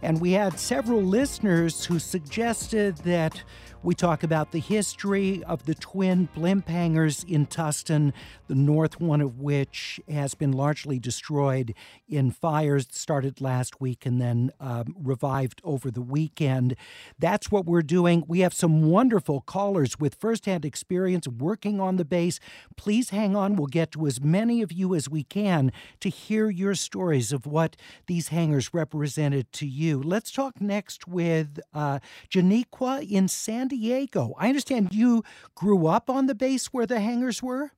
And 0.00 0.18
we 0.18 0.32
had 0.32 0.58
several 0.58 1.02
listeners 1.02 1.84
who 1.84 1.98
suggested 1.98 2.96
that 2.98 3.42
we 3.84 3.96
talk 3.96 4.22
about 4.22 4.52
the 4.52 4.60
history 4.60 5.42
of 5.44 5.66
the 5.66 5.74
twin 5.74 6.28
blimp 6.36 6.68
hangars 6.68 7.24
in 7.24 7.46
Tustin, 7.46 8.12
the 8.46 8.54
north 8.54 9.00
one 9.00 9.20
of 9.20 9.40
which 9.40 10.00
has 10.08 10.34
been 10.34 10.52
largely 10.52 11.00
destroyed 11.00 11.74
in 12.08 12.30
fires 12.30 12.86
that 12.86 12.94
started 12.94 13.40
last 13.40 13.80
week 13.80 14.06
and 14.06 14.20
then 14.20 14.52
um, 14.60 14.94
revived 15.02 15.60
over 15.64 15.90
the 15.90 16.00
weekend. 16.00 16.76
That's 17.18 17.50
what 17.50 17.66
we're 17.66 17.82
doing. 17.82 18.22
We 18.28 18.40
have 18.40 18.54
some 18.54 18.88
wonderful 18.88 19.40
callers 19.40 19.98
with 19.98 20.14
firsthand 20.14 20.64
experience 20.64 21.26
working 21.26 21.80
on 21.80 21.96
the 21.96 22.04
base. 22.04 22.38
Please 22.76 23.10
hang 23.10 23.34
on. 23.34 23.56
We'll 23.56 23.66
get 23.66 23.90
to 23.92 24.06
as 24.06 24.20
many 24.20 24.62
of 24.62 24.70
you 24.70 24.94
as 24.94 25.08
we 25.08 25.24
can 25.24 25.72
to 25.98 26.08
hear 26.08 26.50
your 26.50 26.76
stories 26.76 27.32
of 27.32 27.46
what 27.46 27.74
these 28.06 28.28
hangars 28.28 28.72
represented 28.72 29.52
to 29.54 29.66
you. 29.66 30.00
Let's 30.00 30.30
talk 30.30 30.60
next 30.60 31.08
with 31.08 31.58
uh, 31.74 31.98
Janiqua 32.30 33.10
in 33.10 33.26
San 33.26 33.71
Diego. 33.72 34.34
I 34.38 34.48
understand 34.48 34.92
you 34.92 35.24
grew 35.54 35.86
up 35.86 36.10
on 36.10 36.26
the 36.26 36.34
base 36.34 36.66
where 36.66 36.84
the 36.84 37.00
hangars 37.00 37.42
were? 37.42 37.72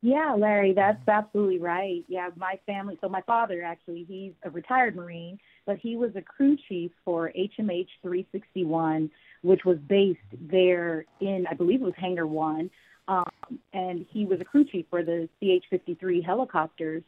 Yeah, 0.00 0.34
Larry, 0.38 0.72
that's 0.72 1.06
absolutely 1.08 1.58
right. 1.58 2.04
Yeah, 2.08 2.30
my 2.36 2.58
family, 2.66 2.96
so 3.00 3.08
my 3.08 3.20
father 3.22 3.62
actually, 3.62 4.04
he's 4.08 4.32
a 4.44 4.50
retired 4.50 4.94
Marine, 4.94 5.38
but 5.66 5.76
he 5.78 5.96
was 5.96 6.12
a 6.14 6.22
crew 6.22 6.56
chief 6.68 6.92
for 7.04 7.32
HMH 7.36 7.88
361, 8.02 9.10
which 9.42 9.64
was 9.64 9.76
based 9.88 10.20
there 10.40 11.04
in, 11.20 11.46
I 11.50 11.54
believe 11.54 11.82
it 11.82 11.84
was 11.84 11.94
Hangar 11.98 12.26
1. 12.26 12.70
Um, 13.08 13.58
and 13.72 14.06
he 14.08 14.24
was 14.24 14.40
a 14.40 14.44
crew 14.44 14.64
chief 14.64 14.86
for 14.88 15.02
the 15.02 15.28
CH 15.40 15.64
53 15.68 16.22
helicopters. 16.22 17.02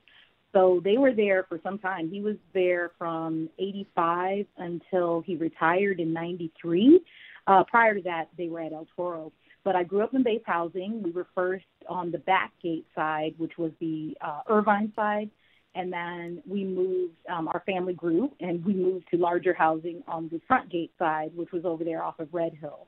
So 0.53 0.83
they 0.85 0.99
were 0.99 1.15
there 1.15 1.45
for 1.49 1.59
some 1.63 1.79
time. 1.79 2.11
He 2.11 2.21
was 2.21 2.37
there 2.53 2.91
from 2.99 3.49
85 3.59 4.47
until 4.59 5.23
he 5.23 5.37
retired 5.37 5.99
in 5.99 6.13
93. 6.13 7.01
Uh, 7.47 7.65
prior 7.65 7.95
to 7.95 8.03
that, 8.03 8.29
they 8.37 8.49
were 8.49 8.61
at 8.61 8.73
El 8.73 8.87
Toro. 8.97 9.33
But 9.65 9.77
I 9.77 9.85
grew 9.85 10.03
up 10.03 10.15
in 10.15 10.23
base 10.23 10.43
housing. 10.45 11.03
We 11.03 11.11
were 11.11 11.27
first 11.35 11.65
on 11.89 12.11
the 12.11 12.19
back 12.19 12.53
gate 12.63 12.87
side, 12.95 13.35
which 13.39 13.59
was 13.59 13.71
the 13.81 14.17
uh, 14.21 14.41
Irvine 14.49 14.93
side. 14.97 15.31
And 15.75 15.93
then 15.93 16.43
we 16.47 16.65
moved, 16.65 17.15
um, 17.31 17.49
our 17.49 17.63
family 17.65 17.95
grew, 17.95 18.31
and 18.41 18.65
we 18.65 18.75
moved 18.75 19.07
to 19.11 19.17
larger 19.17 19.55
housing 19.55 20.03
on 20.07 20.29
the 20.29 20.41
front 20.47 20.69
gate 20.71 20.93
side, 20.99 21.31
which 21.35 21.53
was 21.53 21.65
over 21.65 21.85
there 21.85 22.03
off 22.03 22.19
of 22.19 22.29
Red 22.35 22.55
Hill. 22.55 22.87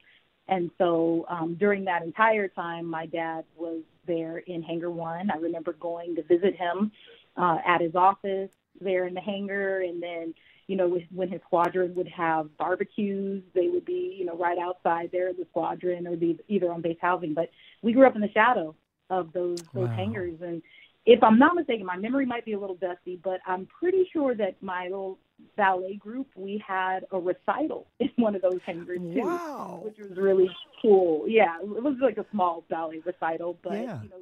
And 0.48 0.70
so 0.76 1.24
um, 1.28 1.56
during 1.58 1.84
that 1.86 2.02
entire 2.02 2.48
time, 2.48 2.84
my 2.84 3.06
dad 3.06 3.44
was 3.56 3.80
there 4.06 4.38
in 4.38 4.62
Hangar 4.62 4.90
One. 4.90 5.30
I 5.30 5.36
remember 5.36 5.72
going 5.72 6.14
to 6.16 6.22
visit 6.22 6.56
him 6.56 6.92
uh, 7.36 7.58
at 7.66 7.80
his 7.80 7.94
office 7.94 8.50
there 8.80 9.06
in 9.06 9.14
the 9.14 9.20
hangar, 9.20 9.80
and 9.80 10.02
then 10.02 10.34
you 10.66 10.76
know, 10.76 10.98
when 11.14 11.28
his 11.28 11.40
squadron 11.46 11.94
would 11.94 12.08
have 12.08 12.56
barbecues, 12.56 13.42
they 13.54 13.68
would 13.68 13.84
be, 13.84 14.16
you 14.18 14.24
know, 14.24 14.36
right 14.36 14.58
outside 14.58 15.10
there 15.12 15.28
in 15.28 15.36
the 15.36 15.46
squadron 15.50 16.06
or 16.06 16.16
be 16.16 16.38
either 16.48 16.72
on 16.72 16.80
base 16.80 16.96
housing. 17.00 17.34
But 17.34 17.50
we 17.82 17.92
grew 17.92 18.06
up 18.06 18.14
in 18.14 18.22
the 18.22 18.32
shadow 18.32 18.74
of 19.10 19.32
those 19.32 19.58
those 19.74 19.88
wow. 19.88 19.94
hangars, 19.94 20.40
and 20.40 20.62
if 21.06 21.22
I'm 21.22 21.38
not 21.38 21.54
mistaken, 21.54 21.84
my 21.84 21.96
memory 21.96 22.24
might 22.24 22.44
be 22.46 22.52
a 22.52 22.58
little 22.58 22.76
dusty, 22.76 23.20
but 23.22 23.40
I'm 23.46 23.66
pretty 23.66 24.08
sure 24.12 24.34
that 24.36 24.62
my 24.62 24.84
little 24.84 25.18
ballet 25.56 25.96
group 25.96 26.28
we 26.36 26.62
had 26.66 27.04
a 27.10 27.18
recital 27.18 27.86
in 28.00 28.10
one 28.16 28.34
of 28.34 28.42
those 28.42 28.60
hangars 28.64 28.98
too, 28.98 29.20
wow. 29.20 29.82
which 29.84 29.98
was 29.98 30.16
really 30.16 30.48
cool. 30.80 31.28
Yeah, 31.28 31.58
it 31.60 31.82
was 31.82 31.96
like 32.00 32.16
a 32.16 32.26
small 32.30 32.64
ballet 32.70 33.02
recital, 33.04 33.58
but 33.62 33.74
yeah. 33.74 34.02
you 34.02 34.08
know, 34.08 34.16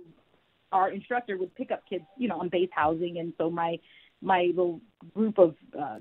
our 0.73 0.91
instructor 0.91 1.37
would 1.37 1.55
pick 1.55 1.71
up 1.71 1.83
kids, 1.89 2.05
you 2.17 2.29
know, 2.29 2.41
on 2.41 2.49
base 2.49 2.71
housing, 2.73 3.19
and 3.19 3.33
so 3.39 3.51
my 3.51 3.79
my 4.21 4.47
little 4.55 4.81
group 5.15 5.39
of 5.39 5.55
uh, 5.79 5.99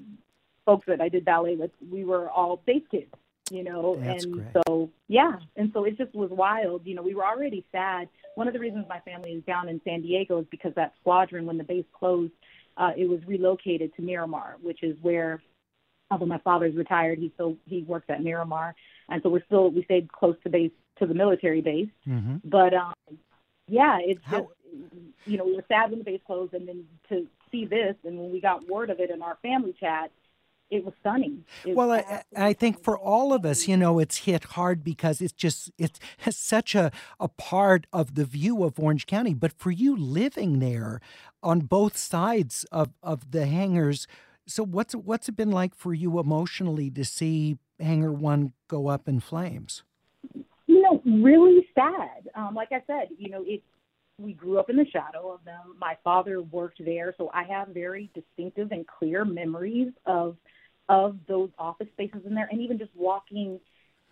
folks 0.65 0.85
that 0.87 1.01
I 1.01 1.09
did 1.09 1.25
ballet 1.25 1.55
with, 1.55 1.71
we 1.91 2.03
were 2.05 2.29
all 2.29 2.61
base 2.65 2.83
kids, 2.91 3.11
you 3.49 3.63
know, 3.63 3.97
That's 3.99 4.23
and 4.23 4.33
great. 4.33 4.47
so 4.67 4.89
yeah, 5.07 5.37
and 5.55 5.71
so 5.73 5.83
it 5.85 5.97
just 5.97 6.13
was 6.13 6.29
wild. 6.29 6.85
You 6.85 6.95
know, 6.95 7.01
we 7.01 7.15
were 7.15 7.25
already 7.25 7.65
sad. 7.71 8.07
One 8.35 8.47
of 8.47 8.53
the 8.53 8.59
reasons 8.59 8.85
my 8.87 8.99
family 8.99 9.31
is 9.31 9.43
down 9.43 9.67
in 9.69 9.81
San 9.83 10.01
Diego 10.01 10.39
is 10.39 10.45
because 10.49 10.73
that 10.75 10.93
squadron, 11.01 11.45
when 11.45 11.57
the 11.57 11.63
base 11.63 11.85
closed, 11.93 12.31
uh, 12.77 12.91
it 12.95 13.09
was 13.09 13.19
relocated 13.27 13.93
to 13.95 14.01
Miramar, 14.01 14.55
which 14.61 14.83
is 14.83 14.95
where, 15.01 15.41
although 16.09 16.25
my 16.25 16.37
father's 16.39 16.75
retired, 16.75 17.19
he 17.19 17.31
still 17.35 17.57
he 17.65 17.83
works 17.83 18.05
at 18.09 18.23
Miramar, 18.23 18.75
and 19.09 19.21
so 19.21 19.29
we're 19.29 19.45
still 19.45 19.69
we 19.69 19.83
stayed 19.83 20.11
close 20.11 20.35
to 20.43 20.49
base 20.49 20.71
to 20.99 21.05
the 21.05 21.13
military 21.13 21.61
base. 21.61 21.89
Mm-hmm. 22.07 22.37
But 22.45 22.73
um, 22.73 22.93
yeah, 23.67 23.97
it's 24.01 24.21
How- 24.23 24.39
just 24.39 24.49
you 25.25 25.37
know 25.37 25.45
we 25.45 25.55
were 25.55 25.65
sad 25.67 25.89
when 25.89 25.99
the 25.99 26.05
base 26.05 26.21
closed, 26.25 26.53
and 26.53 26.67
then 26.67 26.85
to 27.09 27.27
see 27.51 27.65
this, 27.65 27.95
and 28.05 28.17
when 28.17 28.31
we 28.31 28.39
got 28.39 28.65
word 28.69 28.89
of 28.89 28.99
it 29.01 29.09
in 29.09 29.21
our 29.21 29.37
family 29.41 29.75
chat, 29.77 30.11
it 30.71 30.83
was 30.85 30.93
stunning. 31.01 31.45
It 31.63 31.75
Well, 31.75 31.89
was 31.89 32.03
I, 32.07 32.23
I 32.35 32.53
think 32.53 32.83
for 32.83 32.97
all 32.97 33.33
of 33.33 33.45
us, 33.45 33.67
you 33.67 33.77
know, 33.77 33.99
it's 33.99 34.17
hit 34.19 34.43
hard 34.45 34.83
because 34.83 35.21
it's 35.21 35.33
just 35.33 35.71
it's 35.77 35.99
such 36.29 36.75
a, 36.75 36.91
a 37.19 37.27
part 37.27 37.87
of 37.93 38.15
the 38.15 38.25
view 38.25 38.63
of 38.63 38.79
Orange 38.79 39.05
County. 39.07 39.33
But 39.35 39.53
for 39.53 39.71
you 39.71 39.95
living 39.95 40.59
there 40.59 41.01
on 41.43 41.61
both 41.61 41.97
sides 41.97 42.65
of, 42.71 42.91
of 43.03 43.31
the 43.31 43.45
hangars, 43.47 44.07
so 44.47 44.63
what's 44.65 44.95
what's 44.95 45.29
it 45.29 45.35
been 45.35 45.51
like 45.51 45.75
for 45.75 45.93
you 45.93 46.19
emotionally 46.19 46.89
to 46.91 47.05
see 47.05 47.57
Hangar 47.79 48.11
One 48.13 48.53
go 48.67 48.87
up 48.87 49.07
in 49.07 49.19
flames? 49.19 49.83
you 50.67 50.81
know, 50.81 51.01
really 51.05 51.67
sad. 51.75 52.29
Um, 52.35 52.55
like 52.55 52.69
I 52.71 52.81
said, 52.87 53.09
you 53.17 53.29
know, 53.29 53.43
it. 53.45 53.61
We 54.17 54.33
grew 54.33 54.59
up 54.59 54.69
in 54.69 54.75
the 54.75 54.85
shadow 54.85 55.31
of 55.31 55.43
them. 55.45 55.75
My 55.79 55.97
father 56.03 56.43
worked 56.43 56.79
there, 56.85 57.15
so 57.17 57.31
I 57.33 57.43
have 57.43 57.69
very 57.69 58.11
distinctive 58.13 58.71
and 58.71 58.85
clear 58.85 59.25
memories 59.25 59.93
of 60.05 60.37
of 60.91 61.15
those 61.25 61.49
office 61.57 61.87
spaces 61.93 62.19
in 62.25 62.35
there, 62.35 62.49
and 62.51 62.59
even 62.61 62.77
just 62.77 62.91
walking 62.95 63.59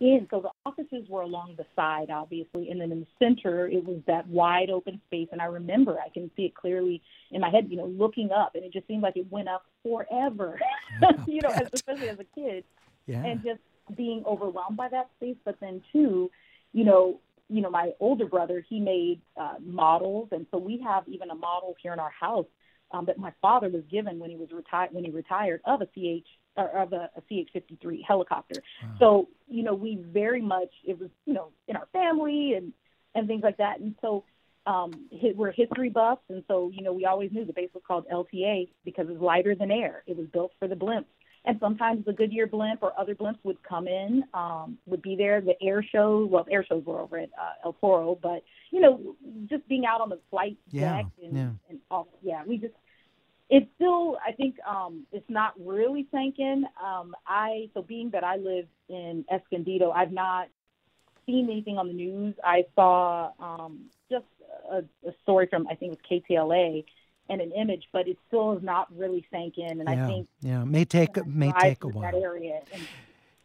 in. 0.00 0.26
So 0.30 0.40
the 0.40 0.50
offices 0.64 1.06
were 1.10 1.20
along 1.20 1.56
the 1.58 1.66
side, 1.76 2.08
obviously, 2.10 2.70
and 2.70 2.80
then 2.80 2.90
in 2.90 3.00
the 3.00 3.06
center 3.18 3.68
it 3.68 3.84
was 3.84 3.98
that 4.06 4.26
wide 4.26 4.70
open 4.70 4.98
space. 5.06 5.28
And 5.30 5.42
I 5.42 5.44
remember, 5.44 5.98
I 6.00 6.08
can 6.08 6.30
see 6.36 6.44
it 6.44 6.54
clearly 6.54 7.02
in 7.30 7.42
my 7.42 7.50
head, 7.50 7.66
you 7.68 7.76
know, 7.76 7.84
looking 7.86 8.30
up, 8.32 8.54
and 8.54 8.64
it 8.64 8.72
just 8.72 8.86
seemed 8.86 9.02
like 9.02 9.18
it 9.18 9.30
went 9.30 9.48
up 9.48 9.66
forever. 9.82 10.58
you 11.26 11.42
know, 11.42 11.52
as, 11.52 11.66
especially 11.74 12.08
as 12.08 12.18
a 12.18 12.24
kid 12.34 12.64
Yeah. 13.06 13.24
and 13.26 13.42
just 13.44 13.60
being 13.94 14.24
overwhelmed 14.26 14.78
by 14.78 14.88
that 14.88 15.10
space. 15.18 15.36
But 15.44 15.58
then 15.60 15.82
too, 15.92 16.30
you 16.72 16.84
know, 16.84 17.20
you 17.50 17.60
know, 17.60 17.70
my 17.70 17.90
older 18.00 18.24
brother 18.26 18.64
he 18.66 18.80
made 18.80 19.20
uh, 19.36 19.56
models, 19.62 20.28
and 20.32 20.46
so 20.50 20.56
we 20.56 20.80
have 20.82 21.04
even 21.08 21.28
a 21.28 21.34
model 21.34 21.74
here 21.82 21.92
in 21.92 21.98
our 21.98 22.12
house 22.18 22.46
um, 22.92 23.04
that 23.04 23.18
my 23.18 23.32
father 23.42 23.68
was 23.68 23.82
given 23.90 24.18
when 24.18 24.30
he 24.30 24.36
was 24.36 24.48
retired 24.50 24.90
when 24.92 25.04
he 25.04 25.10
retired 25.10 25.60
of 25.66 25.82
a 25.82 25.86
CH 25.86 26.26
or 26.56 26.68
of 26.78 26.92
a, 26.92 27.10
a 27.16 27.20
CH-53 27.28 28.00
helicopter. 28.06 28.62
So 28.98 29.28
you 29.48 29.62
know, 29.62 29.74
we 29.74 29.96
very 29.96 30.42
much 30.42 30.70
it 30.84 30.98
was 30.98 31.10
you 31.26 31.34
know 31.34 31.48
in 31.68 31.76
our 31.76 31.86
family 31.92 32.54
and 32.56 32.72
and 33.14 33.26
things 33.26 33.42
like 33.42 33.58
that, 33.58 33.80
and 33.80 33.94
so. 34.00 34.24
Um, 34.66 35.08
we're 35.36 35.52
history 35.52 35.88
buffs, 35.88 36.20
and 36.28 36.44
so 36.46 36.70
you 36.72 36.82
know 36.82 36.92
we 36.92 37.06
always 37.06 37.32
knew 37.32 37.46
the 37.46 37.52
base 37.52 37.70
was 37.72 37.82
called 37.88 38.06
LTA 38.12 38.68
because 38.84 39.06
it's 39.08 39.20
lighter 39.20 39.54
than 39.54 39.70
air. 39.70 40.02
It 40.06 40.18
was 40.18 40.26
built 40.26 40.52
for 40.58 40.68
the 40.68 40.74
blimps, 40.74 41.06
and 41.46 41.58
sometimes 41.60 42.04
the 42.04 42.12
Goodyear 42.12 42.46
blimp 42.46 42.82
or 42.82 42.92
other 43.00 43.14
blimps 43.14 43.38
would 43.42 43.62
come 43.62 43.88
in, 43.88 44.22
um, 44.34 44.76
would 44.86 45.00
be 45.00 45.16
there. 45.16 45.40
The 45.40 45.60
air 45.62 45.82
show, 45.82 46.26
well, 46.26 46.46
air 46.50 46.64
shows 46.64 46.84
were 46.84 47.00
over 47.00 47.18
at 47.18 47.30
uh, 47.40 47.52
El 47.64 47.72
Toro, 47.74 48.18
but 48.22 48.44
you 48.70 48.80
know, 48.80 49.16
just 49.48 49.66
being 49.66 49.86
out 49.86 50.02
on 50.02 50.10
the 50.10 50.20
flight 50.30 50.58
Yeah, 50.70 50.96
deck 50.98 51.06
and, 51.24 51.36
yeah. 51.36 51.50
and 51.70 51.78
all, 51.90 52.08
yeah, 52.22 52.42
we 52.46 52.58
just 52.58 52.74
it's 53.50 53.66
still 53.74 54.16
I 54.24 54.32
think 54.32 54.56
um 54.66 55.06
it's 55.12 55.28
not 55.28 55.54
really 55.60 56.06
sank 56.12 56.36
in. 56.38 56.64
Um 56.82 57.14
I 57.26 57.68
so 57.74 57.82
being 57.82 58.10
that 58.10 58.24
I 58.24 58.36
live 58.36 58.66
in 58.88 59.24
Escondido, 59.30 59.90
I've 59.90 60.12
not 60.12 60.48
seen 61.26 61.50
anything 61.50 61.76
on 61.76 61.88
the 61.88 61.92
news. 61.92 62.34
I 62.44 62.64
saw 62.74 63.32
um 63.40 63.90
just 64.10 64.26
a, 64.70 64.78
a 65.06 65.12
story 65.22 65.48
from 65.50 65.66
I 65.68 65.74
think 65.74 65.92
it 65.92 65.98
was 65.98 66.22
KTLA 66.30 66.84
and 67.28 67.40
an 67.40 67.52
image, 67.52 67.84
but 67.92 68.08
it 68.08 68.16
still 68.28 68.56
is 68.56 68.62
not 68.62 68.86
really 68.96 69.26
sank 69.30 69.54
in 69.58 69.80
and 69.80 69.88
yeah, 69.88 70.04
I 70.04 70.06
think 70.06 70.28
yeah, 70.42 70.64
may 70.64 70.84
take 70.84 71.26
may 71.26 71.52
take 71.60 71.84
a 71.84 71.88
while. 71.88 72.02
that 72.02 72.14
area 72.14 72.60
and 72.72 72.86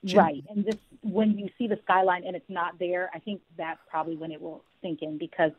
Jim- 0.06 0.20
right. 0.20 0.44
And 0.50 0.66
just 0.66 0.78
when 1.02 1.36
you 1.40 1.50
see 1.58 1.66
the 1.66 1.80
skyline 1.84 2.26
and 2.28 2.36
it's 2.36 2.50
not 2.50 2.78
there, 2.78 3.10
I 3.16 3.18
think 3.18 3.42
that's 3.58 3.80
probably 3.90 4.16
when 4.16 4.32
it 4.32 4.40
will 4.40 4.64
sink 4.84 5.02
in 5.02 5.18
because 5.18 5.52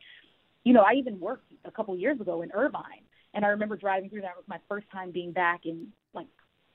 you 0.62 0.73
know, 0.73 0.82
I 0.82 0.94
even 0.94 1.20
worked 1.20 1.52
a 1.64 1.70
couple 1.70 1.97
years 1.97 2.20
ago 2.20 2.43
in 2.43 2.51
Irvine 2.51 3.06
and 3.37 3.45
I 3.45 3.49
remember 3.49 3.77
driving 3.77 4.09
through 4.09 4.23
that 4.23 4.35
was 4.35 4.47
my 4.49 4.59
first 4.67 4.91
time 4.91 5.11
being 5.13 5.31
back 5.31 5.67
in 5.67 5.89
like 6.15 6.27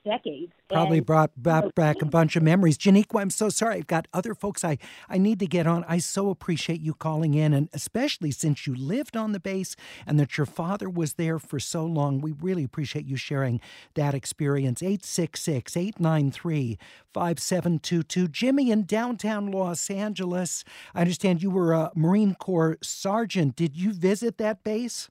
decades. 0.05 0.53
Probably 0.69 0.99
And, 0.99 1.05
brought, 1.05 1.31
you 1.35 1.51
know, 1.51 1.71
back 1.75 2.01
a 2.01 2.05
bunch 2.05 2.35
of 2.35 2.43
memories. 2.43 2.77
Janiqua, 2.77 3.21
I'm 3.21 3.29
so 3.31 3.49
sorry. 3.49 3.77
I've 3.77 3.87
got 3.87 4.07
other 4.13 4.35
folks 4.35 4.63
I, 4.63 4.77
I 5.09 5.17
need 5.17 5.39
to 5.39 5.47
get 5.47 5.67
on. 5.67 5.83
I 5.87 5.97
so 5.97 6.29
appreciate 6.29 6.79
you 6.79 6.93
calling 6.93 7.33
in, 7.33 7.53
and 7.53 7.67
especially 7.73 8.31
since 8.31 8.65
you 8.67 8.75
lived 8.75 9.17
on 9.17 9.31
the 9.31 9.39
base 9.39 9.75
and 10.05 10.19
that 10.19 10.37
your 10.37 10.45
father 10.45 10.89
was 10.89 11.13
there 11.13 11.39
for 11.39 11.59
so 11.59 11.83
long. 11.83 12.21
We 12.21 12.31
really 12.31 12.63
appreciate 12.63 13.05
you 13.05 13.15
sharing 13.15 13.59
that 13.95 14.13
experience. 14.13 14.83
866 14.83 15.75
893 15.75 16.77
5722. 17.13 18.27
Jimmy 18.27 18.71
in 18.71 18.85
downtown 18.85 19.51
Los 19.51 19.89
Angeles. 19.89 20.63
I 20.93 21.01
understand 21.01 21.41
you 21.41 21.49
were 21.49 21.73
a 21.73 21.91
Marine 21.95 22.35
Corps 22.35 22.77
sergeant. 22.81 23.55
Did 23.55 23.75
you 23.75 23.93
visit 23.93 24.37
that 24.37 24.63
base? 24.63 25.09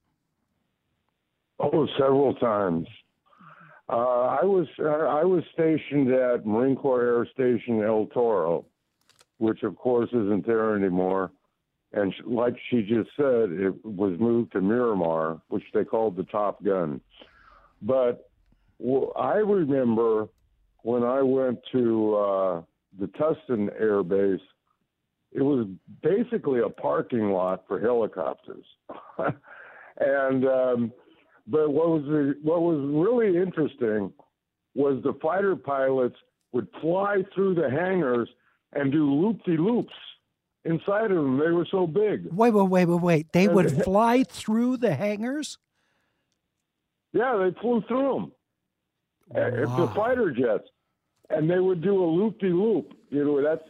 Oh, 1.63 1.87
several 1.99 2.35
times. 2.35 2.89
Uh, 3.89 4.39
I 4.41 4.45
was 4.45 4.67
uh, 4.79 4.85
I 4.85 5.25
was 5.25 5.43
stationed 5.53 6.11
at 6.13 6.47
Marine 6.47 6.77
Corps 6.77 7.03
Air 7.03 7.27
Station 7.35 7.83
El 7.83 8.07
Toro, 8.07 8.65
which 9.39 9.63
of 9.63 9.77
course 9.77 10.09
isn't 10.11 10.47
there 10.47 10.75
anymore. 10.75 11.33
And 11.93 12.15
like 12.25 12.55
she 12.71 12.83
just 12.83 13.11
said, 13.17 13.51
it 13.51 13.85
was 13.85 14.19
moved 14.19 14.53
to 14.53 14.61
Miramar, 14.61 15.43
which 15.49 15.65
they 15.75 15.85
called 15.85 16.17
the 16.17 16.23
Top 16.25 16.63
Gun. 16.65 17.01
But 17.83 18.31
I 19.17 19.35
remember 19.35 20.29
when 20.83 21.03
I 21.03 21.21
went 21.21 21.59
to 21.73 22.15
uh, 22.15 22.63
the 22.99 23.07
Tustin 23.09 23.69
Air 23.79 24.03
Base, 24.03 24.41
it 25.33 25.43
was 25.43 25.67
basically 26.01 26.61
a 26.61 26.69
parking 26.69 27.33
lot 27.33 27.65
for 27.67 27.81
helicopters. 27.81 28.65
and 29.99 30.47
um, 30.47 30.93
but 31.51 31.71
what 31.71 31.89
was 31.89 32.03
the, 32.05 32.35
what 32.43 32.63
was 32.63 32.79
really 32.79 33.37
interesting 33.37 34.13
was 34.75 35.03
the 35.03 35.19
fighter 35.21 35.57
pilots 35.57 36.17
would 36.53 36.69
fly 36.81 37.25
through 37.35 37.57
the 37.57 37.69
hangars 37.69 38.29
and 38.73 38.93
do 38.93 39.13
loop 39.13 39.43
de 39.45 39.53
loops 39.53 39.93
inside 40.65 41.11
of 41.11 41.17
them. 41.17 41.39
They 41.39 41.51
were 41.51 41.67
so 41.71 41.89
big. 41.89 42.27
Wait, 42.33 42.53
wait, 42.53 42.69
wait, 42.69 42.85
wait, 42.87 43.03
wait. 43.03 43.33
They 43.33 43.49
would 43.49 43.83
fly 43.85 44.23
through 44.23 44.77
the 44.77 44.95
hangars? 44.95 45.59
Yeah, 47.13 47.37
they 47.37 47.61
flew 47.61 47.83
through 47.89 48.15
them. 48.15 48.33
It's 49.33 49.77
the 49.77 49.89
fighter 49.95 50.31
jets, 50.31 50.69
and 51.31 51.51
they 51.51 51.59
would 51.59 51.83
do 51.83 52.03
a 52.03 52.07
loop 52.07 52.39
de 52.39 52.47
loop. 52.47 52.93
You 53.11 53.25
know, 53.25 53.43
that's 53.43 53.63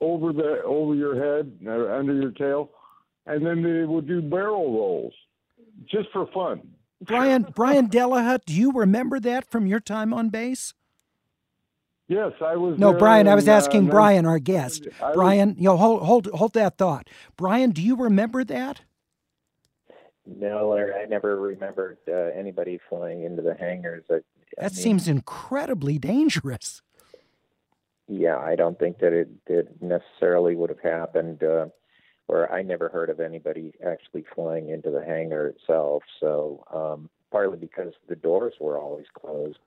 over 0.00 0.32
the 0.32 0.62
over 0.64 0.94
your 0.94 1.14
head, 1.14 1.52
uh, 1.66 1.92
under 1.92 2.14
your 2.14 2.30
tail, 2.32 2.70
and 3.26 3.44
then 3.44 3.62
they 3.62 3.84
would 3.84 4.06
do 4.06 4.22
barrel 4.22 4.72
rolls, 4.72 5.12
just 5.90 6.08
for 6.12 6.26
fun. 6.32 6.62
Brian 7.00 7.46
Brian 7.54 7.88
Delahutt, 7.88 8.44
do 8.44 8.54
you 8.54 8.72
remember 8.72 9.20
that 9.20 9.48
from 9.50 9.66
your 9.66 9.80
time 9.80 10.12
on 10.12 10.28
base? 10.30 10.74
Yes, 12.08 12.32
I 12.40 12.56
was. 12.56 12.78
No, 12.78 12.90
there 12.90 12.98
Brian. 12.98 13.28
I 13.28 13.34
was 13.34 13.44
in, 13.46 13.50
uh, 13.52 13.56
asking 13.56 13.86
Brian, 13.86 14.24
our 14.26 14.38
guest. 14.38 14.88
I 15.00 15.08
was- 15.08 15.14
Brian, 15.14 15.54
you 15.58 15.64
know, 15.64 15.76
hold 15.76 16.02
hold 16.02 16.26
hold 16.28 16.54
that 16.54 16.78
thought. 16.78 17.08
Brian, 17.36 17.70
do 17.70 17.82
you 17.82 17.96
remember 17.96 18.44
that? 18.44 18.82
No, 20.26 20.76
I 20.76 21.06
never 21.06 21.40
remembered 21.40 21.98
uh, 22.06 22.12
anybody 22.12 22.78
flying 22.88 23.24
into 23.24 23.40
the 23.42 23.54
hangars. 23.54 24.04
I, 24.10 24.16
I 24.16 24.20
That 24.58 24.72
mean, 24.72 24.82
seems 24.82 25.08
incredibly 25.08 25.98
dangerous. 25.98 26.82
Yeah, 28.08 28.38
I 28.38 28.54
don't 28.54 28.78
think 28.78 28.98
that 28.98 29.12
it, 29.14 29.28
it 29.46 29.80
necessarily 29.80 30.54
would 30.54 30.68
have 30.70 30.80
happened. 30.80 31.42
Uh, 31.42 31.66
or 32.28 32.52
I 32.52 32.62
never 32.62 32.88
heard 32.88 33.10
of 33.10 33.20
anybody 33.20 33.72
actually 33.84 34.24
flying 34.34 34.68
into 34.68 34.90
the 34.90 35.04
hangar 35.04 35.48
itself. 35.48 36.02
So 36.20 36.64
um, 36.72 37.10
partly 37.30 37.56
because 37.56 37.92
the 38.08 38.16
doors 38.16 38.54
were 38.60 38.78
always 38.78 39.06
closed. 39.18 39.58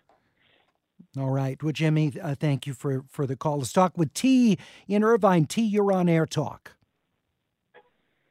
All 1.17 1.31
right. 1.31 1.61
Well, 1.61 1.73
Jimmy, 1.73 2.13
uh, 2.21 2.35
thank 2.35 2.67
you 2.67 2.73
for 2.73 3.03
for 3.09 3.25
the 3.25 3.35
call. 3.35 3.57
Let's 3.57 3.73
talk 3.73 3.97
with 3.97 4.13
T 4.13 4.57
in 4.87 5.03
Irvine. 5.03 5.45
T, 5.45 5.61
you're 5.61 5.91
on 5.91 6.07
Air 6.07 6.25
Talk. 6.25 6.73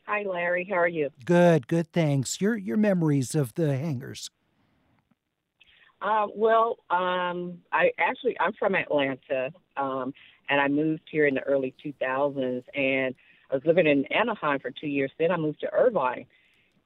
Hi, 0.04 0.22
Larry. 0.22 0.66
How 0.68 0.76
are 0.76 0.88
you? 0.88 1.10
Good, 1.24 1.66
good. 1.66 1.92
Thanks. 1.92 2.40
Your 2.40 2.56
your 2.56 2.76
memories 2.76 3.34
of 3.34 3.54
the 3.54 3.76
hangars. 3.76 4.30
Uh, 6.00 6.28
well, 6.34 6.78
um, 6.88 7.58
I 7.72 7.90
actually 7.98 8.38
I'm 8.40 8.52
from 8.54 8.74
Atlanta, 8.74 9.50
um, 9.76 10.14
and 10.48 10.60
I 10.60 10.68
moved 10.68 11.02
here 11.10 11.26
in 11.26 11.34
the 11.34 11.42
early 11.42 11.74
2000s, 11.84 12.62
and 12.74 13.14
I 13.50 13.56
was 13.56 13.64
living 13.64 13.86
in 13.86 14.04
Anaheim 14.12 14.60
for 14.60 14.70
two 14.70 14.86
years. 14.86 15.10
Then 15.18 15.30
I 15.30 15.36
moved 15.36 15.60
to 15.60 15.72
Irvine, 15.72 16.26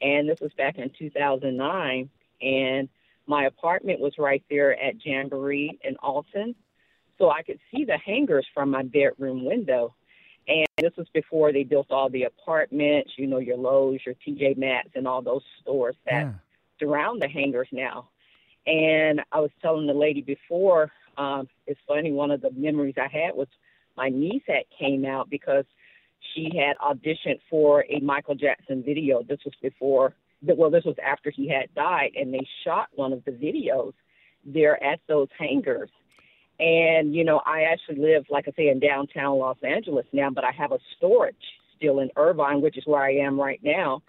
and 0.01 0.29
this 0.29 0.41
was 0.41 0.53
back 0.55 0.79
in 0.79 0.91
2009, 0.99 2.11
and 2.41 2.89
my 3.27 3.45
apartment 3.45 4.01
was 4.01 4.15
right 4.19 4.43
there 4.51 4.73
at 4.73 5.05
Jamboree 5.05 5.79
in 5.83 5.97
Alton, 5.97 6.55
so 7.19 7.31
I 7.31 7.43
could 7.43 7.59
see 7.71 7.85
the 7.85 7.99
hangars 7.99 8.47
from 8.55 8.71
my 8.71 8.83
bedroom 8.83 9.45
window. 9.45 9.95
And 10.47 10.67
this 10.79 10.93
was 10.97 11.07
before 11.15 11.53
they 11.53 11.65
built 11.65 11.91
all 11.91 12.11
the 12.11 12.25
apartments, 12.25 13.13
you 13.17 13.27
know, 13.27 13.39
your 13.39 13.57
Lowe's, 13.57 14.01
your 14.05 14.15
TJ 14.15 14.59
Maxx, 14.59 14.91
and 14.95 15.09
all 15.09 15.23
those 15.23 15.43
stores 15.63 15.97
that 16.07 16.35
surround 16.79 17.23
the 17.23 17.29
hangars 17.29 17.69
now. 17.73 18.09
And 18.67 19.23
I 19.33 19.41
was 19.41 19.51
telling 19.63 19.87
the 19.87 19.95
lady 19.95 20.21
before, 20.21 20.91
um, 21.17 21.49
it's 21.67 21.81
funny, 21.87 22.13
one 22.13 22.31
of 22.31 22.41
the 22.41 22.51
memories 22.51 22.95
I 22.99 23.09
had 23.09 23.35
was 23.35 23.49
my 23.97 24.09
niece 24.09 24.43
had 24.47 24.65
came 24.79 25.05
out 25.05 25.31
because 25.31 25.65
she 26.35 26.51
had 26.57 26.77
auditioned 26.79 27.41
for 27.49 27.85
a 27.89 28.01
Michael 28.01 28.35
Jackson 28.35 28.83
video. 28.83 29.23
This 29.23 29.39
was 29.45 29.55
before, 29.63 30.15
well, 30.43 30.71
this 30.71 30.85
was 30.85 30.97
after 31.05 31.31
he 31.31 31.49
had 31.49 31.73
died, 31.75 32.13
and 32.17 32.33
they 32.33 32.47
shot 32.65 32.89
one 32.95 33.13
of 33.13 33.25
the 33.25 33.33
videos 33.33 33.93
there 34.45 34.83
at 34.83 35.01
those 35.09 35.29
hangars. 35.39 35.91
And, 36.61 37.15
you 37.15 37.25
know, 37.25 37.41
I 37.47 37.63
actually 37.63 38.01
live, 38.01 38.25
like 38.31 38.47
I 38.47 38.53
say, 38.57 38.69
in 38.69 38.79
downtown 38.79 39.39
Los 39.39 39.57
Angeles 39.63 40.07
now, 40.13 40.31
but 40.31 40.45
I 40.45 40.53
have 40.53 40.73
a 40.73 40.79
storage 40.97 41.35
still 41.77 41.99
in 42.01 42.11
Irvine, 42.17 42.61
which 42.61 42.79
is 42.79 42.85
where 42.87 43.03
I 43.03 43.15
am 43.15 43.41
right 43.41 43.61
now. 43.63 44.03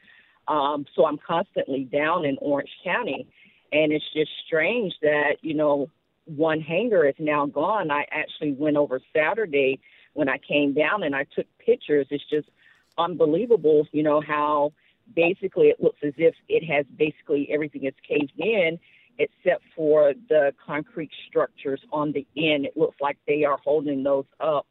Um, 0.47 0.85
so 0.95 1.05
I'm 1.05 1.17
constantly 1.25 1.85
down 1.85 2.23
in 2.25 2.37
Orange 2.39 2.69
County. 2.83 3.27
And 3.71 3.91
it's 3.91 4.05
just 4.13 4.29
strange 4.45 4.93
that, 5.01 5.37
you 5.41 5.55
know, 5.55 5.89
one 6.25 6.61
hangar 6.61 7.07
is 7.07 7.15
now 7.17 7.47
gone. 7.47 7.89
I 7.89 8.05
actually 8.11 8.53
went 8.53 8.77
over 8.77 8.99
Saturday 9.15 9.79
when 10.15 10.27
I 10.27 10.39
came 10.39 10.73
down 10.73 11.03
and 11.03 11.15
I 11.15 11.25
took 11.35 11.45
pictures. 11.59 12.07
It's 12.09 12.27
just 12.29 12.49
unbelievable, 12.97 13.87
you 13.91 14.01
know, 14.01 14.21
how 14.21 14.73
basically 15.13 15.67
it 15.67 15.79
looks 15.79 15.99
as 16.03 16.13
if 16.17 16.33
it 16.49 16.65
has 16.65 16.85
basically 16.97 17.49
everything 17.51 17.85
is 17.85 17.93
caved 18.07 18.33
in 18.37 18.79
except 19.17 19.63
for 19.75 20.13
the 20.27 20.53
concrete 20.65 21.11
structures 21.27 21.81
on 21.91 22.11
the 22.11 22.25
end. 22.35 22.65
It 22.65 22.75
looks 22.75 22.97
like 22.99 23.17
they 23.27 23.43
are 23.45 23.57
holding 23.63 24.03
those 24.03 24.25
up. 24.39 24.67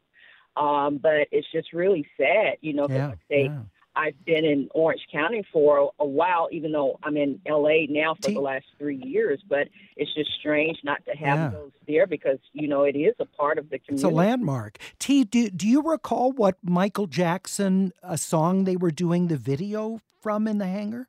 Um, 0.55 0.99
but 1.01 1.27
it's 1.31 1.47
just 1.51 1.73
really 1.73 2.07
sad, 2.17 2.57
you 2.61 2.73
know, 2.73 2.87
Yeah, 2.89 3.07
like 3.07 3.19
I 3.29 3.33
say, 3.33 3.51
I've 3.95 4.25
been 4.25 4.43
in 4.45 4.67
Orange 4.73 5.01
County 5.11 5.43
for 5.53 5.91
a, 5.99 6.05
while, 6.05 6.49
even 6.51 6.71
though 6.71 6.99
I'm 7.03 7.15
in 7.17 7.39
LA 7.47 7.85
now 7.89 8.15
for 8.21 8.31
the 8.31 8.39
last 8.41 8.65
three 8.77 9.01
years. 9.03 9.41
But 9.47 9.67
it's 9.95 10.13
just 10.13 10.31
strange 10.39 10.77
not 10.83 11.03
to 11.05 11.11
have 11.11 11.37
Yeah. 11.37 11.49
those 11.49 11.71
there 11.87 12.05
because, 12.07 12.39
you 12.53 12.67
know, 12.67 12.83
it 12.83 12.95
is 12.95 13.15
a 13.19 13.25
part 13.25 13.57
of 13.57 13.69
the 13.69 13.79
community. 13.79 14.05
It's 14.07 14.13
a 14.13 14.15
landmark. 14.15 14.77
T, 14.99 15.23
do, 15.23 15.49
do 15.49 15.67
you 15.67 15.81
recall 15.81 16.31
what 16.33 16.57
Michael 16.63 17.07
Jackson 17.07 17.93
a 18.03 18.17
song 18.17 18.65
they 18.65 18.75
were 18.75 18.91
doing 18.91 19.27
the 19.27 19.37
video 19.37 20.01
from 20.21 20.47
in 20.47 20.57
the 20.57 20.67
hangar? 20.67 21.07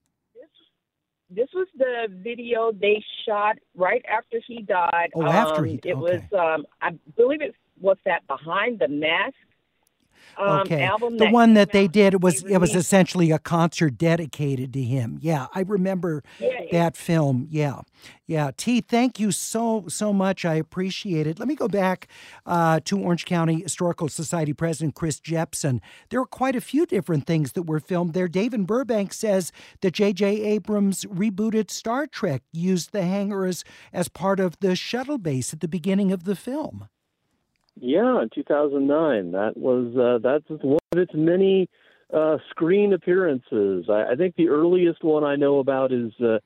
This 1.29 1.49
was 1.53 1.67
the 1.77 2.07
video 2.09 2.71
they 2.71 3.03
shot 3.27 3.59
right 3.75 4.05
after 4.09 4.41
he 4.47 4.63
died. 4.63 5.11
Oh, 5.17 5.25
after 5.27 5.63
Um, 5.63 5.65
he- 5.67 5.81
It 5.85 5.97
was, 5.99 6.23
um, 6.33 6.67
I 6.81 6.91
believe 7.17 7.43
it 7.43 7.55
was 7.81 7.97
that 8.05 8.25
behind 8.29 8.79
the 8.79 8.87
mask. 8.89 9.35
Um, 10.39 10.61
okay. 10.61 10.83
album. 10.83 11.17
the 11.17 11.25
that 11.25 11.33
one 11.33 11.55
that 11.55 11.73
they 11.73 11.89
did 11.89 12.15
it 12.15 12.21
was 12.21 12.43
it 12.45 12.59
was 12.59 12.75
essentially 12.75 13.31
a 13.31 13.39
concert 13.39 13.97
dedicated 13.97 14.73
to 14.75 14.83
him. 14.83 15.19
Yeah, 15.21 15.47
I 15.55 15.61
remember 15.63 16.23
Yeah, 16.39 16.61
that 16.73 16.97
film. 16.97 17.49
Yeah, 17.51 17.81
yeah. 18.27 18.51
T, 18.57 18.81
thank 18.81 19.19
you 19.19 19.33
so 19.33 19.85
so 19.89 20.13
much. 20.13 20.45
I 20.45 20.55
appreciate 20.55 21.27
it. 21.27 21.39
Let 21.39 21.49
me 21.49 21.55
go 21.55 21.69
back 21.69 22.09
uh, 22.45 22.81
to 22.85 22.99
Orange 23.01 23.25
County 23.25 23.63
Historical 23.63 24.09
Society 24.09 24.53
President 24.53 24.95
Chris 24.95 25.21
Jepsen. 25.21 25.81
There 26.11 26.21
were 26.21 26.27
quite 26.27 26.57
a 26.57 26.61
few 26.61 26.87
different 26.87 27.27
things 27.27 27.53
that 27.53 27.63
were 27.63 27.81
filmed 27.81 28.13
there. 28.15 28.29
David 28.29 28.67
Burbank 28.67 29.13
says 29.13 29.53
that 29.81 29.93
J.J. 29.93 30.43
Abrams 30.43 31.05
rebooted 31.05 31.71
Star 31.71 32.07
Trek 32.07 32.43
used 32.53 32.93
the 32.93 33.03
hangar 33.03 33.47
as, 33.47 33.65
as 33.93 34.09
part 34.09 34.41
of 34.41 34.59
the 34.61 34.77
shuttle 34.77 35.19
base 35.19 35.53
at 35.53 35.61
the 35.61 35.69
beginning 35.69 36.13
of 36.13 36.25
the 36.25 36.37
film. 36.37 36.89
Yeah, 37.79 38.23
in 38.23 38.31
2009. 38.35 39.33
That 39.33 39.57
was 39.57 39.95
uh, 39.97 40.19
that's 40.23 40.63
one 40.63 40.79
of 40.93 40.99
its 40.99 41.13
many 41.15 41.69
uh, 42.13 42.39
screen 42.51 42.93
appearances. 42.93 43.87
I, 43.91 44.13
I 44.13 44.15
think 44.17 44.37
the 44.37 44.49
earliest 44.49 45.05
one 45.05 45.25
I 45.25 45.37
know 45.37 45.59
about 45.59 45.93
is 45.93 46.13
uh, 46.21 46.39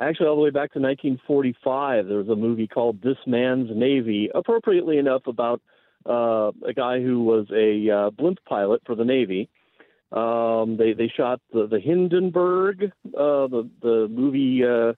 actually 0.00 0.26
all 0.26 0.36
the 0.36 0.42
way 0.42 0.50
back 0.50 0.72
to 0.74 0.80
1945. 0.80 2.06
There 2.06 2.18
was 2.18 2.28
a 2.28 2.36
movie 2.36 2.66
called 2.68 3.00
This 3.02 3.16
Man's 3.26 3.70
Navy, 3.74 4.30
appropriately 4.34 4.98
enough 4.98 5.26
about 5.26 5.62
uh, 6.04 6.52
a 6.66 6.74
guy 6.74 7.00
who 7.00 7.22
was 7.22 7.46
a 7.50 7.90
uh, 7.90 8.10
blimp 8.10 8.38
pilot 8.46 8.82
for 8.84 8.94
the 8.94 9.04
Navy. 9.04 9.48
Um, 10.12 10.76
they 10.76 10.92
they 10.92 11.08
shot 11.08 11.40
the 11.52 11.66
the 11.66 11.80
Hindenburg, 11.80 12.92
uh, 13.06 13.48
the 13.48 13.68
the 13.80 14.08
movie. 14.10 14.62
Uh, 14.62 14.92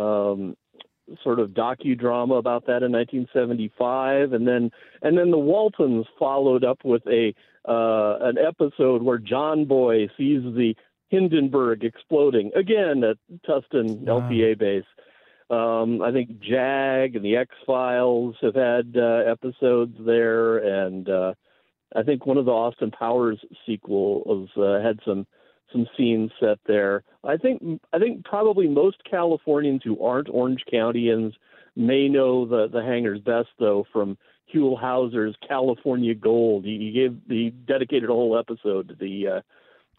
um, 0.00 0.56
sort 1.22 1.38
of 1.40 1.50
docudrama 1.50 2.38
about 2.38 2.66
that 2.66 2.82
in 2.82 2.92
1975, 2.92 4.32
and 4.32 4.46
then 4.46 4.70
and 5.02 5.18
then 5.18 5.30
the 5.30 5.38
Waltons 5.38 6.06
followed 6.18 6.64
up 6.64 6.78
with 6.84 7.02
a 7.06 7.34
uh, 7.68 8.18
an 8.20 8.36
episode 8.38 9.02
where 9.02 9.18
John 9.18 9.64
Boy 9.64 10.08
sees 10.16 10.42
the 10.42 10.74
Hindenburg 11.08 11.84
exploding 11.84 12.50
again 12.54 13.04
at 13.04 13.16
Tustin 13.48 14.00
Wow. 14.00 14.20
LTA 14.20 14.58
base. 14.58 14.84
Um, 15.50 16.02
I 16.02 16.10
think 16.10 16.40
Jag 16.40 17.16
and 17.16 17.24
the 17.24 17.36
X 17.36 17.50
Files 17.66 18.34
have 18.40 18.54
had 18.54 18.94
uh, 18.96 19.30
episodes 19.30 19.94
there, 20.00 20.86
and 20.86 21.08
uh, 21.08 21.34
I 21.94 22.02
think 22.02 22.26
one 22.26 22.38
of 22.38 22.46
the 22.46 22.50
Austin 22.50 22.90
Powers 22.90 23.38
sequels 23.66 24.48
uh, 24.56 24.80
had 24.80 25.00
some 25.04 25.26
some 25.74 25.88
scenes 25.96 26.30
set 26.38 26.58
there. 26.66 27.02
I 27.24 27.36
think 27.36 27.80
I 27.92 27.98
think 27.98 28.24
probably 28.24 28.68
most 28.68 29.02
Californians 29.04 29.82
who 29.84 30.02
aren't 30.02 30.28
Orange 30.30 30.62
Countyans 30.72 31.34
may 31.76 32.08
know 32.08 32.46
the 32.46 32.68
the 32.68 32.82
hangars 32.82 33.20
best 33.20 33.48
though 33.58 33.84
from 33.92 34.16
Huell 34.54 34.80
Howser's 34.80 35.36
California 35.46 36.14
Gold. 36.14 36.64
He, 36.64 36.92
gave 36.92 37.18
he 37.28 37.50
dedicated 37.50 38.08
a 38.08 38.12
whole 38.12 38.38
episode 38.38 38.88
to 38.88 38.94
the 38.94 39.28
uh, 39.28 39.40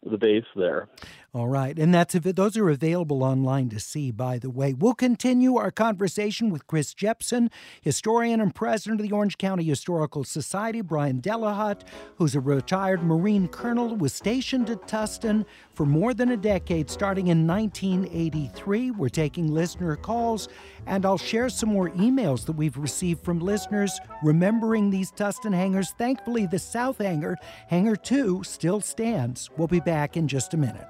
the 0.09 0.17
base 0.17 0.45
there. 0.55 0.87
All 1.35 1.49
right, 1.49 1.77
and 1.77 1.93
that's 1.93 2.13
those 2.13 2.55
are 2.55 2.69
available 2.69 3.21
online 3.21 3.67
to 3.67 3.79
see. 3.81 4.09
By 4.09 4.39
the 4.39 4.49
way, 4.49 4.73
we'll 4.73 4.93
continue 4.93 5.57
our 5.57 5.69
conversation 5.69 6.49
with 6.49 6.65
Chris 6.65 6.93
Jepsen, 6.93 7.51
historian 7.81 8.39
and 8.39 8.55
president 8.55 9.01
of 9.01 9.05
the 9.09 9.13
Orange 9.13 9.37
County 9.37 9.65
Historical 9.65 10.23
Society. 10.23 10.79
Brian 10.79 11.21
Delahutt, 11.21 11.81
who's 12.15 12.35
a 12.35 12.39
retired 12.39 13.03
Marine 13.03 13.49
colonel, 13.49 13.97
was 13.97 14.13
stationed 14.13 14.69
at 14.69 14.87
Tustin 14.87 15.43
for 15.73 15.85
more 15.85 16.13
than 16.13 16.31
a 16.31 16.37
decade, 16.37 16.89
starting 16.89 17.27
in 17.27 17.45
1983. 17.45 18.91
We're 18.91 19.09
taking 19.09 19.53
listener 19.53 19.97
calls, 19.97 20.47
and 20.85 21.05
I'll 21.05 21.17
share 21.17 21.49
some 21.49 21.67
more 21.67 21.89
emails 21.89 22.45
that 22.45 22.55
we've 22.55 22.77
received 22.77 23.25
from 23.25 23.39
listeners 23.39 23.99
remembering 24.23 24.89
these 24.89 25.11
Tustin 25.11 25.53
hangars. 25.53 25.91
Thankfully, 25.97 26.45
the 26.45 26.59
South 26.59 26.99
Hangar, 26.99 27.35
Hangar 27.67 27.97
2, 27.97 28.43
still 28.45 28.79
stands. 28.79 29.49
We'll 29.57 29.67
be 29.67 29.81
back 29.81 30.15
in 30.15 30.29
just 30.29 30.53
a 30.53 30.57
minute. 30.57 30.87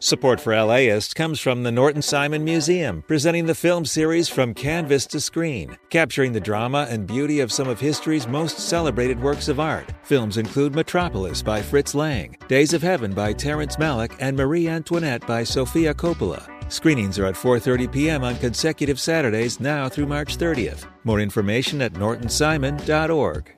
Support 0.00 0.40
for 0.40 0.54
LAist 0.54 1.16
comes 1.16 1.40
from 1.40 1.64
the 1.64 1.72
Norton 1.72 2.02
Simon 2.02 2.44
Museum, 2.44 3.02
presenting 3.08 3.46
the 3.46 3.54
film 3.54 3.84
series 3.84 4.28
From 4.28 4.54
Canvas 4.54 5.06
to 5.06 5.20
Screen, 5.20 5.76
capturing 5.90 6.32
the 6.32 6.40
drama 6.40 6.86
and 6.88 7.04
beauty 7.04 7.40
of 7.40 7.50
some 7.50 7.66
of 7.66 7.80
history's 7.80 8.28
most 8.28 8.60
celebrated 8.60 9.20
works 9.20 9.48
of 9.48 9.58
art. 9.58 9.92
Films 10.04 10.36
include 10.36 10.72
Metropolis 10.72 11.42
by 11.42 11.60
Fritz 11.60 11.96
Lang, 11.96 12.38
Days 12.46 12.72
of 12.74 12.80
Heaven 12.80 13.12
by 13.12 13.32
Terrence 13.32 13.74
Malick, 13.74 14.14
and 14.20 14.36
Marie 14.36 14.68
Antoinette 14.68 15.26
by 15.26 15.42
Sofia 15.42 15.92
Coppola. 15.92 16.48
Screenings 16.70 17.18
are 17.18 17.26
at 17.26 17.34
4:30 17.34 17.90
p.m. 17.90 18.22
on 18.22 18.36
consecutive 18.36 19.00
Saturdays 19.00 19.58
now 19.58 19.88
through 19.88 20.06
March 20.06 20.36
30th. 20.36 20.86
More 21.02 21.18
information 21.18 21.82
at 21.82 21.94
nortonsimon.org. 21.94 23.57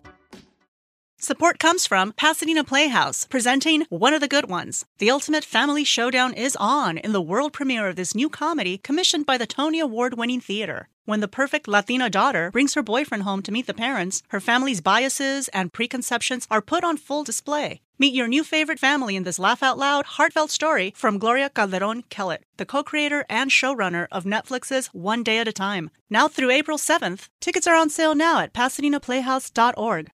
Support 1.22 1.58
comes 1.58 1.86
from 1.86 2.14
Pasadena 2.14 2.64
Playhouse, 2.64 3.26
presenting 3.26 3.84
One 3.90 4.14
of 4.14 4.22
the 4.22 4.26
Good 4.26 4.48
Ones. 4.48 4.86
The 5.00 5.10
Ultimate 5.10 5.44
Family 5.44 5.84
Showdown 5.84 6.32
is 6.32 6.56
on 6.58 6.96
in 6.96 7.12
the 7.12 7.20
world 7.20 7.52
premiere 7.52 7.88
of 7.88 7.96
this 7.96 8.14
new 8.14 8.30
comedy 8.30 8.78
commissioned 8.78 9.26
by 9.26 9.36
the 9.36 9.46
Tony 9.46 9.80
Award 9.80 10.16
winning 10.16 10.40
theater. 10.40 10.88
When 11.04 11.20
the 11.20 11.28
perfect 11.28 11.68
Latina 11.68 12.08
daughter 12.08 12.50
brings 12.50 12.72
her 12.72 12.82
boyfriend 12.82 13.24
home 13.24 13.42
to 13.42 13.52
meet 13.52 13.66
the 13.66 13.74
parents, 13.74 14.22
her 14.28 14.40
family's 14.40 14.80
biases 14.80 15.48
and 15.48 15.74
preconceptions 15.74 16.46
are 16.50 16.62
put 16.62 16.84
on 16.84 16.96
full 16.96 17.22
display. 17.22 17.82
Meet 17.98 18.14
your 18.14 18.26
new 18.26 18.42
favorite 18.42 18.78
family 18.78 19.14
in 19.14 19.24
this 19.24 19.38
laugh 19.38 19.62
out 19.62 19.76
loud, 19.76 20.06
heartfelt 20.16 20.50
story 20.50 20.94
from 20.96 21.18
Gloria 21.18 21.50
Calderon 21.50 22.02
Kellett, 22.08 22.44
the 22.56 22.64
co 22.64 22.82
creator 22.82 23.26
and 23.28 23.50
showrunner 23.50 24.06
of 24.10 24.24
Netflix's 24.24 24.86
One 24.94 25.22
Day 25.22 25.36
at 25.36 25.48
a 25.48 25.52
Time. 25.52 25.90
Now 26.08 26.28
through 26.28 26.50
April 26.50 26.78
7th, 26.78 27.28
tickets 27.40 27.66
are 27.66 27.76
on 27.76 27.90
sale 27.90 28.14
now 28.14 28.40
at 28.40 28.54
PasadenaPlayhouse.org. 28.54 30.10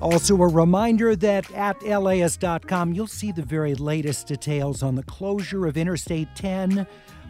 Also, 0.00 0.36
a 0.36 0.46
reminder 0.46 1.16
that 1.16 1.50
at 1.54 1.82
LAist.com 1.82 2.92
you'll 2.92 3.06
see 3.08 3.32
the 3.32 3.42
very 3.42 3.74
latest 3.74 4.28
details 4.28 4.82
on 4.82 4.94
the 4.94 5.02
closure 5.02 5.66
of 5.66 5.76
Interstate 5.76 6.28
10, 6.36 6.86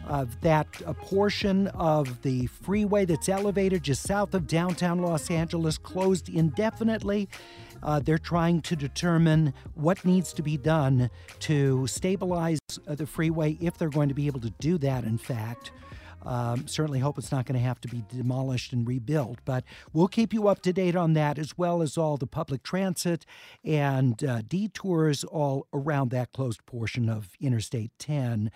of 0.07 0.39
that 0.41 0.67
a 0.85 0.93
portion 0.93 1.67
of 1.69 2.21
the 2.21 2.45
freeway 2.45 3.05
that's 3.05 3.27
elevated 3.27 3.83
just 3.83 4.03
south 4.03 4.35
of 4.35 4.45
downtown 4.45 4.99
Los 4.99 5.31
Angeles 5.31 5.79
closed 5.79 6.29
indefinitely. 6.29 7.27
Uh, 7.81 7.99
they're 7.99 8.17
trying 8.19 8.61
to 8.61 8.75
determine 8.75 9.53
what 9.73 10.03
needs 10.05 10.31
to 10.33 10.43
be 10.43 10.57
done 10.57 11.09
to 11.39 11.87
stabilize 11.87 12.59
uh, 12.87 12.93
the 12.93 13.07
freeway 13.07 13.57
if 13.61 13.77
they're 13.77 13.89
going 13.89 14.09
to 14.09 14.15
be 14.15 14.27
able 14.27 14.41
to 14.41 14.51
do 14.59 14.77
that, 14.77 15.05
in 15.05 15.17
fact. 15.17 15.71
Um, 16.23 16.67
certainly 16.67 16.99
hope 16.99 17.17
it's 17.17 17.31
not 17.31 17.45
going 17.45 17.59
to 17.59 17.65
have 17.65 17.79
to 17.81 17.87
be 17.87 18.03
demolished 18.09 18.73
and 18.73 18.87
rebuilt, 18.87 19.39
but 19.45 19.63
we'll 19.93 20.07
keep 20.07 20.33
you 20.33 20.47
up 20.47 20.61
to 20.63 20.73
date 20.73 20.95
on 20.95 21.13
that 21.13 21.37
as 21.37 21.57
well 21.57 21.81
as 21.81 21.97
all 21.97 22.17
the 22.17 22.27
public 22.27 22.63
transit 22.63 23.25
and 23.63 24.23
uh, 24.23 24.41
detours 24.47 25.23
all 25.23 25.67
around 25.73 26.11
that 26.11 26.31
closed 26.33 26.65
portion 26.65 27.09
of 27.09 27.29
Interstate 27.39 27.91
10. 27.99 28.51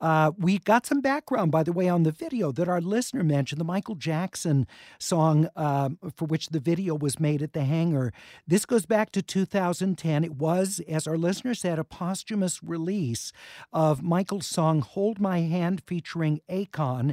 Uh, 0.00 0.32
we 0.38 0.58
got 0.58 0.86
some 0.86 1.00
background, 1.00 1.52
by 1.52 1.62
the 1.62 1.72
way, 1.72 1.88
on 1.88 2.02
the 2.02 2.12
video 2.12 2.52
that 2.52 2.68
our 2.68 2.80
listener 2.80 3.22
mentioned, 3.22 3.60
the 3.60 3.64
Michael 3.64 3.94
Jackson 3.94 4.66
song 4.98 5.48
um, 5.56 5.98
for 6.16 6.24
which 6.24 6.48
the 6.48 6.60
video 6.60 6.94
was 6.94 7.20
made 7.20 7.42
at 7.42 7.52
the 7.52 7.64
hangar. 7.64 8.12
This 8.46 8.66
goes 8.66 8.86
back 8.86 9.10
to 9.12 9.22
2010. 9.22 10.24
It 10.24 10.34
was, 10.34 10.80
as 10.88 11.06
our 11.06 11.16
listener 11.16 11.54
said, 11.54 11.78
a 11.78 11.84
posthumous 11.84 12.62
release 12.62 13.32
of 13.72 14.02
Michael's 14.02 14.46
song 14.46 14.80
Hold 14.80 15.20
My 15.20 15.40
Hand 15.40 15.82
featuring 15.86 16.40
Akon 16.48 17.03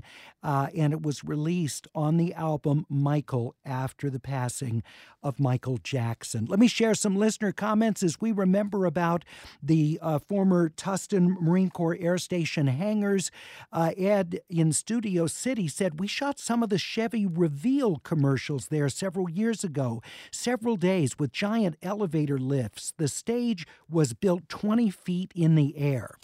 uh, 0.44 0.68
and 0.76 0.94
it 0.94 1.02
was 1.02 1.24
released 1.24 1.88
on 1.94 2.18
the 2.18 2.34
album 2.34 2.86
Michael 2.90 3.56
after 3.66 4.10
the 4.10 4.20
passing 4.20 4.84
of 5.24 5.40
Michael 5.40 5.78
Jackson. 5.78 6.46
Let 6.46 6.60
me 6.60 6.68
share 6.68 6.96
some 6.96 7.16
listener 7.16 7.52
comments 7.52 8.02
as 8.02 8.20
we 8.20 8.32
remember 8.32 8.86
about 8.86 9.24
the 9.62 10.00
uh, 10.02 10.20
former 10.20 10.70
Tustin 10.70 11.40
Marine 11.40 11.70
Corps 11.70 11.98
Air 12.00 12.18
Station 12.18 12.68
hangars. 12.68 13.32
Uh, 13.72 13.92
Ed 13.98 14.40
in 14.50 14.72
Studio 14.74 15.28
City 15.28 15.68
said, 15.68 16.00
We 16.00 16.08
shot 16.08 16.40
some 16.40 16.64
of 16.64 16.70
the 16.70 16.78
Chevy 16.78 17.26
Reveal 17.26 17.98
commercials 17.98 18.68
there 18.68 18.90
several 18.90 19.30
years 19.30 19.64
ago, 19.64 20.02
several 20.32 20.76
days 20.76 21.20
with 21.20 21.32
giant 21.32 21.78
elevator 21.84 22.40
lifts. 22.40 22.94
The 22.98 23.08
stage 23.08 23.68
was 23.90 24.14
built 24.14 24.50
20 24.50 24.90
feet 24.90 25.32
in 25.36 25.56
the 25.56 25.78
air. 25.78 26.16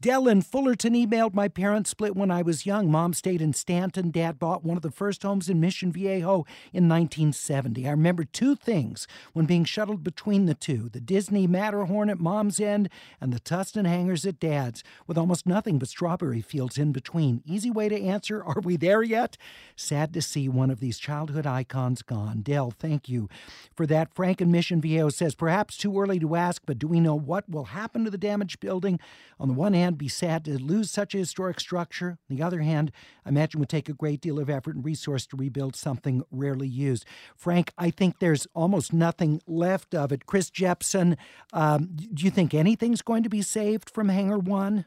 Dell 0.00 0.28
in 0.28 0.42
Fullerton 0.42 0.94
emailed 0.94 1.34
my 1.34 1.48
parents 1.48 1.90
split 1.90 2.16
when 2.16 2.30
I 2.30 2.42
was 2.42 2.66
young. 2.66 2.90
Mom 2.90 3.11
stayed 3.14 3.42
in 3.42 3.52
Stanton. 3.52 4.10
Dad 4.10 4.38
bought 4.38 4.64
one 4.64 4.76
of 4.76 4.82
the 4.82 4.90
first 4.90 5.22
homes 5.22 5.48
in 5.48 5.60
Mission 5.60 5.92
Viejo 5.92 6.46
in 6.72 6.88
1970. 6.88 7.86
I 7.86 7.90
remember 7.90 8.24
two 8.24 8.54
things 8.54 9.06
when 9.32 9.46
being 9.46 9.64
shuttled 9.64 10.04
between 10.04 10.46
the 10.46 10.54
two 10.54 10.88
the 10.88 11.00
Disney 11.00 11.46
Matterhorn 11.46 12.10
at 12.10 12.18
Mom's 12.18 12.60
end 12.60 12.88
and 13.20 13.32
the 13.32 13.40
Tustin 13.40 13.86
hangars 13.86 14.26
at 14.26 14.40
Dad's, 14.40 14.82
with 15.06 15.18
almost 15.18 15.46
nothing 15.46 15.78
but 15.78 15.88
strawberry 15.88 16.40
fields 16.40 16.78
in 16.78 16.92
between. 16.92 17.42
Easy 17.44 17.70
way 17.70 17.88
to 17.88 18.00
answer 18.00 18.42
Are 18.52 18.60
we 18.60 18.76
there 18.76 19.02
yet? 19.02 19.36
Sad 19.76 20.12
to 20.14 20.22
see 20.22 20.48
one 20.48 20.70
of 20.70 20.80
these 20.80 20.98
childhood 20.98 21.46
icons 21.46 22.02
gone. 22.02 22.42
Dell, 22.42 22.70
thank 22.70 23.08
you 23.08 23.28
for 23.74 23.86
that. 23.86 24.14
Frank 24.14 24.40
in 24.40 24.50
Mission 24.50 24.80
Viejo 24.80 25.08
says, 25.08 25.34
Perhaps 25.34 25.76
too 25.76 25.98
early 25.98 26.18
to 26.18 26.36
ask, 26.36 26.62
but 26.66 26.78
do 26.78 26.86
we 26.86 27.00
know 27.00 27.14
what 27.14 27.48
will 27.48 27.66
happen 27.66 28.04
to 28.04 28.10
the 28.10 28.18
damaged 28.18 28.60
building? 28.60 28.98
On 29.38 29.48
the 29.48 29.54
one 29.54 29.72
hand, 29.72 29.98
be 29.98 30.08
sad 30.08 30.44
to 30.44 30.58
lose 30.58 30.90
such 30.90 31.14
a 31.14 31.18
historic 31.18 31.58
structure. 31.60 32.18
On 32.30 32.36
the 32.36 32.42
other 32.42 32.60
hand, 32.60 32.92
I 33.24 33.28
imagine 33.28 33.60
would 33.60 33.68
take 33.68 33.88
a 33.88 33.94
great 33.94 34.20
deal 34.20 34.38
of 34.38 34.50
effort 34.50 34.74
and 34.74 34.84
resource 34.84 35.26
to 35.28 35.36
rebuild 35.36 35.76
something 35.76 36.22
rarely 36.30 36.68
used. 36.68 37.04
Frank, 37.36 37.72
I 37.78 37.90
think 37.90 38.18
there's 38.18 38.46
almost 38.54 38.92
nothing 38.92 39.40
left 39.46 39.94
of 39.94 40.12
it. 40.12 40.26
Chris 40.26 40.50
Jepsen, 40.50 41.16
um, 41.52 41.90
do 41.94 42.24
you 42.24 42.30
think 42.30 42.54
anything's 42.54 43.02
going 43.02 43.22
to 43.22 43.28
be 43.28 43.42
saved 43.42 43.90
from 43.90 44.08
Hangar 44.08 44.38
1? 44.38 44.84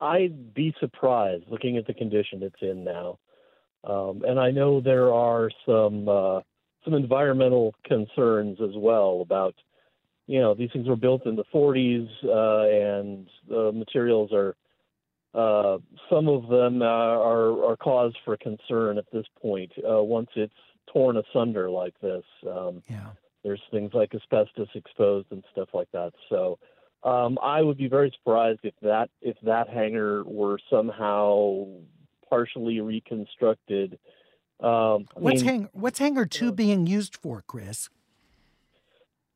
I'd 0.00 0.52
be 0.52 0.74
surprised 0.80 1.44
looking 1.48 1.76
at 1.76 1.86
the 1.86 1.94
condition 1.94 2.42
it's 2.42 2.60
in 2.60 2.84
now. 2.84 3.18
Um, 3.84 4.22
and 4.26 4.40
I 4.40 4.50
know 4.50 4.80
there 4.80 5.12
are 5.12 5.50
some 5.66 6.08
uh, 6.08 6.40
some 6.84 6.94
environmental 6.94 7.74
concerns 7.86 8.58
as 8.60 8.76
well 8.76 9.20
about, 9.22 9.54
you 10.26 10.40
know, 10.40 10.54
these 10.54 10.70
things 10.72 10.86
were 10.86 10.96
built 10.96 11.26
in 11.26 11.36
the 11.36 11.44
40s 11.52 12.08
uh, 12.24 13.02
and 13.02 13.28
the 13.48 13.72
materials 13.72 14.32
are, 14.32 14.54
uh, 15.34 15.78
some 16.08 16.28
of 16.28 16.48
them 16.48 16.82
are, 16.82 17.64
are 17.70 17.76
cause 17.76 18.14
for 18.24 18.36
concern 18.36 18.98
at 18.98 19.04
this 19.12 19.26
point 19.40 19.72
uh, 19.78 20.02
once 20.02 20.28
it's 20.36 20.52
torn 20.92 21.16
asunder 21.16 21.70
like 21.70 21.98
this. 22.00 22.24
Um, 22.48 22.82
yeah. 22.88 23.08
There's 23.42 23.60
things 23.70 23.90
like 23.92 24.14
asbestos 24.14 24.68
exposed 24.74 25.26
and 25.30 25.44
stuff 25.52 25.68
like 25.74 25.90
that. 25.92 26.12
So 26.30 26.58
um, 27.02 27.38
I 27.42 27.60
would 27.60 27.76
be 27.76 27.88
very 27.88 28.10
surprised 28.16 28.60
if 28.62 28.74
that 28.80 29.10
if 29.20 29.36
that 29.42 29.68
hangar 29.68 30.24
were 30.24 30.58
somehow 30.70 31.66
partially 32.28 32.80
reconstructed. 32.80 33.98
Um, 34.60 35.06
what's 35.14 35.42
mean, 35.42 35.44
hang, 35.44 35.68
What's 35.72 35.98
hangar 35.98 36.24
two 36.24 36.52
being 36.52 36.86
used 36.86 37.16
for, 37.16 37.42
Chris? 37.46 37.90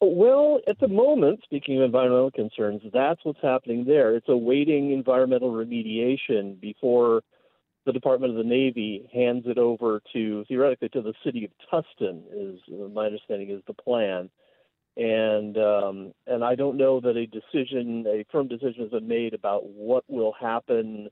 Well, 0.00 0.60
at 0.68 0.78
the 0.78 0.88
moment, 0.88 1.40
speaking 1.42 1.78
of 1.78 1.82
environmental 1.82 2.30
concerns, 2.30 2.82
that's 2.92 3.24
what's 3.24 3.42
happening 3.42 3.84
there. 3.84 4.14
It's 4.14 4.28
awaiting 4.28 4.92
environmental 4.92 5.50
remediation 5.52 6.60
before 6.60 7.22
the 7.84 7.92
Department 7.92 8.32
of 8.32 8.38
the 8.38 8.48
Navy 8.48 9.08
hands 9.12 9.44
it 9.46 9.58
over 9.58 10.00
to 10.12 10.44
theoretically 10.46 10.90
to 10.90 11.02
the 11.02 11.14
city 11.24 11.44
of 11.44 11.50
Tustin. 11.72 12.22
Is 12.32 12.60
my 12.92 13.06
understanding 13.06 13.50
is 13.50 13.62
the 13.66 13.74
plan 13.74 14.30
and 14.98 15.56
um, 15.56 16.12
and 16.26 16.44
I 16.44 16.56
don't 16.56 16.76
know 16.76 17.00
that 17.00 17.16
a 17.16 17.26
decision, 17.26 18.04
a 18.08 18.24
firm 18.32 18.48
decision, 18.48 18.82
has 18.82 18.90
been 18.90 19.06
made 19.06 19.32
about 19.32 19.64
what 19.64 20.02
will 20.08 20.34
happen 20.38 21.08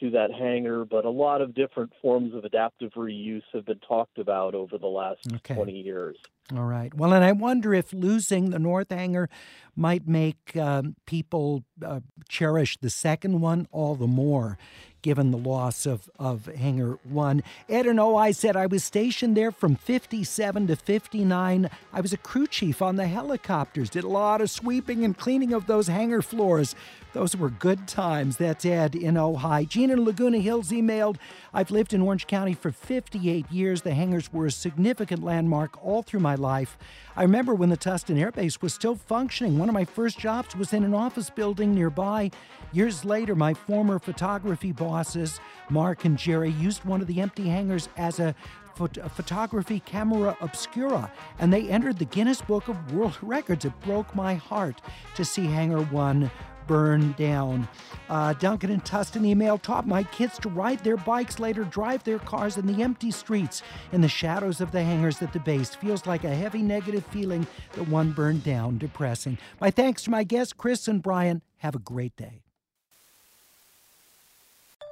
to 0.00 0.10
that 0.12 0.30
hangar. 0.32 0.86
But 0.86 1.04
a 1.04 1.10
lot 1.10 1.42
of 1.42 1.54
different 1.54 1.92
forms 2.00 2.34
of 2.34 2.46
adaptive 2.46 2.92
reuse 2.96 3.42
have 3.52 3.66
been 3.66 3.80
talked 3.80 4.18
about 4.18 4.54
over 4.54 4.78
the 4.78 4.86
last 4.86 5.20
okay. 5.34 5.54
20 5.54 5.70
years. 5.70 6.16
All 6.56 6.64
right. 6.64 6.92
Well, 6.92 7.12
and 7.12 7.24
I 7.24 7.32
wonder 7.32 7.74
if 7.74 7.92
losing 7.92 8.50
the 8.50 8.58
North 8.58 8.90
Hangar 8.90 9.28
might 9.76 10.08
make 10.08 10.56
um, 10.56 10.96
people 11.06 11.64
uh, 11.84 12.00
cherish 12.28 12.76
the 12.80 12.90
second 12.90 13.40
one 13.40 13.68
all 13.70 13.94
the 13.94 14.08
more 14.08 14.58
given 15.02 15.30
the 15.30 15.38
loss 15.38 15.86
of, 15.86 16.10
of 16.18 16.46
Hangar 16.46 16.98
1. 17.04 17.42
Ed 17.68 17.86
and 17.86 17.98
Ojai 17.98 18.34
said, 18.34 18.56
I 18.56 18.66
was 18.66 18.84
stationed 18.84 19.36
there 19.36 19.50
from 19.50 19.76
57 19.76 20.66
to 20.66 20.76
59. 20.76 21.70
I 21.92 22.00
was 22.00 22.12
a 22.12 22.18
crew 22.18 22.46
chief 22.46 22.82
on 22.82 22.96
the 22.96 23.06
helicopters, 23.06 23.90
did 23.90 24.04
a 24.04 24.08
lot 24.08 24.40
of 24.40 24.50
sweeping 24.50 25.04
and 25.04 25.16
cleaning 25.16 25.52
of 25.52 25.66
those 25.66 25.88
hangar 25.88 26.22
floors. 26.22 26.74
Those 27.12 27.36
were 27.36 27.50
good 27.50 27.88
times. 27.88 28.36
That's 28.36 28.64
Ed 28.64 28.94
in 28.94 29.14
Ojai. 29.14 29.68
Gene 29.68 29.90
in 29.90 30.04
Laguna 30.04 30.38
Hills 30.38 30.70
emailed, 30.70 31.16
I've 31.52 31.70
lived 31.70 31.92
in 31.92 32.02
Orange 32.02 32.26
County 32.26 32.54
for 32.54 32.70
58 32.70 33.50
years. 33.50 33.82
The 33.82 33.94
hangars 33.94 34.32
were 34.32 34.46
a 34.46 34.50
significant 34.50 35.24
landmark 35.24 35.84
all 35.84 36.02
through 36.02 36.20
my 36.20 36.34
life. 36.40 36.76
I 37.16 37.22
remember 37.22 37.54
when 37.54 37.68
the 37.68 37.76
Tustin 37.76 38.18
Air 38.18 38.32
Base 38.32 38.60
was 38.60 38.74
still 38.74 38.96
functioning. 38.96 39.58
One 39.58 39.68
of 39.68 39.74
my 39.74 39.84
first 39.84 40.18
jobs 40.18 40.56
was 40.56 40.72
in 40.72 40.82
an 40.84 40.94
office 40.94 41.30
building 41.30 41.74
nearby. 41.74 42.30
Years 42.72 43.04
later, 43.04 43.34
my 43.34 43.54
former 43.54 43.98
photography 43.98 44.72
bosses, 44.72 45.40
Mark 45.68 46.04
and 46.04 46.18
Jerry, 46.18 46.50
used 46.50 46.84
one 46.84 47.00
of 47.00 47.06
the 47.06 47.20
empty 47.20 47.48
hangars 47.48 47.88
as 47.96 48.18
a 48.18 48.34
photography 48.74 49.80
camera 49.80 50.36
obscura, 50.40 51.12
and 51.38 51.52
they 51.52 51.68
entered 51.68 51.98
the 51.98 52.04
Guinness 52.06 52.40
Book 52.40 52.68
of 52.68 52.92
World 52.94 53.18
Records. 53.22 53.64
It 53.64 53.78
broke 53.80 54.14
my 54.14 54.34
heart 54.34 54.80
to 55.16 55.24
see 55.24 55.46
Hangar 55.46 55.82
1 55.82 56.30
burn 56.70 57.12
down. 57.18 57.68
Uh, 58.08 58.32
Duncan 58.34 58.70
and 58.70 58.84
Tustin 58.84 59.24
email 59.26 59.58
taught 59.58 59.88
my 59.88 60.04
kids 60.04 60.38
to 60.38 60.48
ride 60.48 60.78
their 60.84 60.96
bikes, 60.96 61.40
later 61.40 61.64
drive 61.64 62.04
their 62.04 62.20
cars 62.20 62.56
in 62.56 62.66
the 62.66 62.80
empty 62.80 63.10
streets 63.10 63.60
in 63.90 64.02
the 64.02 64.08
shadows 64.08 64.60
of 64.60 64.70
the 64.70 64.80
hangars 64.80 65.20
at 65.20 65.32
the 65.32 65.40
base. 65.40 65.74
Feels 65.74 66.06
like 66.06 66.22
a 66.22 66.32
heavy 66.32 66.62
negative 66.62 67.04
feeling 67.06 67.44
that 67.72 67.88
one 67.88 68.12
burned 68.12 68.44
down. 68.44 68.78
Depressing. 68.78 69.36
My 69.60 69.72
thanks 69.72 70.04
to 70.04 70.12
my 70.12 70.22
guests, 70.22 70.52
Chris 70.52 70.86
and 70.86 71.02
Brian. 71.02 71.42
Have 71.58 71.74
a 71.74 71.80
great 71.80 72.14
day. 72.16 72.42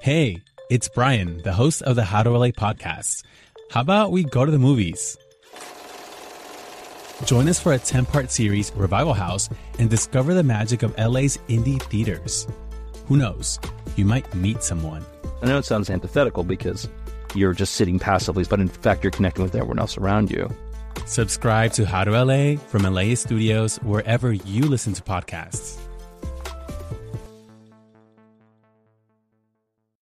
Hey, 0.03 0.43
it's 0.69 0.89
Brian, 0.89 1.43
the 1.45 1.53
host 1.53 1.83
of 1.83 1.95
the 1.95 2.05
How 2.07 2.25
to 2.25 2.31
LA 2.31 2.49
podcast. 2.49 3.25
How 3.71 3.83
about 3.83 4.11
we 4.11 4.25
go 4.25 4.45
to 4.45 4.51
the 4.51 4.59
movies? 4.59 5.17
Join 7.25 7.49
us 7.49 7.61
for 7.61 7.73
a 7.73 7.79
10 7.79 8.07
part 8.07 8.31
series, 8.31 8.73
Revival 8.75 9.15
House, 9.15 9.49
and 9.79 9.91
discover 9.91 10.35
the 10.35 10.43
magic 10.43 10.83
of 10.83 10.97
LA's 10.97 11.39
indie 11.49 11.83
theaters. 11.83 12.47
Who 13.07 13.17
knows? 13.17 13.59
You 13.97 14.05
might 14.05 14.33
meet 14.35 14.63
someone. 14.63 15.05
I 15.43 15.47
know 15.47 15.59
it 15.59 15.65
sounds 15.65 15.91
antithetical 15.91 16.45
because 16.45 16.89
you're 17.35 17.55
just 17.55 17.75
sitting 17.75 17.99
passively, 17.99 18.45
but 18.49 18.61
in 18.61 18.69
fact, 18.69 19.03
you're 19.03 19.11
connecting 19.11 19.43
with 19.43 19.55
everyone 19.55 19.79
else 19.79 19.97
around 19.99 20.31
you. 20.31 20.49
Subscribe 21.07 21.73
to 21.73 21.87
How 21.87 22.05
to 22.05 22.25
LA 22.25 22.57
from 22.57 22.83
LAist 22.83 23.25
Studios 23.25 23.77
wherever 23.79 24.33
you 24.33 24.63
listen 24.63 24.93
to 24.95 25.03
podcasts. 25.03 25.79